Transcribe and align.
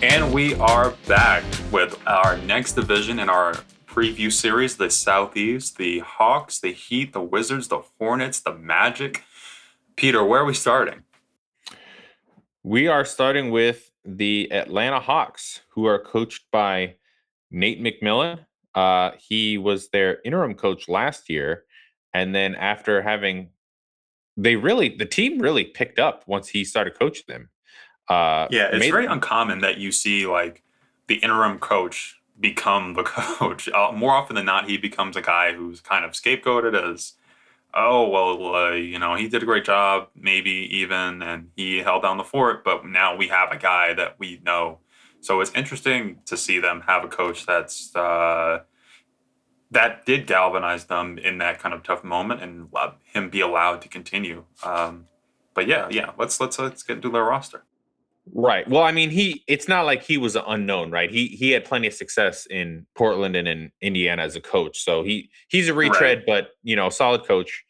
And 0.00 0.32
we 0.32 0.54
are 0.54 0.92
back 1.08 1.42
with 1.72 2.00
our 2.06 2.38
next 2.38 2.74
division 2.74 3.18
in 3.18 3.28
our 3.28 3.54
preview 3.84 4.32
series 4.32 4.76
the 4.76 4.90
Southeast, 4.90 5.76
the 5.76 5.98
Hawks, 5.98 6.60
the 6.60 6.72
Heat, 6.72 7.12
the 7.12 7.20
Wizards, 7.20 7.66
the 7.66 7.82
Hornets, 7.98 8.38
the 8.38 8.54
Magic. 8.54 9.24
Peter, 9.96 10.24
where 10.24 10.42
are 10.42 10.44
we 10.44 10.54
starting? 10.54 11.02
We 12.62 12.86
are 12.86 13.04
starting 13.04 13.50
with 13.50 13.90
the 14.04 14.52
Atlanta 14.52 15.00
Hawks, 15.00 15.62
who 15.70 15.86
are 15.86 15.98
coached 15.98 16.44
by 16.52 16.94
Nate 17.50 17.82
McMillan. 17.82 18.46
Uh, 18.76 19.10
he 19.18 19.58
was 19.58 19.88
their 19.88 20.20
interim 20.24 20.54
coach 20.54 20.88
last 20.88 21.28
year. 21.28 21.64
And 22.14 22.32
then 22.32 22.54
after 22.54 23.02
having, 23.02 23.48
they 24.36 24.54
really, 24.54 24.90
the 24.90 25.06
team 25.06 25.40
really 25.40 25.64
picked 25.64 25.98
up 25.98 26.22
once 26.28 26.50
he 26.50 26.64
started 26.64 26.96
coaching 26.96 27.24
them. 27.26 27.48
Uh, 28.08 28.48
yeah, 28.50 28.68
it's 28.72 28.80
made, 28.80 28.90
very 28.90 29.06
uncommon 29.06 29.60
that 29.60 29.78
you 29.78 29.92
see 29.92 30.26
like 30.26 30.62
the 31.08 31.16
interim 31.16 31.58
coach 31.58 32.20
become 32.40 32.94
the 32.94 33.02
coach. 33.04 33.68
Uh, 33.68 33.92
more 33.92 34.12
often 34.12 34.36
than 34.36 34.46
not, 34.46 34.68
he 34.68 34.76
becomes 34.76 35.16
a 35.16 35.22
guy 35.22 35.52
who's 35.52 35.80
kind 35.80 36.04
of 36.04 36.12
scapegoated 36.12 36.74
as, 36.92 37.14
oh 37.74 38.08
well, 38.08 38.54
uh, 38.54 38.70
you 38.70 38.98
know, 38.98 39.14
he 39.14 39.28
did 39.28 39.42
a 39.42 39.46
great 39.46 39.64
job, 39.64 40.08
maybe 40.14 40.50
even, 40.50 41.22
and 41.22 41.50
he 41.56 41.78
held 41.78 42.02
down 42.02 42.16
the 42.16 42.24
fort. 42.24 42.64
But 42.64 42.86
now 42.86 43.16
we 43.16 43.28
have 43.28 43.52
a 43.52 43.58
guy 43.58 43.92
that 43.94 44.18
we 44.18 44.40
know. 44.44 44.78
So 45.20 45.40
it's 45.40 45.52
interesting 45.52 46.20
to 46.26 46.36
see 46.36 46.60
them 46.60 46.84
have 46.86 47.04
a 47.04 47.08
coach 47.08 47.44
that's 47.44 47.94
uh, 47.94 48.60
that 49.70 50.06
did 50.06 50.26
galvanize 50.26 50.84
them 50.84 51.18
in 51.18 51.38
that 51.38 51.58
kind 51.58 51.74
of 51.74 51.82
tough 51.82 52.04
moment, 52.04 52.40
and 52.40 52.68
him 53.04 53.28
be 53.28 53.40
allowed 53.40 53.82
to 53.82 53.88
continue. 53.88 54.44
Um, 54.62 55.06
but 55.54 55.66
yeah, 55.66 55.88
yeah, 55.90 56.12
let's 56.16 56.40
let's 56.40 56.58
let's 56.58 56.82
get 56.82 56.96
into 56.96 57.10
their 57.10 57.24
roster. 57.24 57.64
Right. 58.34 58.68
Well, 58.68 58.82
I 58.82 58.92
mean, 58.92 59.10
he 59.10 59.44
it's 59.46 59.68
not 59.68 59.86
like 59.86 60.02
he 60.02 60.18
was 60.18 60.36
an 60.36 60.42
unknown, 60.46 60.90
right? 60.90 61.10
He 61.10 61.28
he 61.28 61.50
had 61.50 61.64
plenty 61.64 61.86
of 61.86 61.94
success 61.94 62.46
in 62.46 62.86
Portland 62.96 63.36
and 63.36 63.48
in 63.48 63.72
Indiana 63.80 64.22
as 64.22 64.36
a 64.36 64.40
coach. 64.40 64.82
So 64.82 65.02
he 65.02 65.30
he's 65.48 65.68
a 65.68 65.74
retread, 65.74 66.18
right. 66.18 66.26
but 66.26 66.50
you 66.62 66.76
know, 66.76 66.88
solid 66.90 67.24
coach. 67.24 67.64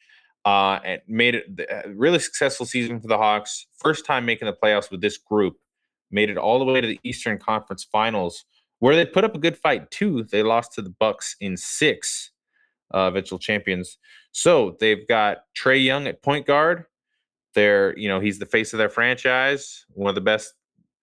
Uh 0.44 0.78
and 0.84 1.00
made 1.06 1.34
it 1.34 1.44
a 1.70 1.90
really 1.90 2.18
successful 2.18 2.66
season 2.66 3.00
for 3.00 3.08
the 3.08 3.18
Hawks. 3.18 3.66
First 3.78 4.06
time 4.06 4.24
making 4.24 4.46
the 4.46 4.52
playoffs 4.54 4.90
with 4.90 5.00
this 5.00 5.18
group. 5.18 5.56
Made 6.10 6.30
it 6.30 6.38
all 6.38 6.58
the 6.58 6.64
way 6.64 6.80
to 6.80 6.86
the 6.86 7.00
Eastern 7.04 7.38
Conference 7.38 7.84
Finals, 7.84 8.44
where 8.78 8.96
they 8.96 9.04
put 9.04 9.24
up 9.24 9.34
a 9.34 9.38
good 9.38 9.58
fight 9.58 9.90
too. 9.90 10.24
They 10.24 10.42
lost 10.42 10.72
to 10.74 10.82
the 10.82 10.94
Bucks 10.98 11.36
in 11.40 11.56
6 11.56 12.30
uh, 12.94 13.08
eventual 13.08 13.38
champions. 13.38 13.98
So, 14.32 14.76
they've 14.80 15.06
got 15.06 15.38
Trae 15.58 15.84
Young 15.84 16.06
at 16.06 16.22
point 16.22 16.46
guard, 16.46 16.84
they're, 17.58 17.98
you 17.98 18.08
know, 18.08 18.20
he's 18.20 18.38
the 18.38 18.46
face 18.46 18.72
of 18.72 18.78
their 18.78 18.88
franchise, 18.88 19.84
one 19.88 20.08
of 20.08 20.14
the 20.14 20.20
best 20.20 20.54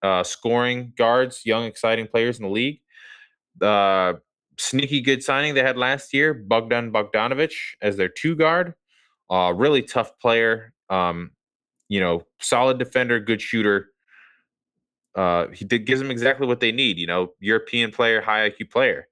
uh, 0.02 0.22
scoring 0.22 0.94
guards, 0.96 1.42
young, 1.44 1.64
exciting 1.64 2.06
players 2.06 2.38
in 2.38 2.44
the 2.44 2.50
league. 2.50 2.80
Uh, 3.60 4.14
sneaky 4.58 5.02
good 5.02 5.22
signing 5.22 5.52
they 5.52 5.62
had 5.62 5.76
last 5.76 6.14
year, 6.14 6.32
Bogdan 6.32 6.90
Bogdanovic 6.92 7.52
as 7.82 7.98
their 7.98 8.08
two 8.08 8.34
guard. 8.34 8.72
Uh, 9.28 9.52
really 9.54 9.82
tough 9.82 10.18
player. 10.18 10.72
Um, 10.88 11.32
you 11.88 12.00
know, 12.00 12.22
solid 12.40 12.78
defender, 12.78 13.20
good 13.20 13.42
shooter. 13.42 13.90
Uh, 15.14 15.48
he 15.48 15.66
did, 15.66 15.84
gives 15.84 16.00
them 16.00 16.10
exactly 16.10 16.46
what 16.46 16.60
they 16.60 16.72
need. 16.72 16.96
You 16.96 17.06
know, 17.06 17.32
European 17.38 17.90
player, 17.90 18.22
high 18.22 18.48
IQ 18.48 18.70
player. 18.70 19.08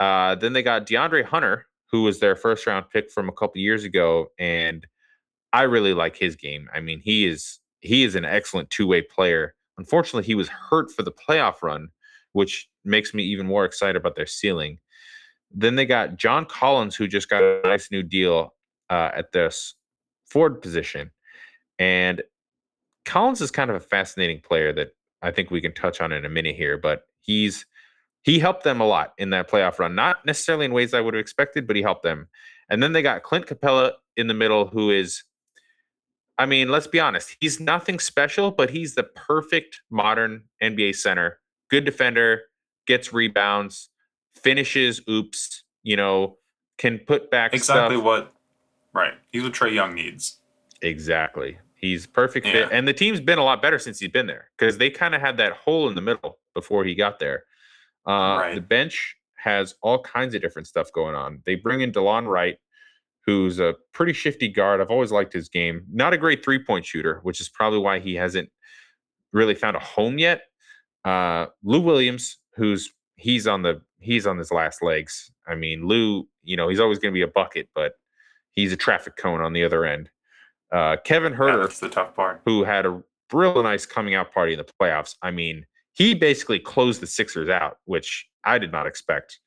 Uh, 0.00 0.36
then 0.36 0.54
they 0.54 0.62
got 0.62 0.86
DeAndre 0.86 1.24
Hunter, 1.24 1.66
who 1.92 2.02
was 2.04 2.18
their 2.18 2.34
first 2.34 2.66
round 2.66 2.86
pick 2.90 3.10
from 3.10 3.28
a 3.28 3.32
couple 3.32 3.60
years 3.60 3.84
ago, 3.84 4.28
and 4.38 4.86
I 5.52 5.62
really 5.62 5.94
like 5.94 6.16
his 6.16 6.36
game. 6.36 6.68
I 6.74 6.80
mean, 6.80 7.00
he 7.00 7.26
is 7.26 7.60
he 7.80 8.04
is 8.04 8.14
an 8.14 8.24
excellent 8.24 8.70
two-way 8.70 9.02
player. 9.02 9.54
Unfortunately, 9.78 10.24
he 10.24 10.34
was 10.34 10.48
hurt 10.48 10.90
for 10.90 11.02
the 11.02 11.12
playoff 11.12 11.62
run, 11.62 11.88
which 12.32 12.68
makes 12.84 13.14
me 13.14 13.22
even 13.22 13.46
more 13.46 13.64
excited 13.64 13.96
about 13.96 14.16
their 14.16 14.26
ceiling. 14.26 14.78
Then 15.50 15.76
they 15.76 15.86
got 15.86 16.16
John 16.16 16.44
Collins, 16.44 16.96
who 16.96 17.06
just 17.06 17.30
got 17.30 17.42
a 17.42 17.60
nice 17.64 17.90
new 17.90 18.02
deal 18.02 18.54
uh, 18.90 19.10
at 19.14 19.32
this 19.32 19.74
Ford 20.26 20.60
position, 20.60 21.10
and 21.78 22.22
Collins 23.04 23.40
is 23.40 23.50
kind 23.50 23.70
of 23.70 23.76
a 23.76 23.80
fascinating 23.80 24.40
player 24.40 24.72
that 24.74 24.88
I 25.22 25.30
think 25.30 25.50
we 25.50 25.60
can 25.60 25.72
touch 25.72 26.00
on 26.00 26.12
in 26.12 26.24
a 26.24 26.28
minute 26.28 26.56
here. 26.56 26.76
But 26.76 27.04
he's 27.20 27.64
he 28.22 28.38
helped 28.38 28.64
them 28.64 28.80
a 28.80 28.86
lot 28.86 29.14
in 29.16 29.30
that 29.30 29.48
playoff 29.48 29.78
run, 29.78 29.94
not 29.94 30.26
necessarily 30.26 30.66
in 30.66 30.72
ways 30.72 30.92
I 30.92 31.00
would 31.00 31.14
have 31.14 31.20
expected, 31.20 31.66
but 31.66 31.76
he 31.76 31.82
helped 31.82 32.02
them. 32.02 32.28
And 32.68 32.82
then 32.82 32.92
they 32.92 33.00
got 33.00 33.22
Clint 33.22 33.46
Capela 33.46 33.92
in 34.16 34.26
the 34.26 34.34
middle, 34.34 34.66
who 34.66 34.90
is 34.90 35.22
I 36.38 36.46
mean, 36.46 36.68
let's 36.68 36.86
be 36.86 37.00
honest. 37.00 37.36
He's 37.40 37.58
nothing 37.58 37.98
special, 37.98 38.50
but 38.50 38.70
he's 38.70 38.94
the 38.94 39.02
perfect 39.02 39.80
modern 39.90 40.44
NBA 40.62 40.94
center. 40.94 41.40
Good 41.68 41.84
defender, 41.84 42.42
gets 42.86 43.12
rebounds, 43.12 43.90
finishes 44.34 45.00
oops, 45.08 45.64
you 45.82 45.96
know, 45.96 46.38
can 46.78 46.98
put 46.98 47.30
back 47.30 47.52
exactly 47.52 47.96
stuff. 47.96 48.04
what 48.04 48.32
right. 48.92 49.14
He's 49.32 49.42
what 49.42 49.52
Trae 49.52 49.74
Young 49.74 49.94
needs. 49.94 50.38
Exactly. 50.80 51.58
He's 51.74 52.06
perfect 52.06 52.46
yeah. 52.46 52.52
fit. 52.52 52.68
And 52.72 52.86
the 52.86 52.92
team's 52.92 53.20
been 53.20 53.38
a 53.38 53.44
lot 53.44 53.60
better 53.60 53.78
since 53.78 53.98
he's 53.98 54.10
been 54.10 54.26
there 54.26 54.50
because 54.56 54.78
they 54.78 54.90
kind 54.90 55.14
of 55.14 55.20
had 55.20 55.36
that 55.38 55.52
hole 55.52 55.88
in 55.88 55.94
the 55.94 56.00
middle 56.00 56.38
before 56.54 56.84
he 56.84 56.94
got 56.94 57.18
there. 57.18 57.44
Uh, 58.06 58.38
right. 58.40 58.54
The 58.54 58.60
bench 58.60 59.16
has 59.36 59.74
all 59.82 60.00
kinds 60.02 60.34
of 60.34 60.40
different 60.40 60.66
stuff 60.66 60.92
going 60.92 61.14
on. 61.14 61.40
They 61.46 61.54
bring 61.54 61.80
in 61.80 61.92
Delon 61.92 62.26
Wright, 62.26 62.58
who's 63.28 63.60
a 63.60 63.74
pretty 63.92 64.14
shifty 64.14 64.48
guard. 64.48 64.80
I've 64.80 64.90
always 64.90 65.12
liked 65.12 65.34
his 65.34 65.50
game. 65.50 65.84
Not 65.92 66.14
a 66.14 66.16
great 66.16 66.42
three 66.42 66.58
point 66.58 66.86
shooter, 66.86 67.20
which 67.24 67.42
is 67.42 67.50
probably 67.50 67.78
why 67.78 67.98
he 67.98 68.14
hasn't 68.14 68.48
really 69.34 69.54
found 69.54 69.76
a 69.76 69.80
home 69.80 70.18
yet. 70.18 70.44
Uh, 71.04 71.48
Lou 71.62 71.82
Williams, 71.82 72.38
who's 72.54 72.90
he's 73.16 73.46
on 73.46 73.60
the 73.60 73.82
he's 73.98 74.26
on 74.26 74.38
his 74.38 74.50
last 74.50 74.82
legs. 74.82 75.30
I 75.46 75.56
mean, 75.56 75.86
Lou, 75.86 76.26
you 76.42 76.56
know, 76.56 76.70
he's 76.70 76.80
always 76.80 76.98
going 76.98 77.12
to 77.12 77.14
be 77.14 77.20
a 77.20 77.28
bucket, 77.28 77.68
but 77.74 77.92
he's 78.52 78.72
a 78.72 78.78
traffic 78.78 79.16
cone 79.16 79.42
on 79.42 79.52
the 79.52 79.62
other 79.62 79.84
end. 79.84 80.08
Uh, 80.72 80.96
Kevin 81.04 81.34
Huerter, 81.34 81.56
yeah, 81.56 81.62
that's 81.64 81.80
the 81.80 81.90
tough 81.90 82.16
part, 82.16 82.40
who 82.46 82.64
had 82.64 82.86
a 82.86 83.02
real 83.30 83.62
nice 83.62 83.84
coming 83.84 84.14
out 84.14 84.32
party 84.32 84.54
in 84.54 84.58
the 84.58 84.64
playoffs. 84.80 85.16
I 85.20 85.32
mean, 85.32 85.66
he 85.92 86.14
basically 86.14 86.60
closed 86.60 87.02
the 87.02 87.06
Sixers 87.06 87.50
out, 87.50 87.76
which 87.84 88.26
I 88.44 88.56
did 88.56 88.72
not 88.72 88.86
expect. 88.86 89.38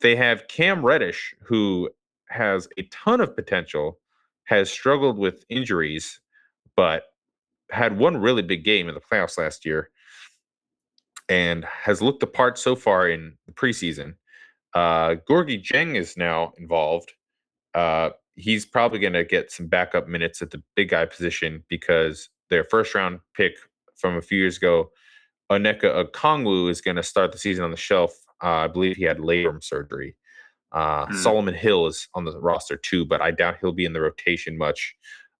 They 0.00 0.16
have 0.16 0.48
Cam 0.48 0.84
Reddish, 0.84 1.32
who 1.42 1.90
has 2.28 2.68
a 2.78 2.82
ton 2.84 3.20
of 3.20 3.34
potential, 3.36 3.98
has 4.44 4.70
struggled 4.70 5.18
with 5.18 5.44
injuries, 5.48 6.20
but 6.76 7.04
had 7.70 7.98
one 7.98 8.16
really 8.16 8.42
big 8.42 8.64
game 8.64 8.88
in 8.88 8.94
the 8.94 9.00
playoffs 9.00 9.38
last 9.38 9.64
year 9.64 9.90
and 11.28 11.64
has 11.64 12.02
looked 12.02 12.20
the 12.20 12.26
part 12.26 12.58
so 12.58 12.76
far 12.76 13.08
in 13.08 13.34
the 13.46 13.52
preseason. 13.52 14.14
Uh, 14.74 15.16
Gorgui 15.28 15.62
Dieng 15.62 15.96
is 15.96 16.16
now 16.16 16.52
involved. 16.58 17.12
Uh, 17.74 18.10
he's 18.36 18.66
probably 18.66 18.98
going 18.98 19.12
to 19.12 19.24
get 19.24 19.50
some 19.50 19.66
backup 19.66 20.08
minutes 20.08 20.42
at 20.42 20.50
the 20.50 20.62
big 20.76 20.90
guy 20.90 21.06
position 21.06 21.64
because 21.68 22.28
their 22.50 22.64
first 22.64 22.94
round 22.94 23.20
pick 23.34 23.54
from 23.96 24.16
a 24.16 24.22
few 24.22 24.38
years 24.38 24.56
ago, 24.56 24.90
Onyeka 25.50 26.04
Okongwu, 26.04 26.70
is 26.70 26.80
going 26.80 26.96
to 26.96 27.02
start 27.02 27.32
the 27.32 27.38
season 27.38 27.64
on 27.64 27.70
the 27.70 27.76
shelf. 27.76 28.14
Uh, 28.42 28.48
I 28.48 28.66
believe 28.68 28.96
he 28.96 29.04
had 29.04 29.18
labrum 29.18 29.62
surgery. 29.62 30.16
Uh, 30.74 31.06
mm. 31.06 31.14
Solomon 31.14 31.54
Hill 31.54 31.86
is 31.86 32.08
on 32.14 32.24
the 32.24 32.38
roster 32.38 32.76
too, 32.76 33.06
but 33.06 33.22
I 33.22 33.30
doubt 33.30 33.56
he'll 33.60 33.72
be 33.72 33.84
in 33.84 33.92
the 33.92 34.00
rotation 34.00 34.58
much. 34.58 34.94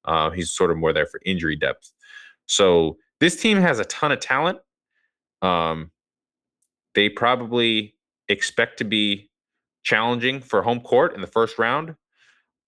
Uh, 0.05 0.31
he's 0.31 0.51
sort 0.51 0.71
of 0.71 0.79
more 0.79 0.93
there 0.93 1.07
for 1.07 1.21
injury 1.27 1.57
depth. 1.57 1.93
So 2.47 2.99
this 3.21 3.41
team 3.41 3.59
has 3.59 3.81
a 3.81 3.85
ton 3.87 4.13
of 4.13 4.21
talent. 4.21 4.59
Um, 5.43 5.91
they 6.95 7.09
probably 7.09 7.97
expect 8.29 8.79
to 8.79 8.85
be 8.85 9.31
challenging 9.83 10.41
for 10.41 10.63
home 10.63 10.81
court 10.81 11.15
in 11.15 11.21
the 11.21 11.27
first 11.27 11.59
round. 11.59 11.97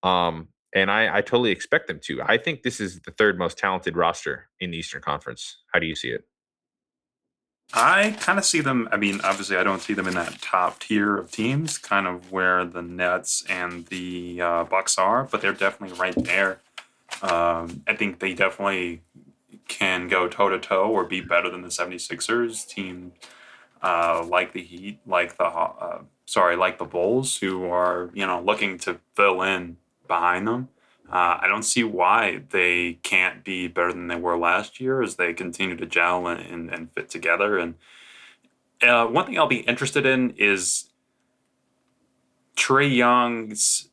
Um, 0.02 0.48
and 0.74 0.90
I, 0.90 1.18
I 1.18 1.20
totally 1.22 1.52
expect 1.52 1.86
them 1.86 2.00
to. 2.04 2.20
I 2.22 2.36
think 2.36 2.62
this 2.62 2.80
is 2.80 3.00
the 3.00 3.12
third 3.12 3.38
most 3.38 3.58
talented 3.58 3.96
roster 3.96 4.48
in 4.60 4.72
the 4.72 4.78
Eastern 4.78 5.02
Conference. 5.02 5.58
How 5.72 5.78
do 5.78 5.86
you 5.86 5.94
see 5.94 6.08
it? 6.08 6.24
I 7.74 8.16
kind 8.20 8.38
of 8.38 8.44
see 8.44 8.60
them. 8.60 8.88
I 8.92 8.96
mean, 8.96 9.20
obviously, 9.24 9.56
I 9.56 9.64
don't 9.64 9.82
see 9.82 9.92
them 9.92 10.06
in 10.06 10.14
that 10.14 10.40
top 10.40 10.80
tier 10.80 11.16
of 11.16 11.30
teams, 11.30 11.78
kind 11.78 12.06
of 12.06 12.32
where 12.32 12.64
the 12.64 12.82
Nets 12.82 13.44
and 13.48 13.86
the 13.86 14.40
uh, 14.40 14.64
Bucks 14.64 14.98
are, 14.98 15.24
but 15.24 15.40
they're 15.40 15.52
definitely 15.52 15.98
right 15.98 16.14
there. 16.14 16.60
Um, 17.22 17.82
I 17.86 17.94
think 17.94 18.20
they 18.20 18.34
definitely 18.34 19.02
can 19.68 20.08
go 20.08 20.28
toe 20.28 20.48
to 20.48 20.58
toe 20.58 20.90
or 20.90 21.04
be 21.04 21.20
better 21.20 21.50
than 21.50 21.62
the 21.62 21.68
76ers 21.68 22.66
team, 22.66 23.12
uh, 23.82 24.24
like 24.26 24.52
the 24.52 24.62
Heat, 24.62 25.00
like 25.06 25.36
the 25.36 25.44
uh, 25.44 26.02
sorry, 26.24 26.56
like 26.56 26.78
the 26.78 26.84
Bulls, 26.84 27.36
who 27.38 27.64
are 27.66 28.10
you 28.14 28.26
know 28.26 28.40
looking 28.40 28.78
to 28.78 29.00
fill 29.14 29.42
in 29.42 29.76
behind 30.06 30.46
them. 30.46 30.68
Uh, 31.10 31.38
I 31.40 31.46
don't 31.46 31.62
see 31.62 31.84
why 31.84 32.42
they 32.50 32.94
can't 33.02 33.44
be 33.44 33.68
better 33.68 33.92
than 33.92 34.08
they 34.08 34.16
were 34.16 34.36
last 34.36 34.80
year 34.80 35.02
as 35.02 35.16
they 35.16 35.32
continue 35.32 35.76
to 35.76 35.86
gel 35.86 36.26
and, 36.26 36.40
and, 36.40 36.70
and 36.72 36.92
fit 36.92 37.08
together. 37.08 37.58
And 37.58 37.74
uh, 38.82 39.06
one 39.06 39.26
thing 39.26 39.38
I'll 39.38 39.46
be 39.46 39.60
interested 39.60 40.04
in 40.04 40.30
is 40.36 40.90
Trae 42.56 42.94
Young's 42.94 43.90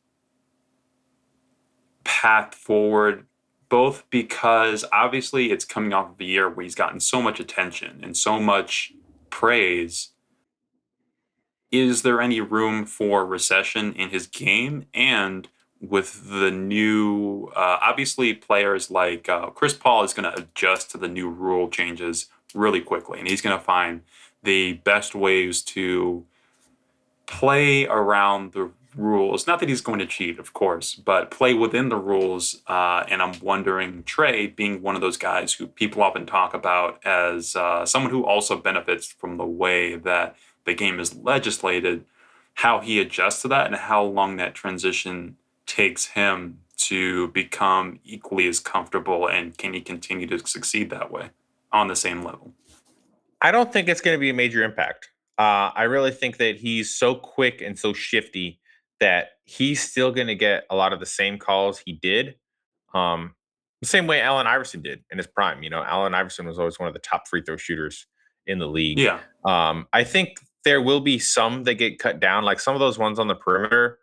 path 2.03 2.55
forward, 2.55 3.27
both 3.69 4.09
because 4.09 4.83
obviously 4.91 5.51
it's 5.51 5.65
coming 5.65 5.93
off 5.93 6.11
of 6.11 6.19
a 6.19 6.23
year 6.23 6.49
where 6.49 6.63
he's 6.63 6.75
gotten 6.75 6.99
so 6.99 7.21
much 7.21 7.39
attention 7.39 7.99
and 8.01 8.17
so 8.17 8.39
much 8.39 8.93
praise, 9.29 10.09
is 11.71 12.01
there 12.01 12.21
any 12.21 12.39
room 12.39 12.85
for 12.85 13.25
recession 13.25 13.93
in 13.93 14.09
his 14.09 14.27
game? 14.27 14.85
And 14.93 15.47
with 15.89 16.29
the 16.29 16.49
new, 16.49 17.51
uh, 17.55 17.77
obviously, 17.81 18.33
players 18.33 18.89
like 18.89 19.27
uh, 19.27 19.47
Chris 19.47 19.73
Paul 19.73 20.03
is 20.03 20.13
going 20.13 20.31
to 20.31 20.41
adjust 20.41 20.91
to 20.91 20.97
the 20.97 21.07
new 21.07 21.29
rule 21.29 21.69
changes 21.69 22.27
really 22.53 22.81
quickly, 22.81 23.19
and 23.19 23.27
he's 23.27 23.41
going 23.41 23.57
to 23.57 23.63
find 23.63 24.01
the 24.43 24.73
best 24.73 25.13
ways 25.13 25.61
to 25.61 26.25
play 27.25 27.85
around 27.85 28.53
the 28.53 28.71
rules. 28.95 29.47
Not 29.47 29.59
that 29.59 29.69
he's 29.69 29.81
going 29.81 29.99
to 29.99 30.05
cheat, 30.05 30.39
of 30.39 30.53
course, 30.53 30.95
but 30.95 31.31
play 31.31 31.53
within 31.53 31.89
the 31.89 31.97
rules. 31.97 32.61
Uh, 32.67 33.03
and 33.09 33.21
I'm 33.21 33.39
wondering, 33.41 34.03
Trae, 34.03 34.55
being 34.55 34.81
one 34.81 34.95
of 34.95 35.01
those 35.01 35.17
guys 35.17 35.53
who 35.53 35.67
people 35.67 36.01
often 36.03 36.25
talk 36.25 36.53
about 36.53 37.03
as 37.05 37.55
uh, 37.55 37.85
someone 37.85 38.11
who 38.11 38.25
also 38.25 38.57
benefits 38.57 39.07
from 39.07 39.37
the 39.37 39.45
way 39.45 39.95
that 39.95 40.35
the 40.65 40.73
game 40.73 40.99
is 40.99 41.15
legislated, 41.15 42.05
how 42.55 42.79
he 42.79 42.99
adjusts 42.99 43.41
to 43.41 43.47
that 43.49 43.67
and 43.67 43.75
how 43.75 44.03
long 44.03 44.37
that 44.37 44.53
transition 44.53 45.37
takes 45.65 46.07
him 46.07 46.59
to 46.77 47.29
become 47.29 47.99
equally 48.03 48.47
as 48.47 48.59
comfortable 48.59 49.27
and 49.27 49.57
can 49.57 49.73
he 49.73 49.81
continue 49.81 50.27
to 50.27 50.39
succeed 50.39 50.89
that 50.89 51.11
way 51.11 51.29
on 51.71 51.87
the 51.87 51.95
same 51.95 52.23
level? 52.23 52.53
I 53.41 53.51
don't 53.51 53.71
think 53.71 53.87
it's 53.87 54.01
going 54.01 54.15
to 54.15 54.19
be 54.19 54.29
a 54.29 54.33
major 54.33 54.63
impact. 54.63 55.09
Uh, 55.37 55.71
I 55.75 55.83
really 55.83 56.11
think 56.11 56.37
that 56.37 56.57
he's 56.57 56.95
so 56.95 57.15
quick 57.15 57.61
and 57.61 57.77
so 57.77 57.93
shifty 57.93 58.59
that 58.99 59.31
he's 59.43 59.81
still 59.81 60.11
going 60.11 60.27
to 60.27 60.35
get 60.35 60.65
a 60.69 60.75
lot 60.75 60.93
of 60.93 60.99
the 60.99 61.05
same 61.05 61.37
calls 61.37 61.79
he 61.79 61.93
did. 61.93 62.35
Um, 62.93 63.35
the 63.81 63.87
same 63.87 64.07
way 64.07 64.21
Allen 64.21 64.47
Iverson 64.47 64.81
did 64.81 65.03
in 65.11 65.17
his 65.17 65.27
prime. 65.27 65.61
You 65.61 65.69
know, 65.69 65.83
Allen 65.83 66.13
Iverson 66.13 66.45
was 66.45 66.57
always 66.57 66.79
one 66.79 66.87
of 66.87 66.93
the 66.93 67.01
top 67.01 67.27
free 67.27 67.41
throw 67.41 67.57
shooters 67.57 68.07
in 68.47 68.59
the 68.59 68.67
league. 68.67 68.99
Yeah. 68.99 69.19
Um, 69.43 69.87
I 69.91 70.03
think 70.03 70.37
there 70.63 70.81
will 70.81 71.01
be 71.01 71.19
some 71.19 71.63
that 71.63 71.73
get 71.75 71.99
cut 71.99 72.19
down, 72.19 72.45
like 72.45 72.59
some 72.59 72.75
of 72.75 72.79
those 72.79 72.97
ones 72.97 73.19
on 73.19 73.27
the 73.27 73.35
perimeter 73.35 73.99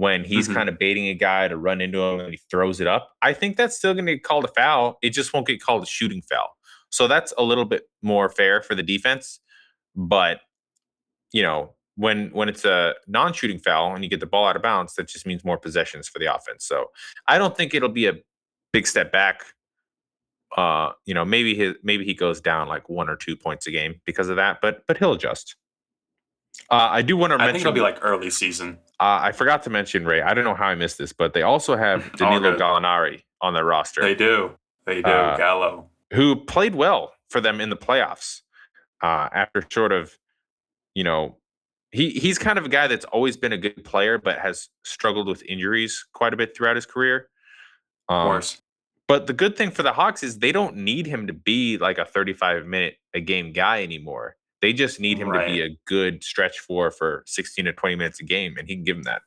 when 0.00 0.24
he's 0.24 0.46
mm-hmm. 0.46 0.56
kind 0.56 0.68
of 0.70 0.78
baiting 0.78 1.08
a 1.08 1.14
guy 1.14 1.46
to 1.46 1.58
run 1.58 1.82
into 1.82 2.00
him 2.00 2.20
and 2.20 2.30
he 2.30 2.40
throws 2.50 2.80
it 2.80 2.86
up. 2.86 3.10
I 3.20 3.34
think 3.34 3.58
that's 3.58 3.76
still 3.76 3.92
going 3.92 4.06
to 4.06 4.14
get 4.14 4.22
called 4.22 4.46
a 4.46 4.48
foul. 4.48 4.96
It 5.02 5.10
just 5.10 5.34
won't 5.34 5.46
get 5.46 5.62
called 5.62 5.82
a 5.82 5.86
shooting 5.86 6.22
foul. 6.22 6.48
So 6.88 7.06
that's 7.06 7.34
a 7.36 7.42
little 7.42 7.66
bit 7.66 7.82
more 8.00 8.30
fair 8.30 8.62
for 8.62 8.74
the 8.74 8.82
defense. 8.82 9.40
But 9.94 10.40
you 11.34 11.42
know, 11.42 11.74
when 11.96 12.30
when 12.30 12.48
it's 12.48 12.64
a 12.64 12.94
non-shooting 13.08 13.58
foul 13.58 13.94
and 13.94 14.02
you 14.02 14.08
get 14.08 14.20
the 14.20 14.26
ball 14.26 14.46
out 14.46 14.56
of 14.56 14.62
bounds, 14.62 14.94
that 14.94 15.06
just 15.06 15.26
means 15.26 15.44
more 15.44 15.58
possessions 15.58 16.08
for 16.08 16.18
the 16.18 16.34
offense. 16.34 16.64
So 16.64 16.86
I 17.28 17.36
don't 17.36 17.54
think 17.54 17.74
it'll 17.74 17.90
be 17.90 18.06
a 18.06 18.14
big 18.72 18.86
step 18.86 19.12
back. 19.12 19.42
Uh, 20.56 20.92
you 21.04 21.12
know, 21.12 21.26
maybe 21.26 21.54
his 21.54 21.74
maybe 21.82 22.06
he 22.06 22.14
goes 22.14 22.40
down 22.40 22.68
like 22.68 22.88
one 22.88 23.10
or 23.10 23.16
two 23.16 23.36
points 23.36 23.66
a 23.66 23.70
game 23.70 24.00
because 24.06 24.30
of 24.30 24.36
that, 24.36 24.62
but 24.62 24.82
but 24.88 24.96
he'll 24.96 25.12
adjust. 25.12 25.56
Uh, 26.70 26.88
I 26.90 27.02
do 27.02 27.18
want 27.18 27.32
to 27.32 27.38
mention. 27.38 27.50
I 27.50 27.52
think 27.52 27.60
it'll 27.60 27.72
be 27.74 27.82
like 27.82 27.98
early 28.00 28.30
season. 28.30 28.78
Uh, 29.00 29.18
I 29.22 29.32
forgot 29.32 29.62
to 29.62 29.70
mention 29.70 30.04
Ray. 30.04 30.20
I 30.20 30.34
don't 30.34 30.44
know 30.44 30.54
how 30.54 30.66
I 30.66 30.74
missed 30.74 30.98
this, 30.98 31.12
but 31.12 31.32
they 31.32 31.42
also 31.42 31.74
have 31.74 32.12
Danilo 32.16 32.56
Gallinari 32.56 33.22
on 33.40 33.54
their 33.54 33.64
roster. 33.64 34.02
They 34.02 34.14
do. 34.14 34.52
They 34.84 35.00
do. 35.00 35.10
Uh, 35.10 35.36
Gallo, 35.38 35.88
who 36.12 36.36
played 36.36 36.74
well 36.74 37.14
for 37.30 37.40
them 37.40 37.60
in 37.60 37.70
the 37.70 37.76
playoffs 37.76 38.42
uh, 39.02 39.28
after 39.32 39.64
sort 39.72 39.92
of, 39.92 40.12
you 40.94 41.04
know, 41.04 41.38
he 41.92 42.10
he's 42.10 42.38
kind 42.38 42.58
of 42.58 42.66
a 42.66 42.68
guy 42.68 42.86
that's 42.86 43.06
always 43.06 43.36
been 43.36 43.52
a 43.52 43.58
good 43.58 43.84
player, 43.84 44.18
but 44.18 44.38
has 44.38 44.68
struggled 44.84 45.26
with 45.26 45.42
injuries 45.44 46.06
quite 46.12 46.34
a 46.34 46.36
bit 46.36 46.54
throughout 46.54 46.76
his 46.76 46.86
career. 46.86 47.28
Um, 48.08 48.16
of 48.16 48.26
course. 48.26 48.62
But 49.08 49.26
the 49.26 49.32
good 49.32 49.56
thing 49.56 49.72
for 49.72 49.82
the 49.82 49.92
Hawks 49.92 50.22
is 50.22 50.38
they 50.38 50.52
don't 50.52 50.76
need 50.76 51.06
him 51.06 51.26
to 51.26 51.32
be 51.32 51.78
like 51.78 51.98
a 51.98 52.04
35 52.04 52.66
minute 52.66 52.96
a 53.12 53.20
game 53.20 53.52
guy 53.52 53.82
anymore. 53.82 54.36
They 54.62 54.72
just 54.72 55.00
need 55.00 55.18
him 55.18 55.30
right. 55.30 55.46
to 55.46 55.52
be 55.52 55.62
a 55.62 55.76
good 55.86 56.22
stretch 56.22 56.58
for 56.58 56.90
for 56.90 57.24
16 57.26 57.64
to 57.64 57.72
20 57.72 57.94
minutes 57.96 58.20
a 58.20 58.24
game, 58.24 58.56
and 58.58 58.68
he 58.68 58.74
can 58.74 58.84
give 58.84 58.96
them 58.96 59.04
that. 59.04 59.22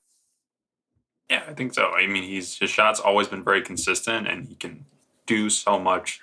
Yeah, 1.29 1.43
I 1.47 1.53
think 1.53 1.73
so. 1.73 1.91
I 1.91 2.05
mean, 2.07 2.23
he's 2.23 2.57
his 2.57 2.69
shots 2.69 2.99
always 2.99 3.27
been 3.27 3.43
very 3.43 3.61
consistent, 3.61 4.27
and 4.27 4.47
he 4.47 4.55
can 4.55 4.85
do 5.25 5.49
so 5.49 5.79
much 5.79 6.19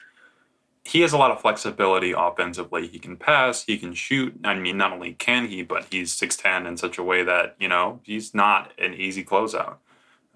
he 0.85 1.01
has 1.03 1.13
a 1.13 1.19
lot 1.19 1.31
of 1.31 1.41
flexibility 1.41 2.13
offensively. 2.17 2.87
He 2.87 2.99
can 2.99 3.17
pass, 3.17 3.65
he 3.65 3.79
can 3.79 3.95
shoot. 3.95 4.39
I 4.45 4.55
mean, 4.55 4.77
not 4.77 4.93
only 4.93 5.13
can 5.13 5.47
he, 5.47 5.63
but 5.63 5.87
he's 5.91 6.15
6'10 6.15 6.67
in 6.67 6.77
such 6.77 6.99
a 6.99 7.03
way 7.03 7.23
that, 7.23 7.57
you 7.59 7.69
know, 7.69 8.01
he's 8.03 8.35
not 8.35 8.73
an 8.79 8.95
easy 8.95 9.25
closeout. 9.25 9.77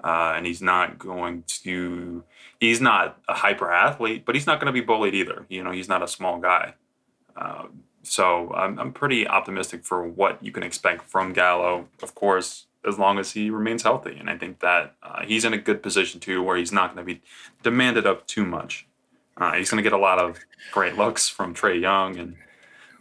Uh, 0.03 0.35
and 0.37 0.44
he's 0.44 0.61
not 0.61 0.99
going 0.99 1.44
to, 1.47 2.23
he's 2.61 2.81
not 2.81 3.19
a 3.26 3.35
hyper 3.35 3.73
athlete, 3.73 4.25
but 4.26 4.35
he's 4.35 4.47
not 4.47 4.61
going 4.61 4.67
to 4.67 4.73
be 4.73 4.85
bullied 4.85 5.15
either. 5.15 5.47
You 5.49 5.65
know, 5.65 5.71
he's 5.71 5.88
not 5.88 6.03
a 6.03 6.09
small 6.09 6.38
guy. 6.38 6.75
Uh, 7.35 7.65
so 8.04 8.52
I'm, 8.54 8.78
I'm 8.78 8.92
pretty 8.92 9.26
optimistic 9.26 9.84
for 9.84 10.06
what 10.06 10.42
you 10.42 10.52
can 10.52 10.62
expect 10.62 11.08
from 11.08 11.32
Gallo, 11.32 11.88
of 12.02 12.14
course, 12.14 12.66
as 12.86 12.98
long 12.98 13.18
as 13.18 13.32
he 13.32 13.50
remains 13.50 13.82
healthy. 13.82 14.16
And 14.18 14.28
I 14.28 14.36
think 14.36 14.60
that 14.60 14.94
uh, 15.02 15.24
he's 15.24 15.44
in 15.44 15.52
a 15.52 15.58
good 15.58 15.82
position 15.82 16.20
too, 16.20 16.42
where 16.42 16.56
he's 16.56 16.72
not 16.72 16.94
going 16.94 17.06
to 17.06 17.14
be 17.14 17.22
demanded 17.62 18.06
up 18.06 18.26
too 18.26 18.44
much. 18.44 18.86
Uh, 19.36 19.52
he's 19.54 19.70
going 19.70 19.82
to 19.82 19.82
get 19.82 19.92
a 19.92 20.00
lot 20.00 20.18
of 20.18 20.38
great 20.70 20.96
looks 20.96 21.28
from 21.28 21.54
Trae 21.54 21.80
Young 21.80 22.16
and 22.18 22.36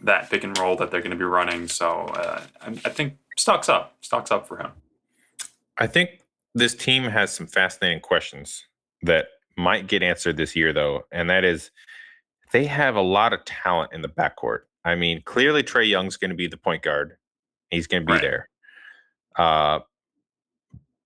that 0.02 0.30
pick 0.30 0.44
and 0.44 0.56
roll 0.58 0.76
that 0.76 0.90
they're 0.90 1.00
going 1.00 1.10
to 1.10 1.16
be 1.16 1.24
running. 1.24 1.68
So 1.68 2.06
uh, 2.06 2.42
I, 2.60 2.68
I 2.68 2.90
think 2.90 3.16
stocks 3.36 3.68
up, 3.68 3.94
stocks 4.00 4.30
up 4.30 4.48
for 4.48 4.58
him. 4.58 4.70
I 5.78 5.86
think 5.86 6.20
this 6.54 6.74
team 6.74 7.04
has 7.04 7.32
some 7.32 7.46
fascinating 7.46 8.00
questions 8.00 8.64
that 9.02 9.26
might 9.56 9.86
get 9.86 10.02
answered 10.02 10.36
this 10.36 10.56
year, 10.56 10.72
though, 10.72 11.04
and 11.12 11.28
that 11.30 11.44
is 11.44 11.70
they 12.52 12.64
have 12.66 12.96
a 12.96 13.00
lot 13.00 13.32
of 13.32 13.44
talent 13.44 13.92
in 13.92 14.02
the 14.02 14.08
backcourt. 14.08 14.60
I 14.84 14.94
mean, 14.94 15.22
clearly 15.24 15.62
Trae 15.62 15.88
Young's 15.88 16.16
going 16.16 16.30
to 16.30 16.36
be 16.36 16.46
the 16.46 16.56
point 16.56 16.82
guard. 16.82 17.16
He's 17.70 17.86
going 17.86 18.02
to 18.02 18.06
be 18.06 18.12
right. 18.12 18.22
there. 18.22 18.48
Uh, 19.36 19.80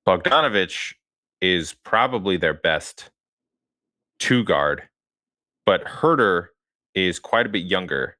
Bogdanovic 0.07 0.95
is 1.41 1.75
probably 1.85 2.37
their 2.37 2.55
best 2.55 3.11
two 4.19 4.43
guard 4.43 4.89
but 5.69 5.85
Huerter 5.85 6.47
is 6.95 7.19
quite 7.19 7.45
a 7.45 7.51
bit 7.51 7.63
younger 7.63 8.17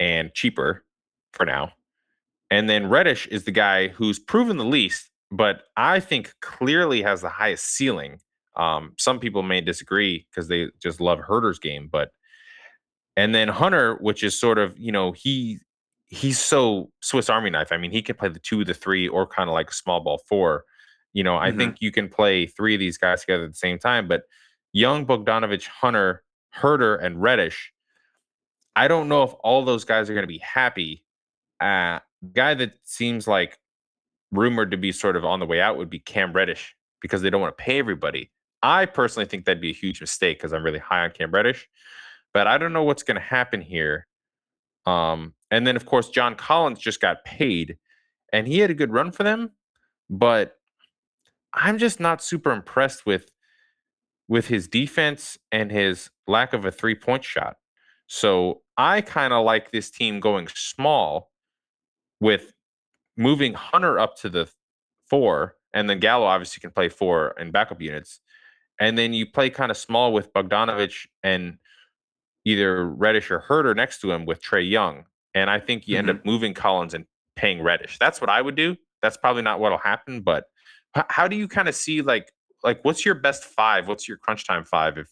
and 0.00 0.32
cheaper 0.32 0.86
for 1.34 1.44
now. 1.44 1.72
And 2.50 2.66
then 2.66 2.88
Reddish 2.88 3.26
is 3.26 3.44
the 3.44 3.50
guy 3.50 3.88
who's 3.88 4.18
proven 4.18 4.56
the 4.56 4.64
least, 4.64 5.10
but 5.30 5.64
I 5.76 6.00
think 6.00 6.32
clearly 6.40 7.02
has 7.02 7.20
the 7.20 7.28
highest 7.28 7.66
ceiling. 7.66 8.20
Um, 8.56 8.94
some 8.96 9.20
people 9.20 9.42
may 9.42 9.60
disagree 9.60 10.26
because 10.30 10.48
they 10.48 10.68
just 10.82 10.98
love 10.98 11.18
Huerter's 11.18 11.58
game, 11.58 11.90
but 11.92 12.10
and 13.20 13.34
then 13.34 13.48
Hunter, 13.48 13.96
which 14.00 14.22
is 14.22 14.38
sort 14.38 14.56
of 14.56 14.78
you 14.78 14.90
know 14.90 15.12
he 15.12 15.60
he's 16.06 16.38
so 16.38 16.90
Swiss 17.02 17.28
Army 17.28 17.50
knife. 17.50 17.70
I 17.70 17.76
mean, 17.76 17.90
he 17.90 18.00
can 18.00 18.16
play 18.16 18.30
the 18.30 18.38
two, 18.38 18.64
the 18.64 18.72
three, 18.72 19.06
or 19.08 19.26
kind 19.26 19.50
of 19.50 19.52
like 19.52 19.70
a 19.70 19.74
small 19.74 20.00
ball 20.00 20.22
four. 20.26 20.64
You 21.12 21.22
know, 21.22 21.36
I 21.36 21.48
mm-hmm. 21.50 21.58
think 21.58 21.76
you 21.80 21.92
can 21.92 22.08
play 22.08 22.46
three 22.46 22.74
of 22.74 22.80
these 22.80 22.96
guys 22.96 23.20
together 23.20 23.44
at 23.44 23.50
the 23.50 23.56
same 23.56 23.78
time. 23.78 24.08
But 24.08 24.22
Young, 24.72 25.04
Bogdanovic, 25.06 25.66
Hunter, 25.66 26.22
Huerter, 26.56 27.02
and 27.02 27.20
Reddish. 27.20 27.72
I 28.74 28.88
don't 28.88 29.08
know 29.08 29.24
if 29.24 29.32
all 29.44 29.64
those 29.64 29.84
guys 29.84 30.08
are 30.08 30.14
going 30.14 30.22
to 30.22 30.28
be 30.28 30.38
happy. 30.38 31.04
Uh, 31.60 31.98
guy 32.32 32.54
that 32.54 32.72
seems 32.84 33.28
like 33.28 33.58
rumored 34.32 34.70
to 34.70 34.78
be 34.78 34.92
sort 34.92 35.16
of 35.16 35.26
on 35.26 35.40
the 35.40 35.46
way 35.46 35.60
out 35.60 35.76
would 35.76 35.90
be 35.90 35.98
Cam 35.98 36.32
Reddish 36.32 36.74
because 37.02 37.20
they 37.20 37.28
don't 37.28 37.40
want 37.42 37.56
to 37.56 37.62
pay 37.62 37.78
everybody. 37.78 38.30
I 38.62 38.86
personally 38.86 39.26
think 39.26 39.44
that'd 39.44 39.60
be 39.60 39.70
a 39.70 39.74
huge 39.74 40.00
mistake 40.00 40.38
because 40.38 40.52
I'm 40.52 40.62
really 40.62 40.78
high 40.78 41.04
on 41.04 41.10
Cam 41.10 41.32
Reddish, 41.32 41.68
but 42.32 42.46
I 42.46 42.58
don't 42.58 42.72
know 42.72 42.84
what's 42.84 43.02
going 43.02 43.16
to 43.16 43.20
happen 43.20 43.60
here. 43.60 44.06
Um, 44.86 45.34
and 45.50 45.66
then 45.66 45.76
of 45.76 45.86
course 45.86 46.08
John 46.08 46.34
Collins 46.34 46.78
just 46.78 47.00
got 47.00 47.24
paid, 47.24 47.76
and 48.32 48.46
he 48.46 48.58
had 48.60 48.70
a 48.70 48.74
good 48.74 48.92
run 48.92 49.12
for 49.12 49.22
them, 49.22 49.50
but 50.08 50.56
I'm 51.52 51.78
just 51.78 52.00
not 52.00 52.22
super 52.22 52.52
impressed 52.52 53.06
with 53.06 53.30
with 54.28 54.46
his 54.46 54.68
defense 54.68 55.36
and 55.50 55.72
his 55.72 56.08
lack 56.28 56.52
of 56.52 56.64
a 56.64 56.70
three 56.70 56.94
point 56.94 57.24
shot. 57.24 57.56
So 58.06 58.62
I 58.76 59.00
kind 59.00 59.32
of 59.32 59.44
like 59.44 59.72
this 59.72 59.90
team 59.90 60.20
going 60.20 60.48
small 60.54 61.30
with 62.20 62.52
moving 63.16 63.54
Hunter 63.54 63.98
up 63.98 64.16
to 64.18 64.28
the 64.28 64.48
four, 65.08 65.56
and 65.74 65.90
then 65.90 65.98
Gallo 65.98 66.26
obviously 66.26 66.60
can 66.60 66.70
play 66.70 66.88
four 66.88 67.34
in 67.38 67.50
backup 67.50 67.80
units. 67.80 68.20
And 68.80 68.96
then 68.96 69.12
you 69.12 69.26
play 69.26 69.50
kind 69.50 69.70
of 69.70 69.76
small 69.76 70.12
with 70.12 70.32
Bogdanovic 70.32 71.06
and 71.22 71.58
either 72.50 72.86
Reddish 72.86 73.30
or 73.30 73.44
Huerter 73.48 73.74
next 73.74 74.00
to 74.00 74.12
him 74.12 74.26
with 74.26 74.42
Trae 74.42 74.68
Young. 74.68 75.04
And 75.34 75.48
I 75.48 75.60
think 75.60 75.86
you 75.86 75.96
mm-hmm. 75.96 76.08
end 76.08 76.18
up 76.18 76.26
moving 76.26 76.54
Collins 76.54 76.94
and 76.94 77.04
paying 77.36 77.62
Reddish. 77.62 77.98
That's 77.98 78.20
what 78.20 78.30
I 78.30 78.42
would 78.42 78.56
do. 78.56 78.76
That's 79.02 79.16
probably 79.16 79.42
not 79.42 79.60
what'll 79.60 79.78
happen, 79.78 80.20
but 80.20 80.44
how 80.94 81.28
do 81.28 81.36
you 81.36 81.48
kind 81.48 81.68
of 81.68 81.74
see 81.74 82.02
like 82.02 82.32
like 82.62 82.84
what's 82.84 83.04
your 83.04 83.14
best 83.14 83.44
five? 83.44 83.88
What's 83.88 84.08
your 84.08 84.18
crunch 84.18 84.46
time 84.46 84.64
five? 84.64 84.98
If 84.98 85.08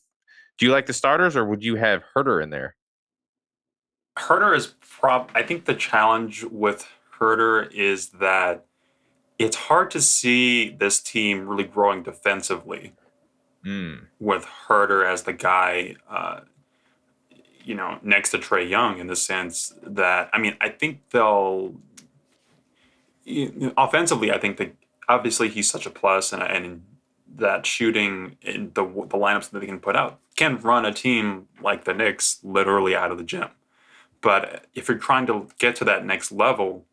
do 0.58 0.66
you 0.66 0.72
like 0.72 0.86
the 0.86 0.92
starters 0.92 1.36
or 1.36 1.44
would 1.44 1.62
you 1.62 1.76
have 1.76 2.02
Huerter 2.14 2.42
in 2.42 2.50
there? 2.50 2.74
Huerter 4.18 4.56
is 4.56 4.74
prob. 4.80 5.30
I 5.34 5.42
think 5.42 5.64
the 5.64 5.74
challenge 5.74 6.44
with 6.44 6.86
Huerter 7.18 7.72
is 7.72 8.08
that 8.10 8.66
it's 9.38 9.56
hard 9.56 9.90
to 9.92 10.00
see 10.00 10.70
this 10.70 11.00
team 11.00 11.46
really 11.46 11.64
growing 11.64 12.02
defensively 12.02 12.92
mm. 13.64 14.00
with 14.18 14.44
Huerter 14.66 15.08
as 15.08 15.22
the 15.22 15.32
guy. 15.32 15.94
Uh, 16.10 16.40
you 17.68 17.74
know, 17.74 17.98
next 18.02 18.30
to 18.30 18.38
Trae 18.38 18.66
Young 18.66 18.98
in 18.98 19.08
the 19.08 19.14
sense 19.14 19.74
that 19.82 20.30
I 20.32 20.38
mean, 20.38 20.56
I 20.58 20.70
think 20.70 21.02
they'll 21.10 21.74
you 23.24 23.52
know, 23.54 23.72
offensively. 23.76 24.32
I 24.32 24.38
think 24.38 24.56
that 24.56 24.74
obviously 25.06 25.50
he's 25.50 25.68
such 25.68 25.84
a 25.84 25.90
plus, 25.90 26.32
and 26.32 26.42
and 26.42 26.82
that 27.36 27.66
shooting 27.66 28.38
in 28.40 28.72
the 28.72 28.84
the 28.84 29.18
lineups 29.18 29.50
that 29.50 29.60
they 29.60 29.66
can 29.66 29.80
put 29.80 29.96
out 29.96 30.18
can 30.34 30.58
run 30.62 30.86
a 30.86 30.92
team 30.94 31.46
like 31.62 31.84
the 31.84 31.92
Knicks 31.92 32.40
literally 32.42 32.96
out 32.96 33.12
of 33.12 33.18
the 33.18 33.24
gym. 33.24 33.48
But 34.22 34.64
if 34.74 34.88
you're 34.88 34.96
trying 34.96 35.26
to 35.26 35.48
get 35.58 35.76
to 35.76 35.84
that 35.84 36.06
next 36.06 36.32
level, 36.32 36.86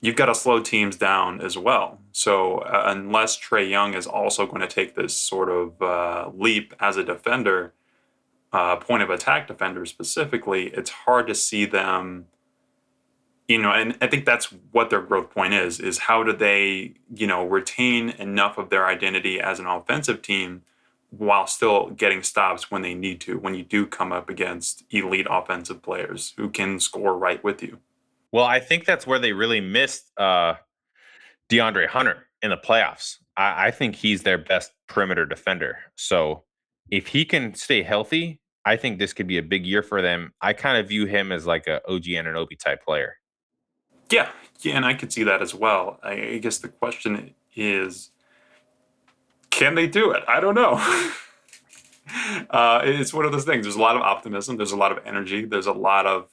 you've 0.00 0.16
got 0.16 0.26
to 0.26 0.34
slow 0.34 0.60
teams 0.60 0.96
down 0.96 1.42
as 1.42 1.58
well. 1.58 1.98
So 2.12 2.58
uh, 2.60 2.84
unless 2.86 3.38
Trae 3.38 3.68
Young 3.68 3.92
is 3.92 4.06
also 4.06 4.46
going 4.46 4.62
to 4.62 4.66
take 4.66 4.94
this 4.94 5.14
sort 5.14 5.50
of 5.50 5.82
uh, 5.82 6.30
leap 6.34 6.72
as 6.80 6.96
a 6.96 7.04
defender, 7.04 7.74
uh, 8.52 8.76
point 8.76 9.02
of 9.02 9.10
attack 9.10 9.48
defender 9.48 9.86
specifically, 9.86 10.68
it's 10.68 10.90
hard 10.90 11.26
to 11.28 11.34
see 11.34 11.64
them. 11.64 12.26
You 13.48 13.60
know, 13.60 13.72
and 13.72 13.96
I 14.00 14.06
think 14.06 14.24
that's 14.24 14.46
what 14.70 14.90
their 14.90 15.02
growth 15.02 15.30
point 15.30 15.54
is: 15.54 15.80
is 15.80 15.98
how 15.98 16.22
do 16.22 16.32
they, 16.32 16.94
you 17.14 17.26
know, 17.26 17.44
retain 17.44 18.10
enough 18.10 18.58
of 18.58 18.70
their 18.70 18.86
identity 18.86 19.40
as 19.40 19.58
an 19.58 19.66
offensive 19.66 20.22
team 20.22 20.62
while 21.10 21.46
still 21.46 21.90
getting 21.90 22.22
stops 22.22 22.70
when 22.70 22.80
they 22.82 22.94
need 22.94 23.20
to. 23.20 23.38
When 23.38 23.54
you 23.54 23.62
do 23.62 23.86
come 23.86 24.12
up 24.12 24.30
against 24.30 24.84
elite 24.90 25.26
offensive 25.28 25.82
players 25.82 26.32
who 26.36 26.48
can 26.48 26.80
score 26.80 27.16
right 27.16 27.42
with 27.44 27.62
you. 27.62 27.78
Well, 28.32 28.46
I 28.46 28.60
think 28.60 28.86
that's 28.86 29.06
where 29.06 29.18
they 29.18 29.32
really 29.32 29.60
missed 29.60 30.10
uh, 30.18 30.54
DeAndre 31.50 31.86
Hunter 31.86 32.26
in 32.40 32.50
the 32.50 32.56
playoffs. 32.56 33.18
I, 33.36 33.66
I 33.66 33.70
think 33.70 33.96
he's 33.96 34.22
their 34.22 34.38
best 34.38 34.72
perimeter 34.88 35.26
defender. 35.26 35.78
So 35.96 36.44
if 36.90 37.08
he 37.08 37.26
can 37.26 37.54
stay 37.54 37.82
healthy, 37.82 38.40
I 38.64 38.76
think 38.76 38.98
this 38.98 39.12
could 39.12 39.26
be 39.26 39.38
a 39.38 39.42
big 39.42 39.66
year 39.66 39.82
for 39.82 40.02
them. 40.02 40.32
I 40.40 40.52
kind 40.52 40.78
of 40.78 40.88
view 40.88 41.06
him 41.06 41.32
as 41.32 41.46
like 41.46 41.66
a 41.66 41.80
OG 41.88 42.04
Anunoby 42.04 42.58
type 42.58 42.84
player. 42.84 43.16
Yeah, 44.10 44.30
yeah, 44.60 44.76
and 44.76 44.84
I 44.84 44.94
could 44.94 45.12
see 45.12 45.24
that 45.24 45.42
as 45.42 45.54
well. 45.54 45.98
I, 46.02 46.12
I 46.12 46.38
guess 46.38 46.58
the 46.58 46.68
question 46.68 47.34
is, 47.56 48.10
can 49.50 49.74
they 49.74 49.86
do 49.86 50.12
it? 50.12 50.22
I 50.28 50.40
don't 50.40 50.54
know. 50.54 50.74
uh, 52.50 52.82
it's 52.84 53.12
one 53.12 53.24
of 53.24 53.32
those 53.32 53.44
things. 53.44 53.64
There's 53.64 53.76
a 53.76 53.80
lot 53.80 53.96
of 53.96 54.02
optimism. 54.02 54.56
There's 54.56 54.72
a 54.72 54.76
lot 54.76 54.92
of 54.92 54.98
energy. 55.06 55.44
There's 55.44 55.66
a 55.66 55.72
lot 55.72 56.06
of 56.06 56.28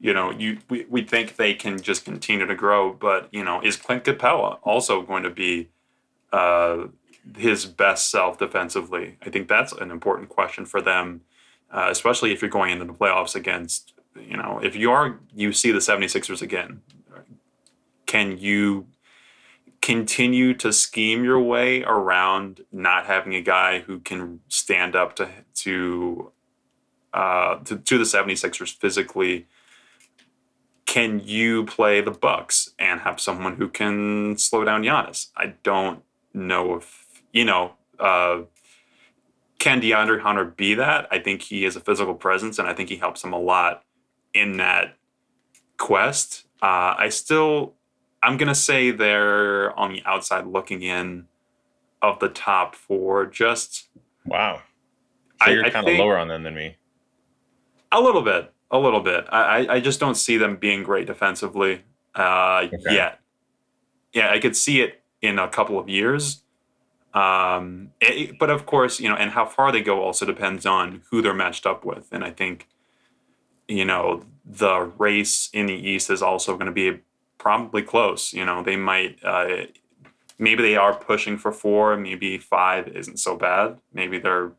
you 0.00 0.12
know, 0.12 0.30
you 0.32 0.58
we, 0.68 0.84
we 0.88 1.02
think 1.02 1.36
they 1.36 1.54
can 1.54 1.80
just 1.80 2.04
continue 2.04 2.46
to 2.46 2.54
grow, 2.54 2.92
but 2.92 3.28
you 3.32 3.44
know, 3.44 3.60
is 3.62 3.76
Clint 3.76 4.04
Capela 4.04 4.58
also 4.62 5.02
going 5.02 5.22
to 5.22 5.30
be 5.30 5.70
uh, 6.32 6.88
his 7.36 7.64
best 7.64 8.10
self 8.10 8.38
defensively? 8.38 9.16
I 9.22 9.30
think 9.30 9.48
that's 9.48 9.72
an 9.72 9.90
important 9.90 10.28
question 10.28 10.66
for 10.66 10.82
them, 10.82 11.22
uh, 11.74 11.88
especially 11.90 12.32
if 12.32 12.40
you're 12.40 12.50
going 12.50 12.70
into 12.70 12.84
the 12.84 12.94
playoffs 12.94 13.34
against, 13.34 13.92
you 14.18 14.36
know, 14.36 14.60
if 14.62 14.76
you 14.76 14.90
are 14.92 15.18
you 15.34 15.52
see 15.52 15.72
the 15.72 15.80
76ers 15.80 16.40
again, 16.40 16.80
can 18.06 18.38
you 18.38 18.86
continue 19.82 20.54
to 20.54 20.72
scheme 20.72 21.24
your 21.24 21.40
way 21.40 21.82
around 21.82 22.64
not 22.72 23.04
having 23.04 23.34
a 23.34 23.42
guy 23.42 23.80
who 23.80 23.98
can 23.98 24.40
stand 24.48 24.96
up 24.96 25.16
to 25.16 25.28
to 25.54 26.32
uh, 27.12 27.56
to, 27.64 27.76
to 27.76 27.98
the 27.98 28.04
76ers 28.04 28.74
physically 28.74 29.46
can 30.86 31.20
you 31.24 31.64
play 31.64 32.00
the 32.00 32.12
Bucks 32.12 32.70
and 32.78 33.00
have 33.00 33.18
someone 33.18 33.56
who 33.56 33.68
can 33.68 34.38
slow 34.38 34.62
down 34.64 34.84
Giannis? 34.84 35.28
I 35.36 35.54
don't 35.64 36.04
know 36.32 36.76
if 36.76 37.04
you 37.32 37.44
know. 37.44 37.72
Uh, 37.98 38.42
can 39.58 39.80
DeAndre 39.80 40.20
Hunter 40.20 40.44
be 40.44 40.74
that? 40.74 41.08
I 41.10 41.18
think 41.18 41.42
he 41.42 41.64
is 41.64 41.76
a 41.76 41.80
physical 41.80 42.14
presence, 42.14 42.58
and 42.58 42.68
I 42.68 42.74
think 42.74 42.88
he 42.88 42.96
helps 42.96 43.22
him 43.22 43.32
a 43.32 43.38
lot 43.38 43.84
in 44.32 44.56
that 44.58 44.96
quest. 45.78 46.44
Uh, 46.62 46.94
I 46.98 47.08
still, 47.08 47.74
I'm 48.22 48.36
gonna 48.36 48.54
say 48.54 48.90
they're 48.90 49.76
on 49.78 49.92
the 49.92 50.02
outside 50.04 50.46
looking 50.46 50.82
in 50.82 51.26
of 52.02 52.18
the 52.18 52.28
top 52.28 52.74
four. 52.74 53.26
Just 53.26 53.88
wow, 54.26 54.62
so 55.44 55.50
you're 55.50 55.70
kind 55.70 55.88
of 55.88 55.96
lower 55.96 56.18
on 56.18 56.28
them 56.28 56.42
than 56.42 56.54
me. 56.54 56.76
A 57.92 58.00
little 58.00 58.22
bit, 58.22 58.52
a 58.70 58.78
little 58.78 59.00
bit. 59.00 59.26
I, 59.30 59.66
I 59.74 59.80
just 59.80 60.00
don't 60.00 60.16
see 60.16 60.36
them 60.36 60.56
being 60.56 60.82
great 60.82 61.06
defensively 61.06 61.82
uh, 62.14 62.62
okay. 62.64 62.94
yet. 62.94 63.20
Yeah, 64.12 64.30
I 64.30 64.38
could 64.38 64.56
see 64.56 64.80
it 64.80 65.02
in 65.22 65.38
a 65.38 65.48
couple 65.48 65.78
of 65.78 65.88
years. 65.88 66.43
Um, 67.14 67.90
it, 68.00 68.38
but 68.38 68.50
of 68.50 68.66
course, 68.66 69.00
you 69.00 69.08
know, 69.08 69.14
and 69.14 69.30
how 69.30 69.46
far 69.46 69.70
they 69.70 69.82
go 69.82 70.02
also 70.02 70.26
depends 70.26 70.66
on 70.66 71.02
who 71.10 71.22
they're 71.22 71.34
matched 71.34 71.64
up 71.64 71.84
with. 71.84 72.08
And 72.10 72.24
I 72.24 72.30
think, 72.30 72.68
you 73.68 73.84
know, 73.84 74.24
the 74.44 74.80
race 74.98 75.48
in 75.52 75.66
the 75.66 75.74
East 75.74 76.10
is 76.10 76.22
also 76.22 76.54
going 76.54 76.66
to 76.66 76.72
be 76.72 77.00
probably 77.38 77.82
close. 77.82 78.32
You 78.32 78.44
know, 78.44 78.62
they 78.62 78.76
might, 78.76 79.18
uh, 79.22 79.66
maybe 80.38 80.62
they 80.62 80.76
are 80.76 80.94
pushing 80.94 81.38
for 81.38 81.52
four, 81.52 81.96
maybe 81.96 82.36
five 82.36 82.88
isn't 82.88 83.18
so 83.18 83.36
bad. 83.36 83.78
Maybe 83.92 84.18
they're 84.18 84.52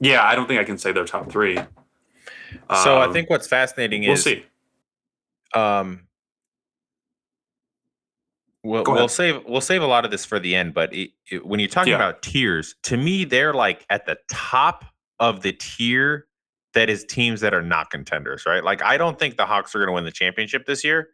yeah, 0.00 0.24
I 0.24 0.34
don't 0.34 0.46
think 0.46 0.60
I 0.60 0.64
can 0.64 0.78
say 0.78 0.92
they're 0.92 1.04
top 1.04 1.30
three. 1.30 1.56
So 1.56 3.00
um, 3.00 3.10
I 3.10 3.12
think 3.12 3.30
what's 3.30 3.46
fascinating 3.46 4.02
is 4.04 4.08
we'll 4.08 4.14
is 4.14 4.24
see. 4.24 4.44
Um, 5.54 6.05
we'll, 8.66 8.84
we'll 8.86 9.08
save 9.08 9.42
we'll 9.46 9.60
save 9.60 9.82
a 9.82 9.86
lot 9.86 10.04
of 10.04 10.10
this 10.10 10.24
for 10.24 10.38
the 10.38 10.54
end, 10.54 10.74
but 10.74 10.92
it, 10.94 11.10
it, 11.30 11.46
when 11.46 11.60
you're 11.60 11.68
talking 11.68 11.92
yeah. 11.92 11.96
about 11.96 12.22
tiers, 12.22 12.74
to 12.84 12.96
me, 12.96 13.24
they're 13.24 13.54
like 13.54 13.86
at 13.90 14.06
the 14.06 14.18
top 14.30 14.84
of 15.18 15.42
the 15.42 15.52
tier 15.52 16.26
that 16.74 16.90
is 16.90 17.04
teams 17.04 17.40
that 17.40 17.54
are 17.54 17.62
not 17.62 17.90
contenders, 17.90 18.44
right? 18.46 18.62
Like 18.62 18.82
I 18.82 18.96
don't 18.96 19.18
think 19.18 19.36
the 19.36 19.46
Hawks 19.46 19.74
are 19.74 19.78
going 19.78 19.88
to 19.88 19.94
win 19.94 20.04
the 20.04 20.10
championship 20.10 20.66
this 20.66 20.84
year, 20.84 21.08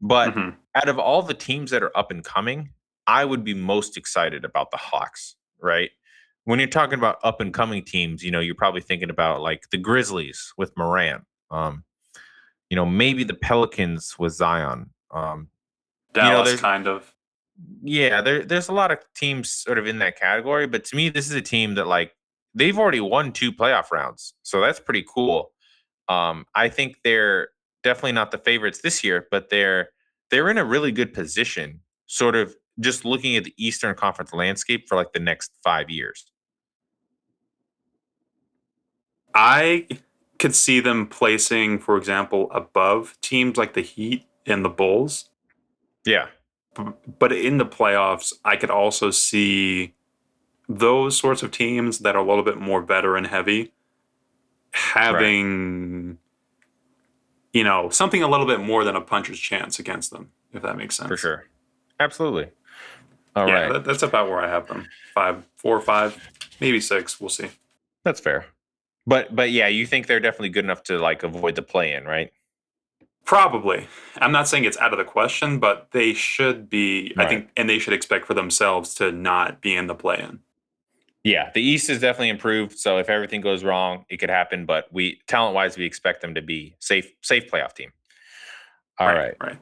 but 0.00 0.34
mm-hmm. 0.34 0.50
out 0.74 0.88
of 0.88 0.98
all 0.98 1.22
the 1.22 1.34
teams 1.34 1.70
that 1.70 1.82
are 1.82 1.96
up 1.96 2.10
and 2.10 2.24
coming, 2.24 2.70
I 3.06 3.24
would 3.24 3.44
be 3.44 3.54
most 3.54 3.96
excited 3.96 4.44
about 4.44 4.70
the 4.70 4.78
Hawks, 4.78 5.36
right? 5.60 5.90
when 6.44 6.58
you're 6.58 6.68
talking 6.68 6.98
about 6.98 7.18
up 7.22 7.40
and 7.40 7.52
coming 7.52 7.84
teams, 7.84 8.22
you 8.22 8.30
know, 8.30 8.40
you're 8.40 8.54
probably 8.54 8.80
thinking 8.80 9.10
about 9.10 9.40
like 9.40 9.70
the 9.70 9.78
Grizzlies 9.78 10.52
with 10.56 10.76
Morant. 10.76 11.24
Um, 11.50 11.84
you 12.68 12.76
know, 12.76 12.86
maybe 12.86 13.24
the 13.24 13.34
Pelicans 13.34 14.16
with 14.18 14.32
Zion. 14.32 14.90
Um, 15.12 15.48
Dallas, 16.12 16.50
you 16.50 16.56
know, 16.56 16.60
kind 16.60 16.86
of. 16.86 17.14
Yeah, 17.82 18.22
there, 18.22 18.44
there's 18.44 18.68
a 18.68 18.72
lot 18.72 18.90
of 18.90 18.98
teams 19.14 19.50
sort 19.50 19.78
of 19.78 19.86
in 19.86 19.98
that 19.98 20.18
category, 20.18 20.66
but 20.66 20.84
to 20.86 20.96
me, 20.96 21.08
this 21.10 21.26
is 21.26 21.34
a 21.34 21.42
team 21.42 21.74
that 21.74 21.86
like 21.86 22.12
they've 22.54 22.78
already 22.78 23.00
won 23.00 23.32
two 23.32 23.52
playoff 23.52 23.90
rounds, 23.90 24.34
so 24.42 24.60
that's 24.60 24.80
pretty 24.80 25.04
cool. 25.06 25.52
Um, 26.08 26.46
I 26.54 26.68
think 26.68 26.96
they're 27.04 27.48
definitely 27.82 28.12
not 28.12 28.30
the 28.30 28.38
favorites 28.38 28.80
this 28.82 29.04
year, 29.04 29.26
but 29.30 29.50
they're 29.50 29.90
they're 30.30 30.48
in 30.48 30.58
a 30.58 30.64
really 30.64 30.92
good 30.92 31.12
position, 31.12 31.80
sort 32.06 32.34
of 32.34 32.54
just 32.78 33.04
looking 33.04 33.36
at 33.36 33.44
the 33.44 33.54
Eastern 33.56 33.94
Conference 33.94 34.32
landscape 34.32 34.88
for 34.88 34.96
like 34.96 35.12
the 35.12 35.20
next 35.20 35.52
five 35.62 35.90
years. 35.90 36.24
I 39.34 39.86
could 40.38 40.54
see 40.54 40.80
them 40.80 41.06
placing, 41.06 41.78
for 41.78 41.96
example, 41.96 42.48
above 42.52 43.16
teams 43.20 43.56
like 43.56 43.74
the 43.74 43.82
Heat 43.82 44.24
and 44.46 44.64
the 44.64 44.68
Bulls. 44.68 45.30
Yeah. 46.04 46.28
But 47.18 47.32
in 47.32 47.58
the 47.58 47.66
playoffs, 47.66 48.32
I 48.44 48.56
could 48.56 48.70
also 48.70 49.10
see 49.10 49.94
those 50.68 51.16
sorts 51.16 51.42
of 51.42 51.50
teams 51.50 51.98
that 52.00 52.14
are 52.14 52.24
a 52.24 52.26
little 52.26 52.44
bit 52.44 52.58
more 52.58 52.80
veteran 52.80 53.24
heavy 53.24 53.72
having, 54.72 56.08
right. 56.08 56.16
you 57.52 57.64
know, 57.64 57.90
something 57.90 58.22
a 58.22 58.28
little 58.28 58.46
bit 58.46 58.60
more 58.60 58.84
than 58.84 58.94
a 58.94 59.00
puncher's 59.00 59.40
chance 59.40 59.78
against 59.78 60.12
them, 60.12 60.30
if 60.52 60.62
that 60.62 60.76
makes 60.76 60.96
sense. 60.96 61.08
For 61.08 61.16
sure. 61.16 61.44
Absolutely. 61.98 62.50
All 63.36 63.48
yeah, 63.48 63.54
right. 63.54 63.72
that, 63.72 63.84
that's 63.84 64.02
about 64.02 64.28
where 64.28 64.40
I 64.40 64.48
have 64.48 64.66
them. 64.68 64.88
Five, 65.14 65.44
four 65.56 65.80
five, 65.80 66.16
maybe 66.60 66.80
six. 66.80 67.20
We'll 67.20 67.30
see. 67.30 67.48
That's 68.04 68.20
fair. 68.20 68.46
But 69.06 69.34
but 69.34 69.50
yeah, 69.50 69.68
you 69.68 69.86
think 69.86 70.06
they're 70.06 70.20
definitely 70.20 70.50
good 70.50 70.64
enough 70.64 70.82
to 70.84 70.98
like 70.98 71.22
avoid 71.22 71.54
the 71.54 71.62
play 71.62 71.92
in, 71.92 72.04
right? 72.04 72.32
Probably. 73.24 73.86
I'm 74.18 74.32
not 74.32 74.48
saying 74.48 74.64
it's 74.64 74.78
out 74.78 74.92
of 74.92 74.98
the 74.98 75.04
question, 75.04 75.60
but 75.60 75.88
they 75.92 76.12
should 76.12 76.68
be. 76.68 77.12
Right. 77.16 77.26
I 77.26 77.28
think, 77.28 77.50
and 77.56 77.68
they 77.68 77.78
should 77.78 77.92
expect 77.92 78.26
for 78.26 78.34
themselves 78.34 78.94
to 78.94 79.12
not 79.12 79.60
be 79.60 79.76
in 79.76 79.86
the 79.86 79.94
play 79.94 80.18
in. 80.18 80.40
Yeah, 81.22 81.50
the 81.54 81.60
East 81.60 81.90
is 81.90 82.00
definitely 82.00 82.30
improved. 82.30 82.78
So 82.78 82.98
if 82.98 83.10
everything 83.10 83.42
goes 83.42 83.62
wrong, 83.62 84.06
it 84.08 84.16
could 84.16 84.30
happen. 84.30 84.64
But 84.64 84.86
we 84.90 85.20
talent 85.26 85.54
wise, 85.54 85.76
we 85.76 85.84
expect 85.84 86.22
them 86.22 86.34
to 86.34 86.42
be 86.42 86.74
safe, 86.80 87.12
safe 87.20 87.50
playoff 87.50 87.74
team. 87.74 87.92
All 88.98 89.06
right, 89.06 89.16
right. 89.16 89.36
right. 89.40 89.58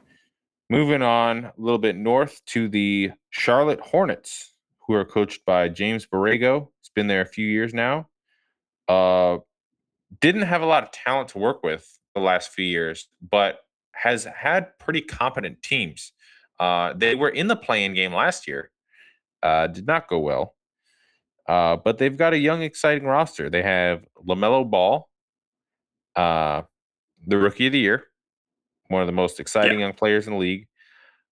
Moving 0.69 1.01
on 1.01 1.45
a 1.45 1.53
little 1.57 1.79
bit 1.79 1.95
north 1.95 2.43
to 2.47 2.69
the 2.69 3.11
Charlotte 3.29 3.81
Hornets, 3.81 4.53
who 4.87 4.93
are 4.93 5.05
coached 5.05 5.45
by 5.45 5.67
James 5.67 6.05
Borrego. 6.05 6.69
It's 6.79 6.89
been 6.89 7.07
there 7.07 7.21
a 7.21 7.25
few 7.25 7.45
years 7.45 7.73
now. 7.73 8.07
Uh, 8.87 9.39
didn't 10.21 10.43
have 10.43 10.61
a 10.61 10.65
lot 10.65 10.83
of 10.83 10.91
talent 10.91 11.29
to 11.29 11.39
work 11.39 11.61
with 11.63 11.98
the 12.15 12.21
last 12.21 12.51
few 12.51 12.65
years, 12.65 13.07
but 13.21 13.59
has 13.93 14.25
had 14.25 14.77
pretty 14.79 15.01
competent 15.01 15.61
teams. 15.61 16.13
Uh, 16.59 16.93
they 16.95 17.15
were 17.15 17.29
in 17.29 17.47
the 17.47 17.55
playing 17.55 17.93
game 17.93 18.13
last 18.13 18.47
year. 18.47 18.71
Uh, 19.41 19.67
did 19.67 19.87
not 19.87 20.07
go 20.07 20.19
well. 20.19 20.55
Uh, 21.47 21.77
but 21.77 21.97
they've 21.97 22.17
got 22.17 22.33
a 22.33 22.37
young, 22.37 22.61
exciting 22.61 23.07
roster. 23.07 23.49
They 23.49 23.63
have 23.63 24.05
LaMelo 24.27 24.69
Ball, 24.69 25.09
uh, 26.15 26.61
the 27.25 27.37
rookie 27.37 27.67
of 27.67 27.73
the 27.73 27.79
year, 27.79 28.03
one 28.89 29.01
of 29.01 29.07
the 29.07 29.13
most 29.13 29.39
exciting 29.39 29.79
yeah. 29.79 29.87
young 29.87 29.93
players 29.93 30.27
in 30.27 30.33
the 30.33 30.39
league. 30.39 30.67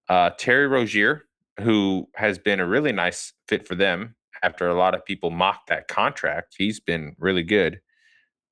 Uh, 0.10 0.32
Terry 0.38 0.68
Rozier, 0.68 1.26
who 1.62 2.10
has 2.16 2.40
been 2.40 2.60
a 2.60 2.66
really 2.66 2.92
nice 2.92 3.34
fit 3.48 3.68
for 3.68 3.76
them 3.76 4.16
after 4.42 4.68
a 4.68 4.74
lot 4.74 4.96
of 4.96 5.06
people 5.06 5.30
mocked 5.30 5.70
that 5.70 5.88
contract. 5.88 6.56
He's 6.58 6.80
been 6.80 7.16
really 7.20 7.44
good. 7.44 7.80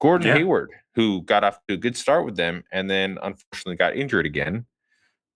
Gordon 0.02 0.28
yeah. 0.28 0.36
Hayward, 0.36 0.72
who 0.96 1.22
got 1.22 1.44
off 1.44 1.60
to 1.68 1.76
a 1.76 1.78
good 1.78 1.98
start 1.98 2.26
with 2.26 2.36
them 2.36 2.64
and 2.72 2.90
then 2.90 3.18
unfortunately 3.22 3.76
got 3.76 3.96
injured 3.96 4.26
again. 4.26 4.66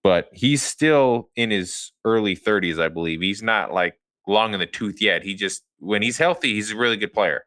But 0.04 0.30
he's 0.32 0.62
still 0.62 1.30
in 1.36 1.52
his 1.52 1.92
early 2.06 2.36
30s, 2.36 2.82
I 2.82 2.88
believe. 2.88 3.22
He's 3.22 3.44
not 3.44 3.74
like 3.74 4.00
long 4.28 4.54
in 4.54 4.60
the 4.60 4.66
tooth 4.66 5.02
yet. 5.02 5.24
He 5.24 5.34
just, 5.34 5.64
when 5.80 6.02
he's 6.02 6.18
healthy, 6.18 6.54
he's 6.54 6.72
a 6.72 6.78
really 6.78 6.98
good 6.98 7.14
player. 7.14 7.46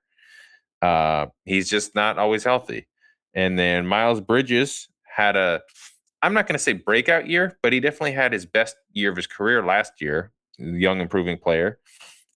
Uh, 0.83 1.27
he's 1.45 1.71
just 1.71 1.95
not 1.95 2.19
always 2.19 2.45
healthy. 2.45 2.89
And 3.35 3.59
then 3.59 3.87
Miles 3.87 4.21
Bridges 4.21 4.89
had 5.05 5.37
a, 5.37 5.63
I'm 6.23 6.35
not 6.35 6.47
going 6.47 6.55
to 6.55 6.63
say 6.63 6.75
breakout 6.75 7.27
year, 7.27 7.57
but 7.63 7.73
he 7.73 7.81
definitely 7.81 8.13
had 8.13 8.33
his 8.33 8.45
best 8.45 8.77
year 8.93 9.11
of 9.11 9.17
his 9.17 9.27
career 9.27 9.65
last 9.65 10.01
year. 10.01 10.31
Young, 10.59 11.01
improving 11.01 11.39
player. 11.39 11.79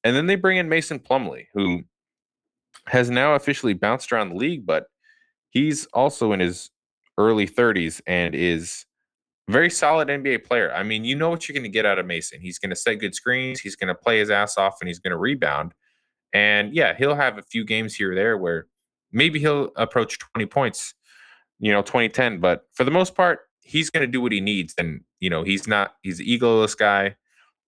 And 0.03 0.17
then 0.17 0.27
they 0.27 0.37
bring 0.37 0.57
in 0.57 0.69
Mason 0.69 0.99
Plumlee, 0.99 1.47
who 1.53 1.83
has 2.89 3.11
now 3.11 3.35
officially 3.35 3.75
bounced 3.75 4.13
around 4.13 4.31
the 4.31 4.37
league, 4.37 4.67
but 4.67 4.87
he's 5.51 5.87
also 5.87 6.33
in 6.33 6.41
his 6.41 6.71
early 7.19 7.47
30s 7.47 8.01
and 8.07 8.35
is 8.35 8.85
very 9.49 9.71
solid 9.71 10.09
NBA 10.09 10.45
player. 10.45 10.73
I 10.73 10.83
mean, 10.83 11.05
you 11.05 11.15
know 11.15 11.31
what 11.31 11.49
you're 11.49 11.55
going 11.55 11.65
to 11.65 11.69
get 11.71 11.87
out 11.87 11.99
of 11.99 12.07
Mason. 12.07 12.41
He's 12.41 12.59
going 12.59 12.71
to 12.71 12.77
set 12.77 12.97
good 12.97 13.15
screens, 13.15 13.61
he's 13.61 13.77
going 13.77 13.89
to 13.89 13.95
play 13.95 14.19
his 14.19 14.31
ass 14.31 14.57
off, 14.57 14.77
and 14.81 14.89
he's 14.89 14.99
going 14.99 15.13
to 15.13 15.17
rebound. 15.17 15.73
And 16.33 16.75
yeah, 16.75 16.95
he'll 16.97 17.15
have 17.15 17.39
a 17.39 17.43
few 17.43 17.65
games 17.65 17.95
here 17.95 18.13
or 18.13 18.15
there 18.15 18.37
where 18.37 18.67
maybe 19.13 19.39
he'll 19.39 19.71
approach 19.77 20.19
20 20.19 20.47
points, 20.47 20.95
you 21.59 21.73
know, 21.73 21.83
2010. 21.83 22.41
But 22.41 22.67
for 22.75 22.85
the 22.85 22.91
most 22.91 23.15
part, 23.15 23.41
he's 23.61 23.91
going 23.91 24.03
to 24.03 24.07
do 24.07 24.21
what 24.21 24.33
he 24.33 24.41
needs. 24.41 24.75
And, 24.77 25.03
you 25.21 25.31
know, 25.31 25.43
he's 25.43 25.67
not, 25.67 25.95
he's 26.03 26.21
an 26.21 26.27
egoless 26.27 26.77
guy. 26.77 27.17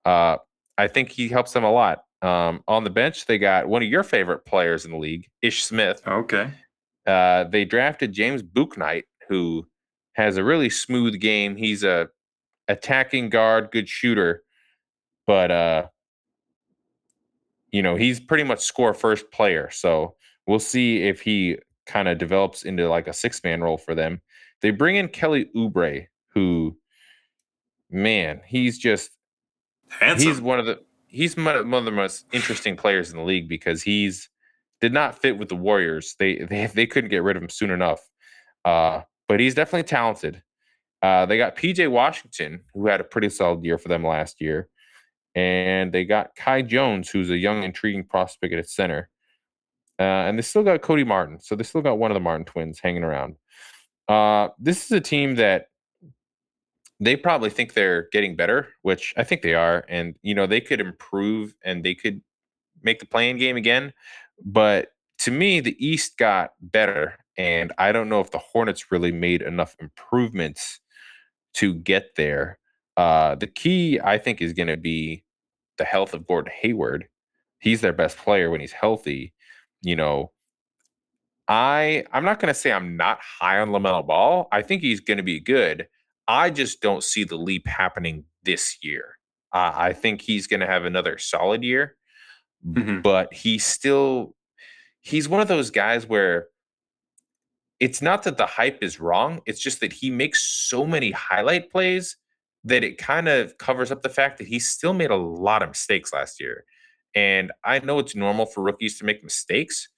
Uh, 0.05 0.39
I 0.77 0.89
think 0.89 1.11
he 1.11 1.29
helps 1.29 1.53
them 1.53 1.65
a 1.65 1.73
lot. 1.73 2.03
Um, 2.21 2.63
on 2.67 2.85
the 2.85 2.91
bench, 2.91 3.27
they 3.27 3.39
got 3.39 3.69
one 3.69 3.83
of 3.83 3.89
your 3.89 4.03
favorite 4.03 4.45
players 4.45 4.85
in 4.85 4.91
the 4.91 4.97
league, 4.97 5.29
Ish 5.43 5.65
Smith. 5.65 6.03
Okay. 6.07 6.51
Uh, 7.07 7.45
they 7.45 7.65
drafted 7.65 8.13
James 8.13 8.43
Bouknight, 8.43 9.05
who 9.29 9.67
has 10.15 10.37
a 10.37 10.45
really 10.45 10.69
smooth 10.69 11.21
game. 11.21 11.57
He's 11.57 11.85
a 11.85 12.09
attacking 12.67 13.31
guard, 13.31 13.71
good 13.71 13.89
shooter, 13.89 14.43
but 15.27 15.51
uh, 15.51 15.87
you 17.71 17.83
know 17.83 17.95
he's 17.95 18.21
pretty 18.21 18.45
much 18.45 18.61
score 18.61 18.95
first 18.95 19.31
player. 19.31 19.71
So 19.71 20.17
we'll 20.47 20.59
see 20.59 21.05
if 21.05 21.21
he 21.21 21.59
kind 21.87 22.09
of 22.09 22.19
develops 22.19 22.65
into 22.65 22.89
like 22.89 23.09
a 23.09 23.13
six 23.13 23.43
man 23.45 23.63
role 23.63 23.79
for 23.79 23.95
them. 23.95 24.21
They 24.61 24.71
bring 24.71 24.97
in 24.97 25.09
Kelly 25.09 25.49
Oubre, 25.57 26.07
who, 26.35 26.77
man, 27.91 28.41
he's 28.45 28.79
just 28.79 29.11
Handsome. 29.89 30.29
he's 30.29 30.41
one 30.41 30.59
of 30.59 30.67
the 30.67 30.81
he's 31.09 31.37
one 31.37 31.75
of 31.75 31.85
the 31.85 31.91
most 31.91 32.27
interesting 32.33 32.77
players 32.77 33.11
in 33.11 33.17
the 33.17 33.25
league 33.25 33.49
because 33.49 33.83
he's 33.83 34.29
did 34.81 34.93
not 34.93 35.19
fit 35.21 35.39
with 35.39 35.49
the 35.49 35.57
Warriors. 35.57 36.15
They 36.19 36.45
they 36.45 36.67
they 36.67 36.87
couldn't 36.87 37.11
get 37.11 37.23
rid 37.23 37.37
of 37.37 37.43
him 37.43 37.49
soon 37.49 37.71
enough. 37.71 38.01
Uh, 38.65 39.03
but 39.29 39.41
he's 39.41 39.55
definitely 39.55 39.89
talented. 39.89 40.43
Uh, 41.03 41.27
they 41.27 41.39
got 41.39 41.57
PJ 41.57 41.91
Washington, 41.91 42.61
who 42.75 42.87
had 42.87 43.01
a 43.01 43.05
pretty 43.05 43.29
solid 43.29 43.65
year 43.65 43.79
for 43.79 43.89
them 43.89 44.05
last 44.05 44.41
year. 44.41 44.69
And 45.35 45.93
they 45.93 46.05
got 46.05 46.35
Kai 46.35 46.63
Jones, 46.63 47.09
who's 47.09 47.31
a 47.31 47.37
young, 47.37 47.63
intriguing 47.63 48.05
prospect 48.05 48.55
at 48.55 48.69
center. 48.69 49.09
Uh, 50.01 50.03
and 50.03 50.39
they 50.39 50.43
still 50.43 50.63
got 50.63 50.83
Cody 50.83 51.05
Martin. 51.05 51.39
So 51.41 51.55
they 51.55 51.63
still 51.63 51.83
got 51.83 51.99
one 51.99 52.11
of 52.11 52.15
the 52.15 52.21
Martin 52.21 52.45
twins 52.45 52.81
hanging 52.81 53.05
around. 53.05 53.37
Uh, 54.09 54.49
this 54.59 54.85
is 54.85 54.93
a 54.93 55.01
team 55.01 55.37
that 55.37 55.67
they 57.01 57.17
probably 57.17 57.51
think 57.51 57.75
they're 57.75 58.09
getting 58.13 58.37
better, 58.37 58.69
which 58.83 59.15
I 59.17 59.25
think 59.25 59.43
they 59.43 59.55
are. 59.55 59.85
And, 59.89 60.15
you 60.23 60.35
know, 60.35 60.47
they 60.47 60.61
could 60.61 60.81
improve 60.81 61.55
and 61.65 61.85
they 61.85 61.95
could 61.95 62.21
make 62.83 62.99
the 62.99 63.07
playing 63.07 63.39
game 63.39 63.57
again. 63.57 63.93
But 64.45 64.89
to 65.21 65.31
me, 65.31 65.61
the 65.61 65.77
East 65.85 66.19
got 66.19 66.51
better 66.61 67.19
and 67.39 67.73
I 67.79 67.93
don't 67.93 68.09
know 68.09 68.21
if 68.21 68.33
the 68.33 68.39
Hornets 68.39 68.91
really 68.91 69.13
made 69.13 69.43
enough 69.43 69.77
improvements 69.79 70.81
to 71.55 71.73
get 71.73 72.17
there. 72.17 72.59
Uh, 72.97 73.37
the 73.37 73.47
key, 73.47 74.01
I 74.03 74.19
think, 74.19 74.43
is 74.43 74.53
going 74.53 74.69
to 74.69 74.77
be 74.77 75.25
the 75.79 75.85
health 75.85 76.15
of 76.15 76.27
Gordon 76.27 76.53
Hayward. 76.61 77.09
He's 77.61 77.81
their 77.81 77.93
best 77.93 78.17
player 78.19 78.51
when 78.51 78.61
he's 78.61 78.73
healthy. 78.73 79.33
You 79.83 79.95
know, 79.95 80.33
I 81.47 82.05
I'm 82.13 82.25
not 82.25 82.41
going 82.41 82.53
to 82.53 82.59
say 82.59 82.73
I'm 82.73 82.97
not 82.97 83.21
high 83.21 83.61
on 83.61 83.69
Lamelo 83.69 84.05
Ball. 84.05 84.49
I 84.51 84.63
think 84.63 84.83
he's 84.83 85.01
going 85.01 85.19
to 85.19 85.23
be 85.23 85.39
good. 85.39 85.87
I 86.29 86.51
just 86.51 86.83
don't 86.83 87.03
see 87.03 87.25
the 87.25 87.37
leap 87.37 87.67
happening 87.67 88.25
this 88.45 88.77
year. 88.83 89.17
Uh, 89.53 89.73
I 89.75 89.93
think 89.95 90.21
he's 90.21 90.47
going 90.47 90.61
to 90.61 90.67
have 90.67 90.85
another 90.85 91.17
solid 91.17 91.65
year, 91.65 91.97
mm-hmm. 92.65 93.01
but 93.01 93.33
he's 93.33 93.65
still 93.65 94.35
he's 95.01 95.29
one 95.29 95.41
of 95.41 95.49
those 95.49 95.71
guys 95.71 96.07
where 96.07 96.49
it's 97.81 98.03
not 98.03 98.25
that 98.25 98.37
the 98.37 98.47
hype 98.47 98.83
is 98.83 99.01
wrong. 99.01 99.41
It's 99.47 99.61
just 99.61 99.81
that 99.81 99.93
he 99.93 100.11
makes 100.11 100.43
so 100.43 100.85
many 100.85 101.13
highlight 101.13 101.71
plays 101.71 102.17
that 102.65 102.85
it 102.85 102.99
kind 102.99 103.29
of 103.29 103.57
covers 103.57 103.91
up 103.91 104.03
the 104.03 104.09
fact 104.09 104.39
that 104.39 104.49
he 104.49 104.59
still 104.59 104.93
made 104.93 105.11
a 105.11 105.17
lot 105.17 105.63
of 105.63 105.71
mistakes 105.71 106.13
last 106.13 106.41
year. 106.41 106.65
And 107.15 107.53
I 107.65 107.79
know 107.79 107.99
it's 108.01 108.17
normal 108.17 108.47
for 108.47 108.63
rookies 108.63 108.99
to 108.99 109.05
make 109.05 109.23
mistakes, 109.23 109.89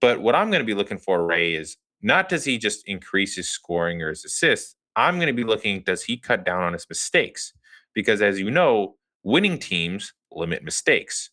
but 0.00 0.20
what 0.20 0.34
I'm 0.34 0.50
going 0.50 0.60
to 0.60 0.66
be 0.66 0.74
looking 0.74 0.98
for, 0.98 1.26
Ray, 1.26 1.54
is 1.54 1.76
not 2.02 2.28
does 2.28 2.44
he 2.44 2.58
just 2.58 2.86
increase 2.86 3.36
his 3.36 3.48
scoring 3.48 4.02
or 4.02 4.10
his 4.10 4.24
assists. 4.24 4.76
I'm 4.96 5.16
going 5.16 5.28
to 5.28 5.32
be 5.32 5.44
looking, 5.44 5.82
does 5.82 6.02
he 6.02 6.16
cut 6.16 6.44
down 6.44 6.62
on 6.62 6.72
his 6.72 6.86
mistakes? 6.88 7.52
Because 7.94 8.22
as 8.22 8.38
you 8.38 8.50
know, 8.50 8.96
winning 9.22 9.58
teams 9.58 10.12
limit 10.30 10.64
mistakes. 10.64 11.30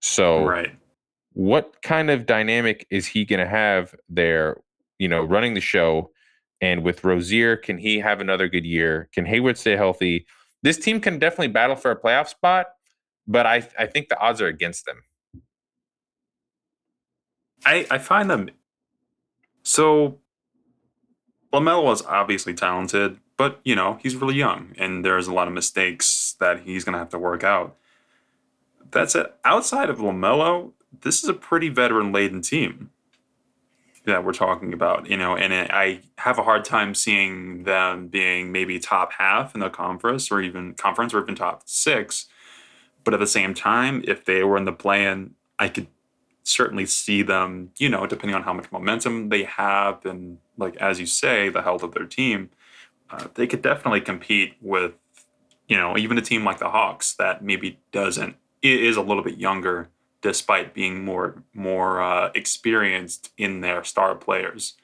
So, 0.00 0.44
right. 0.44 0.74
what 1.32 1.80
kind 1.82 2.10
of 2.10 2.26
dynamic 2.26 2.86
is 2.90 3.06
he 3.06 3.24
going 3.24 3.40
to 3.40 3.46
have 3.46 3.94
there 4.08 4.56
you 5.02 5.08
know, 5.08 5.20
running 5.20 5.54
the 5.54 5.60
show. 5.60 6.12
And 6.60 6.84
with 6.84 7.02
Rozier, 7.02 7.56
can 7.56 7.76
he 7.76 7.98
have 7.98 8.20
another 8.20 8.48
good 8.48 8.64
year? 8.64 9.08
Can 9.12 9.26
Hayward 9.26 9.58
stay 9.58 9.74
healthy? 9.74 10.26
This 10.62 10.78
team 10.78 11.00
can 11.00 11.18
definitely 11.18 11.48
battle 11.48 11.74
for 11.74 11.90
a 11.90 12.00
playoff 12.00 12.28
spot, 12.28 12.66
but 13.26 13.44
I 13.44 13.68
I 13.76 13.86
think 13.86 14.08
the 14.08 14.18
odds 14.20 14.40
are 14.40 14.46
against 14.46 14.86
them. 14.86 15.02
I 17.66 17.84
I 17.90 17.98
find 17.98 18.30
them 18.30 18.48
so 19.64 20.20
LaMelo 21.52 21.92
is 21.92 22.02
obviously 22.02 22.54
talented, 22.54 23.18
but 23.36 23.60
you 23.64 23.74
know, 23.74 23.98
he's 24.02 24.16
really 24.16 24.34
young 24.34 24.74
and 24.78 25.04
there's 25.04 25.26
a 25.26 25.32
lot 25.32 25.48
of 25.48 25.54
mistakes 25.54 26.36
that 26.40 26.60
he's 26.60 26.84
gonna 26.84 26.98
have 26.98 27.10
to 27.10 27.18
work 27.18 27.44
out. 27.44 27.76
That's 28.90 29.14
it. 29.14 29.34
Outside 29.44 29.90
of 29.90 29.98
LaMelo, 29.98 30.72
this 31.02 31.22
is 31.22 31.28
a 31.28 31.34
pretty 31.34 31.68
veteran 31.68 32.12
laden 32.12 32.42
team 32.42 32.90
that 34.04 34.24
we're 34.24 34.32
talking 34.32 34.72
about, 34.72 35.08
you 35.08 35.16
know, 35.16 35.36
and 35.36 35.52
I 35.54 36.00
have 36.18 36.38
a 36.38 36.42
hard 36.42 36.64
time 36.64 36.94
seeing 36.94 37.62
them 37.64 38.08
being 38.08 38.50
maybe 38.50 38.78
top 38.80 39.12
half 39.12 39.54
in 39.54 39.60
the 39.60 39.70
conference 39.70 40.30
or 40.30 40.40
even 40.40 40.74
conference 40.74 41.14
or 41.14 41.22
even 41.22 41.34
top 41.34 41.62
six. 41.66 42.26
But 43.04 43.14
at 43.14 43.20
the 43.20 43.26
same 43.26 43.54
time, 43.54 44.02
if 44.06 44.24
they 44.24 44.42
were 44.42 44.56
in 44.56 44.64
the 44.64 44.72
plan, 44.72 45.34
I 45.58 45.68
could 45.68 45.86
certainly 46.42 46.86
see 46.86 47.22
them, 47.22 47.70
you 47.78 47.88
know, 47.88 48.06
depending 48.06 48.34
on 48.34 48.42
how 48.42 48.52
much 48.52 48.70
momentum 48.72 49.28
they 49.28 49.44
have 49.44 50.04
and 50.04 50.38
like 50.62 50.76
as 50.76 50.98
you 50.98 51.06
say, 51.06 51.48
the 51.48 51.62
health 51.62 51.82
of 51.82 51.92
their 51.92 52.06
team, 52.06 52.50
uh, 53.10 53.26
they 53.34 53.46
could 53.46 53.62
definitely 53.62 54.00
compete 54.00 54.54
with, 54.60 54.92
you 55.68 55.76
know, 55.76 55.96
even 55.98 56.18
a 56.18 56.22
team 56.22 56.44
like 56.44 56.58
the 56.58 56.70
Hawks 56.70 57.14
that 57.14 57.44
maybe 57.44 57.78
doesn't 57.92 58.36
is 58.62 58.96
a 58.96 59.02
little 59.02 59.22
bit 59.22 59.38
younger 59.38 59.88
despite 60.22 60.72
being 60.72 61.04
more 61.04 61.42
more 61.52 62.00
uh, 62.00 62.30
experienced 62.34 63.32
in 63.36 63.60
their 63.60 63.84
star 63.84 64.14
players 64.14 64.74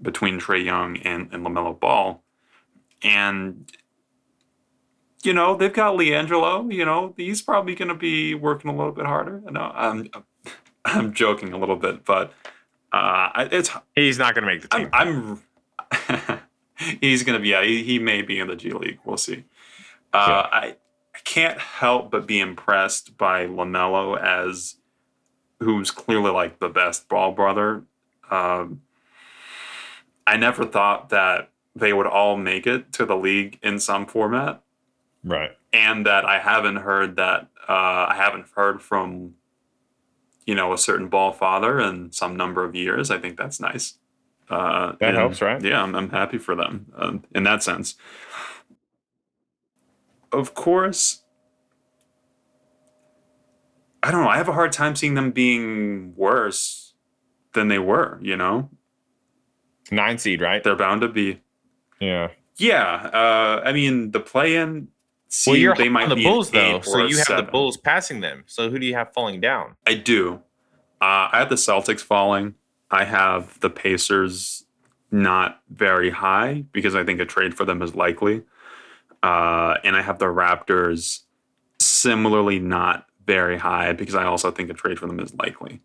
between 0.00 0.40
Trae 0.40 0.64
Young 0.64 0.96
and, 0.98 1.28
and 1.32 1.46
LaMelo 1.46 1.78
Ball. 1.78 2.22
And 3.02 3.70
you 5.22 5.32
know, 5.32 5.56
they've 5.56 5.72
got 5.72 5.96
LiAngelo, 5.96 6.72
you 6.72 6.84
know, 6.84 7.14
he's 7.16 7.42
probably 7.42 7.76
going 7.76 7.88
to 7.88 7.94
be 7.94 8.34
working 8.34 8.70
a 8.70 8.76
little 8.76 8.92
bit 8.92 9.06
harder. 9.06 9.40
No, 9.50 9.70
I'm 9.74 10.08
I'm 10.84 11.12
joking 11.12 11.52
a 11.52 11.58
little 11.58 11.76
bit, 11.76 12.04
but 12.04 12.32
uh, 12.92 13.48
it's 13.50 13.70
he's 13.94 14.18
not 14.18 14.34
going 14.34 14.46
to 14.46 14.52
make 14.52 14.62
the 14.62 14.68
team. 14.68 14.88
I'm, 14.92 15.40
I'm 15.90 16.40
he's 17.00 17.22
going 17.22 17.38
to 17.38 17.42
be 17.42 17.48
yeah, 17.48 17.62
he, 17.62 17.82
he, 17.82 17.98
may 17.98 18.22
be 18.22 18.38
in 18.38 18.48
the 18.48 18.56
G 18.56 18.72
League. 18.72 18.98
We'll 19.04 19.16
see. 19.16 19.44
Uh, 20.12 20.26
yeah. 20.28 20.58
I 20.58 20.76
I 21.14 21.18
can't 21.24 21.58
help 21.58 22.10
but 22.10 22.26
be 22.26 22.40
impressed 22.40 23.16
by 23.16 23.46
LaMelo 23.46 24.20
as 24.20 24.76
who's 25.60 25.90
clearly 25.90 26.30
like 26.30 26.58
the 26.58 26.68
best 26.68 27.08
ball 27.08 27.32
brother. 27.32 27.84
Um, 28.30 28.82
I 30.26 30.36
never 30.36 30.64
thought 30.64 31.10
that 31.10 31.50
they 31.74 31.92
would 31.92 32.06
all 32.06 32.36
make 32.36 32.66
it 32.66 32.92
to 32.94 33.06
the 33.06 33.16
league 33.16 33.58
in 33.62 33.78
some 33.78 34.06
format. 34.06 34.62
Right. 35.24 35.56
And 35.72 36.06
that 36.06 36.24
I 36.24 36.38
haven't 36.38 36.76
heard 36.76 37.16
that 37.16 37.48
uh, 37.68 38.06
I 38.08 38.14
haven't 38.16 38.46
heard 38.54 38.82
from 38.82 39.34
you 40.46 40.54
know, 40.54 40.72
a 40.72 40.78
certain 40.78 41.08
ball 41.08 41.32
father 41.32 41.80
in 41.80 42.12
some 42.12 42.36
number 42.36 42.64
of 42.64 42.74
years. 42.74 43.10
I 43.10 43.18
think 43.18 43.36
that's 43.36 43.60
nice. 43.60 43.98
Uh, 44.50 44.92
That 45.00 45.10
and, 45.10 45.16
helps, 45.18 45.40
right? 45.40 45.62
Yeah, 45.62 45.82
I'm, 45.82 45.94
I'm 45.94 46.10
happy 46.10 46.38
for 46.38 46.54
them 46.54 46.86
um, 46.96 47.24
in 47.34 47.44
that 47.44 47.62
sense. 47.62 47.94
Of 50.32 50.54
course, 50.54 51.22
I 54.02 54.10
don't 54.10 54.22
know. 54.22 54.28
I 54.30 54.36
have 54.36 54.48
a 54.48 54.52
hard 54.52 54.72
time 54.72 54.96
seeing 54.96 55.14
them 55.14 55.30
being 55.30 56.14
worse 56.16 56.94
than 57.52 57.68
they 57.68 57.78
were. 57.78 58.18
You 58.22 58.36
know, 58.36 58.70
Nine 59.90 60.18
seed, 60.18 60.40
right? 60.40 60.62
they're 60.64 60.76
bound 60.76 61.02
to 61.02 61.08
be. 61.08 61.40
Yeah. 62.00 62.28
Yeah, 62.56 63.10
uh, 63.12 63.62
I 63.64 63.72
mean 63.72 64.10
the 64.10 64.20
play-in. 64.20 64.88
Well, 65.46 65.56
you're 65.56 65.74
they 65.74 65.88
might 65.88 66.04
on 66.04 66.08
the 66.10 66.22
Bulls 66.22 66.50
though, 66.50 66.80
so 66.82 67.06
you 67.06 67.16
have 67.18 67.36
the. 67.36 67.42
Bulls 67.50 67.76
passing 67.76 68.20
them. 68.20 68.44
So 68.46 68.70
who 68.70 68.78
do 68.78 68.86
you 68.86 68.94
have 68.94 69.12
falling 69.12 69.40
down? 69.40 69.76
I 69.86 69.94
do. 69.94 70.42
Uh, 71.00 71.28
I 71.32 71.38
have 71.38 71.48
the 71.48 71.56
Celtics 71.56 72.00
falling. 72.00 72.54
I 72.90 73.04
have 73.04 73.58
the 73.60 73.70
Pacers 73.70 74.64
not 75.10 75.60
very 75.70 76.10
high 76.10 76.64
because 76.72 76.94
I 76.94 77.04
think 77.04 77.20
a 77.20 77.24
trade 77.24 77.54
for 77.54 77.64
them 77.64 77.82
is 77.82 77.94
likely. 77.94 78.42
Uh, 79.22 79.76
and 79.84 79.96
I 79.96 80.02
have 80.02 80.18
the 80.18 80.26
Raptors 80.26 81.20
similarly 81.78 82.58
not 82.58 83.06
very 83.26 83.58
high 83.58 83.92
because 83.92 84.14
I 84.14 84.24
also 84.24 84.50
think 84.50 84.70
a 84.70 84.74
trade 84.74 84.98
for 84.98 85.06
them 85.06 85.18
is 85.20 85.34
likely. 85.34 85.80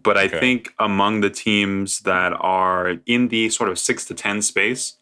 But 0.00 0.16
I 0.16 0.24
Okay. 0.26 0.38
think 0.40 0.74
among 0.78 1.20
the 1.22 1.30
teams 1.30 2.00
that 2.00 2.32
are 2.34 2.96
in 3.06 3.28
the 3.28 3.48
sort 3.50 3.68
of 3.70 3.78
six 3.78 4.04
to 4.06 4.14
ten 4.14 4.42
space, 4.42 4.96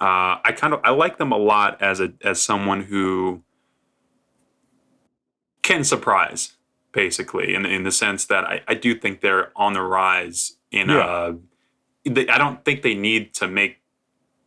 uh, 0.00 0.38
I 0.44 0.52
kind 0.56 0.74
of 0.74 0.80
I 0.84 0.90
like 0.90 1.18
them 1.18 1.32
a 1.32 1.38
lot 1.38 1.80
as 1.80 2.00
a 2.00 2.12
as 2.22 2.40
someone 2.42 2.82
who 2.82 3.42
can 5.62 5.84
surprise 5.84 6.52
basically 6.92 7.54
in 7.54 7.66
in 7.66 7.82
the 7.82 7.92
sense 7.92 8.24
that 8.26 8.44
I, 8.44 8.62
I 8.68 8.74
do 8.74 8.94
think 8.94 9.20
they're 9.20 9.50
on 9.56 9.72
the 9.74 9.82
rise 9.82 10.56
in 10.70 10.88
Yeah. 10.88 10.98
uh 10.98 11.34
they, 12.04 12.28
I 12.28 12.38
don't 12.38 12.64
think 12.64 12.82
they 12.82 12.94
need 12.94 13.34
to 13.34 13.48
make 13.48 13.78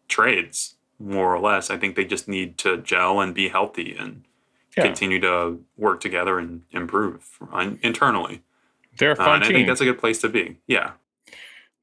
trades 0.08 0.76
more 0.98 1.34
or 1.36 1.40
less. 1.40 1.70
I 1.70 1.78
think 1.78 1.96
they 1.98 2.06
just 2.06 2.28
need 2.28 2.58
to 2.60 2.78
gel 2.78 3.20
and 3.20 3.34
be 3.36 3.50
healthy 3.50 3.96
and 3.98 4.24
Yeah. 4.78 4.84
continue 4.84 5.20
to 5.22 5.60
work 5.78 6.00
together 6.00 6.40
and 6.40 6.62
improve 6.72 7.38
uh, 7.52 7.72
internally. 7.82 8.44
They're 8.98 9.12
a 9.12 9.14
Uh, 9.14 9.26
fun 9.26 9.36
and 9.36 9.44
I 9.44 9.48
team. 9.48 9.56
think 9.56 9.68
that's 9.68 9.82
a 9.82 9.86
good 9.86 10.00
place 10.00 10.20
to 10.22 10.30
be. 10.30 10.58
Yeah. 10.68 10.92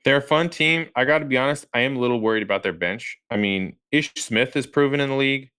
They're 0.07 0.19
a 0.19 0.23
fun 0.23 0.51
team. 0.51 0.87
I 0.95 1.05
got 1.05 1.19
to 1.19 1.25
be 1.25 1.37
honest. 1.37 1.67
I 1.75 1.81
am 1.81 1.97
a 1.97 1.99
little 1.99 2.21
worried 2.21 2.45
about 2.45 2.63
their 2.63 2.73
bench. 2.73 3.19
I 3.29 3.37
mean, 3.37 3.75
Ish 3.91 4.13
Smith 4.15 4.55
is 4.55 4.65
proven 4.65 5.01
in 5.01 5.09
the 5.09 5.17
league, 5.17 5.51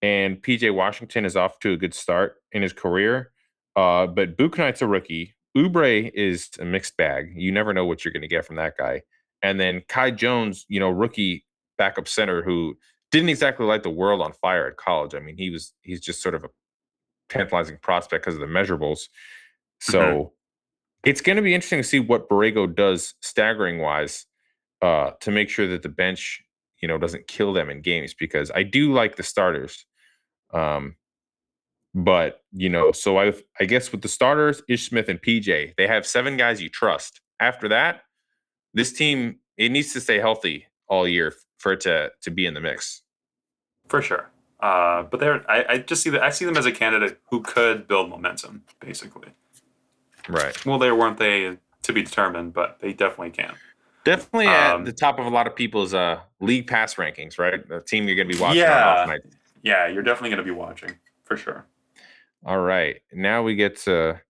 and 0.00 0.40
PJ 0.42 0.74
Washington 0.74 1.26
is 1.26 1.36
off 1.36 1.58
to 1.58 1.72
a 1.72 1.76
good 1.76 1.92
start 1.92 2.36
in 2.50 2.62
his 2.62 2.72
career. 2.72 3.30
Uh, 3.76 4.06
but 4.06 4.38
Knight's 4.38 4.80
a 4.80 4.86
rookie. 4.86 5.34
Oubre 5.54 6.10
is 6.14 6.48
a 6.58 6.64
mixed 6.64 6.96
bag. 6.96 7.34
You 7.36 7.52
never 7.52 7.74
know 7.74 7.84
what 7.84 8.02
you're 8.02 8.12
going 8.12 8.22
to 8.22 8.28
get 8.28 8.46
from 8.46 8.56
that 8.56 8.78
guy. 8.78 9.02
And 9.42 9.60
then 9.60 9.82
Kai 9.86 10.12
Jones, 10.12 10.64
you 10.70 10.80
know, 10.80 10.88
rookie 10.88 11.44
backup 11.76 12.08
center 12.08 12.42
who 12.42 12.78
didn't 13.12 13.28
exactly 13.28 13.66
light 13.66 13.82
the 13.82 13.90
world 13.90 14.22
on 14.22 14.32
fire 14.32 14.66
at 14.66 14.78
college. 14.78 15.14
I 15.14 15.18
mean, 15.18 15.36
he 15.36 15.50
was 15.50 15.74
he's 15.82 16.00
just 16.00 16.22
sort 16.22 16.34
of 16.34 16.44
a 16.44 16.48
tantalizing 17.28 17.76
prospect 17.82 18.24
because 18.24 18.40
of 18.40 18.40
the 18.40 18.46
measurables. 18.46 19.08
So 19.78 20.32
it's 21.04 21.20
going 21.20 21.36
to 21.36 21.42
be 21.42 21.54
interesting 21.54 21.78
to 21.78 21.88
see 21.88 22.00
what 22.00 22.28
Borrego 22.28 22.72
does 22.74 23.14
staggering 23.20 23.78
wise 23.78 24.26
uh, 24.82 25.12
to 25.20 25.30
make 25.30 25.48
sure 25.48 25.66
that 25.68 25.82
the 25.82 25.88
bench, 25.88 26.42
you 26.80 26.88
know, 26.88 26.98
doesn't 26.98 27.26
kill 27.26 27.52
them 27.52 27.70
in 27.70 27.80
games 27.80 28.14
because 28.14 28.50
I 28.54 28.62
do 28.62 28.92
like 28.92 29.16
the 29.16 29.22
starters. 29.22 29.86
Um, 30.52 30.96
but 31.94 32.42
you 32.52 32.68
know, 32.68 32.92
so 32.92 33.18
I 33.18 33.32
I 33.58 33.64
guess 33.64 33.90
with 33.92 34.02
the 34.02 34.08
starters, 34.08 34.62
Ish 34.68 34.88
Smith 34.88 35.08
and 35.08 35.20
PJ, 35.20 35.74
they 35.76 35.86
have 35.86 36.06
seven 36.06 36.36
guys 36.36 36.62
you 36.62 36.68
trust. 36.68 37.20
After 37.40 37.68
that, 37.68 38.02
this 38.74 38.92
team 38.92 39.40
it 39.56 39.70
needs 39.70 39.92
to 39.94 40.00
stay 40.00 40.18
healthy 40.18 40.66
all 40.88 41.08
year 41.08 41.34
for 41.58 41.72
it 41.72 41.80
to 41.80 42.12
to 42.22 42.30
be 42.30 42.46
in 42.46 42.54
the 42.54 42.60
mix. 42.60 43.02
For 43.88 44.02
sure. 44.02 44.30
Uh, 44.60 45.02
but 45.04 45.20
they're 45.20 45.50
I, 45.50 45.64
I 45.68 45.78
just 45.78 46.02
see 46.02 46.10
that 46.10 46.22
I 46.22 46.30
see 46.30 46.44
them 46.44 46.56
as 46.56 46.66
a 46.66 46.72
candidate 46.72 47.20
who 47.30 47.40
could 47.40 47.88
build 47.88 48.08
momentum, 48.08 48.62
basically. 48.78 49.30
Right. 50.32 50.66
Well, 50.66 50.78
they 50.78 50.92
weren't 50.92 51.18
they 51.18 51.58
to 51.82 51.92
be 51.92 52.02
determined, 52.02 52.52
but 52.52 52.78
they 52.80 52.92
definitely 52.92 53.30
can. 53.30 53.54
Definitely 54.04 54.46
at 54.48 54.74
Um, 54.76 54.84
the 54.84 54.92
top 54.92 55.18
of 55.18 55.26
a 55.26 55.30
lot 55.30 55.46
of 55.46 55.54
people's 55.54 55.92
uh 55.94 56.20
league 56.40 56.66
pass 56.66 56.94
rankings, 56.94 57.38
right? 57.38 57.66
The 57.68 57.80
team 57.80 58.06
you're 58.06 58.16
going 58.16 58.28
to 58.28 58.34
be 58.34 58.40
watching 58.40 58.60
Yeah. 58.60 58.88
on 58.92 58.98
off 58.98 59.08
night. 59.08 59.20
Yeah, 59.62 59.88
you're 59.88 60.02
definitely 60.02 60.30
going 60.30 60.38
to 60.38 60.44
be 60.44 60.50
watching 60.58 60.92
for 61.24 61.36
sure. 61.36 61.66
All 62.44 62.60
right. 62.60 63.00
Now 63.12 63.42
we 63.42 63.54
get 63.54 63.76
to 63.82 64.20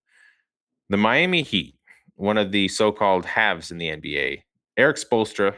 the 0.88 0.96
Miami 0.96 1.42
Heat, 1.42 1.76
one 2.16 2.36
of 2.36 2.50
the 2.50 2.66
so-called 2.66 3.24
halves 3.24 3.70
in 3.70 3.78
the 3.78 3.88
NBA. 3.90 4.42
Erik 4.76 4.96
Spoelstra, 4.96 5.54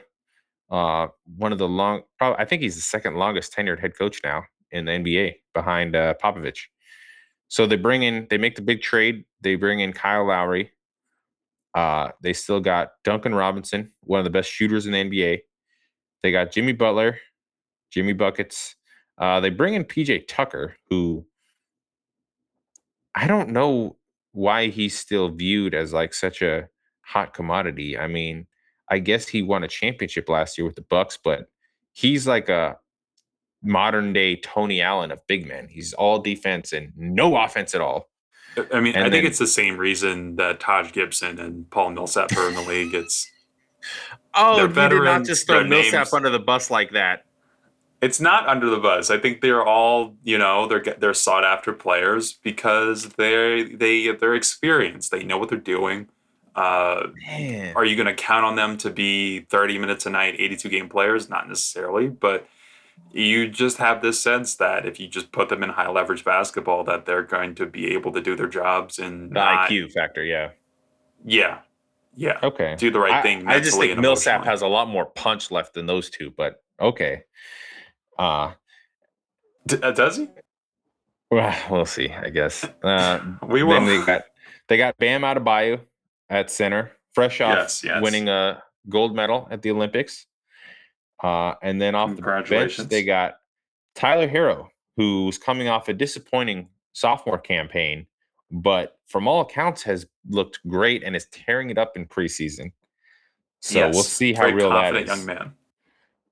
uh, 0.70 1.06
one 1.36 1.52
of 1.52 1.58
the 1.58 1.68
long, 1.68 2.02
probably, 2.18 2.38
I 2.42 2.44
think 2.44 2.60
he's 2.60 2.74
the 2.76 2.82
second 2.82 3.14
longest 3.16 3.54
tenured 3.54 3.80
head 3.80 3.96
coach 3.96 4.20
now 4.22 4.44
in 4.70 4.84
the 4.84 4.92
NBA 4.92 5.36
behind 5.54 5.96
uh, 5.96 6.14
Popovich. 6.22 6.64
So 7.52 7.66
they 7.66 7.76
bring 7.76 8.02
in, 8.02 8.26
they 8.30 8.38
make 8.38 8.54
the 8.54 8.62
big 8.62 8.80
trade. 8.80 9.26
They 9.42 9.56
bring 9.56 9.80
in 9.80 9.92
Kyle 9.92 10.26
Lowry. 10.26 10.70
Uh, 11.74 12.08
they 12.22 12.32
still 12.32 12.60
got 12.60 12.92
Duncan 13.04 13.34
Robinson, 13.34 13.92
one 14.04 14.18
of 14.18 14.24
the 14.24 14.30
best 14.30 14.50
shooters 14.50 14.86
in 14.86 14.92
the 14.92 15.04
NBA. 15.04 15.40
They 16.22 16.32
got 16.32 16.50
Jimmy 16.50 16.72
Butler, 16.72 17.18
Jimmy 17.90 18.14
Buckets. 18.14 18.74
Uh, 19.18 19.40
they 19.40 19.50
bring 19.50 19.74
in 19.74 19.84
PJ 19.84 20.28
Tucker, 20.28 20.76
who 20.88 21.26
I 23.14 23.26
don't 23.26 23.50
know 23.50 23.96
why 24.32 24.68
he's 24.68 24.98
still 24.98 25.28
viewed 25.28 25.74
as 25.74 25.92
like 25.92 26.14
such 26.14 26.40
a 26.40 26.68
hot 27.02 27.34
commodity. 27.34 27.98
I 27.98 28.06
mean, 28.06 28.46
I 28.88 28.98
guess 28.98 29.28
he 29.28 29.42
won 29.42 29.62
a 29.62 29.68
championship 29.68 30.30
last 30.30 30.56
year 30.56 30.66
with 30.66 30.76
the 30.76 30.86
Bucks, 30.88 31.18
but 31.22 31.48
he's 31.92 32.26
like 32.26 32.48
a 32.48 32.78
modern 33.62 34.12
day 34.12 34.36
Tony 34.36 34.80
Allen 34.80 35.10
of 35.12 35.24
big 35.26 35.46
men. 35.46 35.68
He's 35.68 35.92
all 35.92 36.18
defense 36.18 36.72
and 36.72 36.92
no 36.96 37.36
offense 37.36 37.74
at 37.74 37.80
all. 37.80 38.08
I 38.72 38.80
mean, 38.80 38.94
And 38.94 39.04
I 39.04 39.10
think 39.10 39.22
then- 39.22 39.26
it's 39.26 39.38
the 39.38 39.46
same 39.46 39.76
reason 39.78 40.36
that 40.36 40.60
Taj 40.60 40.92
Gibson 40.92 41.38
and 41.38 41.70
Paul 41.70 41.90
Millsap 41.90 42.32
are 42.36 42.48
in 42.48 42.54
the 42.54 42.62
league. 42.62 42.94
It's 42.94 43.30
Oh, 44.34 44.56
They're 44.56 44.62
you 44.64 44.68
did 44.68 44.74
not 44.76 44.90
veterans, 44.90 45.28
just 45.28 45.46
throw 45.46 45.64
Millsap 45.64 45.92
names. 45.92 46.12
under 46.14 46.30
the 46.30 46.38
bus 46.38 46.70
like 46.70 46.92
that. 46.92 47.24
it's 48.00 48.18
not 48.20 48.48
under 48.48 48.68
the 48.70 48.78
bus. 48.78 49.10
I 49.10 49.18
think 49.18 49.40
they're 49.42 49.64
all 49.64 50.16
you 50.24 50.38
know 50.38 50.66
they're 50.66 50.82
they're 50.98 51.14
sought 51.14 51.44
after 51.44 51.72
players 51.72 52.32
because 52.32 53.08
they're 53.10 53.64
they 53.64 54.10
they're 54.12 54.34
experienced. 54.34 55.10
They 55.10 55.22
know 55.24 55.36
what 55.38 55.48
they're 55.50 55.58
doing. 55.58 56.08
Uh, 56.54 57.08
are 57.74 57.84
you 57.84 57.96
going 57.96 58.06
to 58.06 58.14
count 58.14 58.44
on 58.44 58.56
them 58.56 58.76
to 58.76 58.90
be 58.90 59.40
30 59.40 59.78
minutes 59.78 60.04
a 60.04 60.10
night, 60.10 60.34
82 60.38 60.68
game 60.68 60.88
players? 60.88 61.30
Not 61.30 61.48
necessarily, 61.48 62.08
but 62.08 62.46
you 63.12 63.48
just 63.48 63.76
have 63.78 64.00
this 64.02 64.18
sense 64.20 64.56
that 64.56 64.86
if 64.86 64.98
you 64.98 65.06
just 65.08 65.32
put 65.32 65.48
them 65.48 65.62
in 65.62 65.68
high 65.70 65.88
leverage 65.90 66.24
basketball, 66.24 66.84
that 66.84 67.04
they're 67.06 67.22
going 67.22 67.54
to 67.56 67.66
be 67.66 67.92
able 67.92 68.12
to 68.12 68.20
do 68.20 68.34
their 68.36 68.48
jobs 68.48 68.98
and 68.98 69.30
The 69.30 69.34
not, 69.34 69.70
IQ 69.70 69.92
factor, 69.92 70.24
yeah. 70.24 70.50
yeah, 71.24 71.58
yeah, 72.16 72.38
Okay. 72.42 72.74
do 72.76 72.90
the 72.90 72.98
right 73.00 73.14
I, 73.14 73.22
thing. 73.22 73.46
I 73.46 73.60
just 73.60 73.78
think 73.78 73.98
Millsap 73.98 74.44
has 74.44 74.62
a 74.62 74.66
lot 74.66 74.88
more 74.88 75.06
punch 75.06 75.50
left 75.50 75.74
than 75.74 75.86
those 75.86 76.08
two, 76.10 76.30
but 76.36 76.62
okay. 76.80 77.24
Uh 78.18 78.52
D- 79.66 79.78
uh, 79.82 79.92
does 79.92 80.16
he? 80.16 80.28
well, 81.30 81.54
we'll 81.70 81.86
see, 81.86 82.10
I 82.12 82.28
guess. 82.30 82.64
Uh 82.82 83.20
We 83.46 83.62
will. 83.62 83.84
They 83.84 84.04
got 84.04 84.22
they 84.68 84.76
got 84.76 84.96
Bam 84.98 85.22
Bayou 85.44 85.78
at 86.30 86.50
center, 86.50 86.92
fresh 87.14 87.40
off 87.40 87.56
Yes, 87.56 87.84
yes. 87.84 88.02
winning 88.02 88.28
a 88.28 88.62
gold 88.88 89.14
medal 89.14 89.48
at 89.50 89.62
the 89.62 89.70
Olympics. 89.70 90.26
Uh, 91.22 91.54
and 91.62 91.80
then 91.80 91.94
off 91.94 92.16
the 92.16 92.44
bench, 92.48 92.76
they 92.78 93.04
got 93.04 93.34
Tyler 93.94 94.28
Herro, 94.28 94.68
who's 94.96 95.38
coming 95.38 95.68
off 95.68 95.88
a 95.88 95.92
disappointing 95.92 96.68
sophomore 96.92 97.38
campaign, 97.38 98.06
but 98.50 98.98
from 99.06 99.28
all 99.28 99.42
accounts 99.42 99.82
has 99.82 100.06
looked 100.28 100.60
great 100.66 101.02
and 101.02 101.14
is 101.14 101.26
tearing 101.30 101.70
it 101.70 101.78
up 101.78 101.96
in 101.96 102.06
preseason. 102.06 102.72
So 103.60 103.88
we'll 103.90 104.02
see 104.02 104.32
how 104.32 104.48
real 104.48 104.70
that 104.70 104.96
is. 104.96 105.06
young 105.06 105.24
man. 105.24 105.52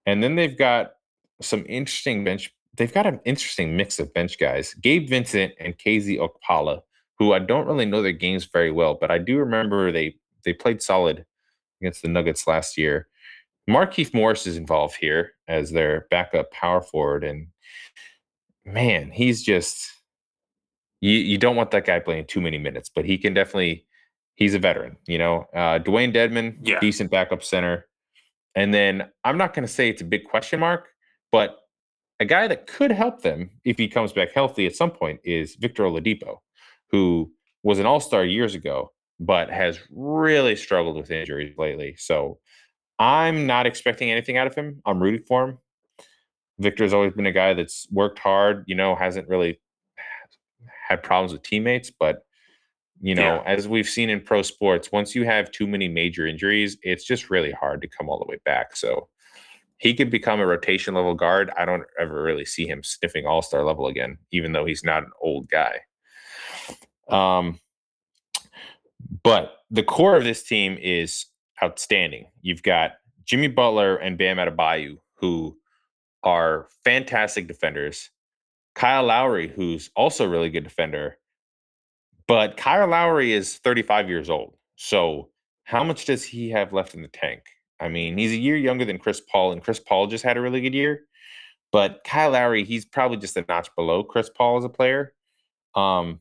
And 0.07 0.23
then 0.23 0.35
they've 0.35 0.59
got 0.59 0.95
some 1.41 1.65
interesting 1.69 2.25
bench. 2.25 2.53
They've 2.77 2.93
got 2.93 3.07
an 3.07 3.21
interesting 3.25 3.77
mix 3.77 3.99
of 4.01 4.13
bench 4.13 4.39
guys. 4.39 4.75
Gabe 4.75 5.09
Vincent 5.09 5.55
and 5.61 5.79
KZ 5.79 6.19
Okpala, 6.19 6.81
who 7.19 7.33
I 7.33 7.39
don't 7.39 7.67
really 7.67 7.87
know 7.87 8.03
their 8.03 8.13
games 8.13 8.47
very 8.47 8.73
well, 8.73 8.95
but 9.01 9.11
I 9.11 9.19
do 9.19 9.39
remember 9.39 9.93
they 9.93 10.17
they 10.45 10.53
played 10.53 10.83
solid 10.83 11.25
against 11.81 12.03
the 12.03 12.09
Nuggets 12.09 12.47
last 12.47 12.77
year. 12.77 13.09
Markieff 13.71 14.13
Morris 14.13 14.47
is 14.47 14.57
involved 14.57 14.97
here 15.01 15.33
as 15.49 15.71
their 15.71 16.07
backup 16.11 16.51
power 16.51 16.81
forward, 16.83 17.25
and 17.25 17.47
man, 18.65 19.11
he's 19.11 19.43
just 19.43 19.91
you. 21.01 21.13
You 21.17 21.39
don't 21.39 21.57
want 21.57 21.71
that 21.71 21.87
guy 21.87 22.01
playing 22.01 22.27
too 22.27 22.41
many 22.41 22.59
minutes, 22.59 22.91
but 22.95 23.05
he 23.05 23.17
can 23.19 23.35
definitely. 23.35 23.87
He's 24.35 24.55
a 24.55 24.59
veteran, 24.59 24.97
you 25.07 25.19
know. 25.19 25.47
Uh, 25.55 25.79
Dewayne 25.79 26.15
Dedmon, 26.15 26.57
Yeah. 26.63 26.81
decent 26.81 27.11
backup 27.11 27.43
center. 27.45 27.87
And 28.55 28.73
then 28.73 29.11
I'm 29.23 29.37
not 29.37 29.53
going 29.53 29.67
to 29.67 29.73
say 29.73 29.91
it's 29.91 30.01
a 30.01 30.05
big 30.07 30.25
question 30.25 30.61
mark, 30.61 30.89
but 31.31 31.59
a 32.21 32.25
guy 32.25 32.49
that 32.49 32.67
could 32.67 32.91
help 32.91 33.21
them 33.21 33.51
if 33.67 33.77
he 33.77 33.87
comes 33.87 34.15
back 34.15 34.33
healthy 34.33 34.65
at 34.67 34.75
some 34.75 34.91
point 34.93 35.21
is 35.25 35.57
Victor 35.57 35.83
Oladipo, 35.83 36.39
who 36.91 37.31
was 37.63 37.79
an 37.79 37.85
all 37.87 38.01
star 38.01 38.25
years 38.25 38.55
ago, 38.55 38.93
but 39.19 39.51
has 39.51 39.79
really 39.91 40.57
struggled 40.57 40.97
with 40.97 41.11
injuries 41.11 41.53
lately. 41.59 41.95
So 41.99 42.39
I'm 43.01 43.47
not 43.47 43.67
expecting 43.67 44.11
anything 44.11 44.37
out 44.37 44.47
of 44.47 44.55
him. 44.55 44.83
I'm 44.85 45.03
rooting 45.03 45.25
for 45.27 45.49
him. 45.49 45.59
Victor's 46.59 46.93
always 46.93 47.15
been 47.15 47.27
a 47.27 47.33
guy 47.33 47.55
that's 47.55 47.89
worked 47.91 48.19
hard, 48.19 48.65
you 48.67 48.75
know, 48.75 48.95
hasn't 48.95 49.27
really 49.27 49.59
had 50.87 51.03
problems 51.03 51.33
with 51.33 51.43
teammates, 51.43 51.91
but 51.91 52.25
you 53.03 53.15
know, 53.15 53.37
yeah. 53.37 53.43
as 53.47 53.67
we've 53.67 53.89
seen 53.89 54.11
in 54.11 54.21
pro 54.21 54.43
sports, 54.43 54.93
once 54.93 55.15
you 55.15 55.25
have 55.25 55.51
too 55.51 55.67
many 55.67 55.89
major 55.89 56.27
injuries, 56.27 56.77
it's 56.83 57.03
just 57.03 57.31
really 57.31 57.51
hard 57.51 57.81
to 57.81 57.89
come 57.89 58.11
all 58.11 58.19
the 58.19 58.27
way 58.27 58.39
back. 58.45 58.77
So 58.77 59.09
he 59.79 59.95
could 59.95 60.11
become 60.11 60.39
a 60.39 60.47
rotation 60.47 60.93
level 60.93 61.15
guard. 61.15 61.51
I 61.57 61.65
don't 61.65 61.85
ever 61.99 62.23
really 62.23 62.45
see 62.45 62.67
him 62.67 62.83
sniffing 62.83 63.25
all 63.25 63.41
star 63.41 63.65
level 63.65 63.87
again, 63.87 64.19
even 64.33 64.53
though 64.53 64.67
he's 64.67 64.85
not 64.85 65.03
an 65.03 65.11
old 65.23 65.49
guy. 65.49 65.81
Um, 67.09 67.59
but 69.23 69.55
the 69.71 69.83
core 69.83 70.17
of 70.17 70.25
this 70.25 70.43
team 70.43 70.77
is 70.79 71.25
outstanding. 71.63 72.27
You've 72.43 72.63
got 72.63 72.93
Jimmy 73.25 73.49
Butler 73.49 73.97
and 73.97 74.19
Bam 74.19 74.39
Adebayo, 74.39 74.97
who 75.15 75.57
are 76.23 76.69
fantastic 76.85 77.47
defenders. 77.47 78.11
Kyle 78.75 79.05
Lowry, 79.05 79.49
who's 79.49 79.91
also 79.97 80.25
a 80.25 80.29
really 80.29 80.51
good 80.51 80.65
defender. 80.65 81.19
But 82.27 82.57
Kyle 82.57 82.87
Lowry 82.87 83.33
is 83.33 83.57
35 83.59 84.09
years 84.09 84.31
old. 84.31 84.57
So 84.77 85.31
how 85.65 85.85
much 85.85 86.05
does 86.05 86.25
he 86.25 86.51
have 86.51 86.73
left 86.73 86.95
in 86.95 87.03
the 87.03 87.09
tank? 87.09 87.43
I 87.81 87.89
mean, 87.89 88.19
he's 88.19 88.33
a 88.33 88.37
year 88.37 88.57
younger 88.57 88.85
than 88.85 88.99
Chris 88.99 89.21
Paul, 89.21 89.53
and 89.53 89.63
Chris 89.63 89.81
Paul 89.81 90.07
just 90.07 90.25
had 90.25 90.37
a 90.37 90.41
really 90.41 90.61
good 90.61 90.75
year. 90.75 91.03
But 91.73 92.03
Kyle 92.05 92.31
Lowry, 92.31 92.65
he's 92.65 92.85
probably 92.85 93.17
just 93.17 93.37
a 93.37 93.45
notch 93.49 93.69
below 93.77 94.03
Chris 94.03 94.29
Paul 94.29 94.59
as 94.59 94.65
a 94.65 94.69
player. 94.69 95.15
Um, 95.75 96.21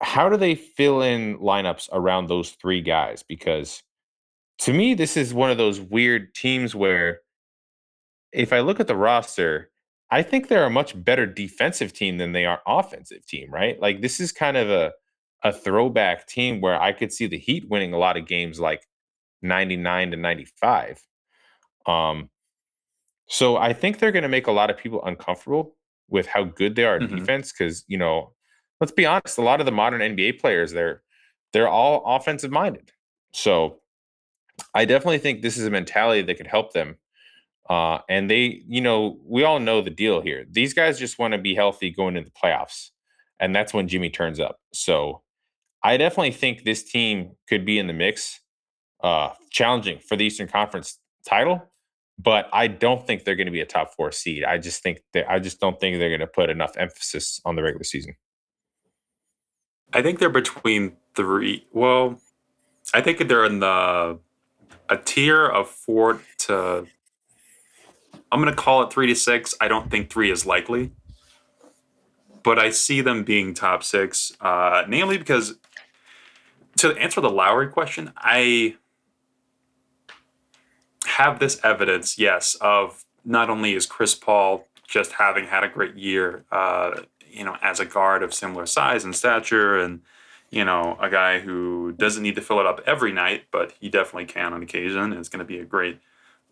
how 0.00 0.28
do 0.28 0.36
they 0.36 0.54
fill 0.54 1.02
in 1.02 1.38
lineups 1.38 1.88
around 1.92 2.26
those 2.26 2.50
three 2.50 2.80
guys? 2.80 3.22
Because 3.22 3.82
to 4.58 4.72
me, 4.72 4.94
this 4.94 5.16
is 5.16 5.34
one 5.34 5.50
of 5.50 5.58
those 5.58 5.80
weird 5.80 6.34
teams 6.34 6.74
where 6.74 7.20
if 8.32 8.52
I 8.52 8.60
look 8.60 8.80
at 8.80 8.86
the 8.86 8.96
roster, 8.96 9.70
I 10.10 10.22
think 10.22 10.48
they're 10.48 10.66
a 10.66 10.70
much 10.70 11.02
better 11.02 11.26
defensive 11.26 11.92
team 11.92 12.18
than 12.18 12.32
they 12.32 12.44
are 12.44 12.60
offensive 12.66 13.26
team, 13.26 13.50
right? 13.50 13.80
Like 13.80 14.00
this 14.00 14.20
is 14.20 14.32
kind 14.32 14.56
of 14.56 14.70
a 14.70 14.92
a 15.42 15.52
throwback 15.52 16.26
team 16.26 16.62
where 16.62 16.80
I 16.80 16.92
could 16.92 17.12
see 17.12 17.26
the 17.26 17.38
Heat 17.38 17.68
winning 17.68 17.92
a 17.92 17.98
lot 17.98 18.16
of 18.16 18.26
games 18.26 18.58
like 18.58 18.86
99 19.42 20.12
to 20.12 20.16
95. 20.16 21.02
Um 21.86 22.30
so 23.28 23.56
I 23.56 23.72
think 23.72 23.98
they're 23.98 24.12
going 24.12 24.22
to 24.22 24.28
make 24.28 24.46
a 24.46 24.52
lot 24.52 24.68
of 24.68 24.76
people 24.76 25.02
uncomfortable 25.04 25.76
with 26.10 26.26
how 26.26 26.44
good 26.44 26.76
they 26.76 26.84
are 26.84 26.98
mm-hmm. 26.98 27.16
defense 27.16 27.52
cuz 27.52 27.84
you 27.88 27.98
know, 27.98 28.32
let's 28.80 28.92
be 28.92 29.06
honest, 29.06 29.38
a 29.38 29.42
lot 29.42 29.60
of 29.60 29.66
the 29.66 29.72
modern 29.72 30.00
NBA 30.00 30.40
players 30.40 30.72
they're 30.72 31.02
they're 31.52 31.68
all 31.68 32.02
offensive 32.06 32.50
minded. 32.50 32.92
So 33.32 33.80
I 34.74 34.84
definitely 34.84 35.18
think 35.18 35.40
this 35.42 35.56
is 35.56 35.66
a 35.66 35.70
mentality 35.70 36.22
that 36.22 36.36
could 36.36 36.46
help 36.46 36.72
them 36.72 36.96
uh, 37.68 37.98
and 38.08 38.30
they, 38.30 38.62
you 38.68 38.80
know, 38.80 39.18
we 39.24 39.42
all 39.42 39.58
know 39.58 39.80
the 39.80 39.90
deal 39.90 40.20
here. 40.20 40.44
These 40.50 40.74
guys 40.74 40.98
just 40.98 41.18
want 41.18 41.32
to 41.32 41.38
be 41.38 41.54
healthy 41.54 41.90
going 41.90 42.16
into 42.16 42.30
the 42.30 42.48
playoffs. 42.48 42.90
And 43.40 43.54
that's 43.54 43.72
when 43.72 43.88
Jimmy 43.88 44.10
turns 44.10 44.38
up. 44.38 44.58
So 44.72 45.22
I 45.82 45.96
definitely 45.96 46.32
think 46.32 46.64
this 46.64 46.82
team 46.82 47.32
could 47.48 47.64
be 47.64 47.78
in 47.78 47.86
the 47.86 47.92
mix, 47.92 48.40
uh, 49.02 49.30
challenging 49.50 49.98
for 49.98 50.16
the 50.16 50.24
Eastern 50.24 50.48
Conference 50.48 50.98
title. 51.26 51.70
But 52.18 52.48
I 52.52 52.68
don't 52.68 53.04
think 53.04 53.24
they're 53.24 53.34
going 53.34 53.46
to 53.46 53.52
be 53.52 53.60
a 53.60 53.66
top 53.66 53.94
four 53.96 54.12
seed. 54.12 54.44
I 54.44 54.58
just 54.58 54.82
think 54.82 55.00
that 55.14 55.28
I 55.28 55.40
just 55.40 55.58
don't 55.58 55.80
think 55.80 55.98
they're 55.98 56.10
going 56.10 56.20
to 56.20 56.28
put 56.28 56.48
enough 56.48 56.76
emphasis 56.76 57.40
on 57.44 57.56
the 57.56 57.62
regular 57.62 57.82
season. 57.82 58.14
I 59.92 60.00
think 60.00 60.20
they're 60.20 60.30
between 60.30 60.96
three. 61.16 61.66
Well, 61.72 62.20
I 62.92 63.00
think 63.00 63.26
they're 63.26 63.44
in 63.44 63.58
the 63.58 64.20
a 64.88 64.96
tier 64.96 65.46
of 65.46 65.68
four 65.68 66.20
to 66.38 66.86
I'm 68.30 68.42
going 68.42 68.52
to 68.52 68.60
call 68.60 68.82
it 68.82 68.92
three 68.92 69.06
to 69.06 69.14
six. 69.14 69.54
I 69.60 69.68
don't 69.68 69.90
think 69.90 70.10
three 70.10 70.30
is 70.30 70.44
likely, 70.44 70.90
but 72.42 72.58
I 72.58 72.70
see 72.70 73.00
them 73.00 73.22
being 73.22 73.54
top 73.54 73.84
six, 73.84 74.32
uh, 74.40 74.82
namely 74.88 75.18
because 75.18 75.54
to 76.78 76.92
answer 76.96 77.20
the 77.20 77.30
Lowry 77.30 77.68
question, 77.68 78.12
I 78.16 78.74
have 81.06 81.38
this 81.38 81.60
evidence, 81.62 82.18
yes, 82.18 82.56
of 82.60 83.04
not 83.24 83.50
only 83.50 83.74
is 83.74 83.86
Chris 83.86 84.16
Paul 84.16 84.66
just 84.86 85.12
having 85.12 85.46
had 85.46 85.62
a 85.62 85.68
great 85.68 85.94
year, 85.94 86.44
uh, 86.50 87.02
you 87.30 87.44
know, 87.44 87.56
as 87.62 87.78
a 87.78 87.84
guard 87.84 88.22
of 88.24 88.34
similar 88.34 88.66
size 88.66 89.04
and 89.04 89.14
stature, 89.14 89.78
and 89.78 90.00
you 90.54 90.64
know, 90.64 90.96
a 91.00 91.10
guy 91.10 91.40
who 91.40 91.92
doesn't 91.92 92.22
need 92.22 92.36
to 92.36 92.40
fill 92.40 92.60
it 92.60 92.66
up 92.66 92.80
every 92.86 93.10
night, 93.10 93.44
but 93.50 93.72
he 93.80 93.88
definitely 93.88 94.26
can 94.26 94.52
on 94.52 94.62
occasion. 94.62 95.12
and 95.12 95.20
Is 95.20 95.28
going 95.28 95.40
to 95.40 95.44
be 95.44 95.58
a 95.58 95.64
great 95.64 95.98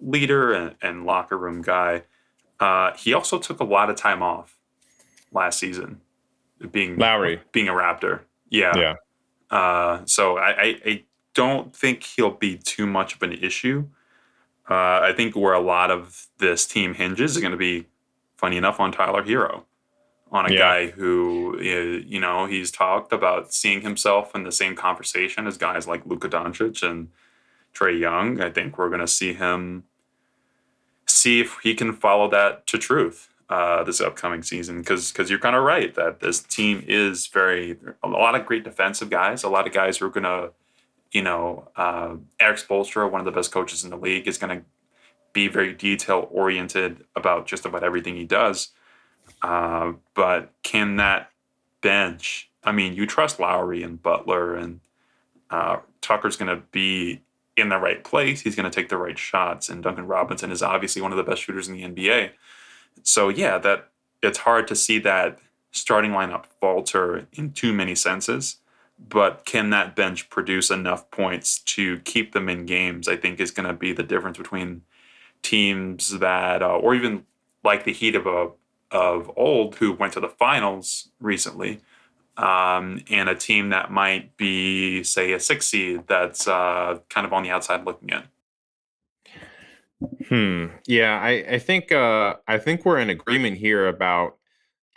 leader 0.00 0.52
and, 0.52 0.74
and 0.82 1.06
locker 1.06 1.38
room 1.38 1.62
guy. 1.62 2.02
Uh, 2.58 2.96
he 2.96 3.14
also 3.14 3.38
took 3.38 3.60
a 3.60 3.64
lot 3.64 3.90
of 3.90 3.96
time 3.96 4.20
off 4.20 4.58
last 5.30 5.60
season, 5.60 6.00
being 6.72 6.96
Lowry, 6.96 7.40
being 7.52 7.68
a 7.68 7.72
Raptor. 7.72 8.22
Yeah, 8.50 8.72
yeah. 8.76 8.94
Uh, 9.56 10.00
so 10.04 10.36
I, 10.36 10.50
I, 10.50 10.80
I, 10.84 11.04
don't 11.34 11.74
think 11.74 12.02
he'll 12.02 12.30
be 12.30 12.58
too 12.58 12.86
much 12.86 13.14
of 13.14 13.22
an 13.22 13.32
issue. 13.32 13.86
Uh, 14.68 15.00
I 15.00 15.14
think 15.16 15.34
where 15.34 15.54
a 15.54 15.60
lot 15.60 15.90
of 15.90 16.26
this 16.36 16.66
team 16.66 16.92
hinges 16.92 17.36
is 17.36 17.40
going 17.40 17.52
to 17.52 17.56
be, 17.56 17.86
funny 18.36 18.58
enough, 18.58 18.80
on 18.80 18.92
Tyler 18.92 19.22
Herro, 19.22 19.62
on 20.32 20.50
a 20.50 20.52
yeah. 20.52 20.58
guy 20.58 20.86
who 20.90 21.60
you 21.60 22.18
know 22.18 22.46
he's 22.46 22.70
talked 22.70 23.12
about 23.12 23.52
seeing 23.52 23.82
himself 23.82 24.34
in 24.34 24.44
the 24.44 24.52
same 24.52 24.74
conversation 24.74 25.46
as 25.46 25.58
guys 25.58 25.86
like 25.86 26.06
Luka 26.06 26.28
Doncic 26.28 26.82
and 26.82 27.08
Trae 27.74 27.98
Young. 27.98 28.40
I 28.40 28.50
think 28.50 28.78
we're 28.78 28.88
going 28.88 29.00
to 29.00 29.06
see 29.06 29.34
him 29.34 29.84
see 31.06 31.40
if 31.40 31.58
he 31.62 31.74
can 31.74 31.92
follow 31.92 32.28
that 32.30 32.66
to 32.68 32.78
truth 32.78 33.28
uh, 33.48 33.84
this 33.84 34.00
upcoming 34.00 34.42
season. 34.42 34.78
Because 34.78 35.12
because 35.12 35.28
you're 35.28 35.38
kind 35.38 35.54
of 35.54 35.62
right 35.62 35.94
that 35.94 36.20
this 36.20 36.40
team 36.40 36.82
is 36.88 37.26
very 37.26 37.76
a 38.02 38.08
lot 38.08 38.34
of 38.34 38.46
great 38.46 38.64
defensive 38.64 39.10
guys, 39.10 39.44
a 39.44 39.48
lot 39.48 39.66
of 39.66 39.74
guys 39.74 39.98
who 39.98 40.06
are 40.06 40.10
going 40.10 40.24
to, 40.24 40.50
you 41.12 41.22
know, 41.22 41.68
uh, 41.76 42.16
Erik 42.40 42.58
Spoelstra, 42.58 43.10
one 43.10 43.20
of 43.20 43.26
the 43.26 43.32
best 43.32 43.52
coaches 43.52 43.84
in 43.84 43.90
the 43.90 43.96
league, 43.98 44.26
is 44.26 44.38
going 44.38 44.58
to 44.58 44.64
be 45.34 45.48
very 45.48 45.74
detail 45.74 46.28
oriented 46.30 47.04
about 47.14 47.46
just 47.46 47.66
about 47.66 47.84
everything 47.84 48.16
he 48.16 48.24
does. 48.24 48.70
Uh, 49.42 49.92
but 50.14 50.52
can 50.62 50.96
that 50.96 51.30
bench? 51.80 52.50
I 52.64 52.72
mean, 52.72 52.94
you 52.94 53.06
trust 53.06 53.40
Lowry 53.40 53.82
and 53.82 54.02
Butler 54.02 54.54
and 54.54 54.80
uh, 55.50 55.78
Tucker's 56.00 56.36
going 56.36 56.54
to 56.54 56.62
be 56.70 57.20
in 57.56 57.68
the 57.68 57.78
right 57.78 58.02
place, 58.02 58.40
he's 58.40 58.56
going 58.56 58.70
to 58.70 58.74
take 58.74 58.88
the 58.88 58.96
right 58.96 59.18
shots. 59.18 59.68
And 59.68 59.82
Duncan 59.82 60.06
Robinson 60.06 60.50
is 60.50 60.62
obviously 60.62 61.02
one 61.02 61.12
of 61.12 61.18
the 61.18 61.22
best 61.22 61.42
shooters 61.42 61.68
in 61.68 61.74
the 61.74 61.82
NBA. 61.82 62.30
So 63.02 63.28
yeah, 63.28 63.58
that 63.58 63.90
it's 64.22 64.38
hard 64.38 64.66
to 64.68 64.76
see 64.76 64.98
that 65.00 65.38
starting 65.70 66.12
lineup 66.12 66.46
falter 66.60 67.26
in 67.32 67.52
too 67.52 67.72
many 67.72 67.94
senses. 67.94 68.56
But 68.98 69.44
can 69.44 69.70
that 69.70 69.96
bench 69.96 70.30
produce 70.30 70.70
enough 70.70 71.10
points 71.10 71.58
to 71.58 71.98
keep 72.00 72.32
them 72.32 72.48
in 72.48 72.66
games? 72.66 73.08
I 73.08 73.16
think 73.16 73.40
is 73.40 73.50
going 73.50 73.66
to 73.66 73.74
be 73.74 73.92
the 73.92 74.02
difference 74.02 74.38
between 74.38 74.82
teams 75.42 76.18
that, 76.20 76.62
uh, 76.62 76.76
or 76.76 76.94
even 76.94 77.24
like 77.64 77.84
the 77.84 77.92
Heat 77.92 78.14
of 78.14 78.26
a 78.26 78.50
of 78.92 79.30
old, 79.36 79.76
who 79.76 79.92
went 79.92 80.12
to 80.12 80.20
the 80.20 80.28
finals 80.28 81.08
recently, 81.20 81.80
um, 82.36 83.00
and 83.10 83.28
a 83.28 83.34
team 83.34 83.70
that 83.70 83.90
might 83.90 84.36
be, 84.36 85.02
say, 85.02 85.32
a 85.32 85.40
six 85.40 85.66
seed 85.66 86.04
that's 86.06 86.46
uh, 86.46 86.98
kind 87.08 87.26
of 87.26 87.32
on 87.32 87.42
the 87.42 87.50
outside 87.50 87.84
looking 87.84 88.10
in. 88.10 88.22
Hmm. 90.28 90.66
Yeah, 90.86 91.20
I, 91.20 91.30
I 91.54 91.58
think 91.58 91.92
uh, 91.92 92.36
I 92.48 92.58
think 92.58 92.84
we're 92.84 92.98
in 92.98 93.10
agreement 93.10 93.56
here 93.56 93.88
about 93.88 94.36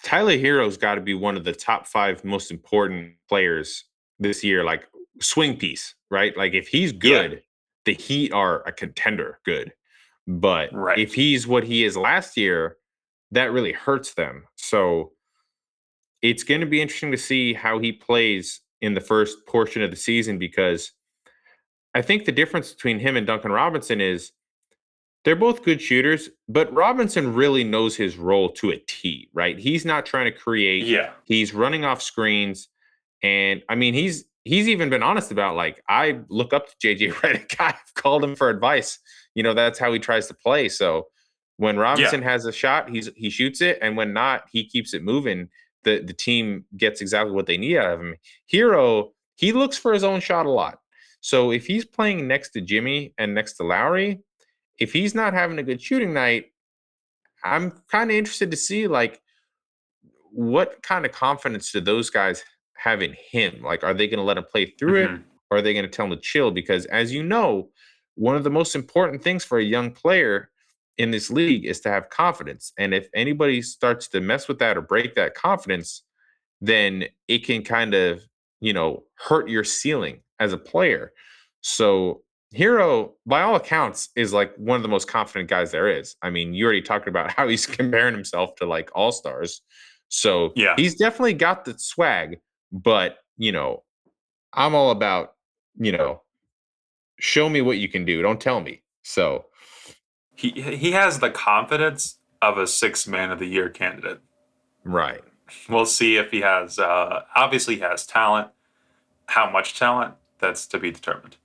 Tyler 0.03 0.37
Herro's 0.37 0.77
got 0.77 0.95
to 0.95 1.01
be 1.01 1.13
one 1.13 1.37
of 1.37 1.43
the 1.43 1.53
top 1.53 1.87
five 1.87 2.23
most 2.23 2.51
important 2.51 3.13
players 3.27 3.85
this 4.19 4.43
year, 4.43 4.63
like 4.63 4.87
swing 5.21 5.57
piece, 5.57 5.95
right? 6.09 6.35
Like 6.35 6.53
if 6.53 6.67
he's 6.67 6.91
good, 6.91 7.31
yeah. 7.31 7.39
the 7.85 7.93
Heat 7.93 8.31
are 8.33 8.61
a 8.67 8.71
contender 8.71 9.39
good. 9.45 9.73
But 10.27 10.73
right. 10.73 10.97
if 10.97 11.13
he's 11.13 11.45
what 11.45 11.63
he 11.63 11.83
is 11.85 11.95
last 11.95 12.35
year, 12.35 12.77
that 13.31 13.51
really 13.51 13.73
hurts 13.73 14.13
them. 14.13 14.45
So 14.55 15.11
it's 16.21 16.43
going 16.43 16.61
to 16.61 16.67
be 16.67 16.81
interesting 16.81 17.11
to 17.11 17.17
see 17.17 17.53
how 17.53 17.79
he 17.79 17.91
plays 17.91 18.61
in 18.81 18.93
the 18.93 19.01
first 19.01 19.45
portion 19.47 19.81
of 19.81 19.91
the 19.91 19.97
season 19.97 20.37
because 20.37 20.91
I 21.93 22.01
think 22.01 22.25
the 22.25 22.31
difference 22.31 22.73
between 22.73 22.99
him 22.99 23.15
and 23.15 23.25
Duncan 23.25 23.51
Robinson 23.51 24.01
is 24.01 24.31
they're 25.23 25.35
both 25.35 25.63
good 25.63 25.81
shooters, 25.81 26.29
but 26.47 26.71
Robinson 26.73 27.33
really 27.33 27.63
knows 27.63 27.95
his 27.95 28.17
role 28.17 28.49
to 28.53 28.69
a 28.69 28.77
T, 28.77 29.29
right? 29.33 29.57
He's 29.57 29.85
not 29.85 30.05
trying 30.05 30.25
to 30.25 30.37
create. 30.37 30.85
Yeah. 30.85 31.11
He's 31.23 31.53
running 31.53 31.83
off 31.83 32.01
screens. 32.01 32.69
And 33.23 33.63
I 33.69 33.75
mean, 33.75 33.93
he's 33.93 34.25
he's 34.43 34.67
even 34.67 34.89
been 34.89 35.01
honest 35.01 35.31
about 35.31 35.55
like, 35.55 35.81
I 35.89 36.19
look 36.29 36.53
up 36.53 36.67
to 36.67 36.75
JJ 36.87 37.13
Redick. 37.13 37.55
I've 37.59 37.93
called 37.95 38.23
him 38.23 38.35
for 38.35 38.49
advice. 38.49 38.99
You 39.33 39.43
know, 39.43 39.53
that's 39.53 39.79
how 39.79 39.91
he 39.91 39.99
tries 39.99 40.27
to 40.27 40.33
play. 40.35 40.69
So 40.69 41.07
when 41.57 41.77
Robinson 41.77 42.21
yeah. 42.21 42.29
has 42.29 42.45
a 42.45 42.51
shot, 42.51 42.89
he's 42.89 43.09
he 43.15 43.29
shoots 43.29 43.61
it. 43.61 43.77
And 43.81 43.95
when 43.95 44.13
not, 44.13 44.43
he 44.51 44.65
keeps 44.67 44.93
it 44.93 45.03
moving 45.03 45.49
the 45.83 46.01
the 46.01 46.13
team 46.13 46.65
gets 46.75 46.99
exactly 46.99 47.31
what 47.31 47.45
they 47.45 47.57
need 47.57 47.77
out 47.77 47.93
of 47.93 48.01
him. 48.01 48.15
Herro, 48.51 49.11
he 49.35 49.53
looks 49.53 49.77
for 49.77 49.93
his 49.93 50.03
own 50.03 50.19
shot 50.19 50.45
a 50.45 50.49
lot. 50.51 50.79
So 51.21 51.51
if 51.51 51.65
he's 51.65 51.85
playing 51.85 52.27
next 52.27 52.49
to 52.51 52.61
Jimmy 52.61 53.13
and 53.17 53.33
next 53.33 53.53
to 53.53 53.63
Lowry, 53.63 54.21
if 54.79 54.91
he's 54.91 55.15
not 55.15 55.33
having 55.33 55.57
a 55.57 55.63
good 55.63 55.81
shooting 55.81 56.13
night, 56.13 56.47
I'm 57.43 57.71
kind 57.89 58.11
of 58.11 58.17
interested 58.17 58.51
to 58.51 58.57
see 58.57 58.87
like 58.87 59.21
what 60.31 60.83
kind 60.83 61.05
of 61.05 61.13
confidence 61.13 61.71
do 61.71 61.79
those 61.79 62.09
guys 62.09 62.43
have 62.75 63.01
in 63.01 63.15
him? 63.31 63.61
Like, 63.63 63.83
are 63.83 63.93
they 63.93 64.07
going 64.07 64.17
to 64.17 64.23
let 64.23 64.37
him 64.37 64.43
play 64.51 64.65
through 64.65 65.03
it, 65.03 65.09
Mhm. 65.09 65.23
or 65.49 65.57
are 65.57 65.61
they 65.61 65.73
going 65.73 65.85
to 65.85 65.89
tell 65.91 66.05
him 66.05 66.11
to 66.11 66.17
chill? 66.17 66.51
Because 66.51 66.85
as 66.87 67.13
you 67.13 67.23
know, 67.23 67.71
one 68.15 68.35
of 68.35 68.43
the 68.43 68.49
most 68.49 68.75
important 68.75 69.23
things 69.23 69.45
for 69.45 69.57
a 69.57 69.63
young 69.63 69.91
player 69.91 70.49
in 70.97 71.11
this 71.11 71.29
league 71.29 71.65
is 71.65 71.81
to 71.81 71.89
have 71.89 72.09
confidence. 72.09 72.71
And 72.77 72.93
if 72.93 73.07
anybody 73.13 73.61
starts 73.61 74.07
to 74.09 74.21
mess 74.21 74.47
with 74.47 74.59
that 74.59 74.77
or 74.77 74.81
break 74.81 75.15
that 75.15 75.33
confidence, 75.35 76.03
then 76.61 77.05
it 77.27 77.45
can 77.45 77.63
kind 77.63 77.93
of, 77.93 78.21
you 78.61 78.73
know, 78.73 79.03
hurt 79.15 79.49
your 79.49 79.63
ceiling 79.63 80.21
as 80.39 80.53
a 80.53 80.57
player. 80.57 81.11
So 81.61 82.21
Herro, 82.55 83.11
by 83.25 83.41
all 83.41 83.55
accounts, 83.55 84.09
is 84.15 84.31
like 84.31 84.55
one 84.55 84.77
of 84.77 84.81
the 84.83 84.87
most 84.87 85.07
confident 85.09 85.49
guys 85.49 85.71
there 85.71 85.89
is. 85.89 86.15
I 86.21 86.29
mean, 86.29 86.53
you 86.53 86.63
already 86.65 86.81
talked 86.81 87.07
about 87.07 87.31
how 87.35 87.47
he's 87.47 87.65
comparing 87.65 88.13
himself 88.13 88.55
to 88.57 88.65
like 88.65 88.89
all 88.95 89.11
stars. 89.11 89.61
So 90.09 90.53
Yeah. 90.55 90.75
he's 90.77 90.95
definitely 90.95 91.33
got 91.33 91.65
the 91.65 91.75
swag, 91.77 92.39
but 92.71 93.17
you 93.37 93.51
know, 93.51 93.83
I'm 94.53 94.73
all 94.75 94.91
about, 94.91 95.33
you 95.77 95.91
know, 95.91 96.21
show 97.19 97.49
me 97.49 97.61
what 97.61 97.77
you 97.77 97.89
can 97.89 98.05
do. 98.05 98.21
Don't 98.21 98.39
tell 98.39 98.61
me. 98.61 98.81
So 99.03 99.45
He 100.35 100.49
he 100.49 100.91
has 100.91 101.19
the 101.19 101.29
confidence 101.29 102.19
of 102.41 102.57
a 102.57 102.67
six 102.67 103.07
man 103.07 103.31
of 103.31 103.39
the 103.39 103.47
year 103.47 103.69
candidate. 103.69 104.21
right. 104.83 105.21
We'll 105.69 105.85
see 105.85 106.17
if 106.17 106.31
he 106.31 106.41
has. 106.41 106.79
Uh, 106.79 107.21
obviously, 107.35 107.75
he 107.75 107.81
has 107.81 108.05
talent. 108.05 108.49
How 109.27 109.49
much 109.49 109.77
talent? 109.77 110.15
That's 110.39 110.65
to 110.67 110.79
be 110.79 110.91
determined. 110.91 111.37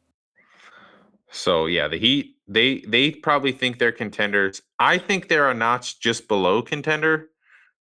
So 1.31 1.67
yeah, 1.67 1.87
the 1.87 1.99
Heat 1.99 2.37
they 2.49 2.81
they 2.81 3.13
probably 3.13 3.53
think 3.53 3.79
they're 3.79 3.93
contenders. 3.93 4.63
I 4.79 4.99
think 4.99 5.29
they're 5.29 5.51
a 5.51 5.55
notch 5.55 6.01
just 6.01 6.29
below 6.29 6.63
contender. 6.63 7.31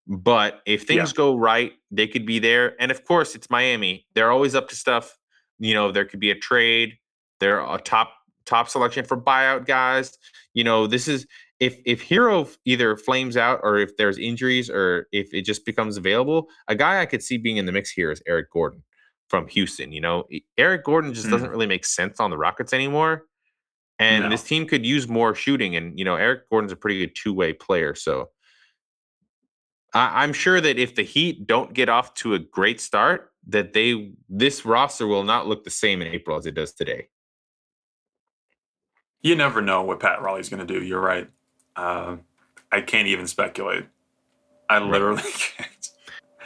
But 0.08 0.62
if 0.66 0.84
things 0.84 1.14
go 1.14 1.36
right, 1.36 1.74
they 1.90 2.08
could 2.08 2.26
be 2.26 2.38
there. 2.38 2.80
And 2.80 2.92
of 2.92 3.04
course, 3.06 3.34
it's 3.34 3.50
Miami. 3.50 4.06
They're 4.14 4.32
always 4.32 4.54
up 4.54 4.70
to 4.70 4.76
stuff. 4.76 5.18
You 5.58 5.74
know, 5.74 5.92
there 5.92 6.06
could 6.06 6.20
be 6.20 6.32
a 6.32 6.36
trade. 6.36 6.98
They're 7.40 7.60
a 7.60 7.80
top 7.80 8.14
top 8.46 8.70
selection 8.70 9.06
for 9.06 9.18
buyout 9.18 9.66
guys. 9.66 10.18
You 10.56 10.64
know, 10.64 10.88
this 10.88 11.08
is 11.08 11.28
if 11.60 11.78
if 11.86 12.02
Herro 12.02 12.50
either 12.66 12.98
flames 12.98 13.38
out 13.38 13.60
or 13.62 13.78
if 13.78 13.96
there's 13.98 14.18
injuries 14.18 14.70
or 14.70 15.08
if 15.12 15.32
it 15.34 15.44
just 15.44 15.66
becomes 15.66 15.98
available, 15.98 16.48
a 16.68 16.76
guy 16.76 17.02
I 17.02 17.06
could 17.06 17.22
see 17.22 17.38
being 17.38 17.58
in 17.58 17.66
the 17.66 17.72
mix 17.72 17.92
here 17.92 18.10
is 18.10 18.22
Eric 18.26 18.52
Gordon 18.52 18.82
from 19.30 19.48
Houston. 19.50 19.92
You 19.92 20.02
know, 20.02 20.24
Eric 20.58 20.86
Gordon 20.86 21.14
just 21.14 21.28
Mm. 21.28 21.32
doesn't 21.32 21.52
really 21.52 21.68
make 21.68 21.86
sense 21.86 22.20
on 22.20 22.32
the 22.32 22.38
Rockets 22.38 22.74
anymore. 22.74 23.26
And 24.00 24.24
No. 24.26 24.30
this 24.30 24.44
team 24.44 24.66
could 24.66 24.86
use 24.86 25.08
more 25.08 25.36
shooting. 25.36 25.76
And, 25.76 25.98
you 26.00 26.06
know, 26.06 26.16
Eric 26.16 26.50
Gordon's 26.50 26.72
a 26.72 26.76
pretty 26.76 27.00
good 27.00 27.16
two 27.16 27.34
way 27.34 27.54
player. 27.54 27.96
So 27.96 28.30
I, 29.94 30.24
I'm 30.24 30.34
sure 30.34 30.62
that 30.62 30.78
if 30.78 30.96
the 30.96 31.04
Heat 31.04 31.48
don't 31.48 31.74
get 31.74 31.90
off 31.90 32.14
to 32.16 32.34
a 32.34 32.40
great 32.40 32.80
start, 32.80 33.32
that 33.48 33.74
they 33.74 34.14
this 34.30 34.66
roster 34.66 35.06
will 35.08 35.24
not 35.24 35.48
look 35.48 35.64
the 35.64 35.70
same 35.70 36.02
in 36.02 36.08
April 36.08 36.38
as 36.38 36.46
it 36.46 36.56
does 36.56 36.74
today. 36.74 37.10
You 39.26 39.36
never 39.36 39.60
know 39.60 39.82
what 39.82 40.00
Pat 40.00 40.22
Riley's 40.22 40.50
going 40.50 40.66
to 40.68 40.72
do. 40.72 40.86
You're 40.86 41.02
right. 41.02 41.28
Uh, 41.76 42.18
I 42.72 42.82
can't 42.82 43.08
even 43.08 43.26
speculate. 43.26 43.88
I 44.70 44.78
literally 44.78 45.24
can't. 45.58 45.90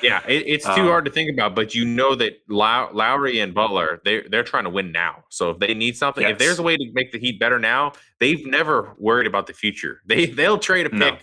Yeah, 0.02 0.22
it, 0.26 0.46
it's 0.48 0.64
too 0.64 0.72
Um, 0.72 0.88
hard 0.88 1.04
to 1.04 1.12
think 1.12 1.30
about, 1.30 1.56
but 1.56 1.76
you 1.76 1.84
know 1.84 2.16
that 2.16 2.42
Low, 2.48 2.88
Lowry 2.94 3.42
and 3.42 3.54
Butler, 3.54 4.00
they 4.06 4.22
they're 4.22 4.46
trying 4.46 4.64
to 4.64 4.70
win 4.70 4.94
now. 4.94 5.26
So 5.28 5.50
if 5.50 5.60
they 5.60 5.74
need 5.74 5.98
something, 5.98 6.26
if 6.26 6.38
there's 6.38 6.58
a 6.60 6.64
way 6.64 6.78
to 6.78 6.92
make 6.94 7.12
the 7.12 7.20
Heat 7.20 7.38
better 7.38 7.60
now, 7.60 7.92
they've 8.22 8.46
never 8.46 8.96
worried 8.98 9.28
about 9.28 9.46
the 9.48 9.54
future. 9.54 10.00
They 10.06 10.28
they'll 10.28 10.58
trade 10.58 10.86
a 10.86 10.90
pick, 10.90 11.00
No. 11.00 11.18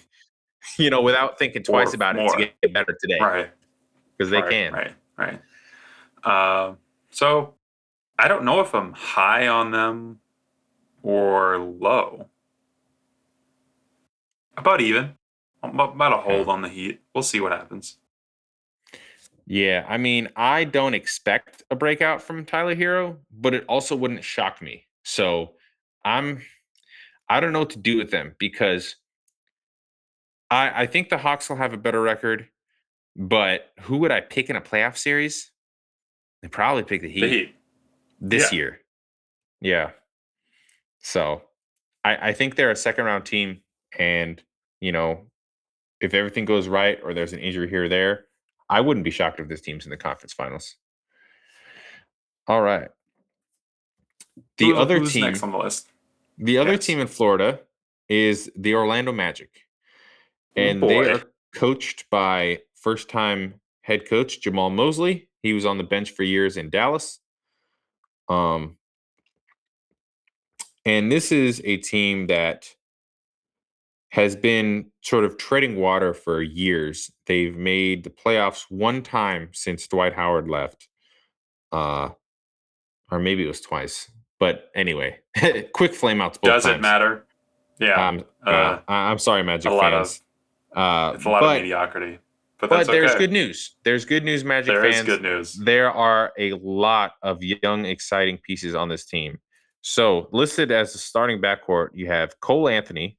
you 0.76 0.90
know, 0.90 1.00
without 1.00 1.38
thinking 1.38 1.62
twice 1.62 1.94
Or 1.94 1.96
about 1.96 2.16
it 2.18 2.28
to 2.32 2.50
get 2.62 2.74
better 2.74 2.94
today 3.00 3.18
Right. 3.18 3.50
because 4.18 4.30
they 4.30 4.42
right, 4.42 4.50
can. 4.50 4.72
Right. 4.74 4.92
Right. 5.16 5.40
Uh, 6.22 6.74
so 7.08 7.54
I 8.18 8.28
don't 8.28 8.44
know 8.44 8.60
if 8.60 8.74
I'm 8.74 8.92
high 8.92 9.48
on 9.48 9.70
them 9.70 10.20
or 11.06 11.58
low. 11.58 12.26
About 14.56 14.80
even. 14.80 15.14
About 15.62 16.12
a 16.12 16.16
hold 16.16 16.48
on 16.48 16.62
the 16.62 16.68
Heat. 16.68 17.00
We'll 17.14 17.22
see 17.22 17.40
what 17.40 17.52
happens. 17.52 17.98
Yeah, 19.46 19.84
I 19.88 19.98
mean, 19.98 20.28
I 20.34 20.64
don't 20.64 20.94
expect 20.94 21.62
a 21.70 21.76
breakout 21.76 22.20
from 22.20 22.44
Tyler 22.44 22.74
Herro, 22.74 23.18
but 23.30 23.54
it 23.54 23.64
also 23.68 23.94
wouldn't 23.94 24.24
shock 24.24 24.60
me. 24.60 24.86
So 25.04 25.52
I'm 26.04 26.42
I 27.28 27.38
don't 27.38 27.52
know 27.52 27.60
what 27.60 27.70
to 27.70 27.78
do 27.78 27.96
with 27.96 28.10
them 28.10 28.34
because 28.38 28.96
I 30.50 30.82
I 30.82 30.86
think 30.86 31.08
the 31.08 31.18
Hawks 31.18 31.48
will 31.48 31.56
have 31.56 31.72
a 31.72 31.78
better 31.78 32.02
record, 32.02 32.48
but 33.14 33.70
who 33.82 33.98
would 33.98 34.10
I 34.10 34.20
pick 34.20 34.50
in 34.50 34.56
a 34.56 34.60
playoff 34.60 34.96
series? 34.96 35.52
I'd 36.42 36.50
probably 36.50 36.82
pick 36.82 37.02
the 37.02 37.08
Heat, 37.08 37.20
The 37.20 37.28
Heat. 37.28 37.56
this 38.20 38.52
yeah. 38.52 38.56
year. 38.56 38.80
Yeah. 39.60 39.90
So 41.00 41.42
I, 42.04 42.28
I 42.28 42.32
think 42.32 42.54
they're 42.56 42.70
a 42.70 42.76
second 42.76 43.04
round 43.04 43.24
team, 43.24 43.62
and 43.98 44.42
you 44.80 44.92
know, 44.92 45.26
if 46.00 46.14
everything 46.14 46.44
goes 46.44 46.68
right 46.68 46.98
or 47.02 47.14
there's 47.14 47.32
an 47.32 47.38
injury 47.38 47.68
here 47.68 47.84
or 47.84 47.88
there, 47.88 48.26
I 48.68 48.80
wouldn't 48.80 49.04
be 49.04 49.10
shocked 49.10 49.40
if 49.40 49.48
this 49.48 49.60
team's 49.60 49.84
in 49.86 49.90
the 49.90 49.96
conference 49.96 50.32
finals. 50.32 50.76
All 52.48 52.60
right. 52.60 52.88
The 54.58 54.66
Who- 54.66 54.76
other 54.76 55.04
team, 55.04 55.22
next 55.24 55.42
on 55.42 55.50
the 55.52 55.58
list? 55.58 55.88
the 56.38 56.58
other 56.58 56.72
Yes. 56.72 56.86
team 56.86 57.00
in 57.00 57.06
Florida 57.06 57.60
is 58.08 58.50
the 58.56 58.74
Orlando 58.74 59.12
Magic, 59.12 59.50
Oh, 60.56 60.60
and 60.60 60.82
they 60.82 60.98
are 61.10 61.22
coached 61.54 62.08
by 62.10 62.60
first-time 62.74 63.60
head 63.82 64.06
coach 64.08 64.40
Jamahl 64.42 64.72
Mosley. 64.74 65.28
He 65.42 65.52
was 65.52 65.64
on 65.64 65.78
the 65.78 65.84
bench 65.84 66.10
for 66.10 66.22
years 66.22 66.56
in 66.56 66.70
Dallas. 66.70 67.20
Um, 68.28 68.76
and 70.86 71.10
this 71.12 71.32
is 71.32 71.60
a 71.64 71.76
team 71.78 72.28
that 72.28 72.68
has 74.10 74.36
been 74.36 74.86
sort 75.02 75.24
of 75.24 75.36
treading 75.36 75.76
water 75.76 76.14
for 76.14 76.40
years. 76.40 77.10
They've 77.26 77.56
made 77.56 78.04
the 78.04 78.10
playoffs 78.10 78.64
one 78.70 79.02
time 79.02 79.50
since 79.52 79.86
Dwight 79.88 80.14
Howard 80.14 80.48
left. 80.48 80.88
Uh, 81.72 82.10
or 83.10 83.18
maybe 83.18 83.44
it 83.44 83.48
was 83.48 83.60
twice. 83.60 84.10
But 84.38 84.70
anyway, 84.74 85.18
quick 85.74 85.92
flameouts 85.92 86.40
both 86.40 86.42
Does 86.42 86.66
it 86.66 86.80
matter? 86.80 87.26
Yeah. 87.78 88.08
Um, 88.08 88.24
uh, 88.46 88.50
uh, 88.50 88.80
I'm 88.88 89.18
sorry, 89.18 89.42
Magic 89.42 89.70
a 89.70 89.74
lot 89.74 89.92
of- 89.92 90.08
fans. 90.08 90.22
uh, 90.74 91.12
it's 91.16 91.24
a 91.24 91.28
lot 91.28 91.40
but 91.40 91.56
of 91.56 91.62
mediocrity. 91.62 92.18
But, 92.58 92.70
but 92.70 92.86
there's 92.86 93.10
okay. 93.10 93.18
good 93.18 93.32
news. 93.32 93.74
There's 93.84 94.06
good 94.06 94.24
news, 94.24 94.42
Magic 94.44 94.68
There 94.68 94.86
is 94.86 94.94
fans. 94.94 95.06
good 95.06 95.22
news. 95.22 95.54
There 95.54 95.90
are 95.90 96.32
a 96.38 96.52
lot 96.54 97.12
of 97.22 97.42
young, 97.42 97.84
exciting 97.84 98.38
pieces 98.38 98.74
on 98.74 98.88
this 98.88 99.04
team. 99.04 99.40
So 99.88 100.28
listed 100.32 100.72
as 100.72 100.92
the 100.92 100.98
starting 100.98 101.40
backcourt, 101.40 101.90
you 101.94 102.08
have 102.08 102.40
Cole 102.40 102.68
Anthony, 102.68 103.16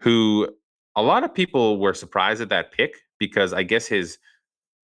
who 0.00 0.48
a 0.96 1.02
lot 1.02 1.22
of 1.22 1.34
people 1.34 1.78
were 1.78 1.92
surprised 1.92 2.40
at 2.40 2.48
that 2.48 2.72
pick 2.72 2.94
because 3.18 3.52
I 3.52 3.62
guess 3.62 3.86
his 3.86 4.16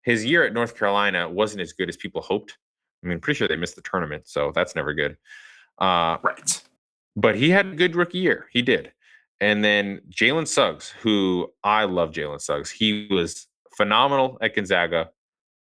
his 0.03 0.23
year 0.23 0.45
at 0.45 0.53
North 0.53 0.77
Carolina 0.77 1.27
wasn't 1.27 1.63
as 1.63 1.73
good 1.73 1.89
as 1.89 1.97
people 1.97 2.21
hoped. 2.21 2.59
I 3.03 3.07
mean, 3.07 3.21
pretty 3.21 3.39
sure 3.39 3.49
they 3.49 3.57
missed 3.57 3.75
the 3.75 3.81
tournament, 3.81 4.29
so 4.29 4.53
that's 4.55 4.75
never 4.77 4.93
good. 4.93 5.17
Uh, 5.79 6.19
Right. 6.23 6.63
but 7.17 7.37
he 7.37 7.49
had 7.49 7.69
a 7.69 7.75
good 7.75 7.97
rookie 7.97 8.19
year. 8.19 8.47
He 8.53 8.61
did. 8.61 8.93
And 9.41 9.65
then 9.65 10.03
Jalen 10.11 10.47
Suggs, 10.47 10.91
who 11.01 11.51
I 11.65 11.85
love 11.85 12.11
Jalen 12.11 12.43
Suggs. 12.43 12.71
He 12.71 13.09
was 13.11 13.47
phenomenal 13.79 14.37
at 14.43 14.55
Gonzaga. 14.55 15.09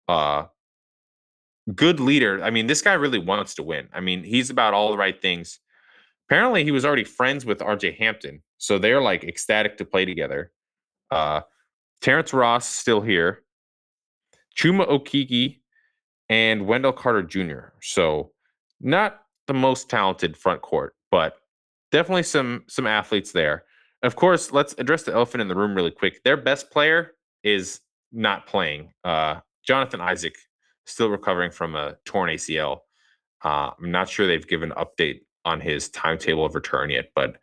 Uh 0.10 0.48
good 1.74 2.00
leader. 2.00 2.44
I 2.44 2.50
mean, 2.50 2.68
this 2.68 2.82
guy 2.82 2.94
really 2.94 3.20
wants 3.20 3.56
to 3.56 3.64
win. 3.64 3.88
I 3.94 4.00
mean, 4.00 4.24
he's 4.24 4.50
about 4.50 4.74
all 4.74 4.92
the 4.92 4.98
right 4.98 5.20
things. 5.20 5.60
Apparently, 6.28 6.64
he 6.64 6.72
was 6.72 6.86
already 6.86 7.04
friends 7.04 7.46
with 7.46 7.60
RJ 7.60 7.98
Hampton. 7.98 8.42
So 8.58 8.78
they're 8.78 9.02
like 9.02 9.24
ecstatic 9.24 9.78
to 9.78 9.86
play 9.86 10.06
together. 10.06 10.52
Uh 11.12 11.42
Terrence 12.02 12.34
Ross 12.34 12.68
still 12.68 13.02
here. 13.02 13.44
Chuma 14.58 14.88
Okeke 14.88 15.60
and 16.30 16.66
Wendell 16.68 16.94
Carter 16.94 17.24
Jr. 17.24 17.70
So 17.82 18.32
not 18.80 19.22
the 19.48 19.54
most 19.54 19.90
talented 19.90 20.38
front 20.38 20.62
court, 20.62 20.96
but 21.12 21.38
definitely 21.92 22.24
some 22.24 22.64
some 22.68 22.88
athletes 22.88 23.32
there. 23.32 23.64
Of 24.04 24.16
course, 24.16 24.52
let's 24.52 24.76
address 24.78 25.04
the 25.04 25.14
elephant 25.14 25.42
in 25.42 25.48
the 25.48 25.56
room 25.56 25.76
really 25.76 25.92
quick. 25.92 26.24
Their 26.24 26.38
best 26.38 26.70
player 26.70 27.12
is 27.44 27.80
not 28.12 28.46
playing. 28.48 28.92
Uh, 29.04 29.40
Jonathan 29.66 30.02
Isaac 30.02 30.36
still 30.86 31.10
recovering 31.10 31.52
from 31.52 31.76
a 31.76 31.96
torn 32.06 32.30
ACL. 32.30 32.80
Uh, 33.44 33.72
I'm 33.80 33.92
not 33.92 34.10
sure 34.10 34.26
they've 34.28 34.48
given 34.48 34.72
an 34.72 34.78
update 34.78 35.22
on 35.44 35.62
his 35.62 35.90
timetable 35.90 36.46
of 36.46 36.56
return 36.56 36.90
yet, 36.90 37.12
but 37.16 37.38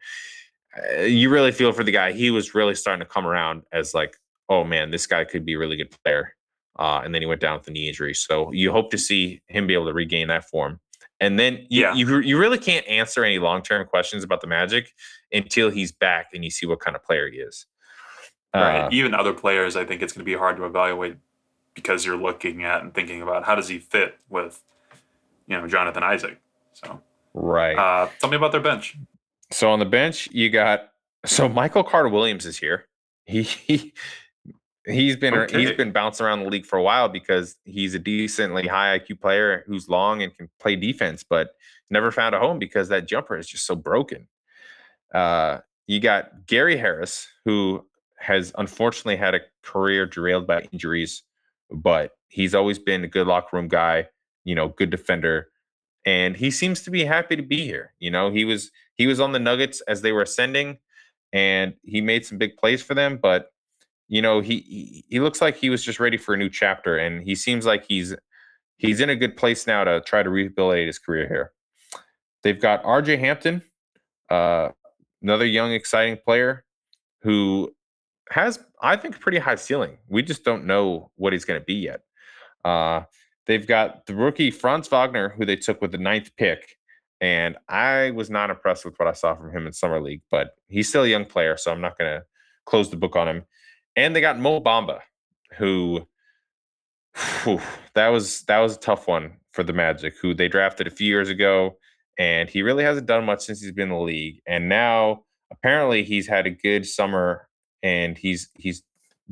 uh, 0.98 1.02
you 1.02 1.30
really 1.30 1.52
feel 1.52 1.72
for 1.72 1.84
the 1.84 1.92
guy. 1.92 2.12
He 2.12 2.30
was 2.30 2.54
really 2.54 2.74
starting 2.74 3.00
to 3.00 3.06
come 3.06 3.26
around 3.26 3.62
as 3.72 3.94
like, 3.94 4.16
oh 4.48 4.64
man, 4.64 4.90
this 4.90 5.06
guy 5.06 5.24
could 5.24 5.44
be 5.44 5.54
a 5.54 5.58
really 5.58 5.76
good 5.76 5.94
player. 6.04 6.34
uh, 6.78 7.02
and 7.04 7.14
then 7.14 7.20
he 7.22 7.26
went 7.26 7.40
down 7.40 7.58
with 7.58 7.68
a 7.68 7.70
knee 7.70 7.88
injury. 7.88 8.14
So 8.14 8.50
you 8.52 8.72
hope 8.72 8.90
to 8.92 8.98
see 8.98 9.42
him 9.48 9.66
be 9.66 9.74
able 9.74 9.86
to 9.86 9.92
regain 9.92 10.28
that 10.28 10.48
form. 10.48 10.80
And 11.20 11.38
then 11.38 11.66
you, 11.68 11.82
Yeah. 11.82 11.94
you, 11.94 12.18
you 12.20 12.38
really 12.38 12.58
can't 12.58 12.86
answer 12.88 13.22
any 13.24 13.38
long 13.38 13.62
term 13.62 13.86
questions 13.86 14.24
about 14.24 14.40
the 14.40 14.46
Magic 14.48 14.90
until 15.32 15.70
he's 15.70 15.92
back 15.92 16.28
and 16.34 16.42
you 16.42 16.50
see 16.50 16.66
what 16.66 16.80
kind 16.80 16.96
of 16.96 17.04
player 17.04 17.30
he 17.30 17.36
is. 17.38 17.66
Right. 18.54 18.80
Uh, 18.80 18.88
Even 18.90 19.14
other 19.14 19.32
players, 19.32 19.76
I 19.76 19.84
think 19.84 20.02
it's 20.02 20.12
going 20.12 20.20
to 20.24 20.30
be 20.30 20.36
hard 20.36 20.56
to 20.56 20.64
evaluate 20.64 21.16
because 21.74 22.04
you're 22.04 22.16
looking 22.16 22.64
at 22.64 22.82
and 22.82 22.92
thinking 22.94 23.22
about 23.22 23.44
how 23.44 23.54
does 23.54 23.68
he 23.68 23.78
fit 23.78 24.16
with, 24.28 24.62
you 25.46 25.56
know, 25.58 25.66
Jonathan 25.66 26.02
Isaac. 26.02 26.38
So, 26.74 27.00
right. 27.34 27.76
uh, 27.76 28.08
tell 28.18 28.30
me 28.30 28.36
about 28.36 28.52
their 28.52 28.60
bench. 28.60 28.96
So 29.50 29.70
on 29.70 29.78
the 29.78 29.84
bench, 29.84 30.28
you 30.32 30.50
got 30.50 30.90
so 31.26 31.48
Michael 31.48 31.84
Carter 31.84 32.08
Williams 32.08 32.46
is 32.46 32.58
here. 32.58 32.86
He, 33.26 33.42
he 33.42 33.92
he's 34.86 35.16
been 35.16 35.34
he's 35.48 35.68
Okay. 35.68 35.76
been 35.76 35.92
bouncing 35.92 36.26
around 36.26 36.40
the 36.40 36.48
league 36.48 36.66
for 36.66 36.78
a 36.78 36.82
while 36.82 37.08
because 37.08 37.56
he's 37.64 37.94
a 37.94 37.98
decently 37.98 38.66
high 38.66 38.98
IQ 38.98 39.20
player 39.20 39.62
who's 39.66 39.88
long 39.88 40.22
and 40.22 40.36
can 40.36 40.48
play 40.58 40.74
defense, 40.76 41.22
but 41.22 41.50
never 41.90 42.10
found 42.10 42.34
a 42.34 42.38
home 42.38 42.58
because 42.58 42.88
that 42.88 43.06
jumper 43.06 43.36
is 43.36 43.46
just 43.46 43.66
so 43.66 43.76
broken. 43.76 44.26
Uh, 45.14 45.58
you 45.86 46.00
got 46.00 46.46
Gary 46.46 46.76
Harris, 46.76 47.28
who 47.44 47.86
has 48.18 48.52
unfortunately 48.56 49.16
had 49.16 49.34
a 49.34 49.40
career 49.62 50.06
derailed 50.06 50.46
by 50.46 50.62
injuries, 50.72 51.22
but 51.72 52.12
he's 52.28 52.54
always 52.54 52.78
been 52.78 53.04
a 53.04 53.08
good 53.08 53.26
locker 53.26 53.56
room 53.56 53.68
guy, 53.68 54.08
you 54.44 54.54
know, 54.54 54.68
good 54.68 54.90
defender, 54.90 55.48
and 56.04 56.36
he 56.36 56.50
seems 56.50 56.82
to 56.82 56.90
be 56.90 57.04
happy 57.04 57.36
to 57.36 57.42
be 57.42 57.64
here. 57.64 57.94
You 57.98 58.10
know, 58.10 58.30
he 58.30 58.44
was 58.44 58.70
he 58.94 59.06
was 59.06 59.20
on 59.20 59.32
the 59.32 59.38
Nuggets 59.38 59.80
as 59.82 60.02
they 60.02 60.12
were 60.12 60.22
ascending, 60.22 60.78
and 61.32 61.74
he 61.82 62.00
made 62.00 62.26
some 62.26 62.38
big 62.38 62.56
plays 62.56 62.82
for 62.82 62.94
them. 62.94 63.18
But 63.20 63.52
you 64.08 64.22
know, 64.22 64.40
he 64.40 64.60
he, 64.60 65.04
he 65.08 65.20
looks 65.20 65.40
like 65.40 65.56
he 65.56 65.70
was 65.70 65.84
just 65.84 66.00
ready 66.00 66.16
for 66.16 66.34
a 66.34 66.38
new 66.38 66.50
chapter, 66.50 66.96
and 66.96 67.22
he 67.22 67.34
seems 67.34 67.66
like 67.66 67.84
he's 67.86 68.14
he's 68.76 69.00
in 69.00 69.10
a 69.10 69.16
good 69.16 69.36
place 69.36 69.66
now 69.66 69.84
to 69.84 70.00
try 70.00 70.22
to 70.22 70.30
rehabilitate 70.30 70.86
his 70.86 70.98
career 70.98 71.28
here. 71.28 71.52
They've 72.42 72.60
got 72.60 72.84
R.J. 72.84 73.18
Hampton, 73.18 73.62
uh, 74.28 74.70
another 75.22 75.46
young, 75.46 75.72
exciting 75.72 76.18
player 76.24 76.64
who 77.22 77.72
has, 78.32 78.58
I 78.82 78.96
think, 78.96 79.20
pretty 79.20 79.38
high 79.38 79.54
ceiling. 79.54 79.98
We 80.08 80.22
just 80.22 80.44
don't 80.44 80.66
know 80.66 81.10
what 81.16 81.32
he's 81.32 81.44
going 81.44 81.60
to 81.60 81.64
be 81.64 81.74
yet. 81.74 82.00
Uh, 82.64 83.02
they've 83.46 83.66
got 83.66 84.06
the 84.06 84.14
rookie 84.14 84.50
Franz 84.50 84.88
Wagner, 84.88 85.30
who 85.30 85.44
they 85.44 85.56
took 85.56 85.80
with 85.80 85.92
the 85.92 85.98
ninth 85.98 86.30
pick. 86.36 86.76
And 87.20 87.56
I 87.68 88.10
was 88.10 88.30
not 88.30 88.50
impressed 88.50 88.84
with 88.84 88.94
what 88.96 89.08
I 89.08 89.12
saw 89.12 89.36
from 89.36 89.52
him 89.52 89.66
in 89.66 89.72
summer 89.72 90.00
league, 90.00 90.22
but 90.30 90.50
he's 90.68 90.88
still 90.88 91.04
a 91.04 91.08
young 91.08 91.24
player, 91.24 91.56
so 91.56 91.70
I'm 91.70 91.80
not 91.80 91.96
going 91.96 92.10
to 92.10 92.24
close 92.66 92.90
the 92.90 92.96
book 92.96 93.14
on 93.14 93.28
him. 93.28 93.44
And 93.94 94.16
they 94.16 94.20
got 94.20 94.40
Mo 94.40 94.60
Bamba, 94.60 95.00
who 95.56 96.06
whew, 97.44 97.60
that 97.94 98.08
was 98.08 98.42
that 98.44 98.58
was 98.58 98.76
a 98.76 98.80
tough 98.80 99.06
one 99.06 99.34
for 99.52 99.62
the 99.62 99.72
Magic, 99.72 100.14
who 100.20 100.34
they 100.34 100.48
drafted 100.48 100.86
a 100.86 100.90
few 100.90 101.06
years 101.06 101.28
ago, 101.28 101.76
and 102.18 102.48
he 102.48 102.62
really 102.62 102.84
hasn't 102.84 103.06
done 103.06 103.24
much 103.24 103.42
since 103.42 103.60
he's 103.60 103.72
been 103.72 103.90
in 103.90 103.94
the 103.94 104.00
league. 104.00 104.40
And 104.46 104.68
now 104.68 105.24
apparently 105.50 106.04
he's 106.04 106.26
had 106.26 106.46
a 106.46 106.50
good 106.50 106.86
summer, 106.86 107.48
and 107.82 108.16
he's 108.18 108.48
he's 108.54 108.82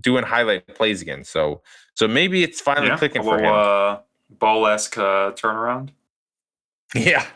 doing 0.01 0.25
highlight 0.25 0.67
plays 0.75 1.03
again. 1.03 1.25
So 1.25 1.63
so 1.95 2.09
maybe 2.09 2.43
it's 2.43 2.61
finally 2.61 2.89
Yeah. 2.89 2.97
clicking 2.99 3.23
a 3.23 3.25
for 3.25 3.39
him. 3.39 3.53
uh, 3.53 3.99
ball 4.31 4.67
esque 4.67 4.97
uh, 4.99 5.33
turnaround. 5.33 5.91
Yeah. 6.95 7.27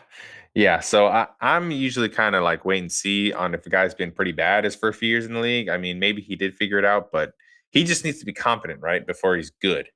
Yeah. 0.53 0.79
So 0.79 1.07
I, 1.07 1.27
I'm 1.41 1.71
usually 1.71 2.09
kind 2.09 2.35
of 2.35 2.43
like 2.43 2.65
wait 2.65 2.79
and 2.79 2.91
see 2.91 3.33
on 3.33 3.53
if 3.53 3.63
the 3.63 3.69
guy's 3.69 3.93
been 3.93 4.11
pretty 4.11 4.31
bad 4.31 4.63
his 4.63 4.75
first 4.75 4.99
few 4.99 5.09
years 5.09 5.25
in 5.25 5.33
the 5.33 5.39
league. 5.39 5.69
I 5.69 5.77
mean, 5.77 5.99
maybe 5.99 6.21
he 6.21 6.35
did 6.35 6.55
figure 6.55 6.79
it 6.79 6.85
out, 6.85 7.11
but 7.11 7.33
he 7.71 7.83
just 7.83 8.03
needs 8.05 8.19
to 8.19 8.25
be 8.25 8.33
competent, 8.33 8.81
right? 8.81 9.05
Before 9.05 9.35
he's 9.35 9.49
good. 9.49 9.89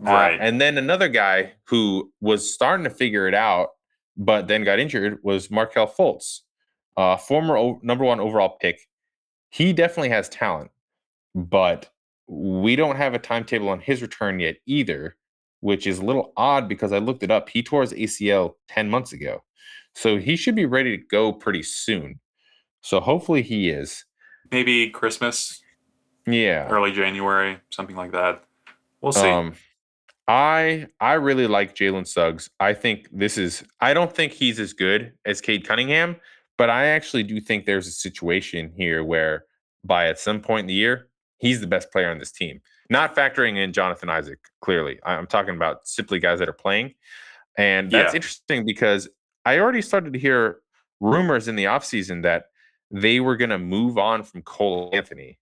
Uh, 0.00 0.10
Right. 0.10 0.38
and 0.40 0.60
then 0.60 0.78
another 0.78 1.08
guy 1.08 1.52
who 1.64 2.12
was 2.20 2.52
starting 2.52 2.84
to 2.84 2.90
figure 2.90 3.26
it 3.28 3.34
out, 3.34 3.70
but 4.16 4.46
then 4.48 4.62
got 4.64 4.78
injured 4.78 5.18
was 5.22 5.50
Markelle 5.50 5.88
Fultz, 5.88 6.40
uh, 6.96 7.16
former 7.16 7.56
o- 7.56 7.80
number 7.82 8.04
one 8.04 8.20
overall 8.20 8.56
pick. 8.60 8.80
He 9.50 9.72
definitely 9.72 10.10
has 10.10 10.28
talent, 10.28 10.70
but 11.34 11.88
we 12.26 12.76
don't 12.76 12.96
have 12.96 13.14
a 13.14 13.18
timetable 13.18 13.68
on 13.68 13.80
his 13.80 14.02
return 14.02 14.40
yet 14.40 14.56
either, 14.66 15.16
which 15.60 15.86
is 15.86 15.98
a 15.98 16.04
little 16.04 16.32
odd 16.36 16.68
because 16.68 16.92
I 16.92 16.98
looked 16.98 17.22
it 17.22 17.30
up. 17.30 17.48
He 17.48 17.62
tore 17.62 17.80
his 17.82 17.92
ACL 17.92 18.54
10 18.68 18.90
months 18.90 19.12
ago. 19.12 19.42
So 19.94 20.18
he 20.18 20.36
should 20.36 20.54
be 20.54 20.66
ready 20.66 20.96
to 20.96 21.02
go 21.10 21.32
pretty 21.32 21.62
soon. 21.62 22.20
So 22.82 23.00
hopefully 23.00 23.42
he 23.42 23.70
is. 23.70 24.04
Maybe 24.52 24.90
Christmas, 24.90 25.60
Yeah. 26.26 26.68
early 26.68 26.92
January, 26.92 27.58
something 27.70 27.96
like 27.96 28.12
that. 28.12 28.44
We'll 29.00 29.12
see. 29.12 29.28
Um, 29.28 29.54
I 30.26 30.86
I 31.00 31.14
really 31.14 31.46
like 31.46 31.74
Jalen 31.74 32.06
Suggs. 32.06 32.50
I 32.60 32.74
think 32.74 33.08
this 33.10 33.38
is. 33.38 33.64
I 33.80 33.94
don't 33.94 34.14
think 34.14 34.32
he's 34.32 34.60
as 34.60 34.74
good 34.74 35.14
as 35.24 35.40
Cade 35.40 35.66
Cunningham, 35.66 36.16
but 36.58 36.68
I 36.68 36.86
actually 36.86 37.22
do 37.22 37.40
think 37.40 37.64
there's 37.64 37.86
a 37.86 37.92
situation 37.92 38.72
here 38.76 39.02
where 39.04 39.44
by 39.84 40.08
at 40.08 40.18
some 40.18 40.40
point 40.40 40.60
in 40.64 40.66
the 40.66 40.74
year 40.74 41.08
he's 41.38 41.60
the 41.60 41.66
best 41.66 41.90
player 41.92 42.10
on 42.10 42.18
this 42.18 42.32
team. 42.32 42.60
Not 42.90 43.14
factoring 43.14 43.56
in 43.56 43.72
Jonathan 43.72 44.10
Isaac. 44.10 44.40
Clearly, 44.60 44.98
I'm 45.04 45.26
talking 45.26 45.54
about 45.54 45.86
simply 45.86 46.18
guys 46.18 46.40
that 46.40 46.48
are 46.48 46.52
playing, 46.54 46.94
and 47.56 47.90
that's 47.90 48.12
Yeah. 48.12 48.16
interesting 48.16 48.66
because 48.66 49.08
I 49.44 49.58
already 49.60 49.82
started 49.82 50.12
to 50.12 50.18
hear 50.18 50.60
rumors 51.00 51.48
in 51.48 51.54
the 51.56 51.64
offseason 51.64 52.22
that 52.24 52.46
they 52.90 53.20
were 53.20 53.36
going 53.36 53.50
to 53.50 53.58
move 53.58 53.98
on 53.98 54.22
from 54.22 54.42
Cole 54.42 54.90
Anthony 54.92 55.38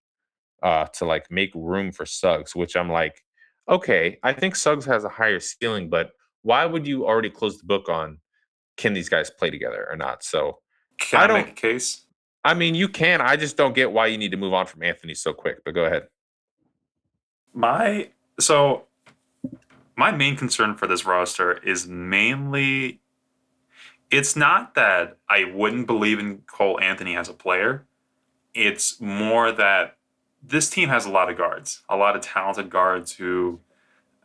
uh, 0.62 0.86
to 0.86 1.04
like 1.04 1.30
make 1.30 1.50
room 1.54 1.92
for 1.92 2.04
Suggs, 2.04 2.54
which 2.54 2.76
I'm 2.76 2.90
like, 2.90 3.22
okay, 3.68 4.18
I 4.22 4.32
think 4.32 4.54
Suggs 4.56 4.84
has 4.84 5.04
a 5.04 5.08
higher 5.08 5.40
ceiling, 5.40 5.88
but 5.88 6.10
why 6.42 6.66
would 6.66 6.86
you 6.86 7.06
already 7.06 7.30
close 7.30 7.58
the 7.58 7.64
book 7.64 7.88
on 7.88 8.18
can 8.76 8.92
these 8.92 9.08
guys 9.08 9.30
play 9.30 9.50
together 9.50 9.86
or 9.90 9.96
not? 9.96 10.22
So, 10.22 10.58
Can 10.98 11.20
I 11.20 11.24
I, 11.24 11.26
don't- 11.26 11.36
make 11.38 11.50
a 11.50 11.52
case? 11.52 12.02
I 12.44 12.54
mean, 12.54 12.76
you 12.76 12.88
can. 12.88 13.20
I 13.20 13.34
just 13.36 13.56
don't 13.56 13.74
get 13.74 13.90
why 13.90 14.06
you 14.06 14.16
need 14.16 14.30
to 14.30 14.36
move 14.36 14.54
on 14.54 14.66
from 14.66 14.82
Anthony 14.84 15.14
so 15.14 15.32
quick. 15.32 15.64
But 15.64 15.74
go 15.74 15.84
ahead. 15.84 16.06
My 17.52 18.10
so 18.38 18.84
my 19.96 20.12
main 20.12 20.36
concern 20.36 20.76
for 20.76 20.86
this 20.86 21.04
roster 21.04 21.54
is 21.64 21.88
mainly 21.88 23.00
it's 24.10 24.36
not 24.36 24.74
that 24.74 25.16
I 25.28 25.50
wouldn't 25.52 25.86
believe 25.88 26.20
in 26.20 26.38
Cole 26.46 26.78
Anthony 26.80 27.16
as 27.16 27.28
a 27.28 27.32
player. 27.32 27.84
It's 28.54 29.00
more 29.00 29.50
that 29.50 29.96
this 30.40 30.70
team 30.70 30.88
has 30.88 31.06
a 31.06 31.10
lot 31.10 31.28
of 31.28 31.36
guards, 31.36 31.82
a 31.88 31.96
lot 31.96 32.14
of 32.14 32.22
talented 32.22 32.70
guards 32.70 33.12
who 33.12 33.58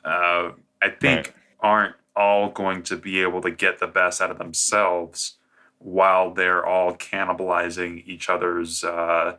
uh, 0.05 0.51
I 0.82 0.89
think 0.89 1.34
aren't 1.59 1.95
all 2.15 2.49
going 2.49 2.84
to 2.84 2.97
be 2.97 3.22
able 3.22 3.41
to 3.41 3.49
get 3.49 3.80
the 3.80 3.88
best 3.88 4.22
out 4.22 4.30
of 4.30 4.38
themselves 4.38 5.38
while 5.84 6.34
they're 6.34 6.65
all 6.65 6.95
cannibalizing 6.95 8.05
each 8.05 8.29
other's 8.29 8.84
uh, 8.84 9.38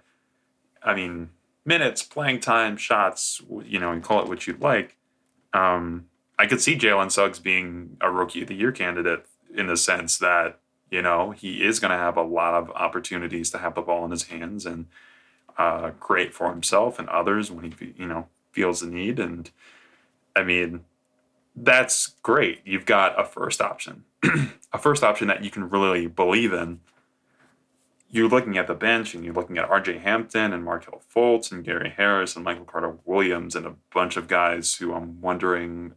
I 0.83 0.95
mean, 0.95 1.31
minutes, 1.65 2.03
playing 2.03 2.41
time, 2.41 2.77
shots, 2.77 3.41
you 3.65 3.79
know, 3.79 3.93
and 3.93 4.03
call 4.03 4.21
it 4.21 4.29
what 4.29 4.47
you'd 4.47 4.61
like. 4.61 4.97
Um, 5.53 6.07
I 6.39 6.47
could 6.47 6.61
see 6.61 6.77
Jalen 6.77 7.13
Suggs 7.13 7.39
being 7.39 7.97
a 8.01 8.11
rookie 8.11 8.43
of 8.43 8.49
the 8.49 8.55
year 8.55 8.73
candidate 8.73 9.27
in 9.55 9.67
the 9.67 9.77
sense 9.77 10.19
that, 10.19 10.59
you 10.91 11.03
know, 11.03 11.31
he 11.31 11.65
is 11.65 11.79
going 11.79 11.91
to 11.91 11.97
have 11.97 12.17
a 12.17 12.23
lot 12.23 12.55
of 12.55 12.71
opportunities 12.71 13.51
to 13.51 13.59
have 13.59 13.75
the 13.75 13.83
ball 13.83 14.05
in 14.05 14.11
his 14.11 14.25
hands 14.25 14.67
and 14.67 14.87
uh, 15.57 15.91
create 16.01 16.35
for 16.35 16.51
himself 16.51 16.99
and 16.99 17.09
others 17.09 17.51
when 17.51 17.71
he, 17.71 17.95
you 17.97 18.07
know, 18.07 18.27
feels 18.51 18.81
the 18.81 18.87
need. 18.87 19.19
And 19.19 19.51
I 20.35 20.43
mean, 20.43 20.85
that's 21.55 22.15
great. 22.23 22.61
You've 22.65 22.87
got 22.87 23.19
a 23.21 23.25
first 23.25 23.61
option, 23.61 24.05
a 24.73 24.79
first 24.79 25.03
option 25.03 25.29
that 25.29 25.45
you 25.45 25.51
can 25.51 25.69
really 25.69 26.07
believe 26.07 26.53
in 26.53 26.81
you're 28.13 28.29
looking 28.29 28.59
at 28.59 28.67
the 28.67 28.75
bench 28.75 29.15
and 29.15 29.25
you're 29.25 29.33
looking 29.33 29.57
at 29.57 29.69
RJ 29.69 30.03
Hampton 30.03 30.53
and 30.53 30.63
Markelle 30.63 31.03
Fultz 31.13 31.51
and 31.51 31.65
Gary 31.65 31.93
Harris 31.97 32.37
and 32.37 32.45
Michael 32.45 32.67
Carter 32.67 32.99
Williams 33.07 33.57
and 33.57 33.67
a 33.67 33.75
bunch 33.93 34.19
of 34.19 34.29
guys 34.29 34.75
who 34.75 34.93
I'm 34.93 35.21
wondering 35.23 35.95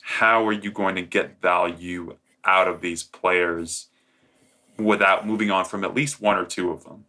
how 0.00 0.46
are 0.46 0.52
you 0.52 0.70
going 0.70 0.94
to 0.94 1.02
get 1.02 1.40
value 1.42 2.16
out 2.44 2.68
of 2.68 2.80
these 2.80 3.02
players 3.02 3.88
without 4.78 5.26
moving 5.26 5.50
on 5.50 5.64
from 5.64 5.82
at 5.82 5.92
least 5.92 6.20
one 6.20 6.36
or 6.36 6.44
two 6.44 6.70
of 6.70 6.84
them. 6.84 7.04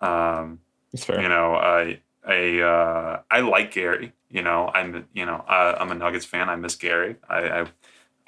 Um, 0.00 0.60
That's 0.92 1.04
fair. 1.04 1.20
you 1.20 1.28
know, 1.28 1.54
I 1.54 2.00
I 2.28 2.60
uh, 2.60 3.22
I 3.30 3.40
like 3.40 3.72
Gary. 3.72 4.12
You 4.28 4.42
know, 4.42 4.70
I'm 4.74 5.06
you 5.14 5.24
know 5.24 5.44
uh, 5.48 5.76
I'm 5.80 5.90
a 5.90 5.94
Nuggets 5.94 6.26
fan. 6.26 6.48
I 6.48 6.56
miss 6.56 6.76
Gary. 6.76 7.16
I, 7.28 7.60
I 7.60 7.66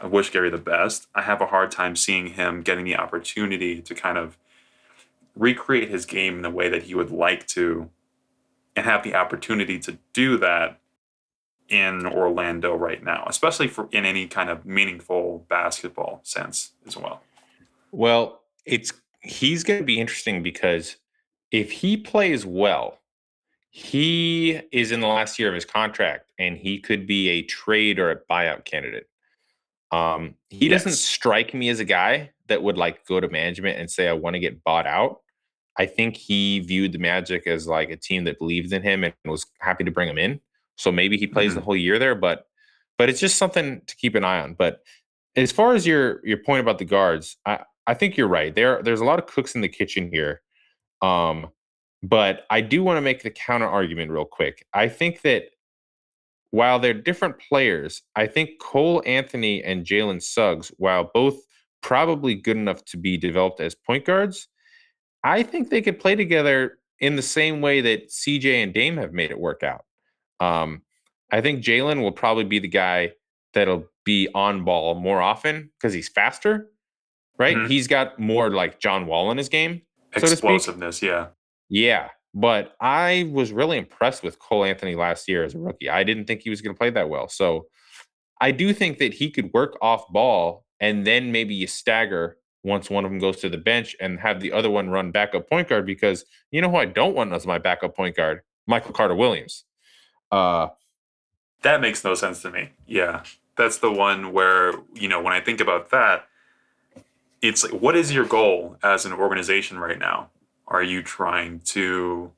I 0.01 0.07
wish 0.07 0.31
Gary 0.31 0.51
the 0.51 0.59
best. 0.59 1.07
I 1.15 1.23
have 1.23 1.43
a 1.43 1.47
hard 1.47 1.71
time 1.71 1.95
seeing 1.95 2.29
him 2.29 2.63
getting 2.63 2.87
the 2.87 2.97
opportunity 2.97 3.83
to 3.83 3.95
kind 3.95 4.17
of 4.17 4.39
recreate 5.37 5.91
his 5.91 6.07
game 6.07 6.37
in 6.37 6.43
the 6.43 6.51
way 6.51 6.71
that 6.71 6.85
he 6.85 6.95
would 6.95 7.11
like 7.11 7.47
to, 7.49 7.91
and 8.75 8.87
have 8.87 9.03
the 9.03 9.15
opportunity 9.15 9.79
to 9.81 9.99
do 10.15 10.39
that 10.39 10.81
in 11.69 12.07
Orlando 12.07 12.75
right 12.75 13.05
now, 13.05 13.25
especially 13.29 13.69
for 13.69 13.89
in 13.93 14.07
any 14.07 14.27
kind 14.27 14.49
of 14.49 14.65
meaningful 14.65 15.45
basketball 15.49 16.21
sense 16.25 16.73
as 16.87 16.97
well. 16.97 17.23
Well, 17.93 18.41
it's 18.65 18.95
he's 19.21 19.63
going 19.63 19.81
to 19.81 19.85
be 19.85 20.01
interesting 20.01 20.43
because 20.43 20.97
if 21.51 21.71
he 21.71 21.99
plays 21.99 22.47
well, 22.47 23.00
He 23.71 24.61
is 24.73 24.91
in 24.91 25.01
the 25.01 25.07
last 25.07 25.39
year 25.39 25.49
of 25.49 25.55
his 25.55 25.65
contract, 25.65 26.33
and 26.39 26.57
he 26.57 26.81
could 26.81 27.07
be 27.07 27.29
a 27.29 27.43
trade 27.43 27.99
or 27.99 28.11
a 28.11 28.17
buyout 28.17 28.65
candidate. 28.65 29.09
Um, 29.93 30.35
he 30.49 30.69
yes. 30.69 30.83
doesn't 30.83 30.99
strike 30.99 31.55
me 31.55 31.69
as 31.69 31.81
a 31.81 31.85
guy 31.85 32.31
that 32.49 32.63
would 32.63 32.77
like 32.77 33.07
go 33.07 33.21
to 33.21 33.29
management 33.29 33.79
and 33.79 33.91
say, 33.91 34.09
"I 34.09 34.13
want 34.13 34.35
to 34.35 34.41
get 34.41 34.65
bought 34.65 34.87
out." 34.87 35.21
I 35.79 35.87
think 35.87 36.17
he 36.17 36.61
viewed 36.61 36.93
the 36.93 36.99
Magic 36.99 37.47
as 37.47 37.67
like 37.67 37.91
a 37.91 37.97
team 37.97 38.25
that 38.25 38.39
believed 38.39 38.73
in 38.73 38.83
him 38.83 39.05
and 39.05 39.15
was 39.25 39.47
happy 39.61 39.85
to 39.85 39.91
bring 39.91 40.09
him 40.09 40.19
in. 40.19 40.41
So 40.77 40.91
maybe 40.91 41.17
he 41.17 41.27
plays 41.27 41.51
mm-hmm. 41.51 41.61
the 41.61 41.65
whole 41.65 41.77
year 41.77 41.99
there, 41.99 42.15
but 42.15 42.47
but 42.99 43.09
it's 43.09 43.21
just 43.21 43.39
something 43.39 43.81
to 43.87 43.97
keep 43.97 44.15
an 44.15 44.25
eye 44.25 44.41
on. 44.41 44.55
But 44.55 44.81
as 45.37 45.53
far 45.53 45.75
as 45.75 45.87
your 45.87 46.27
your 46.27 46.39
point 46.39 46.61
about 46.61 46.79
the 46.79 46.85
guards, 46.85 47.37
I 47.47 47.61
I 47.87 47.95
think 47.95 48.17
you're 48.17 48.29
right. 48.29 48.55
There 48.55 48.83
there's 48.83 49.01
a 49.01 49.05
lot 49.05 49.19
of 49.19 49.27
cooks 49.27 49.55
in 49.55 49.61
the 49.61 49.69
kitchen 49.69 50.11
here. 50.13 50.43
Um, 51.03 51.49
but 52.03 52.47
I 52.51 52.61
do 52.61 52.83
want 52.83 52.97
to 52.97 53.03
make 53.03 53.23
the 53.23 53.31
counter 53.31 53.67
argument 53.67 54.11
real 54.11 54.25
quick. 54.25 54.67
I 54.73 54.89
think 54.89 55.23
that 55.23 55.45
while 56.51 56.79
they're 56.79 56.95
different 56.95 57.37
players, 57.39 58.03
I 58.17 58.27
think 58.27 58.59
Cole 58.61 59.03
Anthony 59.07 59.63
and 59.63 59.85
Jalen 59.87 60.23
Suggs, 60.23 60.73
while 60.79 61.11
both 61.13 61.37
probably 61.83 62.35
good 62.35 62.57
enough 62.57 62.85
to 62.87 62.97
be 62.97 63.17
developed 63.17 63.61
as 63.61 63.75
point 63.75 64.05
guards, 64.05 64.49
I 65.23 65.43
think 65.43 65.71
they 65.71 65.83
could 65.83 66.01
play 66.01 66.17
together 66.17 66.79
in 66.99 67.17
the 67.17 67.23
same 67.23 67.61
way 67.61 67.81
that 67.81 68.11
CJ 68.11 68.63
and 68.63 68.75
Dame 68.75 68.97
have 68.97 69.13
made 69.13 69.31
it 69.31 69.39
work 69.39 69.63
out. 69.63 69.85
Um, 70.41 70.83
I 71.31 71.41
think 71.41 71.63
Jalen 71.63 72.01
will 72.01 72.13
probably 72.13 72.45
be 72.45 72.59
the 72.59 72.69
guy 72.69 73.13
that'll 73.55 73.87
be 74.05 74.29
on 74.35 74.65
ball 74.65 74.95
more 74.95 75.21
often 75.21 75.71
because 75.79 75.93
he's 75.93 76.09
faster, 76.09 76.71
right? 77.39 77.57
Mm-hmm. 77.57 77.69
He's 77.69 77.87
got 77.87 78.19
more 78.19 78.51
like 78.51 78.81
John 78.81 79.07
Wall 79.07 79.31
in 79.31 79.39
his 79.39 79.49
game, 79.49 79.83
explosiveness. 80.15 80.99
So 80.99 81.07
yeah, 81.07 81.27
yeah. 81.71 82.09
But 82.35 82.77
I 82.81 83.31
was 83.33 83.51
really 83.51 83.79
impressed 83.79 84.23
with 84.23 84.39
Cole 84.39 84.65
Anthony 84.65 84.95
last 84.95 85.27
year 85.27 85.43
as 85.43 85.55
a 85.55 85.59
rookie. 85.59 85.89
I 85.89 86.05
didn't 86.05 86.27
think 86.27 86.43
he 86.43 86.51
was 86.51 86.61
going 86.61 86.75
to 86.75 86.79
play 86.79 86.91
that 86.91 87.09
well. 87.09 87.29
So 87.29 87.67
I 88.41 88.51
do 88.53 88.73
think 88.73 88.99
that 88.99 89.15
he 89.15 89.31
could 89.31 89.53
work 89.53 89.79
off 89.81 90.07
ball 90.09 90.65
and 90.81 91.07
then 91.07 91.33
maybe 91.33 91.55
you 91.55 91.67
stagger 91.67 92.37
once 92.63 92.91
one 92.91 93.05
of 93.05 93.11
them 93.11 93.19
goes 93.19 93.39
to 93.39 93.49
the 93.49 93.59
bench 93.59 93.97
and 94.01 94.21
have 94.21 94.41
the 94.41 94.53
other 94.53 94.71
one 94.71 94.91
run 94.91 95.11
backup 95.11 95.49
point 95.49 95.69
guard 95.69 95.87
because 95.87 96.25
you 96.51 96.61
know 96.61 96.71
who 96.71 96.77
I 96.77 96.85
don't 96.85 97.15
want 97.15 97.33
as 97.33 97.47
my 97.47 97.59
backup 97.59 97.97
point 97.97 98.17
guard? 98.17 98.43
Michael 98.67 98.93
Carter 98.93 99.15
Williams. 99.15 99.65
Uh, 100.31 100.69
that 101.63 101.81
makes 101.81 102.05
no 102.05 102.15
sense 102.15 102.43
to 102.43 102.51
me. 102.51 102.71
Yeah. 102.87 103.23
That's 103.57 103.79
the 103.79 103.91
one 103.91 104.33
where, 104.33 104.75
you 104.95 105.09
know, 105.09 105.21
when 105.21 105.33
I 105.33 105.41
think 105.41 105.61
about 105.61 105.91
that, 105.91 106.27
it's 107.43 107.65
like, 107.65 107.81
what 107.81 107.97
is 107.97 108.13
your 108.13 108.25
goal 108.25 108.77
as 108.83 109.05
an 109.05 109.13
organization 109.13 109.79
right 109.79 109.99
now? 109.99 110.31
Are 110.71 110.83
you 110.83 111.03
trying 111.03 111.61
to 111.67 112.31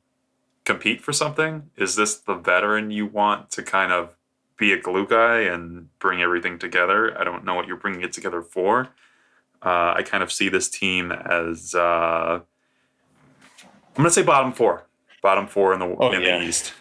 compete 0.65 1.03
for 1.03 1.13
something? 1.13 1.71
Is 1.77 1.97
this 1.97 2.17
the 2.17 2.35
veteran 2.35 2.91
you 2.91 3.07
want 3.07 3.51
to 3.53 3.63
kind 3.63 3.93
of 3.93 4.17
be 4.57 4.73
a 4.73 4.81
glue 4.81 5.07
guy 5.07 5.41
and 5.41 5.89
bring 5.99 6.23
everything 6.23 6.59
together? 6.59 7.19
I 7.19 7.25
don't 7.25 7.45
know 7.45 7.55
what 7.55 7.67
you're 7.67 7.77
bringing 7.77 8.03
it 8.03 8.13
together 8.13 8.43
for. 8.43 8.89
Uh, 9.65 9.95
I 9.97 10.03
kind 10.05 10.23
of 10.23 10.33
see 10.33 10.49
this 10.49 10.69
team 10.69 11.13
as 11.13 11.75
uh, 11.75 12.41
I'm 13.61 13.97
going 13.97 14.07
to 14.07 14.11
say 14.11 14.23
bottom 14.23 14.53
four, 14.53 14.87
bottom 15.23 15.47
four 15.47 15.75
in 15.75 15.81
the 15.81 15.97
oh, 15.99 16.13
in 16.13 16.23
yeah. 16.23 16.39
the 16.39 16.45
East. 16.45 16.73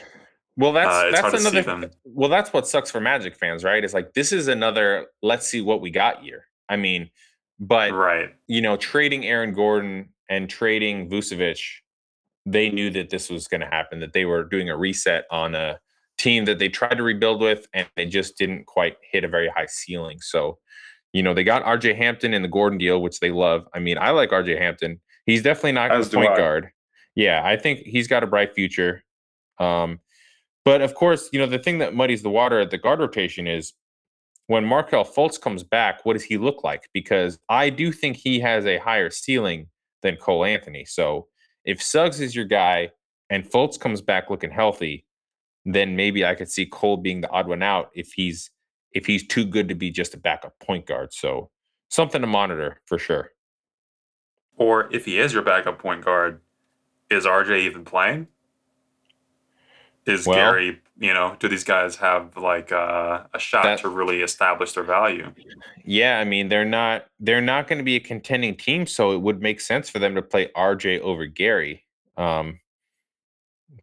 Well, 0.58 0.74
that's 0.74 0.90
uh, 0.90 1.22
that's 1.30 1.46
another. 1.46 1.92
Well, 2.06 2.30
that's 2.30 2.54
what 2.54 2.68
sucks 2.68 2.90
for 2.90 3.00
Magic 3.00 3.36
fans, 3.36 3.64
right? 3.64 3.84
It's 3.84 3.94
like 3.94 4.14
this 4.14 4.32
is 4.32 4.48
another. 4.48 5.08
Let's 5.22 5.48
see 5.48 5.62
what 5.62 5.82
we 5.82 5.92
got 5.92 6.24
year. 6.24 6.46
I 6.70 6.78
mean, 6.78 7.10
but 7.60 7.92
right, 7.92 8.34
you 8.48 8.62
know, 8.62 8.78
trading 8.78 9.26
Aaron 9.26 9.54
Gordon 9.54 10.10
and 10.32 10.50
trading 10.50 11.10
Vucevic, 11.10 11.60
they 12.46 12.70
knew 12.70 12.90
that 12.90 13.10
this 13.10 13.30
was 13.30 13.48
going 13.48 13.62
to 13.62 13.68
happen. 13.68 14.00
That 14.00 14.14
they 14.14 14.26
were 14.26 14.46
doing 14.46 14.70
a 14.70 14.78
reset 14.78 15.26
on 15.30 15.54
a 15.54 15.78
team 16.18 16.46
that 16.46 16.58
they 16.58 16.70
tried 16.70 16.96
to 16.96 17.04
rebuild 17.04 17.42
with, 17.42 17.68
and 17.74 17.88
they 17.96 18.06
just 18.06 18.38
didn't 18.38 18.66
quite 18.66 18.96
hit 19.12 19.24
a 19.24 19.28
very 19.28 19.50
high 19.50 19.68
ceiling. 19.68 20.20
So, 20.22 20.58
you 21.14 21.22
know, 21.22 21.34
they 21.34 21.44
got 21.44 21.64
RJ 21.66 21.98
Hampton 21.98 22.34
in 22.34 22.42
the 22.42 22.48
Gordon 22.48 22.80
deal, 22.80 23.02
which 23.02 23.20
they 23.20 23.30
love. 23.30 23.68
I 23.76 23.80
mean, 23.80 23.98
I 23.98 24.12
like 24.12 24.32
RJ 24.32 24.58
Hampton. 24.58 25.02
He's 25.26 25.44
definitely 25.44 25.74
not 25.74 25.92
a 25.92 26.10
point 26.10 26.36
guard. 26.38 26.70
Yeah, 27.14 27.42
I 27.44 27.58
think 27.58 27.80
he's 27.80 28.08
got 28.08 28.24
a 28.24 28.28
bright 28.28 28.56
future. 28.56 29.04
Um, 29.60 30.00
but 30.64 30.82
of 30.82 30.96
course, 30.96 31.30
you 31.34 31.40
know, 31.40 31.46
the 31.46 31.60
thing 31.60 31.80
that 31.80 31.94
muddies 31.94 32.24
the 32.24 32.30
water 32.30 32.60
at 32.62 32.72
the 32.72 32.78
guard 32.78 33.02
rotation 33.02 33.48
is 33.48 33.74
when 34.48 34.64
Markelle 34.64 35.04
Fultz 35.04 35.40
comes 35.40 35.64
back, 35.64 36.06
what 36.06 36.14
does 36.14 36.24
he 36.24 36.38
look 36.38 36.64
like? 36.64 36.88
Because 36.94 37.38
I 37.50 37.70
do 37.70 37.92
think 37.92 38.16
he 38.16 38.40
has 38.40 38.66
a 38.66 38.78
higher 38.78 39.10
ceiling 39.10 39.68
than 40.02 40.16
Cole 40.18 40.46
Anthony. 40.46 40.86
So 40.86 41.28
if 41.66 41.82
Suggs 41.82 42.20
is 42.20 42.36
your 42.36 42.46
guy 42.46 42.92
and 43.30 43.44
Fultz 43.44 43.80
comes 43.80 44.02
back 44.02 44.30
looking 44.30 44.52
healthy, 44.52 45.06
then 45.66 45.96
maybe 45.96 46.26
I 46.26 46.36
could 46.36 46.50
see 46.50 46.66
Cole 46.66 46.98
being 46.98 47.22
the 47.22 47.30
odd 47.30 47.48
one 47.48 47.64
out 47.64 47.90
if 47.94 48.12
he's 48.14 48.50
if 48.94 49.06
he's 49.06 49.26
too 49.26 49.46
good 49.46 49.70
to 49.70 49.76
be 49.76 49.90
just 49.90 50.14
a 50.14 50.18
backup 50.18 50.54
point 50.60 50.86
guard. 50.86 51.14
So 51.14 51.50
something 51.90 52.22
to 52.22 52.28
monitor 52.28 52.82
for 52.86 52.98
sure. 52.98 53.32
Or 54.58 54.94
if 54.94 55.06
he 55.06 55.18
is 55.18 55.34
your 55.34 55.44
backup 55.44 55.80
point 55.80 56.04
guard, 56.04 56.42
is 57.10 57.26
RJ 57.26 57.60
even 57.62 57.86
playing? 57.86 58.28
Is 60.06 60.26
well, 60.26 60.36
Gary, 60.36 60.80
you 61.00 61.14
know, 61.14 61.36
do 61.40 61.48
these 61.48 61.64
guys 61.64 61.96
have 61.98 62.36
like 62.38 62.72
uh, 62.72 63.24
a 63.34 63.40
shot 63.40 63.64
that, 63.64 63.80
to 63.80 63.90
really 63.90 64.22
establish 64.22 64.74
their 64.74 64.84
value? 64.84 65.32
Yeah, 65.84 66.20
I 66.20 66.24
mean, 66.24 66.50
they're 66.50 66.66
not 66.66 67.06
they're 67.20 67.42
not 67.42 67.68
going 67.68 67.78
to 67.78 67.84
be 67.84 67.96
a 67.96 68.00
contending 68.00 68.56
team, 68.56 68.86
so 68.88 69.12
it 69.12 69.22
would 69.22 69.42
make 69.42 69.62
sense 69.62 69.90
for 69.90 70.00
them 70.00 70.16
to 70.16 70.22
play 70.22 70.48
RJ 70.56 71.02
over 71.02 71.26
Gary. 71.26 71.86
Um, 72.18 72.60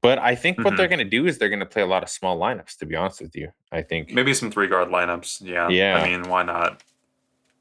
but 0.01 0.19
I 0.19 0.35
think 0.35 0.59
what 0.59 0.67
mm-hmm. 0.67 0.77
they're 0.77 0.89
going 0.89 0.99
to 1.01 1.05
do 1.05 1.27
is 1.27 1.39
they're 1.39 1.49
going 1.49 1.59
to 1.61 1.67
play 1.67 1.83
a 1.83 1.87
lot 1.87 2.03
of 2.03 2.09
small 2.09 2.39
lineups. 2.39 2.79
To 2.79 2.87
be 2.87 2.97
honest 2.97 3.21
with 3.21 3.35
you, 3.37 3.51
I 3.73 3.83
think 3.83 4.13
maybe 4.13 4.35
some 4.35 4.51
three 4.51 4.67
guard 4.67 4.89
lineups. 4.89 5.43
Yeah, 5.43 5.69
yeah. 5.69 5.97
I 5.97 6.09
mean, 6.09 6.29
why 6.29 6.43
not? 6.43 6.83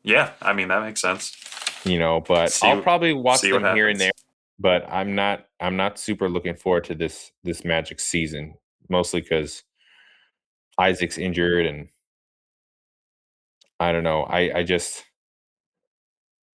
Yeah, 0.04 0.32
I 0.42 0.54
mean 0.54 0.68
that 0.70 0.82
makes 0.82 1.02
sense. 1.02 1.36
You 1.84 2.00
know, 2.00 2.22
but 2.22 2.52
see, 2.52 2.68
I'll 2.68 2.82
probably 2.82 3.14
watch 3.14 3.42
them 3.42 3.64
here 3.76 3.88
and 3.88 4.00
there 4.00 4.12
but 4.60 4.86
I'm 4.90 5.16
not 5.16 5.46
I'm 5.60 5.78
not 5.78 6.00
super 6.00 6.30
looking 6.30 6.56
forward 6.56 6.86
to 6.86 6.96
this 6.96 7.32
this 7.44 7.64
Magic 7.64 8.00
season, 8.00 8.56
mostly 8.90 9.22
because 9.22 9.64
Isaac's 10.78 11.18
injured 11.18 11.66
and 11.66 11.90
I 13.80 13.92
don't 13.92 14.04
know. 14.04 14.24
I 14.24 14.60
I 14.60 14.64
just 14.64 15.04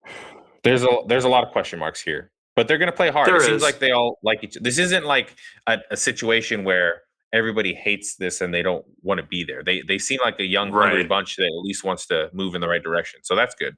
there's 0.64 0.82
a 0.82 0.88
there's 1.07 1.24
a 1.24 1.28
lot 1.28 1.44
of 1.44 1.53
question 1.53 1.78
marks 1.78 2.03
here, 2.03 2.32
but 2.57 2.66
they're 2.66 2.78
gonna 2.78 2.92
play 2.92 3.11
hard. 3.11 3.28
There 3.28 3.36
it 3.36 3.42
is. 3.42 3.46
seems 3.46 3.62
like 3.62 3.78
they 3.78 3.92
all 3.92 4.18
like 4.22 4.42
each. 4.42 4.55
This 4.61 4.78
isn't 4.78 5.05
like 5.05 5.34
a, 5.66 5.78
a, 5.90 5.96
situation 5.96 6.64
where 6.64 7.03
everybody 7.32 7.74
hates 7.74 8.16
this 8.16 8.40
and 8.40 8.53
they 8.53 8.62
don't 8.62 8.84
want 9.03 9.20
to 9.20 9.26
be 9.26 9.44
there. 9.44 9.62
They 9.62 9.82
they 9.82 9.98
seem 9.98 10.18
like 10.24 10.40
a 10.40 10.44
young 10.44 10.72
hungry 10.72 10.98
right. 11.00 11.09
bunch 11.09 11.36
that 11.36 11.44
at 11.44 11.64
least 11.64 11.84
wants 11.84 12.07
to 12.07 12.30
move 12.32 12.55
in 12.55 12.61
the 12.61 12.68
right 12.68 12.82
direction. 12.82 13.20
So 13.22 13.36
that's 13.36 13.55
good. 13.55 13.76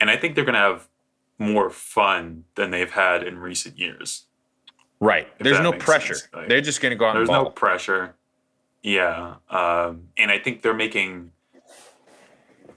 And 0.00 0.10
I 0.10 0.16
think 0.16 0.34
they're 0.34 0.44
gonna 0.44 0.58
have 0.58 0.88
more 1.38 1.70
fun 1.70 2.44
than 2.54 2.70
they've 2.70 2.92
had 2.92 3.22
in 3.22 3.38
recent 3.38 3.78
years. 3.78 4.26
Right. 5.00 5.28
There's 5.38 5.60
no 5.60 5.72
pressure. 5.72 6.16
Like, 6.32 6.48
they're 6.48 6.60
just 6.60 6.80
going 6.80 6.90
to 6.90 6.96
go 6.96 7.06
out. 7.06 7.14
There's 7.14 7.28
no 7.28 7.46
pressure. 7.46 8.14
Yeah, 8.82 9.36
um, 9.50 10.10
and 10.16 10.30
I 10.30 10.38
think 10.38 10.62
they're 10.62 10.72
making 10.72 11.32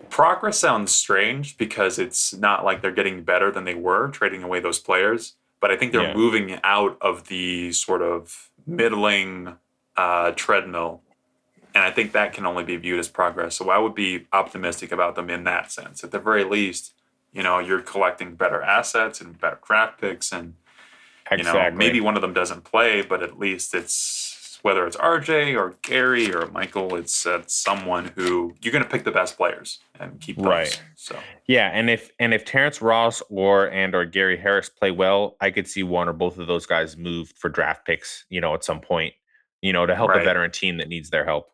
progress. 0.09 0.57
Sounds 0.57 0.91
strange 0.91 1.55
because 1.55 1.99
it's 1.99 2.33
not 2.33 2.65
like 2.65 2.81
they're 2.81 2.91
getting 2.91 3.21
better 3.21 3.51
than 3.51 3.63
they 3.63 3.75
were 3.75 4.07
trading 4.09 4.41
away 4.41 4.59
those 4.59 4.79
players. 4.79 5.35
But 5.59 5.69
I 5.69 5.77
think 5.77 5.91
they're 5.91 6.01
yeah. 6.01 6.15
moving 6.15 6.59
out 6.63 6.97
of 6.99 7.27
the 7.27 7.71
sort 7.73 8.01
of 8.01 8.49
middling 8.65 9.57
uh, 9.95 10.31
treadmill, 10.31 11.03
and 11.75 11.83
I 11.83 11.91
think 11.91 12.13
that 12.13 12.33
can 12.33 12.47
only 12.47 12.63
be 12.63 12.75
viewed 12.77 12.99
as 12.99 13.07
progress. 13.07 13.55
So 13.55 13.69
I 13.69 13.77
would 13.77 13.93
be 13.93 14.25
optimistic 14.33 14.91
about 14.91 15.13
them 15.13 15.29
in 15.29 15.43
that 15.43 15.71
sense. 15.71 16.03
At 16.03 16.09
the 16.09 16.19
very 16.19 16.43
least, 16.43 16.95
you 17.31 17.43
know 17.43 17.59
you're 17.59 17.81
collecting 17.81 18.35
better 18.35 18.61
assets 18.61 19.21
and 19.21 19.39
better 19.39 19.59
draft 19.65 19.99
picks 19.99 20.31
and 20.31 20.53
you 21.31 21.43
know 21.43 21.71
maybe 21.71 22.01
one 22.01 22.15
of 22.15 22.21
them 22.21 22.33
doesn't 22.33 22.63
play 22.63 23.01
but 23.01 23.21
at 23.21 23.37
least 23.37 23.73
it's 23.73 24.59
whether 24.61 24.85
it's 24.85 24.97
rj 24.97 25.55
or 25.55 25.75
gary 25.81 26.33
or 26.33 26.47
michael 26.47 26.95
it's, 26.95 27.25
it's 27.25 27.53
someone 27.53 28.11
who 28.15 28.53
you're 28.61 28.71
going 28.73 28.83
to 28.83 28.89
pick 28.89 29.03
the 29.03 29.11
best 29.11 29.37
players 29.37 29.79
and 29.99 30.19
keep 30.19 30.37
those. 30.37 30.45
right. 30.45 30.83
So. 30.95 31.17
Yeah 31.47 31.69
and 31.73 31.89
if 31.89 32.11
and 32.19 32.33
if 32.33 32.45
terrence 32.45 32.81
ross 32.81 33.21
or 33.29 33.67
and 33.71 33.95
or 33.95 34.05
gary 34.05 34.37
harris 34.37 34.69
play 34.69 34.91
well 34.91 35.37
i 35.39 35.49
could 35.49 35.67
see 35.67 35.83
one 35.83 36.09
or 36.09 36.13
both 36.13 36.37
of 36.37 36.47
those 36.47 36.65
guys 36.65 36.97
moved 36.97 37.37
for 37.37 37.49
draft 37.49 37.85
picks 37.85 38.25
you 38.29 38.41
know 38.41 38.53
at 38.53 38.63
some 38.63 38.81
point 38.81 39.13
you 39.61 39.71
know 39.71 39.85
to 39.85 39.95
help 39.95 40.09
right. 40.09 40.21
a 40.21 40.25
veteran 40.25 40.51
team 40.51 40.77
that 40.77 40.87
needs 40.87 41.09
their 41.09 41.25
help. 41.25 41.51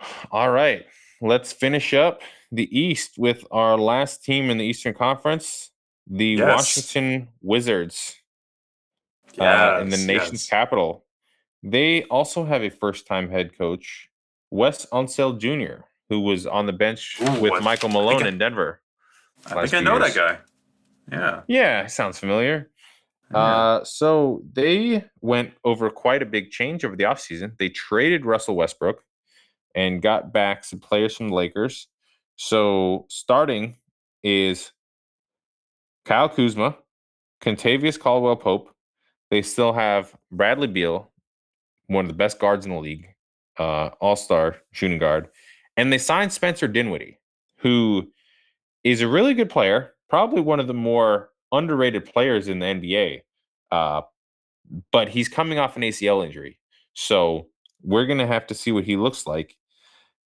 All 0.32 0.50
right 0.50 0.86
let's 1.20 1.52
finish 1.52 1.94
up 1.94 2.20
the 2.54 2.78
East 2.78 3.18
with 3.18 3.44
our 3.50 3.76
last 3.76 4.24
team 4.24 4.50
in 4.50 4.58
the 4.58 4.64
Eastern 4.64 4.94
Conference, 4.94 5.70
the 6.06 6.26
yes. 6.26 6.56
Washington 6.56 7.28
Wizards, 7.42 8.16
yes, 9.34 9.40
uh, 9.40 9.80
in 9.80 9.88
the 9.88 9.96
nation's 9.96 10.44
yes. 10.44 10.48
capital. 10.48 11.04
They 11.62 12.04
also 12.04 12.44
have 12.44 12.62
a 12.62 12.70
first-time 12.70 13.30
head 13.30 13.56
coach, 13.56 14.08
Wes 14.50 14.86
Unseld 14.86 15.38
Jr., 15.38 15.84
who 16.08 16.20
was 16.20 16.46
on 16.46 16.66
the 16.66 16.72
bench 16.72 17.16
Ooh, 17.20 17.40
with 17.40 17.62
Michael 17.62 17.88
Malone 17.88 18.22
I, 18.22 18.28
in 18.28 18.38
Denver. 18.38 18.82
I 19.46 19.66
think 19.66 19.74
I 19.74 19.80
know 19.80 19.98
years. 19.98 20.14
that 20.14 20.38
guy. 21.10 21.16
Yeah. 21.16 21.40
Yeah, 21.46 21.86
sounds 21.86 22.18
familiar. 22.18 22.70
Uh, 23.32 23.82
so 23.82 24.42
they 24.52 25.04
went 25.20 25.52
over 25.64 25.90
quite 25.90 26.22
a 26.22 26.26
big 26.26 26.50
change 26.50 26.84
over 26.84 26.94
the 26.94 27.04
offseason. 27.04 27.58
They 27.58 27.68
traded 27.68 28.24
Russell 28.24 28.54
Westbrook 28.54 29.02
and 29.74 30.00
got 30.00 30.32
back 30.32 30.64
some 30.64 30.78
players 30.78 31.16
from 31.16 31.28
the 31.28 31.34
Lakers. 31.34 31.88
So 32.36 33.06
starting 33.08 33.76
is 34.22 34.72
Kyle 36.04 36.28
Kuzma, 36.28 36.76
Kentavious 37.40 37.98
Caldwell 37.98 38.36
Pope. 38.36 38.70
They 39.30 39.42
still 39.42 39.72
have 39.72 40.14
Bradley 40.30 40.66
Beal, 40.66 41.10
one 41.86 42.04
of 42.04 42.08
the 42.08 42.16
best 42.16 42.38
guards 42.38 42.66
in 42.66 42.72
the 42.72 42.78
league, 42.78 43.08
uh, 43.58 43.90
all 44.00 44.16
star 44.16 44.56
shooting 44.72 44.98
guard. 44.98 45.28
And 45.76 45.92
they 45.92 45.98
signed 45.98 46.32
Spencer 46.32 46.68
Dinwiddie, 46.68 47.18
who 47.58 48.10
is 48.84 49.00
a 49.00 49.08
really 49.08 49.34
good 49.34 49.50
player, 49.50 49.94
probably 50.08 50.40
one 50.40 50.60
of 50.60 50.66
the 50.66 50.74
more 50.74 51.30
underrated 51.52 52.04
players 52.04 52.48
in 52.48 52.58
the 52.58 52.66
NBA. 52.66 53.22
Uh, 53.72 54.02
but 54.92 55.08
he's 55.08 55.28
coming 55.28 55.58
off 55.58 55.76
an 55.76 55.82
ACL 55.82 56.24
injury. 56.24 56.58
So 56.94 57.48
we're 57.82 58.06
going 58.06 58.18
to 58.18 58.26
have 58.26 58.46
to 58.48 58.54
see 58.54 58.72
what 58.72 58.84
he 58.84 58.96
looks 58.96 59.26
like. 59.26 59.56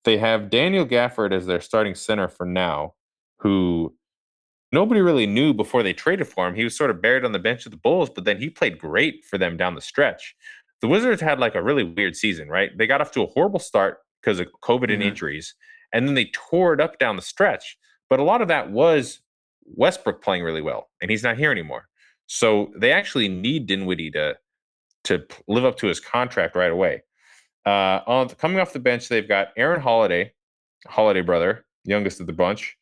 They 0.09 0.17
have 0.17 0.49
Daniel 0.49 0.87
Gafford 0.87 1.35
as 1.35 1.45
their 1.45 1.61
starting 1.61 1.95
center 1.95 2.29
for 2.29 2.47
now, 2.47 2.95
who 3.41 3.95
nobody 4.73 5.03
really 5.03 5.27
knew 5.27 5.53
before 5.53 5.83
they 5.83 5.93
traded 5.93 6.27
for 6.29 6.49
him. 6.49 6.55
He 6.55 6.65
was 6.65 6.75
sort 6.75 6.89
of 6.89 7.03
buried 7.03 7.27
on 7.27 7.33
the 7.33 7.39
bench 7.39 7.67
of 7.67 7.73
the 7.73 7.77
Bulls, 7.77 8.09
but 8.09 8.25
then 8.25 8.39
he 8.39 8.49
played 8.49 8.79
great 8.79 9.27
for 9.27 9.37
them 9.37 9.59
down 9.59 9.75
the 9.75 9.83
stretch. 9.83 10.35
The 10.81 10.89
Wizards 10.89 11.21
had 11.21 11.39
like 11.39 11.55
a 11.55 11.63
really 11.63 11.85
weird 11.85 12.17
season, 12.17 12.49
right? 12.49 12.71
They 12.79 12.87
got 12.87 13.03
off 13.03 13.11
to 13.13 13.23
a 13.23 13.27
horrible 13.27 13.59
start 13.59 13.99
because 14.23 14.41
of 14.41 14.47
COVID 14.63 14.85
mm-hmm. 14.85 14.93
and 14.93 15.03
injuries, 15.03 15.55
and 15.93 16.09
then 16.09 16.15
they 16.15 16.31
tore 16.33 16.73
it 16.73 16.81
up 16.81 16.99
down 16.99 17.17
the 17.17 17.21
stretch. 17.21 17.77
But 18.09 18.19
a 18.19 18.25
lot 18.25 18.41
of 18.41 18.49
that 18.49 18.71
was 18.71 19.21
Westbrook 19.67 20.25
playing 20.25 20.43
really 20.43 20.63
well, 20.63 20.89
and 21.03 21.11
he's 21.11 21.23
not 21.23 21.37
here 21.37 21.51
anymore. 21.51 21.87
So 22.29 22.73
they 22.75 22.93
actually 22.93 23.29
need 23.29 23.67
Dinwiddie 23.67 24.13
to 24.13 24.39
to 25.05 25.27
live 25.49 25.67
up 25.67 25.77
to 25.81 25.87
his 25.87 26.01
contract 26.01 26.57
right 26.57 26.73
away. 26.73 27.03
Uh, 27.67 28.01
on 28.07 28.29
coming 28.31 28.61
off 28.61 28.73
the 28.73 28.79
bench, 28.79 29.09
they've 29.09 29.29
got 29.29 29.49
Aaron 29.57 29.81
Holiday, 29.81 30.33
Holiday 30.87 31.21
brother, 31.21 31.65
youngest 31.85 32.21
of 32.21 32.27
the 32.27 32.33
bunch. 32.33 32.77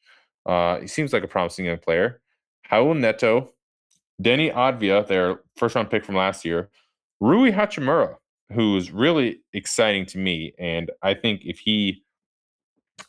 Uh, 0.45 0.81
he 0.81 0.87
seems 0.87 1.13
like 1.13 1.25
a 1.25 1.29
promising 1.29 1.67
young 1.67 1.79
player. 1.79 2.21
Raul 2.71 2.97
Neto, 2.97 3.53
Deni 4.23 4.53
Avdija, 4.53 5.07
their 5.07 5.41
first 5.57 5.75
round 5.75 5.91
pick 5.91 6.05
from 6.05 6.15
last 6.15 6.45
year, 6.45 6.71
Rui 7.21 7.51
Hachimura, 7.51 8.17
who's 8.53 8.91
really 8.91 9.41
exciting 9.53 10.07
to 10.07 10.19
me, 10.19 10.53
and 10.59 10.91
I 11.03 11.15
think 11.15 11.43
if 11.45 11.59
he 11.59 12.05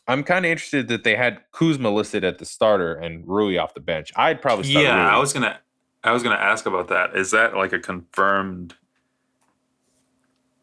I'm 0.06 0.22
kind 0.22 0.44
of 0.44 0.50
interested 0.50 0.88
that 0.88 1.04
they 1.04 1.16
had 1.16 1.40
Kuzma 1.52 1.90
listed 1.90 2.24
at 2.24 2.38
the 2.38 2.44
starter 2.44 2.94
and 2.94 3.26
Rui 3.26 3.58
off 3.58 3.74
the 3.74 3.80
bench. 3.80 4.12
I'd 4.16 4.40
probably 4.40 4.64
start 4.64 4.84
yeah. 4.84 4.94
Rui. 4.94 5.14
I 5.14 5.18
was 5.18 5.32
gonna 5.32 5.58
I 6.04 6.12
was 6.12 6.22
gonna 6.22 6.36
ask 6.36 6.66
about 6.66 6.88
that. 6.88 7.16
Is 7.16 7.30
that 7.32 7.54
like 7.54 7.72
a 7.72 7.78
confirmed? 7.78 8.74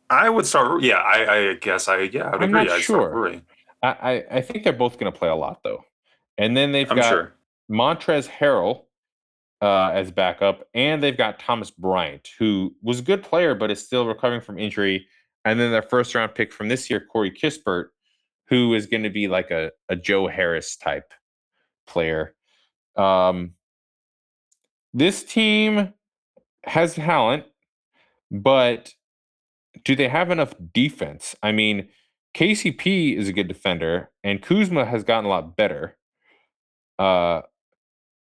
I 0.10 0.30
would 0.30 0.45
start. 0.45 0.82
Yeah, 0.84 0.97
I, 0.97 1.49
I 1.49 1.53
guess 1.56 1.88
I 1.88 2.01
yeah. 2.01 2.24
I 2.24 2.32
would 2.32 2.43
I'm 2.43 2.49
agree. 2.49 2.64
not 2.66 2.70
I'd 2.70 2.82
sure. 2.82 3.41
I, 3.82 3.88
I, 3.88 4.24
I 4.32 4.41
think 4.41 4.64
they're 4.64 4.74
both 4.74 4.97
gonna 4.97 5.12
play 5.12 5.30
a 5.30 5.36
lot 5.36 5.62
though, 5.64 5.84
and 6.38 6.56
then 6.56 6.72
they've 6.72 6.89
I'm 6.89 6.97
got 6.97 7.10
sure. 7.10 7.34
Montrezl 7.70 8.30
Harrell 8.30 8.84
uh, 9.62 9.91
as 9.93 10.12
backup, 10.12 10.68
and 10.74 11.01
they've 11.01 11.18
got 11.18 11.39
Thomas 11.39 11.72
Bryant, 11.72 12.30
who 12.38 12.76
was 12.82 12.99
a 12.99 13.03
good 13.03 13.24
player 13.24 13.56
but 13.56 13.72
is 13.72 13.84
still 13.84 14.06
recovering 14.06 14.41
from 14.41 14.60
injury. 14.60 15.08
And 15.43 15.60
then 15.60 15.72
their 15.72 15.84
first 15.84 16.16
round 16.16 16.34
pick 16.34 16.51
from 16.51 16.70
this 16.70 16.89
year, 16.89 16.99
Corey 16.99 17.32
Kispert, 17.32 17.89
who 18.47 18.74
is 18.74 18.88
going 18.88 19.03
to 19.03 19.10
be 19.10 19.28
like 19.28 19.51
a, 19.51 19.72
a 19.89 19.95
Joe 19.95 20.28
Harris 20.28 20.76
type 20.76 21.14
player. 21.86 22.34
Um, 22.95 23.51
this 24.93 25.24
team 25.24 25.93
has 26.64 26.95
talent, 26.95 27.45
but 28.32 28.93
do 29.84 29.95
they 29.95 30.07
have 30.07 30.32
enough 30.32 30.53
defense? 30.73 31.36
I 31.43 31.51
mean, 31.51 31.89
KCP 32.36 33.15
is 33.17 33.30
a 33.30 33.34
good 33.34 33.47
defender, 33.47 34.11
and 34.23 34.41
Kuzma 34.41 34.86
has 34.86 35.03
gotten 35.03 35.26
a 35.26 35.30
lot 35.30 35.55
better. 35.55 35.97
Uh, 36.99 37.41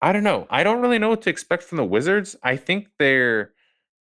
I 0.02 0.12
don't 0.12 0.24
know. 0.24 0.48
I 0.50 0.64
don't 0.64 0.82
really 0.82 1.00
know 1.00 1.10
what 1.10 1.22
to 1.24 1.30
expect 1.30 1.64
from 1.64 1.78
the 1.78 1.86
Wizards. 1.86 2.36
I 2.44 2.56
think 2.56 2.88
they're 2.98 3.54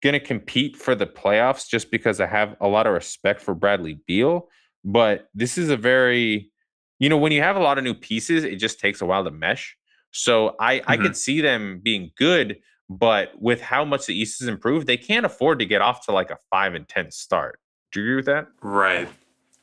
going 0.03 0.15
to 0.15 0.21
compete 0.21 0.77
for 0.77 0.95
the 0.95 1.07
playoffs 1.07 1.69
just 1.69 1.91
because 1.91 2.21
I 2.21 2.27
have 2.27 2.57
a 2.61 2.69
lot 2.69 2.87
of 2.87 2.95
respect 2.95 3.41
for 3.41 3.55
Bradley 3.55 4.01
Beal. 4.07 4.49
But 4.83 5.29
this 5.35 5.59
is 5.59 5.69
a 5.69 5.77
very, 5.77 6.51
you 6.99 7.09
know, 7.09 7.19
when 7.19 7.33
you 7.33 7.43
have 7.43 7.57
a 7.57 7.61
lot 7.61 7.77
of 7.77 7.85
new 7.85 7.95
pieces, 7.95 8.45
it 8.45 8.57
just 8.57 8.81
takes 8.81 9.03
a 9.03 9.07
while 9.07 9.25
to 9.25 9.31
mesh. 9.31 9.77
So 10.11 10.57
I, 10.59 10.79
mm-hmm. 10.79 10.91
I 10.91 10.97
could 10.97 11.17
see 11.17 11.41
them 11.41 11.81
being 11.83 12.11
good, 12.17 12.57
but 12.91 13.41
with 13.41 13.63
how 13.63 13.85
much 13.85 14.07
the 14.07 14.15
East 14.15 14.41
has 14.41 14.49
improved, 14.49 14.87
they 14.87 14.99
can't 14.99 15.25
afford 15.25 15.61
to 15.61 15.65
get 15.65 15.81
off 15.81 16.05
to 16.07 16.13
like 16.13 16.31
a 16.31 16.39
five 16.51 16.75
and 16.75 16.87
ten 16.89 17.11
start. 17.11 17.61
Do 17.93 18.01
you 18.01 18.07
agree 18.07 18.17
with 18.17 18.27
that? 18.27 18.49
Right. 18.61 19.09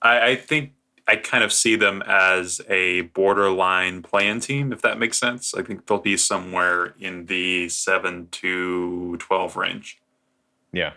I, 0.01 0.29
I 0.29 0.35
think 0.37 0.71
I 1.07 1.17
kind 1.17 1.43
of 1.43 1.53
see 1.53 1.75
them 1.75 2.01
as 2.07 2.61
a 2.69 3.01
borderline 3.01 4.01
playing 4.01 4.39
team, 4.39 4.73
if 4.73 4.81
that 4.81 4.97
makes 4.97 5.19
sense. 5.19 5.53
I 5.53 5.61
think 5.61 5.85
they'll 5.85 5.99
be 5.99 6.17
somewhere 6.17 6.95
in 6.99 7.25
the 7.27 7.69
seven 7.69 8.29
to 8.31 9.17
twelve 9.17 9.55
range. 9.55 9.99
Yeah. 10.71 10.93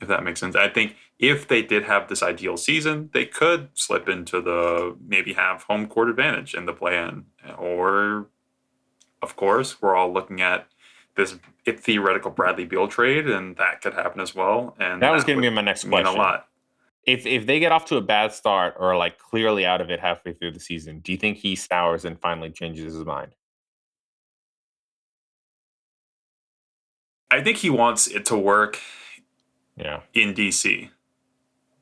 If 0.00 0.08
that 0.08 0.24
makes 0.24 0.40
sense. 0.40 0.56
I 0.56 0.68
think 0.68 0.96
if 1.18 1.48
they 1.48 1.62
did 1.62 1.84
have 1.84 2.08
this 2.08 2.22
ideal 2.22 2.58
season, 2.58 3.08
they 3.14 3.24
could 3.24 3.70
slip 3.72 4.08
into 4.08 4.42
the 4.42 4.96
maybe 5.06 5.32
have 5.32 5.62
home 5.62 5.86
court 5.86 6.10
advantage 6.10 6.54
in 6.54 6.66
the 6.66 6.74
play 6.74 6.98
in. 6.98 7.24
Or, 7.56 8.26
of 9.22 9.36
course, 9.36 9.80
we're 9.80 9.96
all 9.96 10.12
looking 10.12 10.42
at 10.42 10.66
this 11.16 11.36
theoretical 11.66 12.30
Bradley 12.30 12.64
Beal 12.64 12.88
trade, 12.88 13.28
and 13.28 13.56
that 13.56 13.80
could 13.80 13.94
happen 13.94 14.20
as 14.20 14.34
well. 14.34 14.76
And 14.78 15.02
that 15.02 15.10
was 15.10 15.24
going 15.24 15.38
to 15.38 15.42
be 15.42 15.54
my 15.54 15.62
next 15.62 15.84
question. 15.84 16.06
a 16.06 16.12
lot. 16.12 16.48
If 17.04 17.24
if 17.24 17.46
they 17.46 17.58
get 17.60 17.72
off 17.72 17.86
to 17.86 17.96
a 17.96 18.00
bad 18.00 18.32
start 18.32 18.74
or 18.78 18.96
like 18.96 19.18
clearly 19.18 19.64
out 19.64 19.80
of 19.80 19.90
it 19.90 20.00
halfway 20.00 20.32
through 20.32 20.52
the 20.52 20.60
season, 20.60 21.00
do 21.00 21.12
you 21.12 21.18
think 21.18 21.38
he 21.38 21.56
sours 21.56 22.04
and 22.04 22.20
finally 22.20 22.50
changes 22.50 22.94
his 22.94 23.04
mind? 23.04 23.32
I 27.30 27.42
think 27.42 27.58
he 27.58 27.70
wants 27.70 28.06
it 28.06 28.24
to 28.26 28.36
work. 28.36 28.78
Yeah. 29.76 30.00
In 30.14 30.34
DC. 30.34 30.90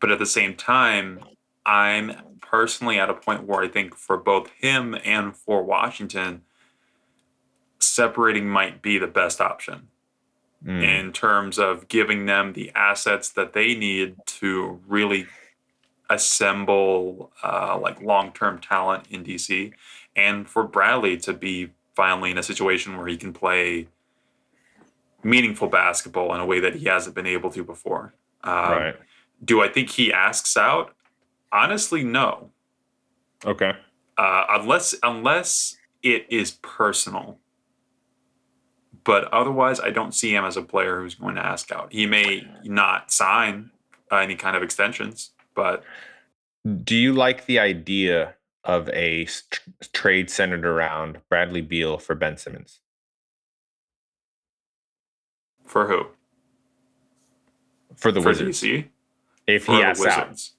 But 0.01 0.11
at 0.11 0.19
the 0.19 0.27
same 0.27 0.55
time, 0.55 1.21
I'm 1.65 2.17
personally 2.41 2.99
at 2.99 3.09
a 3.09 3.15
point 3.15 3.45
where 3.45 3.63
I 3.63 3.69
think 3.69 3.95
for 3.95 4.17
both 4.17 4.51
him 4.51 4.97
and 5.05 5.37
for 5.37 5.63
Washington, 5.63 6.43
separating 7.85 8.49
might 8.49 8.83
be 8.83 8.99
the 8.99 9.07
best 9.07 9.41
option 9.41 9.89
mm. 10.65 10.83
in 10.83 11.13
terms 11.13 11.59
of 11.59 11.89
giving 11.89 12.27
them 12.27 12.53
the 12.53 12.73
assets 12.75 13.29
that 13.31 13.53
they 13.53 13.75
need 13.75 14.17
to 14.27 14.81
really 14.87 15.27
assemble 16.11 17.33
uh, 17.43 17.79
like 17.81 18.01
long-term 18.03 18.59
talent 18.61 19.07
in 19.11 19.25
DC, 19.25 19.73
and 20.17 20.49
for 20.49 20.65
Bradley 20.65 21.17
to 21.19 21.33
be 21.33 21.71
finally 21.95 22.31
in 22.31 22.39
a 22.39 22.43
situation 22.43 22.97
where 22.97 23.07
he 23.07 23.17
can 23.17 23.33
play 23.33 23.89
meaningful 25.23 25.69
basketball 25.69 26.35
in 26.35 26.41
a 26.41 26.47
way 26.47 26.61
that 26.61 26.75
he 26.75 26.87
hasn't 26.87 27.15
been 27.15 27.27
able 27.27 27.51
to 27.51 27.65
before. 27.65 28.15
Um, 28.43 28.55
right. 28.55 28.97
Do 29.45 29.63
I 29.63 29.69
think 29.69 29.91
he 29.91 30.13
asks 30.13 30.57
out? 30.57 30.95
Honestly, 31.51 32.05
no. 32.05 32.51
Okay. 33.45 33.73
Uh, 34.17 34.45
unless 34.51 34.95
unless 35.03 35.77
it 36.03 36.27
is 36.29 36.53
personal. 36.63 37.39
But 39.05 39.25
otherwise, 39.33 39.81
I 39.81 39.91
don't 39.91 40.15
see 40.15 40.35
him 40.35 40.45
as 40.45 40.57
a 40.57 40.63
player 40.63 41.01
who's 41.01 41.15
going 41.15 41.35
to 41.35 41.45
ask 41.45 41.71
out. 41.71 41.93
He 41.93 42.07
may 42.07 42.47
not 42.65 43.13
sign 43.13 43.71
uh, 44.11 44.17
any 44.17 44.35
kind 44.35 44.57
of 44.57 44.63
extensions, 44.63 45.31
but. 45.55 45.85
Do 46.85 46.97
you 46.97 47.13
like 47.13 47.45
the 47.45 47.59
idea 47.59 48.35
of 48.65 48.89
a 48.89 49.29
trade 49.93 50.31
centered 50.31 50.65
around 50.65 51.21
Bradley 51.29 51.61
Beal 51.61 51.99
for 51.99 52.15
Ben 52.15 52.39
Simmons? 52.39 52.81
For 55.67 55.87
who? 55.87 56.07
For 57.97 58.11
the 58.11 58.23
for 58.23 58.29
Wizards. 58.29 58.63
DC? 58.63 58.89
if 59.47 59.67
he 59.67 59.83
asks 59.83 60.07
out. 60.07 60.51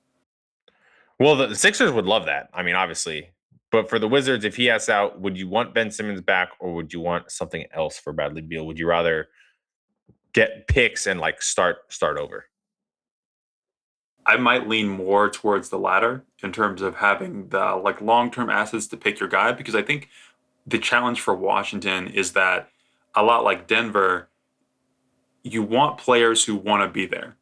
Well, 1.20 1.36
the, 1.36 1.56
Sixers 1.56 1.92
would 1.92 2.06
love 2.06 2.26
that. 2.26 2.50
I 2.54 2.64
mean, 2.64 2.76
obviously, 2.76 3.30
but 3.76 3.90
for 3.90 4.00
the 4.00 4.08
Wizards, 4.08 4.46
if 4.46 4.56
he 4.56 4.70
asks 4.70 4.88
out, 4.88 5.20
would 5.20 5.38
you 5.38 5.50
want 5.50 5.74
Ben 5.74 5.92
Simmons 5.92 6.22
back, 6.22 6.52
or 6.60 6.74
would 6.74 6.94
you 6.94 7.02
want 7.02 7.30
something 7.30 7.66
else 7.74 8.00
for 8.00 8.14
Bradley 8.14 8.42
Beal? 8.42 8.66
Would 8.66 8.80
you 8.80 8.88
rather 8.88 9.28
get 10.32 10.70
picks 10.70 11.08
and 11.08 11.20
like 11.20 11.42
start 11.42 11.92
start 11.92 12.18
over? 12.18 12.46
I 14.26 14.38
might 14.38 14.70
lean 14.70 14.88
more 14.88 15.30
towards 15.30 15.68
the 15.68 15.78
latter 15.78 16.24
in 16.42 16.54
terms 16.54 16.82
of 16.82 16.96
having 16.96 17.50
the 17.50 17.76
like 17.76 18.00
long 18.00 18.32
term 18.32 18.50
assets 18.50 18.88
to 18.88 18.98
pick 18.98 19.20
your 19.20 19.28
guy 19.28 19.52
because 19.52 19.76
I 19.76 19.82
think 19.82 20.08
the 20.66 20.80
challenge 20.80 21.20
for 21.20 21.36
Washington 21.36 22.08
is 22.08 22.32
that 22.32 22.70
a 23.14 23.24
lot 23.24 23.44
like 23.44 23.68
Denver, 23.68 24.30
you 25.44 25.64
want 25.64 25.98
players 25.98 26.46
who 26.46 26.56
want 26.56 26.82
to 26.82 26.88
be 26.88 27.06
there 27.06 27.36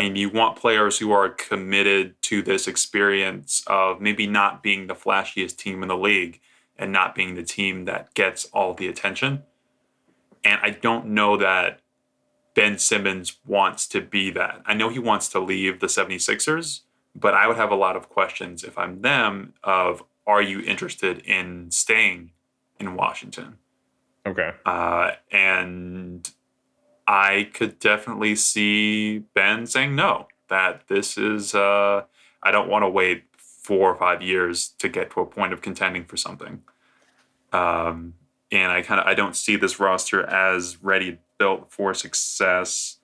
and 0.00 0.18
you 0.18 0.30
want 0.30 0.56
players 0.56 0.98
who 0.98 1.12
are 1.12 1.28
committed 1.28 2.20
to 2.22 2.42
this 2.42 2.66
experience 2.68 3.62
of 3.66 4.00
maybe 4.00 4.26
not 4.26 4.62
being 4.62 4.86
the 4.86 4.94
flashiest 4.94 5.56
team 5.56 5.82
in 5.82 5.88
the 5.88 5.96
league 5.96 6.40
and 6.78 6.92
not 6.92 7.14
being 7.14 7.34
the 7.34 7.42
team 7.42 7.84
that 7.84 8.14
gets 8.14 8.44
all 8.46 8.74
the 8.74 8.88
attention. 8.88 9.42
And 10.44 10.60
I 10.62 10.70
don't 10.70 11.06
know 11.08 11.36
that 11.36 11.80
Ben 12.54 12.78
Simmons 12.78 13.38
wants 13.46 13.86
to 13.88 14.00
be 14.00 14.30
that. 14.30 14.62
I 14.66 14.74
know 14.74 14.88
he 14.88 14.98
wants 14.98 15.28
to 15.30 15.40
leave 15.40 15.80
the 15.80 15.86
76ers, 15.86 16.80
but 17.14 17.34
I 17.34 17.46
would 17.46 17.56
have 17.56 17.70
a 17.70 17.76
lot 17.76 17.96
of 17.96 18.08
questions 18.08 18.64
if 18.64 18.76
I'm 18.76 19.02
them 19.02 19.54
of 19.62 20.02
are 20.26 20.42
you 20.42 20.60
interested 20.60 21.20
in 21.20 21.70
staying 21.70 22.30
in 22.78 22.94
Washington? 22.94 23.58
Okay. 24.26 24.50
Uh, 24.64 25.12
and 25.30 26.30
I 27.06 27.50
could 27.52 27.78
definitely 27.78 28.36
see 28.36 29.18
Ben 29.34 29.66
saying 29.66 29.94
no, 29.96 30.28
that 30.48 30.88
this 30.88 31.18
is, 31.18 31.54
uh, 31.54 32.02
I 32.42 32.50
don't 32.50 32.68
want 32.68 32.84
to 32.84 32.88
wait 32.88 33.24
four 33.36 33.90
or 33.90 33.96
five 33.96 34.22
years 34.22 34.68
to 34.78 34.88
get 34.88 35.10
to 35.12 35.20
a 35.20 35.26
point 35.26 35.52
of 35.52 35.62
contending 35.62 36.04
for 36.04 36.16
something. 36.16 36.62
Um, 37.52 38.14
and 38.50 38.70
I 38.70 38.82
kind 38.82 39.00
of 39.00 39.06
I 39.06 39.14
don't 39.14 39.36
see 39.36 39.56
this 39.56 39.80
roster 39.80 40.24
as 40.24 40.82
ready 40.82 41.18
built 41.38 41.72
for 41.72 41.94
success 41.94 42.98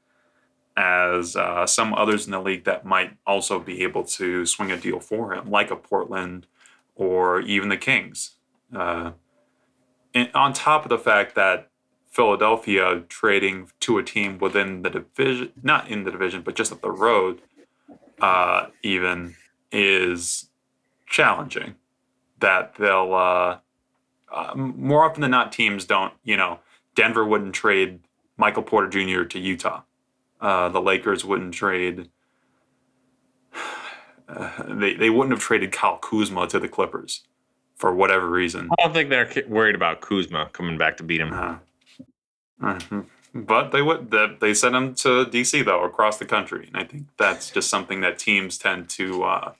as 0.76 1.34
uh, 1.34 1.66
some 1.66 1.92
others 1.94 2.26
in 2.26 2.32
the 2.32 2.40
league 2.40 2.64
that 2.64 2.84
might 2.84 3.16
also 3.26 3.58
be 3.58 3.82
able 3.82 4.04
to 4.04 4.46
swing 4.46 4.70
a 4.70 4.76
deal 4.76 5.00
for 5.00 5.34
him, 5.34 5.50
like 5.50 5.70
a 5.70 5.76
Portland 5.76 6.46
or 6.94 7.40
even 7.40 7.68
the 7.68 7.76
Kings. 7.76 8.36
Uh, 8.74 9.12
and 10.14 10.30
on 10.34 10.52
top 10.52 10.84
of 10.84 10.88
the 10.88 10.98
fact 10.98 11.34
that 11.34 11.70
Philadelphia 12.10 13.02
trading 13.08 13.70
to 13.80 13.98
a 13.98 14.02
team 14.02 14.38
within 14.38 14.82
the 14.82 14.90
division, 14.90 15.52
not 15.62 15.88
in 15.88 16.04
the 16.04 16.10
division, 16.10 16.42
but 16.42 16.54
just 16.54 16.72
up 16.72 16.80
the 16.80 16.90
road, 16.90 17.40
uh, 18.20 18.66
even 18.82 19.36
is 19.70 20.48
challenging. 21.06 21.74
That 22.40 22.74
they'll 22.76 23.14
uh, 23.14 23.58
uh, 24.32 24.54
more 24.54 25.04
often 25.04 25.22
than 25.22 25.30
not, 25.30 25.52
teams 25.52 25.84
don't. 25.84 26.12
You 26.24 26.36
know, 26.36 26.60
Denver 26.94 27.24
wouldn't 27.24 27.54
trade 27.54 28.00
Michael 28.36 28.62
Porter 28.62 28.88
Jr. 28.88 29.24
to 29.24 29.38
Utah. 29.38 29.82
Uh, 30.40 30.68
the 30.68 30.80
Lakers 30.80 31.24
wouldn't 31.24 31.54
trade. 31.54 32.08
Uh, 34.28 34.50
they 34.68 34.94
they 34.94 35.10
wouldn't 35.10 35.32
have 35.32 35.42
traded 35.42 35.72
Kyle 35.72 35.98
Kuzma 35.98 36.46
to 36.48 36.58
the 36.58 36.68
Clippers 36.68 37.24
for 37.76 37.94
whatever 37.94 38.28
reason. 38.28 38.68
I 38.78 38.82
don't 38.82 38.92
think 38.92 39.10
they're 39.10 39.30
worried 39.48 39.74
about 39.74 40.00
Kuzma 40.00 40.50
coming 40.52 40.78
back 40.78 40.96
to 40.98 41.02
beat 41.02 41.20
him. 41.20 41.60
Uh, 42.62 42.78
but 43.34 43.70
they 43.70 43.82
would 43.82 44.10
that 44.10 44.40
they 44.40 44.54
sent 44.54 44.74
him 44.74 44.94
to 44.96 45.24
DC 45.26 45.64
though 45.64 45.84
across 45.84 46.18
the 46.18 46.24
country, 46.24 46.66
and 46.66 46.76
I 46.76 46.84
think 46.84 47.06
that's 47.16 47.50
just 47.50 47.68
something 47.68 48.00
that 48.00 48.18
teams 48.18 48.58
tend 48.58 48.88
to 48.90 49.24
uh, 49.24 49.52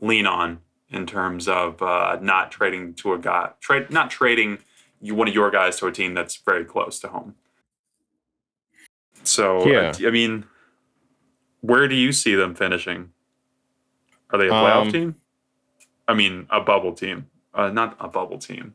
lean 0.00 0.26
on 0.26 0.60
in 0.90 1.06
terms 1.06 1.48
of 1.48 1.82
uh, 1.82 2.18
not 2.20 2.50
trading 2.50 2.94
to 2.94 3.12
a 3.14 3.18
guy, 3.18 3.50
trade 3.60 3.90
not 3.90 4.10
trading 4.10 4.58
you 5.00 5.14
one 5.14 5.28
of 5.28 5.34
your 5.34 5.50
guys 5.50 5.78
to 5.78 5.86
a 5.86 5.92
team 5.92 6.14
that's 6.14 6.36
very 6.36 6.64
close 6.64 6.98
to 7.00 7.08
home. 7.08 7.34
So 9.22 9.66
Yeah. 9.66 9.92
I, 9.98 10.08
I 10.08 10.10
mean, 10.10 10.44
where 11.60 11.88
do 11.88 11.94
you 11.94 12.12
see 12.12 12.34
them 12.34 12.54
finishing? 12.54 13.12
Are 14.30 14.38
they 14.38 14.48
a 14.48 14.52
playoff 14.52 14.86
Um, 14.86 14.92
team? 14.92 15.14
I 16.06 16.14
mean, 16.14 16.46
a 16.50 16.60
bubble 16.60 16.92
team, 16.94 17.28
uh, 17.54 17.68
not 17.68 17.96
a 18.00 18.08
bubble 18.08 18.38
team, 18.38 18.74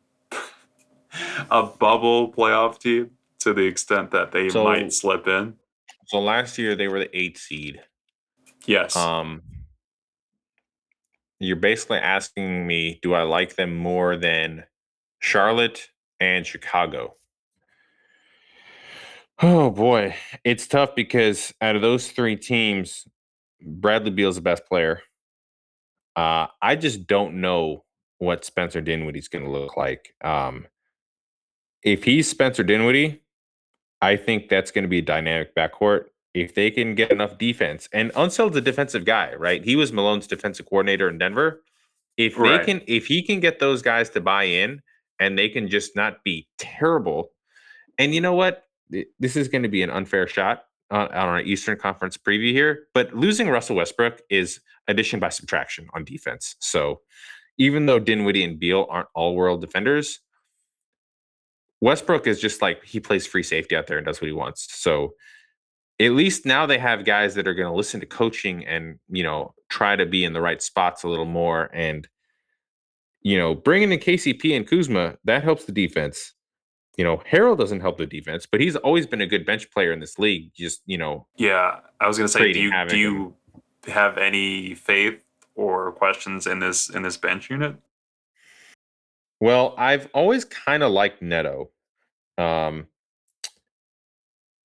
a 1.50 1.64
bubble 1.64 2.32
playoff 2.32 2.80
team. 2.80 3.12
To 3.44 3.54
the 3.54 3.66
extent 3.66 4.12
that 4.12 4.32
they 4.32 4.48
So- 4.50 4.64
might 4.64 4.94
slip 4.94 5.28
in, 5.28 5.58
So 6.06 6.20
last 6.20 6.58
year 6.58 6.76
they 6.76 6.88
were 6.88 7.00
the 7.00 7.18
eighth 7.18 7.40
seed. 7.40 7.84
yes, 8.66 8.96
Um, 8.96 9.42
you're 11.40 11.58
basically 11.58 11.98
asking 11.98 12.66
me, 12.66 13.00
do 13.02 13.14
I 13.14 13.24
like 13.24 13.56
them 13.56 13.76
more 13.76 14.16
than 14.16 14.66
Charlotte 15.20 15.90
and 16.22 16.46
Chicago? 16.48 17.18
Oh 19.42 19.70
boy, 19.70 20.16
it's 20.46 20.68
tough 20.68 20.96
because 20.96 21.54
out 21.60 21.76
of 21.76 21.82
those 21.82 22.10
three 22.12 22.38
teams, 22.38 23.06
Bradley 23.62 24.12
Beal's 24.12 24.36
the 24.36 24.42
best 24.42 24.66
player. 24.68 25.02
Uh, 26.16 26.48
I 26.62 26.76
just 26.78 27.08
don't 27.08 27.42
know 27.42 27.84
what 28.20 28.46
Spencer 28.46 28.80
Dinwiddie's 28.80 29.28
going 29.28 29.44
to 29.44 29.52
look 29.52 29.76
like. 29.76 30.16
Um, 30.24 30.68
if 31.82 32.04
he's 32.06 32.30
Spencer 32.30 32.64
Dinwiddie, 32.64 33.23
I 34.04 34.18
think 34.18 34.50
that's 34.50 34.70
going 34.70 34.84
to 34.84 34.90
be 34.90 35.00
a 35.00 35.04
dynamic 35.04 35.56
backcourt. 35.56 36.06
If 36.34 36.56
they 36.56 36.72
can 36.72 36.94
get 36.94 37.12
enough 37.12 37.38
defense, 37.38 37.88
and 37.94 38.12
Unseld's 38.16 38.58
a 38.58 38.62
defensive 38.62 39.06
guy, 39.06 39.34
right? 39.36 39.64
He 39.64 39.76
was 39.76 39.94
Malone's 39.94 40.28
defensive 40.28 40.66
coordinator 40.66 41.08
in 41.08 41.18
Denver. 41.18 41.64
If 42.18 42.38
Right. 42.38 42.60
they 42.60 42.66
can, 42.66 42.82
if 42.86 43.08
he 43.08 43.22
can 43.22 43.40
get 43.40 43.60
those 43.60 43.82
guys 43.82 44.10
to 44.12 44.20
buy 44.22 44.44
in, 44.44 44.82
and 45.20 45.40
they 45.40 45.48
can 45.48 45.70
just 45.70 45.96
not 45.96 46.24
be 46.24 46.48
terrible, 46.58 47.32
and 47.98 48.14
you 48.14 48.20
know 48.20 48.34
what, 48.34 48.66
this 49.20 49.36
is 49.36 49.48
going 49.48 49.64
to 49.64 49.70
be 49.70 49.84
an 49.84 49.90
unfair 49.90 50.28
shot 50.28 50.66
on, 50.92 51.08
on 51.08 51.30
our 51.30 51.40
Eastern 51.40 51.78
Conference 51.78 52.18
preview 52.18 52.52
here, 52.52 52.88
but 52.94 53.16
losing 53.16 53.48
Russell 53.48 53.78
Westbrook 53.78 54.22
is 54.30 54.60
addition 54.88 55.20
by 55.20 55.30
subtraction 55.30 55.88
on 55.94 56.04
defense. 56.04 56.56
So 56.60 57.02
even 57.58 57.86
though 57.86 58.00
Dinwiddie 58.00 58.44
and 58.44 58.60
Beal 58.60 58.86
aren't 58.90 59.08
all-world 59.16 59.62
defenders, 59.62 60.20
Westbrook 61.84 62.28
is 62.28 62.40
just 62.40 62.62
like 62.62 62.82
he 62.86 63.02
plays 63.02 63.28
free 63.28 63.44
safety 63.44 63.76
out 63.76 63.88
there 63.88 63.98
and 63.98 64.06
does 64.06 64.22
what 64.22 64.28
he 64.28 64.34
wants. 64.34 64.74
So 64.74 65.16
at 66.00 66.14
least 66.14 66.46
now 66.46 66.66
they 66.66 66.78
have 66.78 67.04
guys 67.04 67.36
that 67.36 67.46
are 67.46 67.54
going 67.54 67.68
to 67.68 67.76
listen 67.76 68.00
to 68.00 68.06
coaching 68.06 68.66
and 68.66 69.00
you 69.10 69.22
know 69.22 69.54
try 69.68 69.98
to 69.98 70.06
be 70.06 70.24
in 70.24 70.32
the 70.32 70.40
right 70.40 70.62
spots 70.62 71.04
a 71.04 71.10
little 71.10 71.26
more 71.26 71.70
and 71.74 72.08
you 73.22 73.38
know 73.38 73.54
bringing 73.54 73.92
in 73.92 74.00
KCP 74.00 74.56
and 74.56 74.66
Kuzma 74.66 75.18
that 75.26 75.44
helps 75.44 75.66
the 75.66 75.74
defense. 75.74 76.34
You 76.96 77.04
know 77.04 77.18
Harrell 77.30 77.58
doesn't 77.58 77.82
help 77.82 77.98
the 77.98 78.06
defense, 78.06 78.46
but 78.46 78.62
he's 78.62 78.78
always 78.78 79.06
been 79.06 79.20
a 79.20 79.28
good 79.28 79.46
bench 79.46 79.70
player 79.70 79.92
in 79.92 80.00
this 80.00 80.18
league. 80.18 80.52
Just 80.56 80.84
you 80.86 80.98
know 80.98 81.28
yeah. 81.36 81.82
I 82.00 82.08
was 82.08 82.18
gonna 82.18 82.30
say, 82.30 82.54
do 82.54 82.62
you 82.62 82.72
do 82.88 82.98
you 82.98 83.34
have 83.88 84.18
any 84.18 84.74
faith 84.74 85.22
or 85.56 85.92
questions 85.92 86.48
in 86.48 86.60
this 86.60 86.90
in 86.90 87.02
this 87.02 87.18
bench 87.18 87.50
unit? 87.50 87.76
Well, 89.44 89.76
I've 89.78 90.08
always 90.14 90.46
kind 90.46 90.84
of 90.84 90.94
liked 90.94 91.22
Neto. 91.22 91.70
Um, 92.38 92.88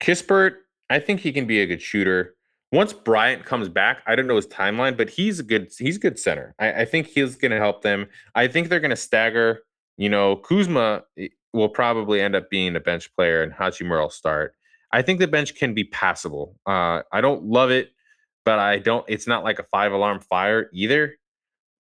Kispert, 0.01 0.55
I 0.89 0.99
think 0.99 1.19
he 1.19 1.31
can 1.31 1.45
be 1.45 1.61
a 1.61 1.65
good 1.65 1.81
shooter. 1.81 2.35
Once 2.71 2.93
Bryant 2.93 3.45
comes 3.45 3.67
back, 3.67 4.01
I 4.05 4.15
don't 4.15 4.27
know 4.27 4.35
his 4.35 4.47
timeline, 4.47 4.95
but 4.95 5.09
he's 5.09 5.39
a 5.39 5.43
good 5.43 5.71
he's 5.77 5.97
a 5.97 5.99
good 5.99 6.19
center. 6.19 6.53
I, 6.59 6.81
I 6.81 6.85
think 6.85 7.07
he's 7.07 7.35
going 7.35 7.51
to 7.51 7.57
help 7.57 7.81
them. 7.81 8.07
I 8.35 8.47
think 8.47 8.69
they're 8.69 8.79
going 8.79 8.89
to 8.91 8.95
stagger. 8.95 9.61
You 9.97 10.09
know, 10.09 10.35
Kuzma 10.37 11.03
eh, 11.17 11.27
will 11.51 11.69
probably 11.69 12.21
end 12.21 12.35
up 12.35 12.49
being 12.49 12.75
a 12.75 12.79
bench 12.79 13.13
player, 13.15 13.41
and 13.41 13.51
Hachimura 13.51 14.01
will 14.01 14.09
start. 14.09 14.53
I 14.91 15.01
think 15.01 15.19
the 15.19 15.27
bench 15.27 15.55
can 15.55 15.73
be 15.73 15.83
passable. 15.83 16.55
Uh, 16.65 17.01
I 17.11 17.21
don't 17.21 17.43
love 17.43 17.71
it, 17.71 17.91
but 18.45 18.59
I 18.59 18.77
don't. 18.77 19.05
It's 19.07 19.27
not 19.27 19.43
like 19.43 19.59
a 19.59 19.63
five 19.63 19.91
alarm 19.91 20.19
fire 20.21 20.69
either. 20.73 21.15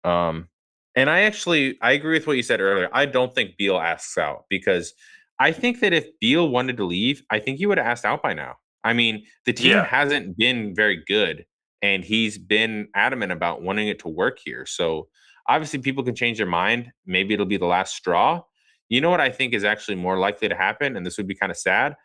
Um, 0.05 0.49
and 0.95 1.11
I 1.11 1.21
actually 1.21 1.79
I 1.81 1.93
agree 1.93 2.19
with 2.19 2.27
what 2.27 2.37
you 2.37 2.43
said 2.43 2.61
earlier. 2.61 2.89
I 2.93 3.07
don't 3.07 3.35
think 3.35 3.57
Beal 3.57 3.79
asks 3.79 4.17
out 4.19 4.45
because 4.49 4.93
I 5.39 5.53
think 5.53 5.81
that 5.81 5.93
if 5.93 6.07
Beal 6.21 6.49
wanted 6.49 6.77
to 6.77 6.85
leave, 6.85 7.23
I 7.31 7.39
think 7.41 7.59
he 7.59 7.67
would 7.67 7.79
have 7.79 7.87
asked 7.87 8.05
out 8.05 8.23
by 8.23 8.35
now. 8.35 8.57
I 8.85 8.93
mean, 8.93 9.25
the 9.47 9.53
team 9.53 9.73
Yeah. 9.73 9.85
hasn't 9.85 10.37
been 10.37 10.75
very 10.75 11.03
good, 11.07 11.45
and 11.83 12.05
he's 12.05 12.39
been 12.39 12.89
adamant 12.95 13.33
about 13.33 13.63
wanting 13.63 13.89
it 13.89 13.99
to 14.01 14.09
work 14.09 14.39
here. 14.45 14.67
So 14.67 15.09
obviously, 15.49 15.81
people 15.81 16.05
can 16.05 16.15
change 16.15 16.39
their 16.39 16.47
mind. 16.47 16.93
Maybe 17.07 17.35
it'll 17.35 17.47
be 17.47 17.57
the 17.57 17.67
last 17.67 17.97
straw. 17.97 18.43
You 18.89 19.01
know 19.01 19.11
what 19.11 19.21
I 19.21 19.31
think 19.31 19.55
is 19.55 19.65
actually 19.65 19.97
more 19.97 20.19
likely 20.19 20.49
to 20.49 20.55
happen, 20.55 20.97
and 20.97 21.05
this 21.05 21.17
would 21.17 21.27
be 21.27 21.35
kind 21.35 21.51
of 21.51 21.57
sad. 21.59 21.97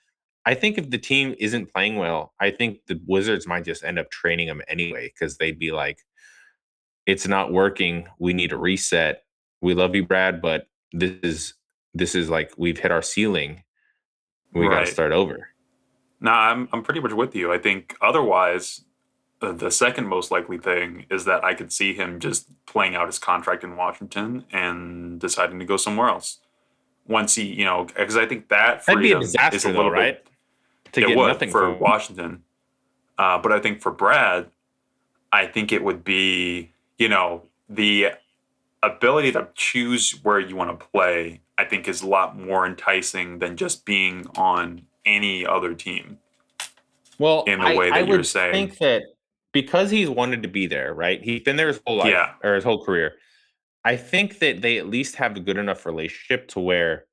I 0.45 0.55
think 0.55 0.77
if 0.77 0.89
the 0.89 0.97
team 0.97 1.35
isn't 1.37 1.71
playing 1.71 1.97
well, 1.97 2.33
I 2.39 2.49
think 2.49 2.79
the 2.87 2.99
Wizards 3.05 3.45
might 3.45 3.65
just 3.65 3.83
end 3.83 3.99
up 3.99 4.09
training 4.09 4.47
him 4.47 4.61
anyway 4.67 5.09
because 5.13 5.37
they'd 5.37 5.59
be 5.59 5.71
like, 5.71 5.99
"It's 7.05 7.27
not 7.27 7.51
working. 7.51 8.07
We 8.19 8.33
need 8.33 8.53
a 8.53 8.57
reset. 8.57 9.23
We 9.61 9.73
love 9.73 9.95
you, 9.95 10.05
Brad, 10.05 10.41
but 10.41 10.67
this 10.93 11.11
is 11.21 11.53
this 11.93 12.15
is 12.15 12.29
like 12.29 12.53
we've 12.57 12.79
hit 12.79 12.91
our 12.91 13.01
ceiling. 13.01 13.63
We 14.53 14.67
got 14.67 14.81
to 14.81 14.85
start 14.87 15.11
over." 15.11 15.49
No, 16.21 16.31
I'm 16.31 16.67
I'm 16.73 16.83
pretty 16.83 16.99
much 16.99 17.13
with 17.13 17.35
you. 17.35 17.53
I 17.53 17.57
think 17.57 17.95
otherwise, 18.01 18.81
uh, 19.41 19.53
the 19.53 19.71
second 19.71 20.07
most 20.07 20.31
likely 20.31 20.57
thing 20.57 21.05
is 21.09 21.25
that 21.25 21.43
I 21.43 21.53
could 21.53 21.71
see 21.71 21.93
him 21.93 22.19
just 22.19 22.47
playing 22.65 22.95
out 22.95 23.07
his 23.07 23.19
contract 23.19 23.63
in 23.63 23.75
Washington 23.77 24.45
and 24.51 25.19
deciding 25.19 25.59
to 25.59 25.65
go 25.65 25.77
somewhere 25.77 26.09
else. 26.09 26.39
Once 27.07 27.35
he, 27.35 27.43
you 27.43 27.65
know, 27.65 27.85
because 27.85 28.17
I 28.17 28.25
think 28.25 28.49
that 28.49 28.85
That'd 28.85 29.01
be 29.01 29.11
a 29.11 29.15
freedom 29.15 29.21
is 29.23 29.31
disaster, 29.31 29.69
a 29.69 29.71
though, 29.71 29.77
little 29.77 29.91
right? 29.91 30.23
bit 30.23 30.93
To 30.93 31.01
get 31.01 31.17
would 31.17 31.27
nothing 31.27 31.49
for 31.49 31.73
for 31.73 31.73
Washington. 31.73 32.43
Uh, 33.17 33.37
but 33.37 33.51
I 33.51 33.59
think 33.59 33.81
for 33.81 33.91
Brad, 33.91 34.47
I 35.31 35.47
think 35.47 35.71
it 35.71 35.83
would 35.83 36.03
be, 36.03 36.71
you 36.97 37.09
know, 37.09 37.43
the 37.67 38.09
ability 38.83 39.31
to 39.33 39.47
choose 39.55 40.11
where 40.23 40.39
you 40.39 40.55
want 40.55 40.77
to 40.79 40.85
play, 40.87 41.41
I 41.59 41.65
think 41.65 41.87
is 41.87 42.01
a 42.01 42.07
lot 42.07 42.39
more 42.39 42.65
enticing 42.65 43.39
than 43.39 43.57
just 43.57 43.85
being 43.85 44.25
on 44.37 44.81
any 45.05 45.45
other 45.45 45.73
team. 45.73 46.17
well 47.19 47.43
in 47.43 47.59
the 47.59 47.65
I, 47.65 47.75
way 47.75 47.91
I 47.91 47.99
that 47.99 48.07
you're 48.07 48.17
would 48.17 48.25
saying. 48.25 48.53
think 48.53 48.77
that 48.79 49.01
because 49.51 49.91
he's 49.91 50.09
wanted 50.09 50.41
to 50.43 50.47
be 50.49 50.67
there, 50.67 50.93
right? 50.93 51.21
He's 51.21 51.41
been 51.41 51.57
there 51.57 51.67
his 51.67 51.81
whole 51.85 51.97
life 51.97 52.11
Yeah. 52.11 52.33
or 52.43 52.55
his 52.55 52.63
whole 52.63 52.83
career. 52.85 53.15
I 53.83 53.95
think 53.97 54.39
that 54.39 54.61
they 54.61 54.77
at 54.77 54.87
least 54.87 55.15
have 55.15 55.35
a 55.35 55.39
good 55.39 55.57
enough 55.57 55.85
relationship 55.85 56.47
to 56.49 56.59
where 56.59 57.05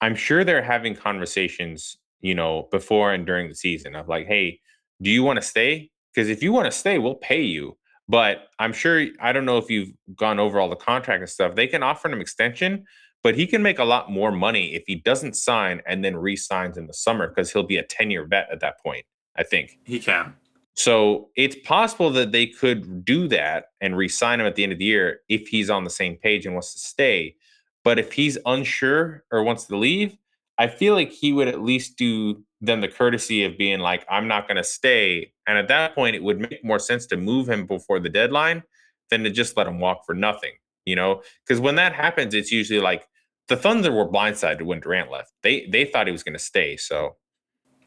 I'm 0.00 0.14
sure 0.14 0.44
they're 0.44 0.62
having 0.62 0.94
conversations 0.94 1.96
you 2.20 2.34
know, 2.34 2.66
before 2.72 3.12
and 3.12 3.26
during 3.26 3.48
the 3.48 3.54
season 3.54 3.94
of 3.94 4.08
like, 4.08 4.26
hey, 4.26 4.58
do 5.02 5.10
you 5.10 5.22
want 5.22 5.36
to 5.40 5.46
stay? 5.46 5.90
Because 6.12 6.28
if 6.30 6.42
you 6.42 6.50
want 6.50 6.64
to 6.64 6.72
stay, 6.72 6.98
we'll 6.98 7.14
pay 7.16 7.42
you. 7.42 7.76
But 8.08 8.48
I'm 8.58 8.72
sure 8.72 9.06
I 9.20 9.32
don't 9.32 9.44
know 9.44 9.58
if 9.58 9.68
you've 9.70 9.90
gone 10.16 10.38
over 10.40 10.58
all 10.58 10.68
the 10.70 10.76
contract 10.76 11.20
and 11.20 11.28
stuff. 11.30 11.54
They 11.54 11.66
can 11.66 11.82
offer 11.82 12.08
him 12.10 12.20
extension, 12.20 12.84
but 13.26 13.34
he 13.34 13.44
can 13.44 13.60
make 13.60 13.80
a 13.80 13.84
lot 13.84 14.08
more 14.08 14.30
money 14.30 14.76
if 14.76 14.84
he 14.86 14.94
doesn't 14.94 15.34
sign 15.34 15.82
and 15.84 16.04
then 16.04 16.16
re-signs 16.16 16.78
in 16.78 16.86
the 16.86 16.94
summer 16.94 17.26
because 17.26 17.52
he'll 17.52 17.64
be 17.64 17.76
a 17.76 17.82
10-year 17.82 18.24
vet 18.24 18.46
at 18.52 18.60
that 18.60 18.80
point. 18.80 19.04
I 19.36 19.42
think 19.42 19.80
he 19.82 19.98
can. 19.98 20.36
So 20.74 21.30
it's 21.34 21.56
possible 21.64 22.10
that 22.10 22.30
they 22.30 22.46
could 22.46 23.04
do 23.04 23.26
that 23.26 23.70
and 23.80 23.96
re-sign 23.96 24.38
him 24.38 24.46
at 24.46 24.54
the 24.54 24.62
end 24.62 24.74
of 24.74 24.78
the 24.78 24.84
year 24.84 25.22
if 25.28 25.48
he's 25.48 25.70
on 25.70 25.82
the 25.82 25.90
same 25.90 26.14
page 26.14 26.46
and 26.46 26.54
wants 26.54 26.72
to 26.74 26.78
stay. 26.78 27.34
But 27.82 27.98
if 27.98 28.12
he's 28.12 28.38
unsure 28.46 29.24
or 29.32 29.42
wants 29.42 29.64
to 29.64 29.76
leave, 29.76 30.16
I 30.56 30.68
feel 30.68 30.94
like 30.94 31.10
he 31.10 31.32
would 31.32 31.48
at 31.48 31.60
least 31.60 31.98
do 31.98 32.44
them 32.60 32.80
the 32.80 32.86
courtesy 32.86 33.42
of 33.42 33.58
being 33.58 33.80
like, 33.80 34.06
I'm 34.08 34.28
not 34.28 34.46
going 34.46 34.58
to 34.58 34.62
stay. 34.62 35.32
And 35.48 35.58
at 35.58 35.66
that 35.66 35.96
point, 35.96 36.14
it 36.14 36.22
would 36.22 36.38
make 36.38 36.64
more 36.64 36.78
sense 36.78 37.06
to 37.06 37.16
move 37.16 37.48
him 37.48 37.66
before 37.66 37.98
the 37.98 38.08
deadline 38.08 38.62
than 39.10 39.24
to 39.24 39.30
just 39.30 39.56
let 39.56 39.66
him 39.66 39.80
walk 39.80 40.06
for 40.06 40.14
nothing, 40.14 40.52
you 40.84 40.94
know? 40.94 41.22
Because 41.44 41.60
when 41.60 41.74
that 41.74 41.92
happens, 41.92 42.32
it's 42.32 42.52
usually 42.52 42.78
like 42.78 43.04
the 43.48 43.56
Thunder 43.56 43.92
were 43.92 44.08
blindsided 44.08 44.62
when 44.62 44.80
Durant 44.80 45.10
left. 45.10 45.32
They 45.42 45.66
they 45.66 45.84
thought 45.84 46.06
he 46.06 46.12
was 46.12 46.22
going 46.22 46.34
to 46.34 46.38
stay. 46.38 46.76
So 46.76 47.16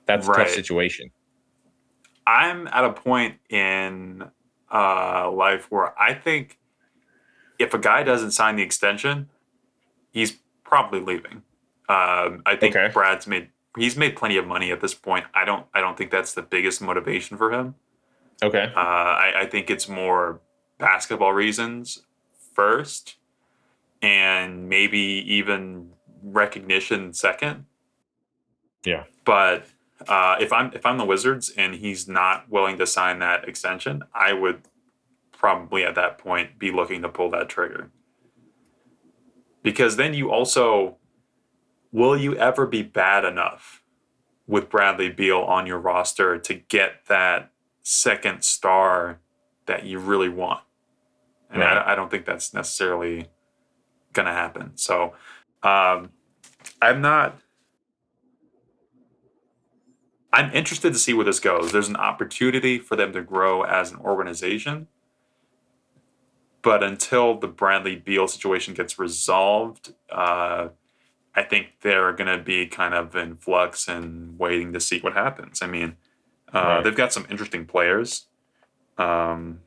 that's 0.06 0.28
right. 0.28 0.42
a 0.42 0.44
tough 0.44 0.54
situation. 0.54 1.12
I'm 2.26 2.68
at 2.68 2.84
a 2.84 2.94
point 2.94 3.38
in 3.50 4.24
uh, 4.72 5.32
life 5.32 5.68
where 5.70 6.00
I 6.00 6.14
think 6.14 6.60
if 7.58 7.74
a 7.74 7.80
guy 7.80 8.04
doesn't 8.04 8.32
sign 8.32 8.56
the 8.56 8.64
extension, 8.64 9.30
he's 10.12 10.38
probably 10.64 11.00
leaving. 11.00 11.44
Um, 11.90 12.44
I 12.46 12.56
think 12.56 12.76
okay. 12.76 12.94
Brad's 12.94 13.28
made 13.28 13.50
he's 13.78 13.98
made 13.98 14.16
plenty 14.16 14.38
of 14.38 14.46
money 14.46 14.72
at 14.72 14.80
this 14.80 14.94
point. 14.94 15.26
I 15.34 15.44
don't 15.44 15.66
I 15.74 15.82
don't 15.82 15.98
think 15.98 16.12
that's 16.12 16.34
the 16.34 16.44
biggest 16.44 16.82
motivation 16.82 17.38
for 17.38 17.52
him. 17.52 17.76
Okay. 18.42 18.72
Uh, 18.76 18.80
I, 18.80 19.34
I 19.42 19.46
think 19.48 19.70
it's 19.70 19.90
more 19.90 20.40
basketball 20.78 21.34
reasons 21.34 22.04
first, 22.54 23.18
and 24.02 24.70
maybe 24.70 25.24
even 25.28 25.92
recognition 26.24 27.14
second. 27.14 27.66
Yeah. 28.86 29.04
But 29.26 29.66
uh, 30.08 30.38
if 30.40 30.54
I'm 30.54 30.72
if 30.74 30.86
I'm 30.86 30.98
the 30.98 31.06
Wizards 31.06 31.52
and 31.58 31.76
he's 31.76 32.08
not 32.08 32.50
willing 32.50 32.78
to 32.78 32.88
sign 32.88 33.20
that 33.20 33.48
extension, 33.48 34.04
I 34.14 34.34
would 34.34 34.62
probably 35.32 35.84
at 35.84 35.96
that 35.96 36.18
point 36.18 36.60
be 36.60 36.72
looking 36.72 37.02
to 37.02 37.10
pull 37.10 37.30
that 37.32 37.50
trigger. 37.50 37.92
Because 39.62 39.98
then 39.98 40.14
you 40.14 40.32
also 40.32 40.98
will 41.92 42.16
you 42.16 42.36
ever 42.36 42.66
be 42.66 42.84
bad 42.84 43.26
enough 43.26 43.84
with 44.48 44.70
Bradley 44.70 45.10
Beal 45.10 45.40
on 45.40 45.66
your 45.66 45.80
roster 45.80 46.38
to 46.38 46.54
get 46.54 47.06
that 47.08 47.52
second 47.84 48.44
star 48.44 49.20
that 49.66 49.86
you 49.86 50.00
really 50.00 50.30
want? 50.30 50.62
And 51.50 51.62
right. 51.62 51.78
I, 51.78 51.94
I, 51.94 51.96
don't 51.96 52.12
think 52.12 52.26
that's 52.26 52.54
necessarily 52.54 53.28
going 54.14 54.26
to 54.26 54.32
happen. 54.32 54.72
So 54.76 55.14
um, 55.64 56.10
I'm 56.82 57.02
not 57.02 57.40
I'm 60.32 60.52
interested 60.54 60.94
to 60.94 61.00
see 61.00 61.14
where 61.14 61.26
this 61.26 61.40
goes. 61.40 61.72
There's 61.72 61.88
an 61.88 61.96
opportunity 61.96 62.78
for 62.78 62.96
them 62.96 63.14
to 63.14 63.22
grow 63.22 63.64
as 63.64 63.92
an 63.92 63.98
organization. 63.98 64.88
But 66.62 66.84
until 66.84 67.40
the 67.40 67.48
Bradley 67.48 67.96
Beal 67.96 68.28
situation 68.28 68.74
gets 68.74 69.00
resolved, 69.00 69.94
uh, 70.12 70.70
I 71.34 71.44
think 71.44 71.68
they're 71.82 72.12
going 72.14 72.38
to 72.38 72.44
be 72.44 72.68
kind 72.68 72.94
of 72.94 73.16
in 73.16 73.38
flux 73.38 73.88
and 73.88 74.38
waiting 74.38 74.74
to 74.74 74.80
see 74.80 75.00
what 75.00 75.14
happens. 75.14 75.62
I 75.62 75.68
mean, 75.68 75.96
uh, 76.54 76.60
right. 76.60 76.84
they've 76.84 76.96
got 76.96 77.14
some 77.14 77.26
interesting 77.30 77.66
players. 77.66 78.28
Um, 78.98 79.62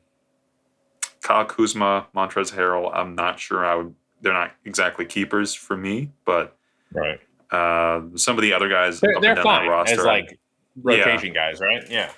Kyle 1.21 1.45
Kuzma, 1.45 2.07
Montrezl 2.15 2.55
Harrell. 2.55 2.91
I'm 2.93 3.15
not 3.15 3.39
sure 3.39 3.65
I 3.65 3.75
would. 3.75 3.95
They're 4.23 4.33
not 4.33 4.53
exactly 4.65 5.05
keepers 5.05 5.53
for 5.53 5.77
me, 5.77 6.11
but 6.25 6.57
right. 6.91 7.19
Uh, 7.51 8.01
some 8.15 8.35
of 8.35 8.41
the 8.41 8.51
other 8.51 8.67
guys 8.67 8.99
they're, 8.99 9.19
they're 9.21 9.35
fine 9.43 9.67
roster, 9.67 9.99
as 9.99 10.05
like 10.05 10.39
rotation 10.81 11.27
yeah. 11.27 11.33
guys, 11.33 11.59
right? 11.59 11.83
Yeah. 11.89 12.11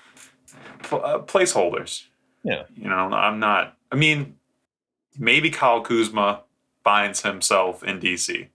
Uh, 0.92 1.20
placeholders. 1.20 2.06
Yeah. 2.44 2.64
You 2.76 2.88
know, 2.88 2.96
I'm 2.96 3.40
not. 3.40 3.76
I 3.92 3.96
mean, 3.96 4.36
maybe 5.18 5.50
Kyle 5.50 5.82
Kuzma 5.82 6.44
finds 6.84 7.22
himself 7.22 7.84
in 7.84 8.00
DC. 8.00 8.48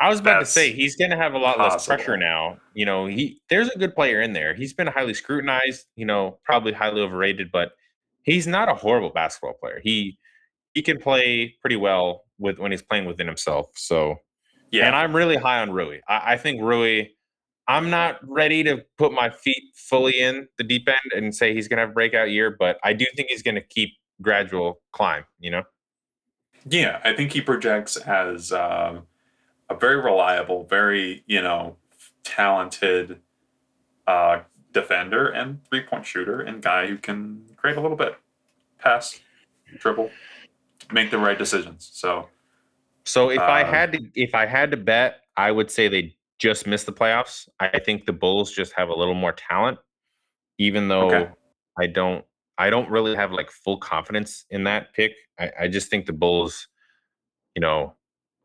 I 0.00 0.08
was 0.08 0.18
about 0.18 0.40
That's 0.40 0.54
to 0.54 0.60
say 0.60 0.72
he's 0.72 0.96
going 0.96 1.10
to 1.10 1.16
have 1.16 1.34
a 1.34 1.38
lot 1.38 1.56
possible. 1.56 1.74
less 1.74 1.86
pressure 1.86 2.16
now. 2.16 2.58
You 2.74 2.86
know, 2.86 3.06
he 3.06 3.40
there's 3.48 3.68
a 3.68 3.78
good 3.78 3.94
player 3.94 4.20
in 4.20 4.32
there. 4.32 4.54
He's 4.54 4.72
been 4.72 4.88
highly 4.88 5.14
scrutinized. 5.14 5.86
You 5.94 6.06
know, 6.06 6.38
probably 6.44 6.72
highly 6.72 7.00
overrated, 7.00 7.52
but 7.52 7.72
he's 8.22 8.46
not 8.46 8.68
a 8.68 8.74
horrible 8.74 9.10
basketball 9.10 9.54
player. 9.54 9.80
He 9.82 10.18
he 10.72 10.82
can 10.82 10.98
play 10.98 11.54
pretty 11.60 11.76
well 11.76 12.23
with 12.38 12.58
when 12.58 12.70
he's 12.70 12.82
playing 12.82 13.04
within 13.04 13.26
himself. 13.26 13.70
So, 13.76 14.16
yeah. 14.70 14.86
And 14.86 14.96
I'm 14.96 15.14
really 15.14 15.36
high 15.36 15.60
on 15.60 15.70
Rui. 15.70 16.00
I, 16.08 16.32
I 16.32 16.36
think 16.36 16.60
Rui 16.62 17.06
I'm 17.66 17.88
not 17.88 18.18
ready 18.22 18.62
to 18.64 18.84
put 18.98 19.12
my 19.12 19.30
feet 19.30 19.62
fully 19.74 20.20
in 20.20 20.48
the 20.58 20.64
deep 20.64 20.88
end 20.88 21.12
and 21.16 21.34
say 21.34 21.54
he's 21.54 21.66
going 21.66 21.78
to 21.78 21.82
have 21.82 21.90
a 21.90 21.94
breakout 21.94 22.30
year, 22.30 22.54
but 22.58 22.78
I 22.84 22.92
do 22.92 23.06
think 23.16 23.30
he's 23.30 23.42
going 23.42 23.54
to 23.54 23.62
keep 23.62 23.90
gradual 24.20 24.80
climb, 24.92 25.24
you 25.38 25.50
know? 25.50 25.62
Yeah, 26.66 27.00
I 27.04 27.14
think 27.14 27.32
he 27.32 27.40
projects 27.40 27.96
as 27.96 28.52
uh, 28.52 29.00
a 29.70 29.74
very 29.74 29.96
reliable, 29.96 30.64
very, 30.64 31.24
you 31.26 31.40
know, 31.40 31.76
talented 32.22 33.20
uh, 34.06 34.40
defender 34.72 35.28
and 35.28 35.64
three 35.68 35.82
point 35.82 36.04
shooter 36.04 36.40
and 36.40 36.62
guy 36.62 36.86
who 36.86 36.98
can 36.98 37.44
create 37.56 37.76
a 37.76 37.80
little 37.80 37.96
bit, 37.96 38.16
pass, 38.78 39.20
dribble, 39.78 40.10
make 40.92 41.10
the 41.10 41.18
right 41.18 41.38
decisions. 41.38 41.90
So, 41.92 42.28
so 43.04 43.30
if 43.30 43.38
uh, 43.38 43.44
I 43.44 43.64
had 43.64 43.92
to, 43.92 44.00
if 44.14 44.34
I 44.34 44.46
had 44.46 44.70
to 44.70 44.76
bet, 44.76 45.20
I 45.36 45.50
would 45.50 45.70
say 45.70 45.88
they 45.88 46.16
just 46.38 46.66
missed 46.66 46.86
the 46.86 46.92
playoffs. 46.92 47.48
I 47.60 47.78
think 47.78 48.06
the 48.06 48.12
Bulls 48.12 48.50
just 48.50 48.72
have 48.74 48.88
a 48.88 48.94
little 48.94 49.14
more 49.14 49.32
talent, 49.32 49.78
even 50.58 50.88
though 50.88 51.10
okay. 51.10 51.30
I 51.78 51.86
don't 51.86 52.24
I 52.58 52.70
don't 52.70 52.90
really 52.90 53.14
have 53.16 53.32
like 53.32 53.50
full 53.50 53.78
confidence 53.78 54.44
in 54.50 54.64
that 54.64 54.92
pick. 54.94 55.12
I, 55.38 55.50
I 55.62 55.68
just 55.68 55.90
think 55.90 56.06
the 56.06 56.12
Bulls, 56.12 56.68
you 57.54 57.60
know, 57.60 57.94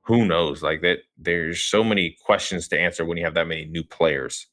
who 0.04 0.26
knows? 0.26 0.64
Like 0.64 0.82
that 0.82 1.00
there's 1.18 1.62
so 1.62 1.84
many 1.84 2.18
questions 2.26 2.68
to 2.70 2.80
answer 2.80 3.06
when 3.06 3.18
you 3.18 3.26
have 3.26 3.36
that 3.36 3.48
many 3.48 3.66
new 3.66 3.84
players. 3.84 4.48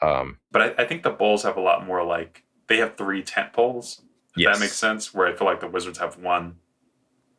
Um, 0.00 0.38
but 0.50 0.62
I, 0.62 0.82
I 0.82 0.86
think 0.86 1.02
the 1.02 1.10
Bulls 1.10 1.42
have 1.42 1.56
a 1.56 1.60
lot 1.60 1.86
more 1.86 2.04
like 2.04 2.44
they 2.68 2.78
have 2.78 2.96
three 2.96 3.22
tent 3.22 3.52
poles. 3.52 4.02
If 4.36 4.42
yes. 4.42 4.56
that 4.56 4.60
makes 4.60 4.76
sense. 4.76 5.12
Where 5.12 5.26
I 5.26 5.34
feel 5.34 5.46
like 5.46 5.60
the 5.60 5.68
Wizards 5.68 5.98
have 5.98 6.18
one, 6.18 6.56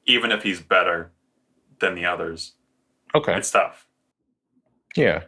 even 0.05 0.31
if 0.31 0.43
he's 0.43 0.61
better 0.61 1.11
than 1.79 1.95
the 1.95 2.05
others. 2.05 2.53
Okay. 3.15 3.35
It's 3.37 3.51
tough. 3.51 3.87
Yeah. 4.95 5.23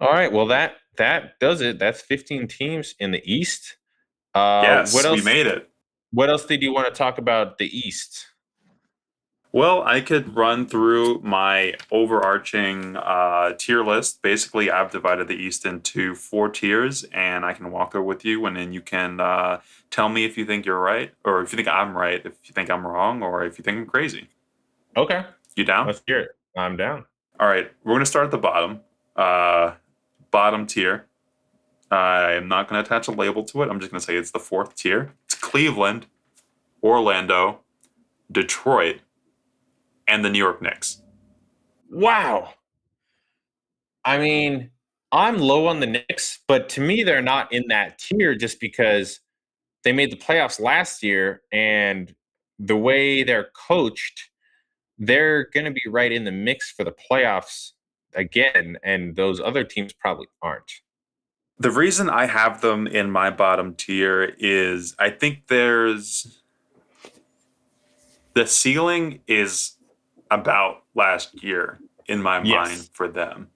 All 0.00 0.12
right. 0.12 0.32
Well, 0.32 0.46
that 0.46 0.76
that 0.96 1.38
does 1.40 1.60
it. 1.60 1.78
That's 1.78 2.00
15 2.00 2.48
teams 2.48 2.94
in 2.98 3.10
the 3.10 3.22
East. 3.24 3.76
Uh, 4.34 4.60
yes, 4.64 4.94
what 4.94 5.04
else, 5.04 5.18
we 5.18 5.24
made 5.24 5.46
it. 5.46 5.70
What 6.12 6.28
else 6.30 6.44
did 6.44 6.62
you 6.62 6.72
want 6.72 6.92
to 6.92 6.96
talk 6.96 7.18
about 7.18 7.58
the 7.58 7.66
East? 7.66 8.26
Well, 9.50 9.82
I 9.82 10.02
could 10.02 10.36
run 10.36 10.66
through 10.66 11.20
my 11.20 11.74
overarching 11.90 12.96
uh, 12.96 13.54
tier 13.58 13.82
list. 13.82 14.20
Basically, 14.20 14.70
I've 14.70 14.90
divided 14.90 15.26
the 15.28 15.34
East 15.34 15.64
into 15.64 16.14
four 16.14 16.50
tiers, 16.50 17.04
and 17.12 17.46
I 17.46 17.54
can 17.54 17.70
walk 17.70 17.92
through 17.92 18.04
with 18.04 18.26
you, 18.26 18.44
and 18.44 18.56
then 18.56 18.74
you 18.74 18.82
can 18.82 19.20
uh, 19.20 19.60
tell 19.90 20.10
me 20.10 20.26
if 20.26 20.36
you 20.36 20.44
think 20.44 20.66
you're 20.66 20.78
right, 20.78 21.12
or 21.24 21.40
if 21.40 21.52
you 21.52 21.56
think 21.56 21.68
I'm 21.68 21.96
right, 21.96 22.20
if 22.26 22.34
you 22.44 22.52
think 22.52 22.68
I'm 22.68 22.86
wrong, 22.86 23.22
or 23.22 23.42
if 23.44 23.58
you 23.58 23.64
think 23.64 23.78
I'm 23.78 23.86
crazy. 23.86 24.28
Okay. 24.96 25.24
You 25.56 25.64
down? 25.64 25.86
Let's 25.86 26.02
hear 26.06 26.20
it. 26.20 26.30
I'm 26.54 26.76
down. 26.76 27.06
All 27.40 27.48
right, 27.48 27.70
we're 27.84 27.92
going 27.92 28.00
to 28.00 28.06
start 28.06 28.26
at 28.26 28.30
the 28.30 28.38
bottom. 28.38 28.80
Uh, 29.16 29.74
bottom 30.30 30.66
tier. 30.66 31.06
I 31.90 32.32
am 32.32 32.48
not 32.48 32.68
going 32.68 32.82
to 32.82 32.86
attach 32.86 33.08
a 33.08 33.12
label 33.12 33.44
to 33.44 33.62
it. 33.62 33.70
I'm 33.70 33.80
just 33.80 33.90
going 33.90 34.00
to 34.00 34.04
say 34.06 34.16
it's 34.16 34.30
the 34.30 34.38
fourth 34.38 34.74
tier. 34.74 35.14
It's 35.24 35.36
Cleveland, 35.36 36.06
Orlando, 36.82 37.60
Detroit, 38.30 39.00
and 40.08 40.24
the 40.24 40.30
New 40.30 40.38
York 40.38 40.60
Knicks. 40.62 41.02
Wow. 41.90 42.54
I 44.04 44.18
mean, 44.18 44.70
I'm 45.12 45.38
low 45.38 45.66
on 45.66 45.80
the 45.80 45.86
Knicks, 45.86 46.40
but 46.48 46.68
to 46.70 46.80
me, 46.80 47.02
they're 47.02 47.22
not 47.22 47.52
in 47.52 47.64
that 47.68 47.98
tier 47.98 48.34
just 48.34 48.60
because 48.60 49.20
they 49.84 49.92
made 49.92 50.10
the 50.10 50.16
playoffs 50.16 50.60
last 50.60 51.02
year 51.02 51.42
and 51.52 52.14
the 52.58 52.76
way 52.76 53.22
they're 53.22 53.50
coached 53.54 54.30
they're 54.98 55.44
going 55.54 55.64
to 55.64 55.70
be 55.70 55.82
right 55.88 56.10
in 56.10 56.24
the 56.24 56.32
mix 56.32 56.70
for 56.72 56.84
the 56.84 56.92
playoffs 57.10 57.72
again, 58.14 58.76
and 58.82 59.14
those 59.14 59.40
other 59.40 59.64
teams 59.64 59.92
probably 59.92 60.26
aren't. 60.42 60.70
The 61.58 61.70
reason 61.70 62.10
I 62.10 62.26
have 62.26 62.60
them 62.60 62.86
in 62.86 63.10
my 63.10 63.30
bottom 63.30 63.74
tier 63.74 64.34
is 64.38 64.94
I 64.98 65.10
think 65.10 65.48
there's 65.48 66.40
the 68.34 68.46
ceiling 68.46 69.20
is 69.26 69.72
about 70.30 70.84
last 70.94 71.42
year 71.42 71.78
in 72.06 72.22
my 72.22 72.42
yes. 72.42 72.68
mind 72.68 72.90
for 72.92 73.08
them. 73.08 73.48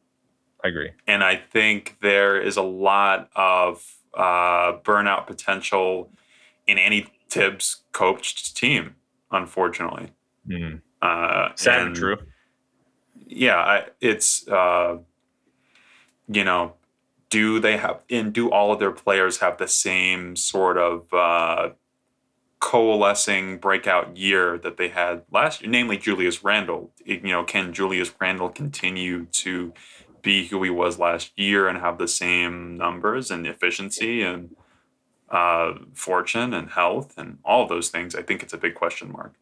I 0.64 0.68
agree. 0.68 0.90
And 1.06 1.24
I 1.24 1.36
think 1.36 1.96
there 2.00 2.40
is 2.40 2.56
a 2.56 2.62
lot 2.62 3.30
of 3.34 3.84
uh, 4.14 4.78
burnout 4.84 5.26
potential 5.26 6.10
in 6.66 6.78
any 6.78 7.06
Thibs 7.28 7.82
coached 7.92 8.56
team, 8.56 8.96
unfortunately. 9.30 10.12
Mm. 10.46 10.82
Uh, 11.00 11.48
Sad 11.54 11.86
and 11.86 11.96
true. 11.96 12.18
Yeah, 13.26 13.56
I, 13.56 13.86
it's 14.00 14.46
uh, 14.48 14.98
you 16.28 16.44
know, 16.44 16.74
do 17.30 17.58
they 17.58 17.78
have 17.78 18.00
and 18.10 18.32
do 18.32 18.50
all 18.50 18.72
of 18.72 18.78
their 18.78 18.92
players 18.92 19.38
have 19.38 19.56
the 19.56 19.66
same 19.66 20.36
sort 20.36 20.76
of 20.76 21.12
uh, 21.12 21.70
coalescing 22.62 23.58
breakout 23.58 24.16
year 24.16 24.56
that 24.56 24.76
they 24.76 24.88
had 24.88 25.22
last 25.32 25.60
year? 25.60 25.70
Namely, 25.70 25.98
Julius 25.98 26.44
Randle. 26.44 26.92
You 27.04 27.20
know, 27.20 27.42
can 27.42 27.72
Julius 27.72 28.12
Randle 28.20 28.48
continue 28.48 29.26
to 29.32 29.74
be 30.22 30.46
who 30.46 30.62
he 30.62 30.70
was 30.70 30.96
last 30.96 31.32
year 31.36 31.66
and 31.66 31.78
have 31.78 31.98
the 31.98 32.06
same 32.06 32.76
numbers 32.76 33.32
and 33.32 33.46
efficiency 33.48 34.22
and 34.22 34.54
uh, 35.28 35.72
fortune 35.92 36.54
and 36.54 36.70
health 36.70 37.18
and 37.18 37.38
all 37.44 37.66
those 37.66 37.88
things? 37.88 38.14
I 38.14 38.22
think 38.22 38.44
it's 38.44 38.52
a 38.54 38.58
big 38.58 38.76
question 38.76 39.10
mark. 39.10 39.34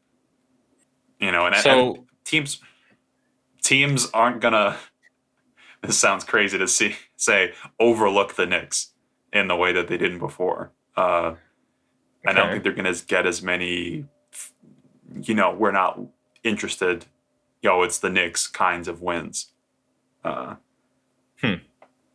You 1.20 1.30
know, 1.30 1.44
and, 1.44 1.54
So 1.56 1.94
and 1.94 2.04
teams 2.24 2.60
teams 3.62 4.10
aren't 4.12 4.40
gonna. 4.40 4.76
This 5.82 5.96
sounds 5.96 6.24
crazy 6.24 6.58
to 6.58 6.68
see 6.68 6.96
say 7.16 7.54
overlook 7.78 8.34
the 8.34 8.44
Knicks 8.44 8.92
in 9.32 9.48
the 9.48 9.56
way 9.56 9.72
that 9.72 9.88
they 9.88 9.96
didn't 9.96 10.18
before. 10.18 10.72
Uh, 10.94 11.36
I 12.26 12.32
don't 12.32 12.50
think 12.50 12.62
they're 12.64 12.72
gonna 12.72 12.94
get 13.06 13.26
as 13.26 13.42
many. 13.42 14.04
You 15.22 15.34
know, 15.34 15.52
we're 15.54 15.72
not 15.72 15.98
interested. 16.44 17.06
Yo, 17.62 17.82
it's 17.82 17.98
the 17.98 18.10
Knicks 18.10 18.46
kinds 18.46 18.88
of 18.88 19.02
wins. 19.02 19.52
Uh, 20.24 20.56
Hmm. 21.40 21.54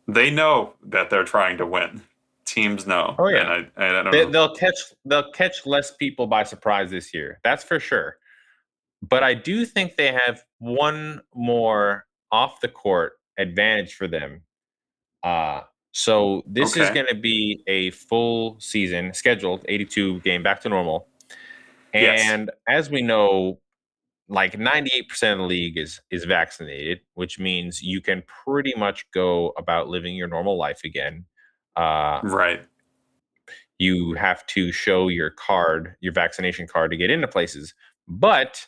They 0.08 0.30
know 0.30 0.74
that 0.84 1.10
they're 1.10 1.24
trying 1.24 1.58
to 1.58 1.66
win. 1.66 2.02
Teams 2.44 2.86
know. 2.86 3.16
Oh, 3.18 3.26
yeah. 3.28 3.40
and 3.40 3.48
I, 3.48 3.56
and 3.84 3.96
I 3.96 4.02
don't 4.04 4.12
they, 4.12 4.24
know. 4.24 4.30
they'll 4.30 4.54
catch 4.54 4.76
they'll 5.04 5.32
catch 5.32 5.66
less 5.66 5.90
people 5.90 6.28
by 6.28 6.44
surprise 6.44 6.90
this 6.90 7.12
year. 7.12 7.40
That's 7.42 7.64
for 7.64 7.80
sure. 7.80 8.18
But 9.02 9.24
I 9.24 9.34
do 9.34 9.66
think 9.66 9.96
they 9.96 10.12
have 10.12 10.44
one 10.58 11.20
more 11.34 12.06
off 12.30 12.60
the 12.60 12.68
court 12.68 13.14
advantage 13.36 13.94
for 13.94 14.06
them. 14.06 14.42
Uh 15.24 15.62
so 15.96 16.42
this 16.46 16.76
is 16.76 16.90
going 16.90 17.06
to 17.06 17.14
be 17.14 17.62
a 17.66 17.90
full 17.90 18.60
season 18.60 19.14
scheduled 19.14 19.64
82 19.66 20.20
game 20.20 20.42
back 20.42 20.60
to 20.60 20.68
normal. 20.68 21.08
Yes. 21.94 22.20
And 22.22 22.50
as 22.68 22.90
we 22.90 23.00
know 23.00 23.60
like 24.28 24.52
98% 24.58 25.32
of 25.32 25.38
the 25.38 25.44
league 25.44 25.78
is 25.78 26.00
is 26.10 26.24
vaccinated, 26.24 27.00
which 27.14 27.38
means 27.38 27.80
you 27.82 28.02
can 28.02 28.22
pretty 28.44 28.74
much 28.76 29.10
go 29.14 29.54
about 29.56 29.88
living 29.88 30.14
your 30.14 30.28
normal 30.28 30.58
life 30.58 30.80
again. 30.84 31.24
Uh 31.76 32.20
Right. 32.24 32.60
you 33.78 34.12
have 34.14 34.44
to 34.48 34.72
show 34.72 35.08
your 35.08 35.30
card, 35.30 35.96
your 36.00 36.12
vaccination 36.12 36.66
card 36.66 36.90
to 36.90 36.98
get 36.98 37.10
into 37.10 37.26
places. 37.28 37.72
But 38.06 38.66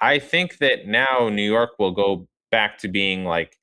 I 0.00 0.18
think 0.18 0.56
that 0.58 0.86
now 0.86 1.28
New 1.28 1.42
York 1.50 1.72
will 1.78 1.92
go 1.92 2.28
back 2.50 2.78
to 2.78 2.88
being 2.88 3.24
like 3.26 3.58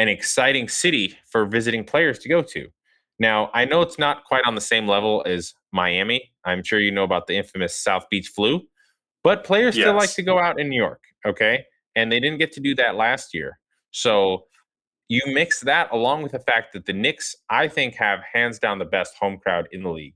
an 0.00 0.08
exciting 0.08 0.66
city 0.66 1.14
for 1.30 1.44
visiting 1.44 1.84
players 1.84 2.18
to 2.18 2.28
go 2.28 2.40
to. 2.40 2.66
Now, 3.18 3.50
I 3.52 3.66
know 3.66 3.82
it's 3.82 3.98
not 3.98 4.24
quite 4.24 4.42
on 4.46 4.54
the 4.54 4.60
same 4.60 4.88
level 4.88 5.22
as 5.26 5.52
Miami. 5.72 6.32
I'm 6.46 6.64
sure 6.64 6.80
you 6.80 6.90
know 6.90 7.04
about 7.04 7.26
the 7.26 7.36
infamous 7.36 7.76
South 7.76 8.08
Beach 8.10 8.28
flu, 8.28 8.62
but 9.22 9.44
players 9.44 9.74
still 9.74 9.94
like 9.94 10.14
to 10.14 10.22
go 10.22 10.38
out 10.38 10.58
in 10.58 10.70
New 10.70 10.80
York, 10.80 11.02
okay? 11.26 11.64
And 11.94 12.10
they 12.10 12.18
didn't 12.18 12.38
get 12.38 12.50
to 12.52 12.60
do 12.60 12.74
that 12.76 12.96
last 12.96 13.34
year. 13.34 13.58
So 13.90 14.46
you 15.08 15.20
mix 15.26 15.60
that 15.60 15.92
along 15.92 16.22
with 16.22 16.32
the 16.32 16.38
fact 16.38 16.72
that 16.72 16.86
the 16.86 16.94
Knicks, 16.94 17.36
I 17.50 17.68
think, 17.68 17.94
have 17.96 18.20
hands 18.32 18.58
down 18.58 18.78
the 18.78 18.86
best 18.86 19.14
home 19.20 19.36
crowd 19.36 19.68
in 19.70 19.82
the 19.82 19.90
league. 19.90 20.14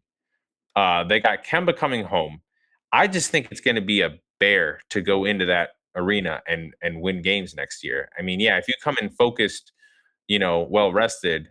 Uh, 0.74 1.04
they 1.04 1.20
got 1.20 1.44
Kemba 1.44 1.76
coming 1.76 2.04
home. 2.04 2.40
I 2.90 3.06
just 3.06 3.30
think 3.30 3.48
it's 3.50 3.60
going 3.60 3.74
to 3.74 3.82
be 3.82 4.00
a 4.00 4.14
bear 4.40 4.80
to 4.90 5.02
go 5.02 5.26
into 5.26 5.44
that 5.44 5.70
arena 5.96 6.42
and 6.48 6.74
and 6.82 7.00
win 7.00 7.22
games 7.22 7.54
next 7.54 7.84
year. 7.84 8.08
I 8.18 8.22
mean, 8.22 8.40
yeah, 8.40 8.58
if 8.58 8.68
you 8.68 8.74
come 8.82 8.96
in 9.00 9.10
focused, 9.10 9.72
you 10.26 10.38
know, 10.38 10.66
well 10.70 10.92
rested, 10.92 11.50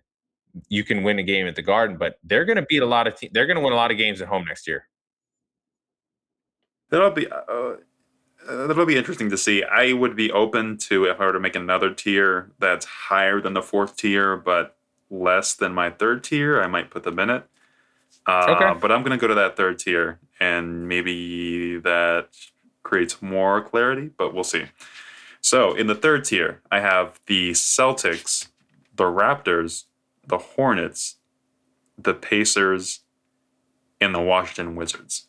you 0.69 0.83
can 0.83 1.03
win 1.03 1.19
a 1.19 1.23
game 1.23 1.47
at 1.47 1.55
the 1.55 1.61
Garden. 1.61 1.97
But 1.97 2.19
they're 2.23 2.45
going 2.45 2.57
to 2.57 2.65
beat 2.67 2.81
a 2.81 2.85
lot 2.85 3.07
of. 3.07 3.15
Te- 3.15 3.29
they're 3.33 3.47
going 3.47 3.57
to 3.57 3.63
win 3.63 3.73
a 3.73 3.77
lot 3.77 3.91
of 3.91 3.97
games 3.97 4.21
at 4.21 4.27
home 4.27 4.45
next 4.47 4.67
year. 4.67 4.87
That'll 6.89 7.11
be 7.11 7.27
uh, 7.27 7.35
uh, 8.47 8.67
that'll 8.67 8.85
be 8.85 8.97
interesting 8.97 9.29
to 9.29 9.37
see. 9.37 9.63
I 9.63 9.93
would 9.93 10.15
be 10.15 10.31
open 10.31 10.77
to 10.89 11.05
if 11.05 11.19
I 11.19 11.25
were 11.25 11.33
to 11.33 11.39
make 11.39 11.55
another 11.55 11.93
tier 11.93 12.51
that's 12.59 12.85
higher 12.85 13.41
than 13.41 13.53
the 13.53 13.61
fourth 13.61 13.95
tier, 13.95 14.37
but 14.37 14.75
less 15.09 15.55
than 15.55 15.73
my 15.73 15.89
third 15.89 16.23
tier. 16.23 16.61
I 16.61 16.67
might 16.67 16.91
put 16.91 17.03
them 17.03 17.19
in 17.19 17.29
it. 17.29 17.45
Uh, 18.25 18.55
Okay. 18.57 18.79
But 18.79 18.91
I'm 18.91 19.03
gonna 19.03 19.17
go 19.17 19.27
to 19.27 19.35
that 19.35 19.57
third 19.57 19.79
tier, 19.79 20.19
and 20.39 20.87
maybe 20.87 21.79
that 21.79 22.29
creates 22.83 23.21
more 23.21 23.61
clarity. 23.61 24.11
But 24.17 24.33
we'll 24.33 24.43
see. 24.43 24.65
So 25.41 25.73
in 25.73 25.87
the 25.87 25.95
third 25.95 26.23
tier, 26.25 26.61
I 26.71 26.79
have 26.79 27.19
the 27.25 27.51
Celtics, 27.51 28.47
the 28.95 29.05
Raptors, 29.05 29.85
the 30.25 30.37
Hornets, 30.37 31.17
the 31.97 32.13
Pacers, 32.13 33.01
and 33.99 34.15
the 34.15 34.21
Washington 34.21 34.75
Wizards. 34.75 35.27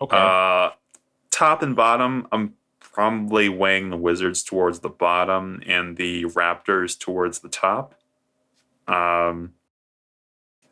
Okay. 0.00 0.16
Uh, 0.16 0.70
top 1.30 1.62
and 1.62 1.76
bottom, 1.76 2.26
I'm 2.32 2.54
probably 2.80 3.48
weighing 3.48 3.90
the 3.90 3.96
Wizards 3.96 4.42
towards 4.42 4.80
the 4.80 4.88
bottom 4.88 5.62
and 5.66 5.96
the 5.96 6.24
Raptors 6.24 6.98
towards 6.98 7.38
the 7.38 7.48
top. 7.48 7.94
Um, 8.88 9.52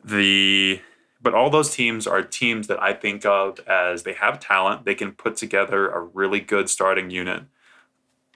the 0.03 0.81
but 1.21 1.33
all 1.33 1.49
those 1.49 1.73
teams 1.73 2.07
are 2.07 2.21
teams 2.21 2.67
that 2.67 2.81
I 2.81 2.93
think 2.93 3.25
of 3.25 3.59
as 3.61 4.03
they 4.03 4.13
have 4.13 4.39
talent. 4.39 4.85
They 4.85 4.95
can 4.95 5.11
put 5.11 5.35
together 5.35 5.89
a 5.89 6.01
really 6.01 6.39
good 6.39 6.69
starting 6.69 7.09
unit. 7.09 7.43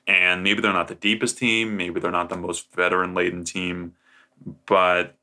And 0.08 0.44
maybe 0.44 0.62
they're 0.62 0.72
not 0.72 0.88
the 0.88 0.96
deepest 0.96 1.38
team, 1.38 1.76
maybe 1.76 2.00
they're 2.00 2.12
not 2.12 2.30
the 2.30 2.38
most 2.38 2.72
veteran 2.74 3.16
laden 3.16 3.44
team, 3.44 3.94
but 4.68 5.16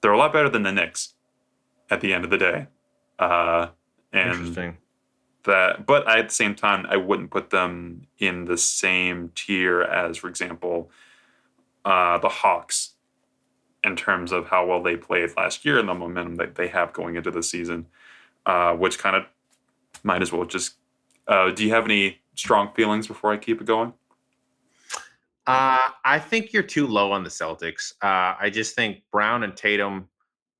they're 0.00 0.12
a 0.12 0.18
lot 0.18 0.32
better 0.32 0.48
than 0.48 0.64
the 0.64 0.72
Knicks 0.72 1.14
at 1.88 2.00
the 2.00 2.12
end 2.12 2.24
of 2.24 2.30
the 2.30 2.38
day. 2.38 2.66
Uh, 3.18 3.68
and 4.12 4.30
Interesting. 4.30 4.76
that 5.44 5.86
but 5.86 6.08
at 6.08 6.28
the 6.28 6.34
same 6.34 6.54
time 6.54 6.86
i 6.88 6.96
wouldn't 6.96 7.30
put 7.30 7.50
them 7.50 8.02
in 8.18 8.44
the 8.44 8.56
same 8.56 9.30
tier 9.34 9.82
as 9.82 10.16
for 10.16 10.28
example 10.28 10.90
uh, 11.84 12.18
the 12.18 12.28
hawks 12.28 12.94
in 13.86 13.96
terms 13.96 14.32
of 14.32 14.46
how 14.48 14.66
well 14.66 14.82
they 14.82 14.96
played 14.96 15.30
last 15.36 15.64
year 15.64 15.78
and 15.78 15.88
the 15.88 15.94
momentum 15.94 16.36
that 16.36 16.56
they 16.56 16.68
have 16.68 16.92
going 16.92 17.16
into 17.16 17.30
the 17.30 17.42
season 17.42 17.86
uh, 18.46 18.72
which 18.72 18.98
kind 18.98 19.16
of 19.16 19.24
might 20.02 20.22
as 20.22 20.32
well 20.32 20.44
just 20.44 20.74
uh, 21.28 21.50
do 21.50 21.64
you 21.64 21.70
have 21.70 21.84
any 21.84 22.18
strong 22.34 22.70
feelings 22.74 23.06
before 23.06 23.32
i 23.32 23.36
keep 23.36 23.60
it 23.60 23.66
going 23.66 23.92
Uh, 25.46 25.90
I 26.04 26.18
think 26.18 26.52
you're 26.52 26.64
too 26.64 26.88
low 26.88 27.12
on 27.12 27.22
the 27.22 27.30
Celtics. 27.30 27.92
Uh, 28.02 28.34
I 28.40 28.50
just 28.50 28.74
think 28.74 29.02
Brown 29.12 29.44
and 29.44 29.56
Tatum, 29.56 30.08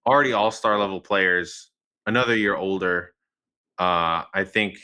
already 0.07 0.33
all 0.33 0.53
star 0.53 0.79
level 0.79 1.01
players, 1.01 1.73
another 2.07 2.37
year 2.37 2.55
older. 2.55 3.13
Uh, 3.79 4.23
I 4.33 4.45
think 4.45 4.79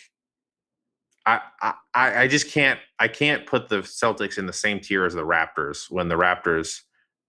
I, 1.24 1.40
I 1.61 1.74
I 1.95 2.22
I 2.22 2.28
just 2.28 2.51
can't 2.51 2.80
I 2.99 3.07
can't 3.09 3.47
put 3.47 3.68
the 3.68 3.82
Celtics 3.82 4.38
in 4.38 4.47
the 4.47 4.53
same 4.53 4.80
tier 4.80 5.07
as 5.07 5.14
the 5.14 5.22
Raptors 5.24 5.88
when 5.88 6.09
the 6.09 6.16
Raptors 6.16 6.80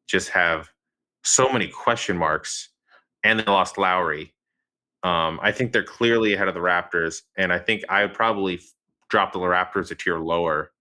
just 0.08 0.30
have 0.30 0.72
so 1.24 1.52
many 1.52 1.68
question 1.68 2.18
marks 2.18 2.70
and 3.24 3.40
they 3.40 3.46
lost 3.46 3.78
Lowry. 3.78 4.34
Um, 5.04 5.40
I 5.42 5.52
think 5.52 5.72
they're 5.72 5.84
clearly 5.84 6.34
ahead 6.34 6.48
of 6.48 6.54
the 6.54 6.60
Raptors, 6.62 7.22
and 7.38 7.52
I 7.52 7.60
think 7.60 7.84
I 7.90 8.04
would 8.04 8.14
probably 8.14 8.62
drop 9.10 9.34
the 9.34 9.40
Raptors 9.40 9.92
a 9.92 9.96
tier 9.96 10.18
lower. 10.18 10.72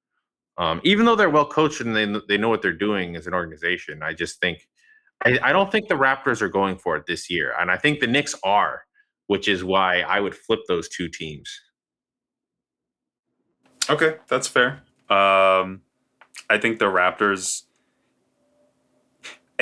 Um, 0.58 0.80
even 0.84 1.06
though 1.06 1.16
they're 1.16 1.30
well 1.30 1.46
coached 1.46 1.80
and 1.80 1.96
they 1.96 2.06
they 2.28 2.38
know 2.38 2.48
what 2.48 2.62
they're 2.62 2.72
doing 2.72 3.16
as 3.16 3.26
an 3.26 3.34
organization, 3.34 4.02
I 4.02 4.12
just 4.12 4.38
think 4.40 4.68
I, 5.24 5.38
I 5.42 5.52
don't 5.52 5.72
think 5.72 5.88
the 5.88 5.96
Raptors 5.96 6.40
are 6.40 6.48
going 6.48 6.76
for 6.76 6.96
it 6.96 7.06
this 7.06 7.28
year, 7.30 7.54
and 7.58 7.70
I 7.70 7.76
think 7.76 7.98
the 7.98 8.06
Knicks 8.06 8.34
are, 8.44 8.82
which 9.26 9.48
is 9.48 9.64
why 9.64 10.00
I 10.02 10.20
would 10.20 10.34
flip 10.36 10.60
those 10.68 10.88
two 10.88 11.08
teams. 11.08 11.50
okay 13.90 14.16
that's 14.28 14.46
fair 14.48 14.80
um, 15.10 15.80
i 16.50 16.58
think 16.58 16.78
the 16.78 16.84
raptors 16.84 17.62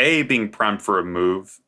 a 0.00 0.22
being 0.22 0.48
primed 0.48 0.82
for 0.82 0.98
a 0.98 1.04
move 1.04 1.60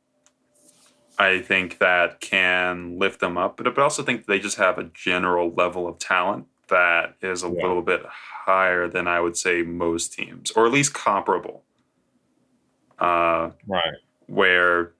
I 1.19 1.41
think 1.41 1.79
that 1.79 2.21
can 2.21 2.99
lift 2.99 3.21
them 3.21 3.37
up, 3.37 3.57
but 3.57 3.79
I 3.79 3.83
also 3.83 4.03
think 4.03 4.27
they 4.27 4.39
just 4.39 4.57
have 4.57 4.79
a 4.79 4.85
general 4.95 5.53
level 5.53 5.87
of 5.87 5.99
talent 5.99 6.47
that 6.69 7.15
is 7.21 7.43
a 7.43 7.49
Yeah. 7.49 7.63
little 7.63 7.83
bit 7.83 8.03
higher 8.07 8.89
than 8.89 9.07
I 9.07 9.21
would 9.21 9.37
say 9.37 9.63
most 9.63 10.15
teams, 10.15 10.51
or 10.53 10.67
at 10.67 10.73
least 10.73 10.95
comparable. 10.95 11.65
Uh, 12.99 13.51
Right. 13.69 13.95
where, 14.27 14.93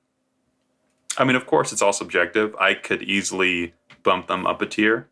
I 1.17 1.25
mean, 1.25 1.35
of 1.35 1.47
course, 1.47 1.73
it's 1.73 1.83
all 1.83 1.93
subjective. 1.95 2.55
I 2.57 2.75
could 2.75 3.03
easily 3.03 3.75
bump 4.03 4.27
them 4.29 4.47
up 4.47 4.61
a 4.61 4.67
tier. 4.67 5.09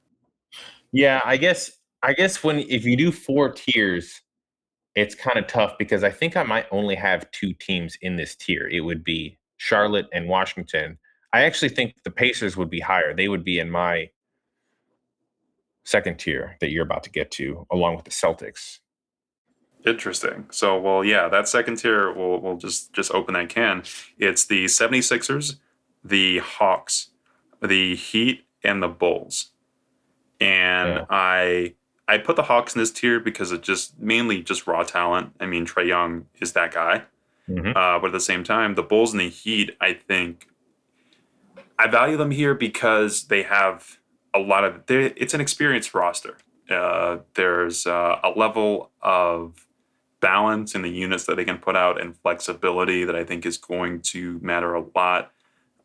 Yeah, 0.93 1.21
I 1.25 1.39
guess 1.39 1.73
I 2.03 2.13
guess 2.15 2.43
when 2.45 2.61
if 2.61 2.85
you 2.85 2.97
do 2.97 3.11
four 3.11 3.51
tiers, 3.53 4.21
it's 4.95 5.15
kind 5.15 5.39
of 5.39 5.47
tough 5.47 5.79
because 5.79 6.03
I 6.03 6.11
think 6.11 6.37
I 6.37 6.43
might 6.43 6.67
only 6.71 6.95
have 6.97 7.31
two 7.31 7.53
teams 7.55 7.97
in 8.03 8.17
this 8.17 8.35
tier. 8.35 8.67
It 8.69 8.81
would 8.81 9.05
be 9.05 9.39
Charlotte 9.57 10.09
and 10.13 10.29
Washington. 10.29 10.99
I 11.33 11.43
actually 11.43 11.69
think 11.69 11.95
the 12.05 12.11
Pacers 12.11 12.57
would 12.57 12.71
be 12.71 12.81
higher. 12.81 13.15
They 13.15 13.29
would 13.29 13.45
be 13.45 13.59
in 13.61 13.71
my 13.71 14.11
second 15.85 16.19
tier 16.19 16.57
that 16.61 16.71
you're 16.71 16.85
about 16.85 17.05
to 17.05 17.11
get 17.11 17.31
to, 17.33 17.67
along 17.71 17.97
with 17.97 18.05
the 18.05 18.11
Celtics. 18.11 18.79
Interesting. 19.87 20.47
So, 20.51 20.79
well, 20.79 21.05
yeah, 21.05 21.29
that 21.29 21.49
second 21.49 21.77
tier, 21.77 22.13
we'll, 22.13 22.41
we'll 22.41 22.57
just, 22.57 22.93
just 22.93 23.13
open 23.13 23.35
that 23.35 23.49
can. 23.49 23.83
It's 24.19 24.45
the 24.45 24.67
76ers, 24.67 25.57
the 26.05 26.39
Hawks, 26.39 27.11
the 27.63 27.95
Heat, 27.97 28.45
and 28.63 28.83
the 28.83 28.89
Bulls. 28.89 29.51
And 30.41 30.97
Yeah. 30.97 31.05
I 31.09 31.75
I 32.11 32.19
put 32.19 32.35
the 32.35 32.43
Hawks 32.43 32.75
in 32.75 32.81
this 32.81 32.91
tier 32.91 33.21
because 33.21 33.53
it 33.53 33.63
just 33.63 33.97
mainly 34.01 34.43
just 34.43 34.67
raw 34.67 34.83
talent. 34.83 35.33
I 35.39 35.47
mean, 35.47 35.65
Trae 35.65 35.87
Young 35.87 36.27
is 36.41 36.55
that 36.55 36.75
guy. 36.75 37.03
Mhm. 37.49 37.71
Uh, 37.71 38.01
but 38.01 38.07
at 38.07 38.13
the 38.13 38.19
same 38.19 38.43
time, 38.43 38.75
the 38.75 38.83
Bulls 38.83 39.13
and 39.13 39.21
the 39.21 39.29
Heat, 39.29 39.77
I 39.81 39.93
think 39.93 40.49
I 41.79 41.87
value 41.87 42.17
them 42.17 42.33
here 42.33 42.55
because 42.55 43.29
they 43.29 43.45
have 43.45 43.99
a 44.35 44.41
lot 44.41 44.65
of. 44.65 44.83
It's 44.89 45.35
an 45.35 45.41
experienced 45.41 45.95
roster. 45.95 46.37
Uh, 46.69 47.19
there's 47.35 47.87
uh, 47.87 48.19
a 48.25 48.31
level 48.31 48.91
of 49.03 49.67
balance 50.19 50.75
in 50.75 50.83
the 50.83 50.91
units 50.91 51.27
that 51.27 51.37
they 51.37 51.45
can 51.45 51.59
put 51.59 51.77
out 51.77 52.01
and 52.01 52.17
flexibility 52.19 53.05
that 53.05 53.17
I 53.17 53.25
think 53.25 53.47
is 53.47 53.57
going 53.57 54.01
to 54.13 54.39
matter 54.43 54.75
a 54.75 54.85
lot 54.95 55.33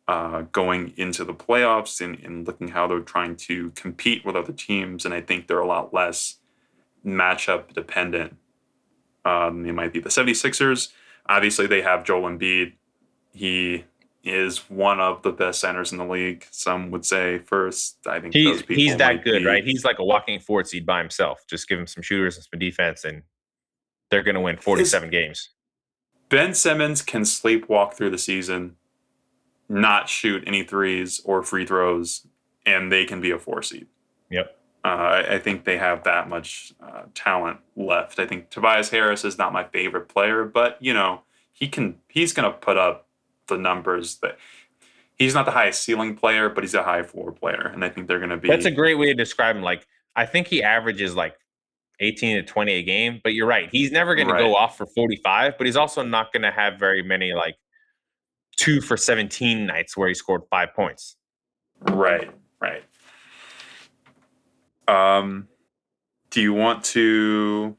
uh, 0.08 0.42
going 0.52 0.92
into 0.96 1.24
the 1.24 1.34
playoffs 1.34 2.00
and, 2.00 2.18
and 2.20 2.46
looking 2.46 2.68
how 2.68 2.86
they're 2.86 3.00
trying 3.00 3.36
to 3.36 3.70
compete 3.70 4.24
with 4.24 4.36
other 4.36 4.52
teams. 4.52 5.04
And 5.04 5.12
I 5.12 5.20
think 5.20 5.46
they're 5.48 5.58
a 5.58 5.66
lot 5.66 5.92
less 5.92 6.36
matchup 7.04 7.72
dependent. 7.72 8.36
Um, 9.24 9.64
they 9.64 9.72
might 9.72 9.92
be 9.92 10.00
the 10.00 10.08
76ers. 10.08 10.92
Obviously, 11.28 11.66
they 11.66 11.82
have 11.82 12.04
Joel 12.04 12.30
Embiid. 12.30 12.74
He 13.32 13.84
is 14.22 14.58
one 14.70 15.00
of 15.00 15.22
the 15.22 15.30
best 15.32 15.60
centers 15.60 15.92
in 15.92 15.98
the 15.98 16.04
league. 16.04 16.46
Some 16.50 16.90
would 16.90 17.04
say 17.04 17.38
first. 17.38 17.98
I 18.06 18.20
think 18.20 18.34
He's 18.34 18.46
those 18.46 18.62
people 18.62 18.82
he's 18.82 18.96
that 18.96 19.24
good, 19.24 19.40
be- 19.40 19.44
right? 19.46 19.64
He's 19.64 19.84
like 19.84 19.98
a 19.98 20.04
walking 20.04 20.40
forward 20.40 20.68
seed 20.68 20.86
by 20.86 20.98
himself. 21.00 21.44
Just 21.48 21.68
give 21.68 21.78
him 21.78 21.86
some 21.86 22.02
shooters 22.02 22.36
and 22.36 22.44
some 22.44 22.58
defense, 22.58 23.04
and 23.04 23.22
they're 24.10 24.22
going 24.22 24.34
to 24.34 24.40
win 24.40 24.56
47 24.56 25.10
games. 25.10 25.50
Ben 26.28 26.54
Simmons 26.54 27.02
can 27.02 27.22
sleepwalk 27.22 27.94
through 27.94 28.10
the 28.10 28.18
season, 28.18 28.76
not 29.68 30.08
shoot 30.08 30.44
any 30.46 30.62
threes 30.62 31.20
or 31.24 31.42
free 31.42 31.66
throws, 31.66 32.26
and 32.64 32.90
they 32.90 33.04
can 33.04 33.20
be 33.20 33.30
a 33.30 33.38
four 33.38 33.62
seed. 33.62 33.86
Yep. 34.30 34.56
Uh, 34.84 34.88
I, 34.88 35.34
I 35.34 35.38
think 35.38 35.64
they 35.64 35.78
have 35.78 36.04
that 36.04 36.28
much 36.28 36.72
uh, 36.80 37.02
talent 37.14 37.58
left. 37.74 38.18
I 38.18 38.26
think 38.26 38.50
Tobias 38.50 38.90
Harris 38.90 39.24
is 39.24 39.38
not 39.38 39.52
my 39.52 39.64
favorite 39.64 40.08
player, 40.08 40.44
but 40.44 40.78
you 40.80 40.94
know 40.94 41.22
he 41.52 41.68
can. 41.68 41.96
He's 42.08 42.32
going 42.32 42.50
to 42.50 42.56
put 42.56 42.76
up 42.76 43.08
the 43.48 43.58
numbers 43.58 44.16
that. 44.18 44.38
He's 45.18 45.32
not 45.32 45.46
the 45.46 45.50
highest 45.50 45.82
ceiling 45.82 46.14
player, 46.14 46.50
but 46.50 46.62
he's 46.62 46.74
a 46.74 46.82
high 46.82 47.02
floor 47.02 47.32
player, 47.32 47.70
and 47.72 47.82
I 47.82 47.88
think 47.88 48.06
they're 48.06 48.18
going 48.18 48.30
to 48.30 48.36
be. 48.36 48.48
That's 48.48 48.66
a 48.66 48.70
great 48.70 48.98
way 48.98 49.06
to 49.06 49.14
describe 49.14 49.56
him. 49.56 49.62
Like 49.62 49.86
I 50.14 50.26
think 50.26 50.46
he 50.46 50.62
averages 50.62 51.14
like 51.14 51.36
18 52.00 52.36
to 52.36 52.42
20 52.42 52.72
a 52.72 52.82
game, 52.82 53.20
but 53.22 53.32
you're 53.32 53.46
right. 53.46 53.68
He's 53.70 53.90
never 53.90 54.14
going 54.14 54.28
to 54.28 54.34
go 54.34 54.54
off 54.54 54.76
for 54.76 54.86
45, 54.86 55.56
but 55.56 55.66
he's 55.66 55.76
also 55.76 56.02
not 56.02 56.32
going 56.32 56.42
to 56.42 56.50
have 56.50 56.78
very 56.78 57.02
many 57.02 57.32
like 57.32 57.56
two 58.56 58.80
for 58.80 58.96
17 58.96 59.66
nights 59.66 59.96
where 59.96 60.08
he 60.08 60.14
scored 60.14 60.42
five 60.50 60.74
points. 60.74 61.16
Right, 61.90 62.30
right. 62.60 62.82
Um, 64.88 65.48
do 66.30 66.40
you 66.40 66.52
want 66.52 66.84
to? 66.84 67.76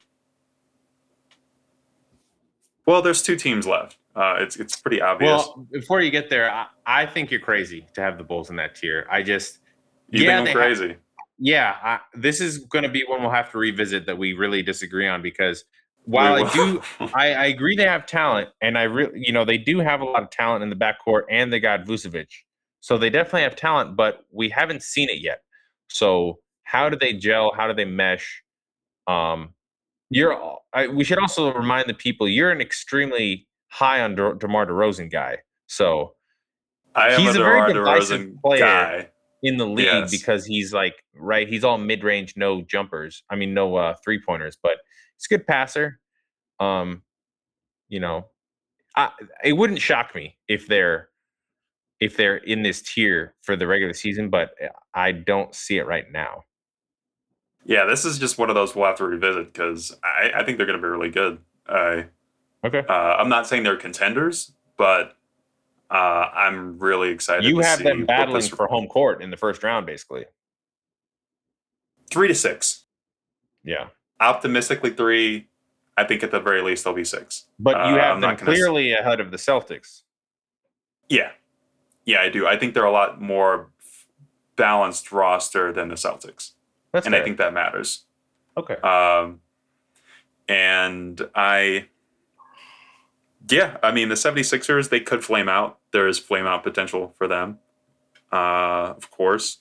Well, 2.86 3.02
there's 3.02 3.22
two 3.22 3.36
teams 3.36 3.66
left. 3.66 3.98
Uh, 4.16 4.36
it's 4.40 4.56
it's 4.56 4.76
pretty 4.80 5.00
obvious. 5.00 5.30
Well, 5.30 5.66
before 5.70 6.00
you 6.00 6.10
get 6.10 6.28
there, 6.30 6.50
I, 6.50 6.66
I 6.86 7.06
think 7.06 7.30
you're 7.30 7.40
crazy 7.40 7.86
to 7.94 8.00
have 8.00 8.18
the 8.18 8.24
Bulls 8.24 8.50
in 8.50 8.56
that 8.56 8.74
tier. 8.74 9.06
I 9.10 9.22
just, 9.22 9.58
you 10.10 10.24
yeah, 10.24 10.38
think 10.38 10.40
I'm 10.40 10.46
have- 10.46 10.76
crazy? 10.76 10.96
yeah, 11.38 11.76
I, 11.82 12.00
this 12.14 12.40
is 12.40 12.58
going 12.58 12.82
to 12.82 12.88
be 12.88 13.04
one 13.06 13.20
we'll 13.22 13.30
have 13.30 13.50
to 13.52 13.58
revisit 13.58 14.06
that 14.06 14.18
we 14.18 14.32
really 14.32 14.62
disagree 14.62 15.06
on 15.06 15.22
because 15.22 15.64
while 16.08 16.44
I 16.44 16.50
do. 16.52 16.82
I, 17.14 17.34
I 17.34 17.46
agree 17.46 17.76
they 17.76 17.84
have 17.86 18.06
talent, 18.06 18.48
and 18.62 18.76
I 18.78 18.84
really, 18.84 19.12
you 19.22 19.32
know, 19.32 19.44
they 19.44 19.58
do 19.58 19.78
have 19.80 20.00
a 20.00 20.04
lot 20.04 20.22
of 20.22 20.30
talent 20.30 20.62
in 20.62 20.70
the 20.70 20.76
backcourt, 20.76 21.22
and 21.30 21.52
they 21.52 21.60
got 21.60 21.84
Vucevic, 21.84 22.28
so 22.80 22.96
they 22.98 23.10
definitely 23.10 23.42
have 23.42 23.56
talent, 23.56 23.96
but 23.96 24.24
we 24.32 24.48
haven't 24.48 24.82
seen 24.82 25.08
it 25.08 25.20
yet. 25.20 25.40
So 25.88 26.38
how 26.64 26.88
do 26.88 26.96
they 26.98 27.12
gel? 27.12 27.52
How 27.56 27.66
do 27.68 27.74
they 27.74 27.84
mesh? 27.84 28.42
Um, 29.06 29.54
you're. 30.10 30.38
I, 30.72 30.86
we 30.88 31.04
should 31.04 31.18
also 31.18 31.52
remind 31.52 31.88
the 31.88 31.94
people 31.94 32.28
you're 32.28 32.50
an 32.50 32.60
extremely 32.60 33.46
high 33.70 34.00
on 34.02 34.14
De- 34.14 34.34
DeMar 34.34 34.66
DeRozan 34.66 35.10
guy. 35.10 35.38
So 35.66 36.14
I 36.94 37.08
am 37.10 37.20
he's 37.20 37.36
a 37.36 37.40
a 37.40 37.44
very 37.44 37.72
divisive 37.74 38.20
DeRozan 38.22 38.40
player. 38.42 38.60
guy. 38.60 39.08
in 39.42 39.56
the 39.58 39.66
league 39.66 39.86
Yes. 39.86 40.10
because 40.10 40.44
he's 40.46 40.72
like 40.72 40.94
right 41.14 41.46
he's 41.48 41.62
all 41.64 41.78
mid-range 41.78 42.34
no 42.36 42.62
jumpers 42.62 43.22
i 43.30 43.36
mean 43.36 43.54
no 43.54 43.76
uh 43.76 43.94
three 44.02 44.20
pointers 44.26 44.56
but 44.62 44.78
he's 45.18 45.26
a 45.30 45.38
good 45.38 45.46
passer 45.46 46.00
um 46.60 47.02
you 47.88 48.00
know 48.00 48.26
I, 48.96 49.10
it 49.44 49.52
wouldn't 49.52 49.80
shock 49.80 50.14
me 50.14 50.38
if 50.48 50.66
they're 50.66 51.08
if 52.00 52.16
they're 52.16 52.36
in 52.38 52.62
this 52.62 52.80
tier 52.80 53.34
for 53.42 53.54
the 53.56 53.66
regular 53.66 53.92
season 53.92 54.30
but 54.30 54.50
uh, 54.62 54.68
i 54.94 55.12
don't 55.12 55.54
see 55.54 55.76
it 55.78 55.86
right 55.86 56.10
now 56.10 56.44
Yeah, 57.64 57.84
this 57.84 58.04
is 58.04 58.18
just 58.18 58.38
one 58.38 58.48
of 58.48 58.54
those 58.54 58.74
we'll 58.74 58.86
have 58.86 58.96
to 58.96 59.04
revisit 59.04 59.52
because 59.52 59.94
I, 60.02 60.30
I 60.36 60.44
think 60.44 60.56
they're 60.56 60.66
going 60.66 60.78
to 60.78 60.82
be 60.82 60.88
really 60.88 61.10
good. 61.10 61.38
I 61.68 62.06
okay 62.64 62.82
uh, 62.88 63.16
I'm 63.18 63.28
not 63.28 63.46
saying 63.46 63.62
they're 63.64 63.76
contenders, 63.76 64.52
but 64.78 65.16
uh, 65.90 65.94
I'm 66.34 66.78
really 66.78 67.10
excited. 67.10 67.44
you 67.44 67.60
to 67.60 67.66
have 67.66 67.78
see 67.78 67.84
them 67.84 68.06
battling 68.06 68.40
this- 68.40 68.48
for 68.48 68.66
home 68.68 68.86
court 68.86 69.22
in 69.22 69.30
the 69.30 69.36
first 69.36 69.62
round 69.62 69.84
basically 69.86 70.24
three 72.10 72.28
to 72.28 72.34
six. 72.34 72.84
yeah 73.64 73.88
Optimistically, 74.20 74.90
three. 74.90 75.48
I 75.96 76.04
think 76.04 76.22
at 76.22 76.30
the 76.30 76.40
very 76.40 76.62
least 76.62 76.84
they'll 76.84 76.94
be 76.94 77.04
six. 77.04 77.46
but 77.58 77.76
you 77.88 77.96
Uh, 77.96 77.98
have 78.00 78.14
I'm 78.16 78.20
them 78.20 78.36
gonna 78.36 78.50
s- 78.50 78.56
clearly 78.58 78.92
ahead 78.92 79.18
of 79.20 79.30
the 79.32 79.36
celtics 79.36 80.02
Yeah, 81.08 81.30
yeah, 82.04 82.20
I 82.20 82.28
do. 82.28 82.46
I 82.46 82.56
think 82.56 82.74
they're 82.74 82.84
a 82.84 82.90
lot 82.92 83.20
more 83.20 83.70
balanced 84.56 85.10
roster 85.12 85.72
than 85.72 85.88
the 85.88 85.94
Celtics, 85.96 86.52
that's 86.92 87.06
and 87.06 87.14
I 87.16 87.22
think 87.22 87.38
that 87.38 87.52
matters. 87.52 88.04
okay 88.56 88.74
Um, 88.76 89.40
and 90.48 91.28
I, 91.34 91.88
yeah, 93.48 93.76
I 93.82 93.92
mean, 93.92 94.08
the 94.08 94.14
76ers, 94.16 94.88
they 94.90 95.00
could 95.00 95.24
flame 95.24 95.48
out. 95.48 95.78
There 95.92 96.08
is 96.08 96.18
flame 96.18 96.46
out 96.46 96.62
potential 96.62 97.14
for 97.18 97.26
them, 97.28 97.58
uh, 98.32 98.94
of 98.96 99.10
course. 99.10 99.58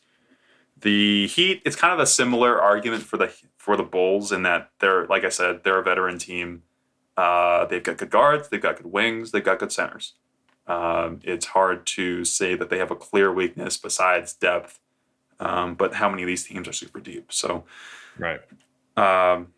The 0.81 1.27
Heat, 1.27 1.61
it's 1.65 1.75
kind 1.75 1.93
of 1.93 1.99
a 1.99 2.05
similar 2.05 2.61
argument 2.61 3.03
for 3.03 3.17
the 3.17 3.33
for 3.57 3.75
the 3.75 3.83
Bulls 3.83 4.31
in 4.31 4.43
that 4.43 4.71
they're, 4.79 5.05
like 5.07 5.23
I 5.23 5.29
said, 5.29 5.63
they're 5.63 5.79
a 5.79 5.83
veteran 5.83 6.19
team. 6.19 6.63
Uh, 7.15 7.65
they've 7.65 7.83
got 7.83 7.97
good 7.97 8.11
guards, 8.11 8.49
they've 8.49 8.61
got 8.61 8.77
good 8.77 8.91
wings, 8.91 9.31
they've 9.31 9.43
got 9.43 9.59
good 9.59 9.71
centers. 9.71 10.13
Um, 10.67 11.19
it's 11.23 11.47
hard 11.47 11.85
to 11.87 12.23
say 12.23 12.53
that 12.55 12.69
they 12.69 12.77
have 12.77 12.91
a 12.91 12.95
clear 12.95 13.33
weakness 13.33 13.77
besides 13.77 14.33
depth. 14.33 14.79
Um, 15.39 15.75
but 15.75 15.95
how 15.95 16.09
many 16.09 16.23
of 16.23 16.27
these 16.27 16.43
teams 16.45 16.67
are 16.67 16.73
super 16.73 16.99
deep? 16.99 17.31
So, 17.31 17.63
right 18.17 18.41
um, 18.97 19.53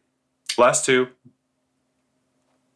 last 0.58 0.86
two, 0.86 1.08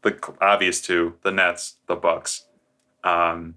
the 0.02 0.18
obvious 0.42 0.82
two, 0.82 1.16
the 1.22 1.32
Nets, 1.32 1.76
the 1.88 1.96
Bucks. 1.96 2.46
Um, 3.04 3.56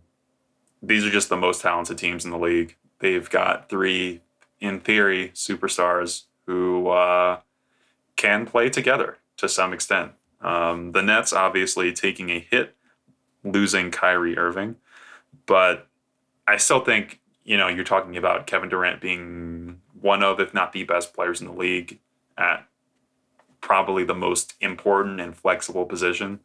these 0.83 1.05
are 1.05 1.11
just 1.11 1.29
the 1.29 1.37
most 1.37 1.63
talented 1.63 1.99
teams 1.99 2.25
in 2.25 2.31
the 2.31 2.39
league. 2.39 2.77
They've 2.99 3.29
got 3.29 3.69
three, 3.69 4.23
in 4.61 4.81
theory, 4.81 5.31
superstars 5.35 6.25
who 6.47 6.89
uh, 6.89 7.41
can 8.17 8.47
play 8.47 8.71
together 8.71 9.19
to 9.37 9.49
some 9.49 9.73
extent. 9.73 10.13
Um, 10.41 10.93
the 10.93 11.03
Nets 11.03 11.33
obviously 11.33 11.93
taking 11.93 12.31
a 12.31 12.39
hit, 12.39 12.75
losing 13.45 13.91
Kyrie 13.91 14.39
Irving, 14.39 14.77
but 15.47 15.89
I 16.47 16.57
still 16.57 16.81
think 16.81 17.21
you 17.45 17.57
know 17.57 17.69
you're 17.69 17.85
talking 17.85 18.17
about 18.17 18.47
Kevin 18.47 18.69
Durant 18.69 19.01
being 19.01 19.81
one 20.01 20.23
of, 20.23 20.41
if 20.41 20.55
not 20.55 20.73
the 20.73 20.85
best 20.85 21.15
players 21.15 21.41
in 21.41 21.47
the 21.47 21.53
league 21.53 21.99
at 22.37 22.67
probably 23.61 24.05
the 24.05 24.15
most 24.15 24.55
important 24.61 25.21
and 25.21 25.37
flexible 25.37 25.87
position. 25.87 26.41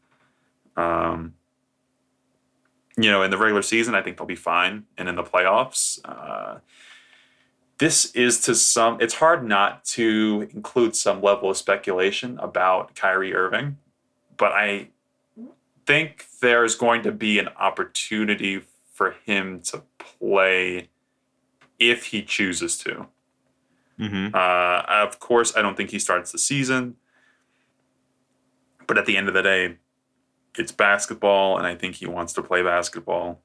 Um, 0.76 1.36
you 2.98 3.12
know, 3.12 3.24
in 3.24 3.32
the 3.32 3.38
regular 3.38 3.62
season, 3.62 3.94
I 3.94 4.02
think 4.02 4.18
they'll 4.18 4.26
be 4.26 4.36
fine, 4.36 4.86
and 4.98 5.08
in 5.08 5.16
the 5.16 5.24
playoffs, 5.24 6.00
uh, 6.06 6.60
this 7.82 8.12
is 8.12 8.40
to 8.42 8.54
some. 8.54 9.02
It's 9.02 9.16
hard 9.16 9.44
not 9.44 9.84
to 9.86 10.48
include 10.54 10.96
some 10.96 11.20
level 11.20 11.50
of 11.50 11.58
speculation 11.58 12.38
about 12.38 12.94
Kyrie 12.94 13.34
Irving, 13.34 13.78
but 14.38 14.52
I 14.52 14.90
think 15.88 16.28
there's 16.42 16.76
going 16.76 17.02
to 17.02 17.12
be 17.12 17.40
an 17.40 17.48
opportunity 17.58 18.62
for 18.94 19.16
him 19.26 19.62
to 19.62 19.82
play 19.98 20.90
if 21.80 22.06
he 22.06 22.22
chooses 22.22 22.78
to. 22.78 23.08
Mm-hmm. 24.00 24.36
Uh, 24.36 25.04
of 25.04 25.20
course, 25.20 25.58
I 25.58 25.64
don't 25.64 25.76
think 25.76 25.90
he 25.90 25.98
starts 25.98 26.32
the 26.32 26.38
season. 26.38 26.98
But 28.86 29.00
at 29.00 29.08
the 29.08 29.18
end 29.18 29.28
of 29.28 29.34
the 29.34 29.42
day, 29.42 29.78
it's 30.56 30.72
basketball, 30.72 31.58
and 31.58 31.66
I 31.66 31.74
think 31.74 31.96
he 31.96 32.06
wants 32.06 32.34
to 32.34 32.44
play 32.44 32.62
basketball. 32.62 33.42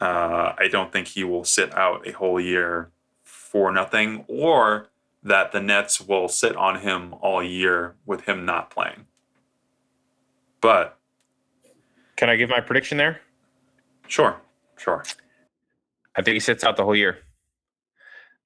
Uh, 0.00 0.54
I 0.58 0.66
don't 0.68 0.90
think 0.90 1.06
he 1.06 1.22
will 1.22 1.44
sit 1.44 1.72
out 1.72 2.04
a 2.04 2.10
whole 2.10 2.40
year 2.40 2.90
for 3.54 3.70
nothing, 3.70 4.24
or 4.26 4.88
that 5.22 5.52
the 5.52 5.60
Nets 5.60 6.00
will 6.00 6.26
sit 6.26 6.56
on 6.56 6.80
him 6.80 7.14
all 7.20 7.40
year 7.40 7.94
with 8.04 8.22
him 8.22 8.44
not 8.44 8.68
playing. 8.68 9.06
But 10.60 10.98
Can 12.16 12.28
I 12.28 12.34
give 12.34 12.50
my 12.50 12.60
prediction 12.60 12.98
there? 12.98 13.20
sure, 14.08 14.40
sure. 14.76 15.04
I 16.16 16.22
think 16.22 16.34
he 16.34 16.40
sits 16.40 16.64
out 16.64 16.76
the 16.76 16.82
whole 16.84 16.96
year. 16.96 17.18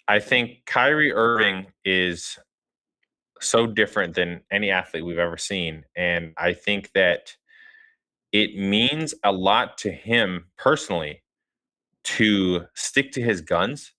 I 0.07 0.19
think 0.19 0.67
Kyrie 0.67 1.13
Irving 1.13 1.67
is 1.87 2.39
so 3.41 3.67
different 3.67 4.15
than 4.15 4.43
any 4.53 4.71
athlete 4.71 5.07
we've 5.07 5.19
ever 5.19 5.39
seen. 5.39 5.85
And 5.97 6.35
I 6.37 6.53
think 6.53 6.91
that 6.95 7.35
it 8.31 8.59
means 8.59 9.15
a 9.25 9.33
lot 9.33 9.79
to 9.79 9.91
him 9.91 10.49
personally 10.59 11.23
to 12.05 12.67
stick 12.75 13.11
to 13.13 13.23
his 13.23 13.41
guns 13.41 13.93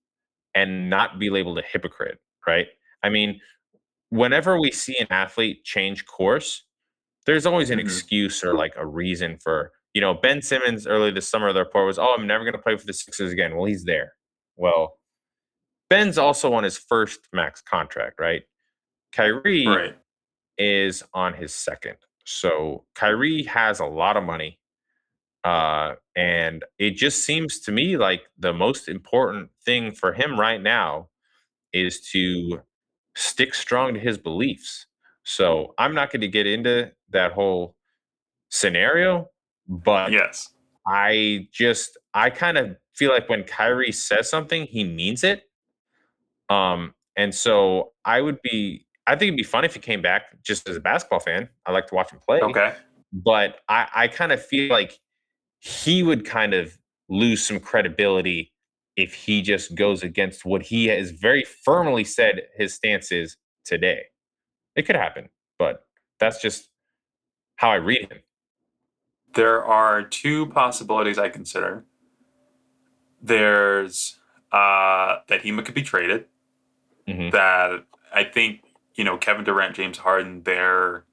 and 0.55 0.89
not 0.89 1.19
be 1.19 1.29
labeled 1.29 1.59
a 1.59 1.61
hypocrite, 1.63 2.19
right? 2.47 2.67
I 3.03 3.09
mean, 3.09 3.39
whenever 4.09 4.59
we 4.59 4.71
see 4.71 4.97
an 4.99 5.07
athlete 5.09 5.63
change 5.63 6.05
course, 6.05 6.65
there's 7.25 7.45
always 7.45 7.69
an 7.69 7.77
Mhm. 7.79 7.83
excuse 7.83 8.43
or 8.43 8.53
like 8.53 8.73
a 8.75 8.85
reason 8.85 9.37
for, 9.39 9.71
you 9.93 10.01
know, 10.01 10.13
Ben 10.13 10.41
Simmons 10.41 10.87
early 10.87 11.11
this 11.11 11.29
summer, 11.29 11.53
the 11.53 11.59
report 11.59 11.85
was, 11.85 11.99
oh, 11.99 12.15
I'm 12.15 12.25
never 12.27 12.43
going 12.43 12.53
to 12.55 12.61
play 12.61 12.75
for 12.77 12.85
the 12.85 12.93
Sixers 12.93 13.31
again. 13.31 13.55
Well, 13.55 13.65
he's 13.65 13.83
there. 13.85 14.13
Well, 14.55 14.99
Ben's 15.89 16.17
also 16.17 16.53
on 16.53 16.63
his 16.63 16.77
first 16.77 17.19
max 17.33 17.61
contract, 17.61 18.19
right? 18.19 18.43
Kyrie 19.11 19.67
Right. 19.67 19.97
is 20.57 21.03
on 21.13 21.33
his 21.33 21.53
second. 21.53 21.97
So 22.25 22.85
Kyrie 22.95 23.43
has 23.43 23.79
a 23.79 23.85
lot 23.85 24.17
of 24.17 24.23
money. 24.23 24.59
Uh, 25.43 25.95
and 26.15 26.65
it 26.77 26.91
just 26.91 27.23
seems 27.23 27.59
to 27.61 27.71
me 27.71 27.97
like 27.97 28.23
the 28.37 28.53
most 28.53 28.89
important 28.89 29.49
thing 29.63 29.91
for 29.91 30.13
him 30.13 30.39
right 30.39 30.61
now 30.61 31.07
is 31.71 32.01
to 32.11 32.61
stick 33.15 33.53
strong 33.53 33.93
to 33.93 33.99
his 33.99 34.17
beliefs. 34.17 34.85
So 35.23 35.73
I'm 35.77 35.93
not 35.93 36.11
going 36.11 36.21
to 36.21 36.27
get 36.27 36.47
into 36.47 36.91
that 37.11 37.31
whole 37.31 37.75
scenario, 38.49 39.29
but 39.67 40.11
Yes. 40.11 40.49
I 40.87 41.47
just 41.51 41.97
I 42.13 42.29
kind 42.31 42.57
of 42.57 42.75
feel 42.95 43.11
like 43.11 43.29
when 43.29 43.43
Kyrie 43.43 43.91
says 43.91 44.29
something, 44.29 44.65
he 44.65 44.83
means 44.83 45.23
it. 45.23 45.43
Um, 46.49 46.95
and 47.15 47.33
so 47.33 47.91
I 48.03 48.21
would 48.21 48.41
be 48.41 48.87
I 49.05 49.11
think 49.11 49.29
it'd 49.29 49.37
be 49.37 49.43
fun 49.43 49.65
if 49.65 49.73
he 49.73 49.79
came 49.79 50.01
back 50.01 50.41
just 50.43 50.67
as 50.69 50.75
a 50.75 50.79
basketball 50.79 51.19
fan. 51.19 51.49
I 51.65 51.71
like 51.71 51.87
to 51.87 51.95
watch 51.95 52.11
him 52.11 52.19
play. 52.19 52.41
Okay. 52.41 52.73
But 53.11 53.59
I, 53.67 53.87
I 53.93 54.07
kind 54.07 54.31
of 54.31 54.43
feel 54.43 54.69
like 54.69 54.99
he 55.59 56.03
would 56.03 56.25
kind 56.25 56.53
of 56.53 56.77
lose 57.09 57.45
some 57.45 57.59
credibility 57.59 58.51
if 58.95 59.13
he 59.13 59.41
just 59.41 59.75
goes 59.75 60.03
against 60.03 60.45
what 60.45 60.61
he 60.63 60.87
has 60.87 61.11
very 61.11 61.43
firmly 61.43 62.03
said 62.03 62.41
his 62.57 62.73
stance 62.73 63.11
is 63.11 63.37
today. 63.65 64.01
It 64.75 64.85
could 64.85 64.95
happen, 64.95 65.29
but 65.57 65.85
that's 66.19 66.41
just 66.41 66.69
how 67.57 67.71
I 67.71 67.75
read 67.75 68.11
him. 68.11 68.19
There 69.35 69.63
are 69.63 70.03
two 70.03 70.47
possibilities 70.47 71.17
I 71.17 71.29
consider. 71.29 71.85
There's 73.21 74.17
uh, 74.51 75.17
that 75.27 75.41
he 75.41 75.51
could 75.61 75.75
be 75.75 75.83
traded. 75.83 76.25
Mhm. 77.07 77.31
That 77.31 77.83
I 78.13 78.23
think 78.23 78.61
you 78.95 79.03
know 79.03 79.17
Kevin 79.17 79.43
Durant, 79.43 79.75
James 79.75 79.97
Harden. 79.97 80.43
They're 80.43 81.05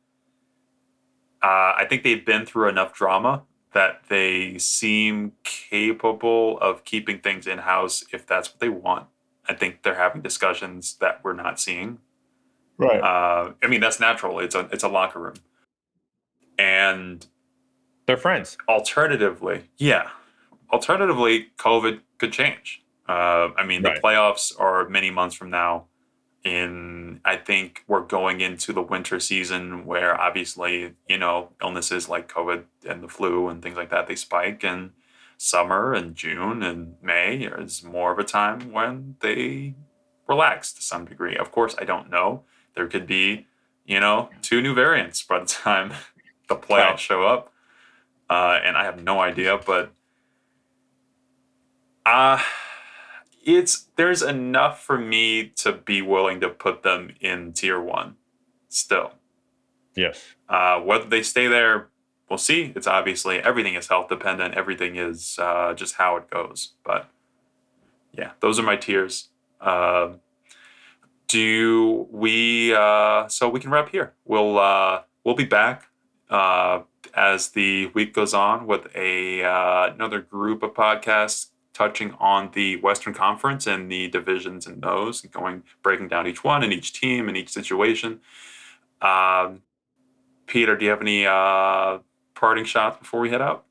uh, 1.42 1.74
I 1.76 1.86
think 1.88 2.02
they've 2.02 2.24
been 2.24 2.46
through 2.46 2.68
enough 2.68 2.94
drama 2.94 3.42
that 3.76 4.00
they 4.08 4.56
seem 4.56 5.32
capable 5.44 6.58
of 6.60 6.82
keeping 6.84 7.18
things 7.18 7.46
in 7.46 7.58
house 7.58 8.02
if 8.10 8.26
that's 8.26 8.48
what 8.50 8.58
they 8.58 8.70
want. 8.70 9.06
I 9.46 9.52
think 9.52 9.82
they're 9.82 9.96
having 10.06 10.22
discussions 10.22 10.96
that 11.02 11.20
we're 11.22 11.34
not 11.34 11.60
seeing. 11.60 11.98
Right. 12.78 13.00
Uh, 13.00 13.52
I 13.62 13.66
mean 13.68 13.80
that's 13.80 14.00
natural. 14.00 14.40
It's 14.40 14.54
a 14.54 14.60
it's 14.72 14.82
a 14.82 14.88
locker 14.88 15.20
room, 15.20 15.34
and 16.58 17.26
They're 18.06 18.16
friends. 18.16 18.56
alternatively, 18.68 19.64
yeah, 19.76 20.08
alternatively, 20.72 21.48
COVID 21.58 22.00
could 22.18 22.32
change. 22.32 22.82
Uh, 23.08 23.48
I 23.56 23.64
mean, 23.64 23.82
Right. 23.82 23.94
the 23.94 24.00
playoffs 24.00 24.58
are 24.58 24.88
many 24.88 25.10
months 25.10 25.36
from 25.36 25.50
now. 25.50 25.84
In 26.46 27.20
I 27.24 27.36
think 27.36 27.82
we're 27.88 28.02
going 28.06 28.40
into 28.40 28.72
the 28.72 28.80
winter 28.82 29.18
season 29.18 29.84
where 29.84 30.18
obviously 30.20 30.94
you 31.08 31.18
know 31.18 31.50
illnesses 31.60 32.08
like 32.08 32.32
COVID 32.32 32.62
and 32.88 33.02
the 33.02 33.08
flu 33.08 33.48
and 33.48 33.60
things 33.60 33.76
like 33.76 33.90
that 33.90 34.06
they 34.06 34.14
spike, 34.14 34.62
and 34.62 34.92
summer 35.38 35.92
and 35.92 36.14
June 36.14 36.62
and 36.62 36.94
May 37.02 37.38
is 37.58 37.82
more 37.82 38.12
of 38.12 38.18
a 38.20 38.24
time 38.24 38.70
when 38.72 39.16
they 39.20 39.74
relax 40.28 40.72
to 40.74 40.82
some 40.82 41.04
degree. 41.04 41.36
Of 41.36 41.50
course, 41.50 41.74
I 41.80 41.84
don't 41.84 42.10
know. 42.10 42.44
There 42.76 42.86
could 42.86 43.08
be 43.08 43.46
you 43.84 43.98
know 43.98 44.30
two 44.40 44.62
new 44.62 44.72
variants 44.74 45.22
by 45.24 45.40
the 45.40 45.46
time 45.46 45.94
the 46.48 46.54
playoffs 46.54 46.90
Right. 46.90 47.00
show 47.00 47.22
up 47.26 47.52
uh, 48.30 48.60
and 48.64 48.76
I 48.76 48.84
have 48.84 49.02
no 49.02 49.18
idea, 49.20 49.58
but 49.66 49.90
uh 52.04 52.40
it's 53.46 53.86
there's 53.96 54.20
enough 54.20 54.82
for 54.82 54.98
me 54.98 55.52
to 55.56 55.72
be 55.72 56.02
willing 56.02 56.40
to 56.40 56.50
put 56.50 56.82
them 56.82 57.14
in 57.20 57.52
tier 57.54 57.80
one 57.80 58.16
still. 58.68 59.12
Yes. 59.94 60.22
Uh, 60.48 60.80
whether 60.80 61.06
they 61.06 61.22
stay 61.22 61.46
there, 61.46 61.88
we'll 62.28 62.38
see. 62.38 62.72
It's 62.76 62.86
obviously 62.86 63.38
everything 63.38 63.74
is 63.74 63.88
health 63.88 64.08
dependent. 64.08 64.54
Everything 64.54 64.96
is 64.96 65.38
uh, 65.40 65.72
just 65.72 65.94
how 65.94 66.16
it 66.16 66.28
goes. 66.28 66.72
But 66.84 67.08
yeah, 68.12 68.32
those 68.40 68.58
are 68.58 68.64
my 68.64 68.76
tiers. 68.76 69.28
Um 69.62 70.20
do 71.28 72.06
we? 72.10 72.74
Uh, 72.74 73.28
so 73.28 73.48
we 73.48 73.60
can 73.60 73.70
wrap 73.70 73.88
here. 73.90 74.14
We'll 74.24 74.58
uh, 74.58 75.02
we'll 75.24 75.34
be 75.34 75.44
back 75.44 75.88
uh, 76.30 76.80
as 77.14 77.50
the 77.50 77.86
week 77.88 78.14
goes 78.14 78.34
on 78.34 78.66
with 78.66 78.88
a 78.94 79.44
uh, 79.44 79.92
another 79.92 80.20
group 80.20 80.62
of 80.62 80.74
podcasts 80.74 81.48
touching 81.76 82.12
on 82.18 82.50
the 82.54 82.76
Western 82.76 83.12
Conference 83.12 83.66
and 83.66 83.92
the 83.92 84.08
divisions 84.08 84.66
in 84.66 84.80
those, 84.80 85.22
and 85.22 85.30
going 85.30 85.62
breaking 85.82 86.08
down 86.08 86.26
each 86.26 86.42
one 86.42 86.62
and 86.62 86.72
each 86.72 86.98
team 86.98 87.28
and 87.28 87.36
each 87.36 87.50
situation. 87.50 88.20
Um, 89.02 89.62
Peter, 90.46 90.74
do 90.74 90.86
you 90.86 90.90
have 90.90 91.02
any 91.02 91.26
uh, 91.26 91.98
parting 92.34 92.64
shots 92.64 92.98
before 92.98 93.20
we 93.20 93.28
head 93.28 93.42
out? 93.42 93.66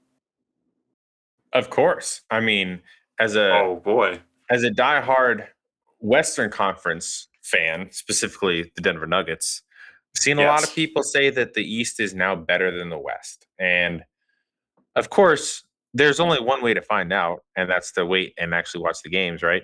Of 1.51 1.71
course. 1.71 2.21
I 2.29 2.41
mean, 2.41 2.81
as 3.19 3.35
a 3.35 3.51
oh 3.53 3.81
boy, 3.83 4.19
as 4.51 4.63
a 4.63 4.69
diehard 4.69 5.47
Western 5.99 6.51
Conference 6.51 7.27
fan, 7.41 7.89
specifically 7.91 8.71
the 8.75 8.81
Denver 8.81 9.07
Nuggets, 9.07 9.63
I've 10.15 10.21
seen 10.21 10.37
a 10.37 10.45
lot 10.45 10.63
of 10.63 10.73
people 10.73 11.01
say 11.01 11.31
that 11.31 11.55
the 11.55 11.63
East 11.63 11.99
is 11.99 12.13
now 12.13 12.35
better 12.35 12.77
than 12.77 12.89
the 12.89 12.99
West. 12.99 13.47
And 13.57 14.03
of 14.95 15.09
course, 15.09 15.64
there's 15.95 16.19
only 16.19 16.41
one 16.41 16.61
way 16.61 16.73
to 16.73 16.81
find 16.81 17.13
out, 17.13 17.39
and 17.55 17.69
that's 17.69 17.93
to 17.93 18.05
wait 18.05 18.33
and 18.37 18.53
actually 18.53 18.83
watch 18.83 18.97
the 19.01 19.09
games, 19.09 19.41
right? 19.41 19.63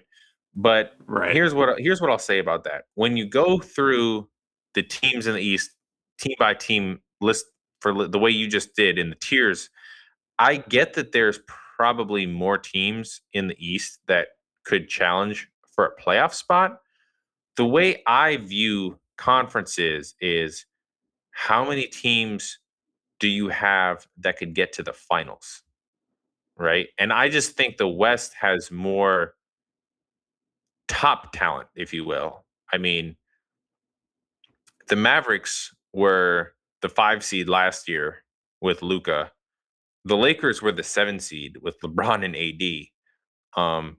But 0.56 0.94
right? 1.06 1.36
here's 1.36 1.53
what 1.53 1.80
here's 1.80 1.99
what 2.02 2.10
I'll 2.10 2.18
say 2.18 2.40
about 2.40 2.64
that. 2.64 2.86
When 2.95 3.18
you 3.18 3.26
go 3.26 3.60
through 3.60 4.30
the 4.74 4.82
teams 4.82 5.28
in 5.28 5.36
the 5.36 5.41
East, 5.41 5.72
team 6.20 6.36
by 6.40 6.53
team 6.53 7.02
list 7.20 7.45
for 7.82 8.08
the 8.08 8.18
way 8.18 8.30
you 8.30 8.48
just 8.48 8.76
did 8.76 8.98
in 8.98 9.10
the 9.10 9.16
tiers, 9.18 9.70
I 10.40 10.58
get 10.58 10.94
that 10.94 11.12
there's 11.12 11.40
probably 11.78 12.26
more 12.26 12.58
teams 12.58 13.22
in 13.34 13.49
the 13.49 13.56
East 13.60 13.99
that 14.08 14.30
could 14.64 14.88
challenge 14.88 15.49
for 15.76 15.86
a 15.86 16.02
playoff 16.02 16.34
spot. 16.34 16.80
The 17.58 17.66
way 17.66 18.02
I 18.08 18.38
view 18.38 18.99
conferences 19.18 20.16
is 20.22 20.66
how 21.32 21.68
many 21.68 21.88
teams 21.88 22.58
do 23.20 23.28
you 23.28 23.49
have 23.49 24.08
that 24.18 24.38
could 24.38 24.53
get 24.53 24.72
to 24.74 24.84
the 24.84 24.94
finals? 24.94 25.64
Right? 26.57 26.88
And 26.98 27.11
I 27.11 27.30
just 27.30 27.56
think 27.57 27.78
the 27.78 27.88
West 27.88 28.34
has 28.40 28.69
more 28.72 29.34
top 30.88 31.32
talent, 31.34 31.68
if 31.76 31.94
you 31.94 32.06
will. 32.06 32.45
I 32.72 32.78
mean, 32.78 33.15
the 34.88 34.95
Mavericks 34.95 35.73
were 35.94 36.53
the 36.82 36.90
five 36.90 37.23
seed 37.23 37.49
last 37.49 37.88
year 37.88 38.23
with 38.61 38.82
Luka. 38.82 39.32
The 40.06 40.18
Lakers 40.18 40.61
were 40.61 40.72
the 40.72 40.84
seven 40.84 41.19
seed 41.19 41.57
with 41.61 41.80
LeBron 41.82 42.26
and 42.26 42.36
AD. 42.36 43.61
Um, 43.61 43.98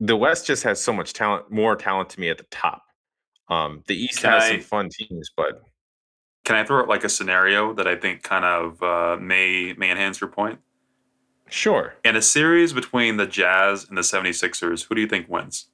the 0.00 0.16
West 0.16 0.46
just 0.46 0.62
has 0.64 0.80
so 0.80 0.92
much 0.92 1.12
talent, 1.12 1.50
more 1.50 1.76
talent 1.76 2.10
to 2.10 2.20
me 2.20 2.28
at 2.30 2.38
the 2.38 2.46
top. 2.50 2.82
Um, 3.48 3.82
the 3.86 3.94
East 3.96 4.20
Can 4.20 4.30
has 4.30 4.44
I- 4.44 4.48
some 4.52 4.60
fun 4.60 4.88
teams, 4.90 5.30
but 5.36 5.62
Can 6.44 6.56
I 6.56 6.64
throw 6.64 6.80
out 6.80 6.88
like 6.88 7.04
a 7.04 7.08
scenario 7.08 7.74
that 7.74 7.86
I 7.86 7.96
think 7.96 8.22
kind 8.22 8.44
of 8.44 8.82
uh, 8.82 9.16
may 9.20 9.74
may 9.76 9.90
enhance 9.90 10.20
your 10.20 10.30
point? 10.30 10.58
Sure. 11.50 11.94
In 12.04 12.16
a 12.16 12.22
series 12.22 12.72
between 12.72 13.16
the 13.16 13.26
Jazz 13.26 13.86
and 13.88 13.96
the 13.98 14.02
76ers, 14.02 14.86
who 14.86 14.94
do 14.94 15.00
you 15.00 15.06
think 15.06 15.28
wins? 15.28 15.66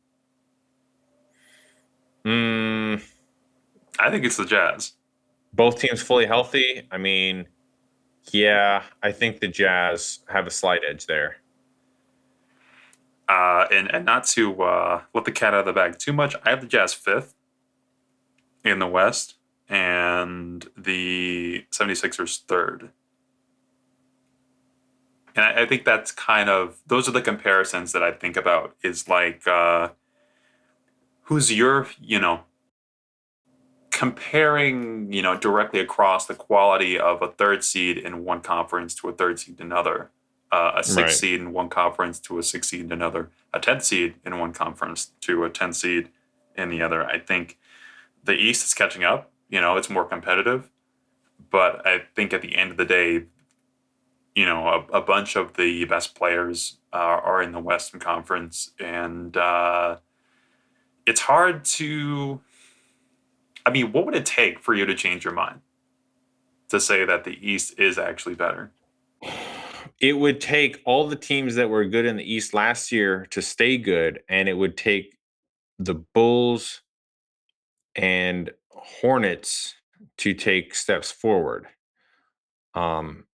Mm, 2.25 3.03
I 3.99 4.11
think 4.11 4.25
it's 4.25 4.37
the 4.37 4.45
Jazz. 4.45 4.93
both 5.53 5.79
teams 5.79 6.03
fully 6.03 6.27
healthy. 6.27 6.87
I 6.91 6.99
mean, 6.99 7.47
yeah, 8.33 8.83
I 9.03 9.13
think 9.13 9.41
the 9.41 9.49
Jazz 9.49 10.21
have 10.29 10.47
a 10.47 10.51
slight 10.51 10.81
edge 10.89 11.07
there. 11.07 11.37
Uh, 13.29 13.67
and, 13.73 13.93
and 13.95 14.05
not 14.05 14.25
to 14.25 14.63
uh, 14.63 15.03
let 15.15 15.25
the 15.25 15.33
cat 15.33 15.55
out 15.55 15.61
of 15.61 15.67
the 15.67 15.73
bag 15.73 15.99
too 15.99 16.13
much, 16.13 16.37
I 16.45 16.51
have 16.51 16.61
the 16.61 16.67
Jazz 16.67 16.95
fifth 16.95 17.35
in 18.65 18.79
the 18.79 18.87
West 18.87 19.35
and 19.69 20.67
the 20.77 21.65
76ers 21.73 22.45
third. 22.45 22.91
And 25.37 25.45
I, 25.45 25.63
I 25.63 25.67
think 25.67 25.85
that's 25.85 26.11
kind 26.11 26.49
of, 26.49 26.79
those 26.87 27.09
are 27.09 27.13
the 27.13 27.23
comparisons 27.23 27.93
that 27.93 28.03
I 28.03 28.11
think 28.11 28.37
about 28.37 28.75
is 28.83 29.07
like, 29.09 29.47
uh, 29.47 29.91
who's 31.25 31.53
your, 31.53 31.89
you 32.01 32.19
know, 32.19 32.41
comparing, 33.91 35.13
you 35.13 35.23
know, 35.23 35.37
directly 35.37 35.81
across 35.81 36.27
the 36.27 36.35
quality 36.35 36.99
of 36.99 37.23
a 37.23 37.29
third 37.29 37.63
seed 37.63 37.99
in 37.99 38.25
one 38.25 38.41
conference 38.41 38.95
to 38.95 39.09
a 39.09 39.13
third 39.13 39.39
seed 39.39 39.61
in 39.61 39.67
another, 39.67 40.11
uh, 40.51 40.73
a 40.77 40.83
six 40.83 40.97
Right. 40.97 41.11
seed 41.11 41.41
in 41.41 41.53
one 41.53 41.69
conference 41.69 42.19
to 42.21 42.39
a 42.39 42.43
six 42.43 42.69
seed 42.69 42.81
in 42.81 42.93
another, 42.93 43.31
a 43.53 43.61
10 43.61 43.81
seed 43.81 44.15
in 44.25 44.39
one 44.39 44.53
conference 44.53 45.13
to 45.21 45.45
a 45.45 45.51
10 45.51 45.73
seed 45.73 46.09
in 46.57 46.71
the 46.71 46.83
other. 46.83 47.05
I 47.05 47.19
think 47.19 47.59
the 48.25 48.35
East 48.35 48.65
is 48.65 48.75
catching 48.75 49.05
up, 49.05 49.31
you 49.49 49.61
know, 49.61 49.77
it's 49.77 49.91
more 49.91 50.05
competitive, 50.05 50.71
but 51.51 51.87
I 51.87 52.03
think 52.15 52.33
at 52.33 52.43
the 52.43 52.57
end 52.57 52.71
of 52.71 52.77
the 52.77 52.85
day, 52.85 53.25
you 54.37 54.45
know, 54.45 54.69
a, 54.69 54.99
a 54.99 55.01
bunch 55.01 55.35
of 55.35 55.55
the 55.55 55.87
best 55.87 56.15
players 56.15 56.77
uh, 56.93 56.97
are 56.97 57.43
in 57.43 57.53
the 57.53 57.59
Western 57.59 57.99
Conference, 57.99 58.71
and 58.79 59.35
uh, 59.37 59.97
it's 61.07 61.23
hard 61.23 61.65
to. 61.65 62.41
I 63.65 63.71
mean, 63.71 63.91
what 63.91 64.05
would 64.05 64.15
it 64.15 64.27
take 64.27 64.61
for 64.61 64.75
you 64.75 64.85
to 64.87 64.95
change 64.95 65.25
your 65.25 65.33
mind 65.33 65.63
to 66.69 66.79
say 66.79 67.05
that 67.05 67.25
the 67.25 67.37
East 67.41 67.81
is 67.81 67.99
actually 67.99 68.35
better? 68.35 68.71
It 70.01 70.13
would 70.13 70.41
take 70.41 70.83
all 70.85 71.09
the 71.09 71.17
teams 71.17 71.55
that 71.55 71.71
were 71.71 71.87
good 71.87 72.05
in 72.05 72.17
the 72.17 72.33
East 72.35 72.53
last 72.53 72.93
year 72.93 73.27
to 73.31 73.41
stay 73.41 73.79
good, 73.79 74.21
and 74.29 74.51
it 74.51 74.55
would 74.55 74.77
take 74.77 75.17
the 75.79 75.95
Bulls 75.95 76.83
and 77.97 78.51
Hornets 78.69 79.75
to 80.19 80.35
take 80.35 80.75
steps 80.75 81.11
forward. 81.11 81.67
Um, 82.75 83.26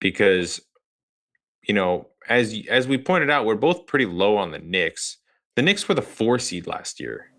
because 0.00 0.60
you 1.66 1.74
know, 1.74 2.08
as 2.28 2.56
as 2.70 2.86
we 2.86 2.98
pointed 2.98 3.30
out, 3.30 3.44
we're 3.44 3.54
both 3.56 3.86
pretty 3.86 4.06
low 4.06 4.36
on 4.36 4.50
the 4.50 4.58
Knicks. 4.58 5.18
The 5.56 5.62
Knicks 5.62 5.88
were 5.88 5.94
the 5.94 6.02
four 6.02 6.38
seed 6.38 6.66
last 6.66 7.00
year. 7.00 7.30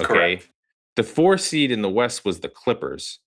Okay. 0.00 0.06
Correct. 0.06 0.50
The 0.96 1.02
four 1.02 1.38
seed 1.38 1.70
in 1.70 1.82
the 1.82 1.88
West 1.88 2.24
was 2.24 2.40
the 2.40 2.48
Clippers. 2.48 3.20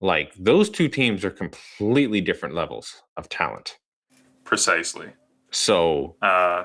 Like 0.00 0.34
those 0.34 0.68
two 0.70 0.88
teams 0.88 1.24
are 1.24 1.30
completely 1.30 2.20
different 2.20 2.54
levels 2.54 3.02
of 3.16 3.28
talent. 3.28 3.78
Precisely. 4.44 5.12
So 5.50 6.16
Uh, 6.22 6.64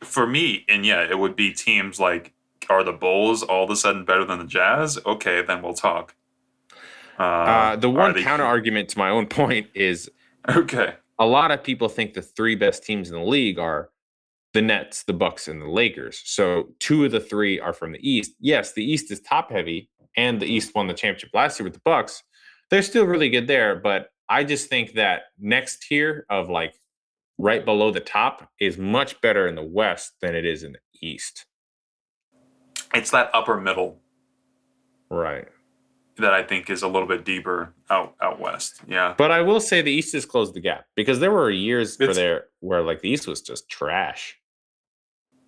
for 0.00 0.26
me, 0.26 0.64
and 0.68 0.84
yeah, 0.84 1.02
it 1.02 1.18
would 1.18 1.34
be 1.34 1.52
teams 1.52 1.98
like 1.98 2.34
are 2.68 2.84
the 2.84 2.92
Bulls 2.92 3.42
all 3.42 3.64
of 3.64 3.70
a 3.70 3.76
sudden 3.76 4.04
better 4.04 4.24
than 4.24 4.38
the 4.38 4.44
Jazz? 4.44 4.98
Okay, 5.06 5.42
then 5.42 5.62
we'll 5.62 5.74
talk. 5.74 6.14
Uh, 7.18 7.22
uh, 7.22 7.76
the 7.76 7.90
one 7.90 8.14
counter 8.22 8.44
argument 8.44 8.90
to 8.90 8.98
my 8.98 9.08
own 9.08 9.26
point 9.40 9.68
is 9.74 10.10
Okay. 10.48 10.94
a 11.18 11.26
lot 11.26 11.50
of 11.50 11.62
people 11.62 11.88
think 11.88 12.14
the 12.14 12.22
three 12.22 12.54
best 12.54 12.84
teams 12.84 13.10
in 13.10 13.16
the 13.16 13.24
league 13.24 13.58
are 13.58 13.90
the 14.54 14.62
Nets, 14.62 15.02
the 15.02 15.12
Bucks, 15.12 15.48
and 15.48 15.60
the 15.60 15.68
Lakers. 15.68 16.22
So 16.24 16.68
two 16.78 17.04
of 17.04 17.10
the 17.10 17.20
three 17.20 17.60
are 17.60 17.72
from 17.72 17.92
the 17.92 18.08
East. 18.08 18.32
Yes, 18.40 18.72
the 18.72 18.84
East 18.84 19.10
is 19.10 19.20
top 19.20 19.50
heavy, 19.50 19.90
and 20.16 20.40
the 20.40 20.46
East 20.46 20.74
won 20.74 20.86
the 20.86 20.94
championship 20.94 21.30
last 21.34 21.58
year 21.58 21.64
with 21.64 21.74
the 21.74 21.82
Bucks. 21.84 22.22
They're 22.70 22.82
still 22.82 23.04
really 23.04 23.30
good 23.30 23.46
there, 23.46 23.76
but 23.76 24.08
I 24.28 24.44
just 24.44 24.68
think 24.68 24.94
that 24.94 25.22
next 25.38 25.82
tier 25.82 26.24
of 26.30 26.48
like 26.48 26.74
right 27.38 27.64
below 27.64 27.90
the 27.90 28.00
top 28.00 28.48
is 28.60 28.78
much 28.78 29.20
better 29.20 29.46
in 29.46 29.54
the 29.54 29.62
West 29.62 30.14
than 30.20 30.34
it 30.34 30.44
is 30.44 30.62
in 30.62 30.72
the 30.72 31.06
East. 31.06 31.46
It's 32.94 33.10
that 33.10 33.30
upper 33.34 33.60
middle 33.60 34.00
Right. 35.10 35.48
That 36.18 36.34
I 36.34 36.42
think 36.42 36.68
is 36.70 36.82
a 36.82 36.88
little 36.88 37.08
bit 37.08 37.24
deeper 37.24 37.74
out 37.90 38.14
out 38.20 38.40
west. 38.40 38.80
Yeah. 38.86 39.14
But 39.16 39.30
I 39.30 39.40
will 39.40 39.60
say 39.60 39.82
the 39.82 39.92
East 39.92 40.12
has 40.14 40.26
closed 40.26 40.54
the 40.54 40.60
gap 40.60 40.86
because 40.94 41.20
there 41.20 41.30
were 41.30 41.50
years 41.50 41.96
for 41.96 42.12
there 42.12 42.46
where 42.60 42.82
like 42.82 43.00
the 43.00 43.08
East 43.08 43.26
was 43.26 43.40
just 43.40 43.68
trash. 43.68 44.38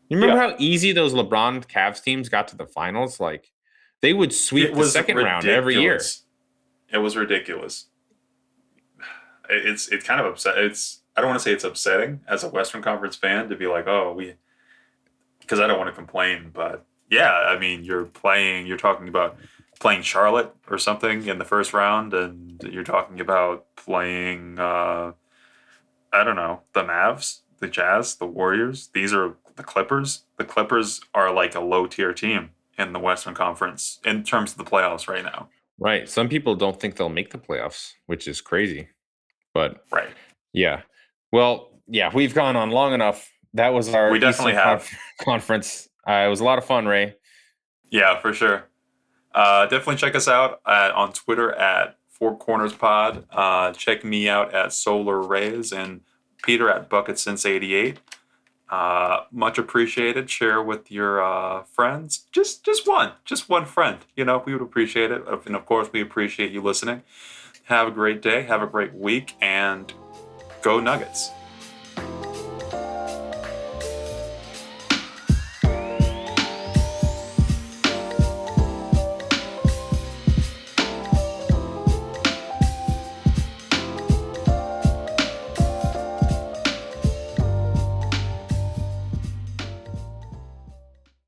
You 0.08 0.18
remember 0.18 0.40
how 0.40 0.56
easy 0.58 0.92
those 0.92 1.14
LeBron 1.14 1.66
Cavs 1.66 2.02
teams 2.02 2.28
got 2.28 2.48
to 2.48 2.56
the 2.56 2.66
finals? 2.66 3.20
Like 3.20 3.52
they 4.00 4.12
would 4.12 4.32
sweep 4.32 4.74
the 4.74 4.84
second 4.84 5.16
round 5.16 5.46
every 5.46 5.76
year. 5.76 6.00
It 6.92 6.98
was 6.98 7.16
ridiculous. 7.16 7.86
It's 9.52 9.88
it's 9.88 10.06
kind 10.06 10.20
of 10.20 10.26
upset. 10.26 10.58
It's 10.58 11.00
I 11.16 11.20
don't 11.20 11.30
want 11.30 11.40
to 11.40 11.42
say 11.42 11.52
it's 11.52 11.64
upsetting 11.64 12.20
as 12.28 12.44
a 12.44 12.48
Western 12.48 12.82
Conference 12.82 13.16
fan 13.16 13.48
to 13.48 13.56
be 13.56 13.66
like, 13.66 13.88
oh, 13.88 14.12
we, 14.12 14.34
because 15.40 15.58
I 15.58 15.66
don't 15.66 15.76
want 15.76 15.90
to 15.90 15.94
complain, 15.94 16.50
but 16.54 16.86
yeah, 17.10 17.32
I 17.32 17.58
mean, 17.58 17.82
you're 17.82 18.04
playing, 18.04 18.66
you're 18.66 18.76
talking 18.76 19.08
about 19.08 19.36
playing 19.80 20.02
Charlotte 20.02 20.54
or 20.70 20.78
something 20.78 21.26
in 21.26 21.38
the 21.38 21.44
first 21.44 21.72
round, 21.72 22.14
and 22.14 22.62
you're 22.70 22.84
talking 22.84 23.18
about 23.18 23.64
playing, 23.76 24.58
uh, 24.60 25.12
I 26.12 26.24
don't 26.24 26.36
know, 26.36 26.60
the 26.74 26.82
Mavs, 26.84 27.40
the 27.58 27.66
Jazz, 27.66 28.14
the 28.16 28.26
Warriors. 28.26 28.90
These 28.94 29.12
are 29.12 29.34
the 29.56 29.64
Clippers. 29.64 30.24
The 30.38 30.44
Clippers 30.44 31.00
are 31.14 31.32
like 31.32 31.54
a 31.54 31.60
low 31.60 31.86
tier 31.86 32.12
team 32.12 32.50
in 32.78 32.92
the 32.92 32.98
Western 33.00 33.34
Conference 33.34 33.98
in 34.04 34.22
terms 34.22 34.52
of 34.52 34.58
the 34.58 34.64
playoffs 34.64 35.08
right 35.08 35.24
now. 35.24 35.48
Right. 35.78 36.08
Some 36.08 36.28
people 36.28 36.54
don't 36.54 36.78
think 36.78 36.96
they'll 36.96 37.08
make 37.08 37.30
the 37.30 37.38
playoffs, 37.38 37.92
which 38.06 38.28
is 38.28 38.40
crazy. 38.40 38.88
But 39.54 39.82
Right. 39.90 40.10
yeah. 40.52 40.82
Well, 41.32 41.70
yeah, 41.88 42.10
we've 42.14 42.34
gone 42.34 42.54
on 42.54 42.70
long 42.70 42.92
enough. 42.92 43.30
That 43.54 43.70
was 43.70 43.92
our 43.92 44.10
We 44.10 44.18
definitely 44.18 44.52
Eastern 44.52 44.64
have. 44.68 44.78
Conf- 44.80 44.98
conference. 45.24 45.88
Uh, 46.06 46.24
it 46.26 46.28
was 46.28 46.40
a 46.40 46.44
lot 46.44 46.58
of 46.58 46.64
fun, 46.64 46.86
Ray. 46.86 47.16
Yeah, 47.90 48.20
for 48.20 48.32
sure. 48.32 48.64
Uh, 49.34 49.66
definitely 49.66 49.96
check 49.96 50.14
us 50.14 50.28
out 50.28 50.60
at, 50.66 50.92
on 50.92 51.12
Twitter 51.12 51.52
at 51.52 51.96
Four 52.08 52.36
Corners 52.36 52.72
Pod. 52.72 53.24
Uh, 53.30 53.72
check 53.72 54.04
me 54.04 54.28
out 54.28 54.54
at 54.54 54.72
Solar 54.72 55.22
Rays 55.22 55.72
and 55.72 56.00
Peter 56.42 56.68
at 56.68 56.88
Bucket 56.88 57.18
Since 57.18 57.46
88. 57.46 57.98
Uh, 58.70 59.24
much 59.32 59.58
appreciated. 59.58 60.30
Share 60.30 60.62
with 60.62 60.90
your 60.92 61.22
uh, 61.22 61.64
friends. 61.64 62.26
Just 62.30 62.64
just 62.64 62.86
one. 62.86 63.12
Just 63.24 63.48
one 63.48 63.66
friend. 63.66 63.98
You 64.14 64.24
know, 64.24 64.42
we 64.46 64.52
would 64.52 64.62
appreciate 64.62 65.10
it. 65.10 65.24
And 65.46 65.56
of 65.56 65.66
course, 65.66 65.88
we 65.92 66.00
appreciate 66.00 66.52
you 66.52 66.62
listening. 66.62 67.02
Have 67.64 67.88
a 67.88 67.90
great 67.90 68.22
day. 68.22 68.42
Have 68.42 68.62
a 68.62 68.66
great 68.68 68.94
week. 68.94 69.34
And 69.40 69.92
go 70.62 70.78
Nuggets. 70.78 71.32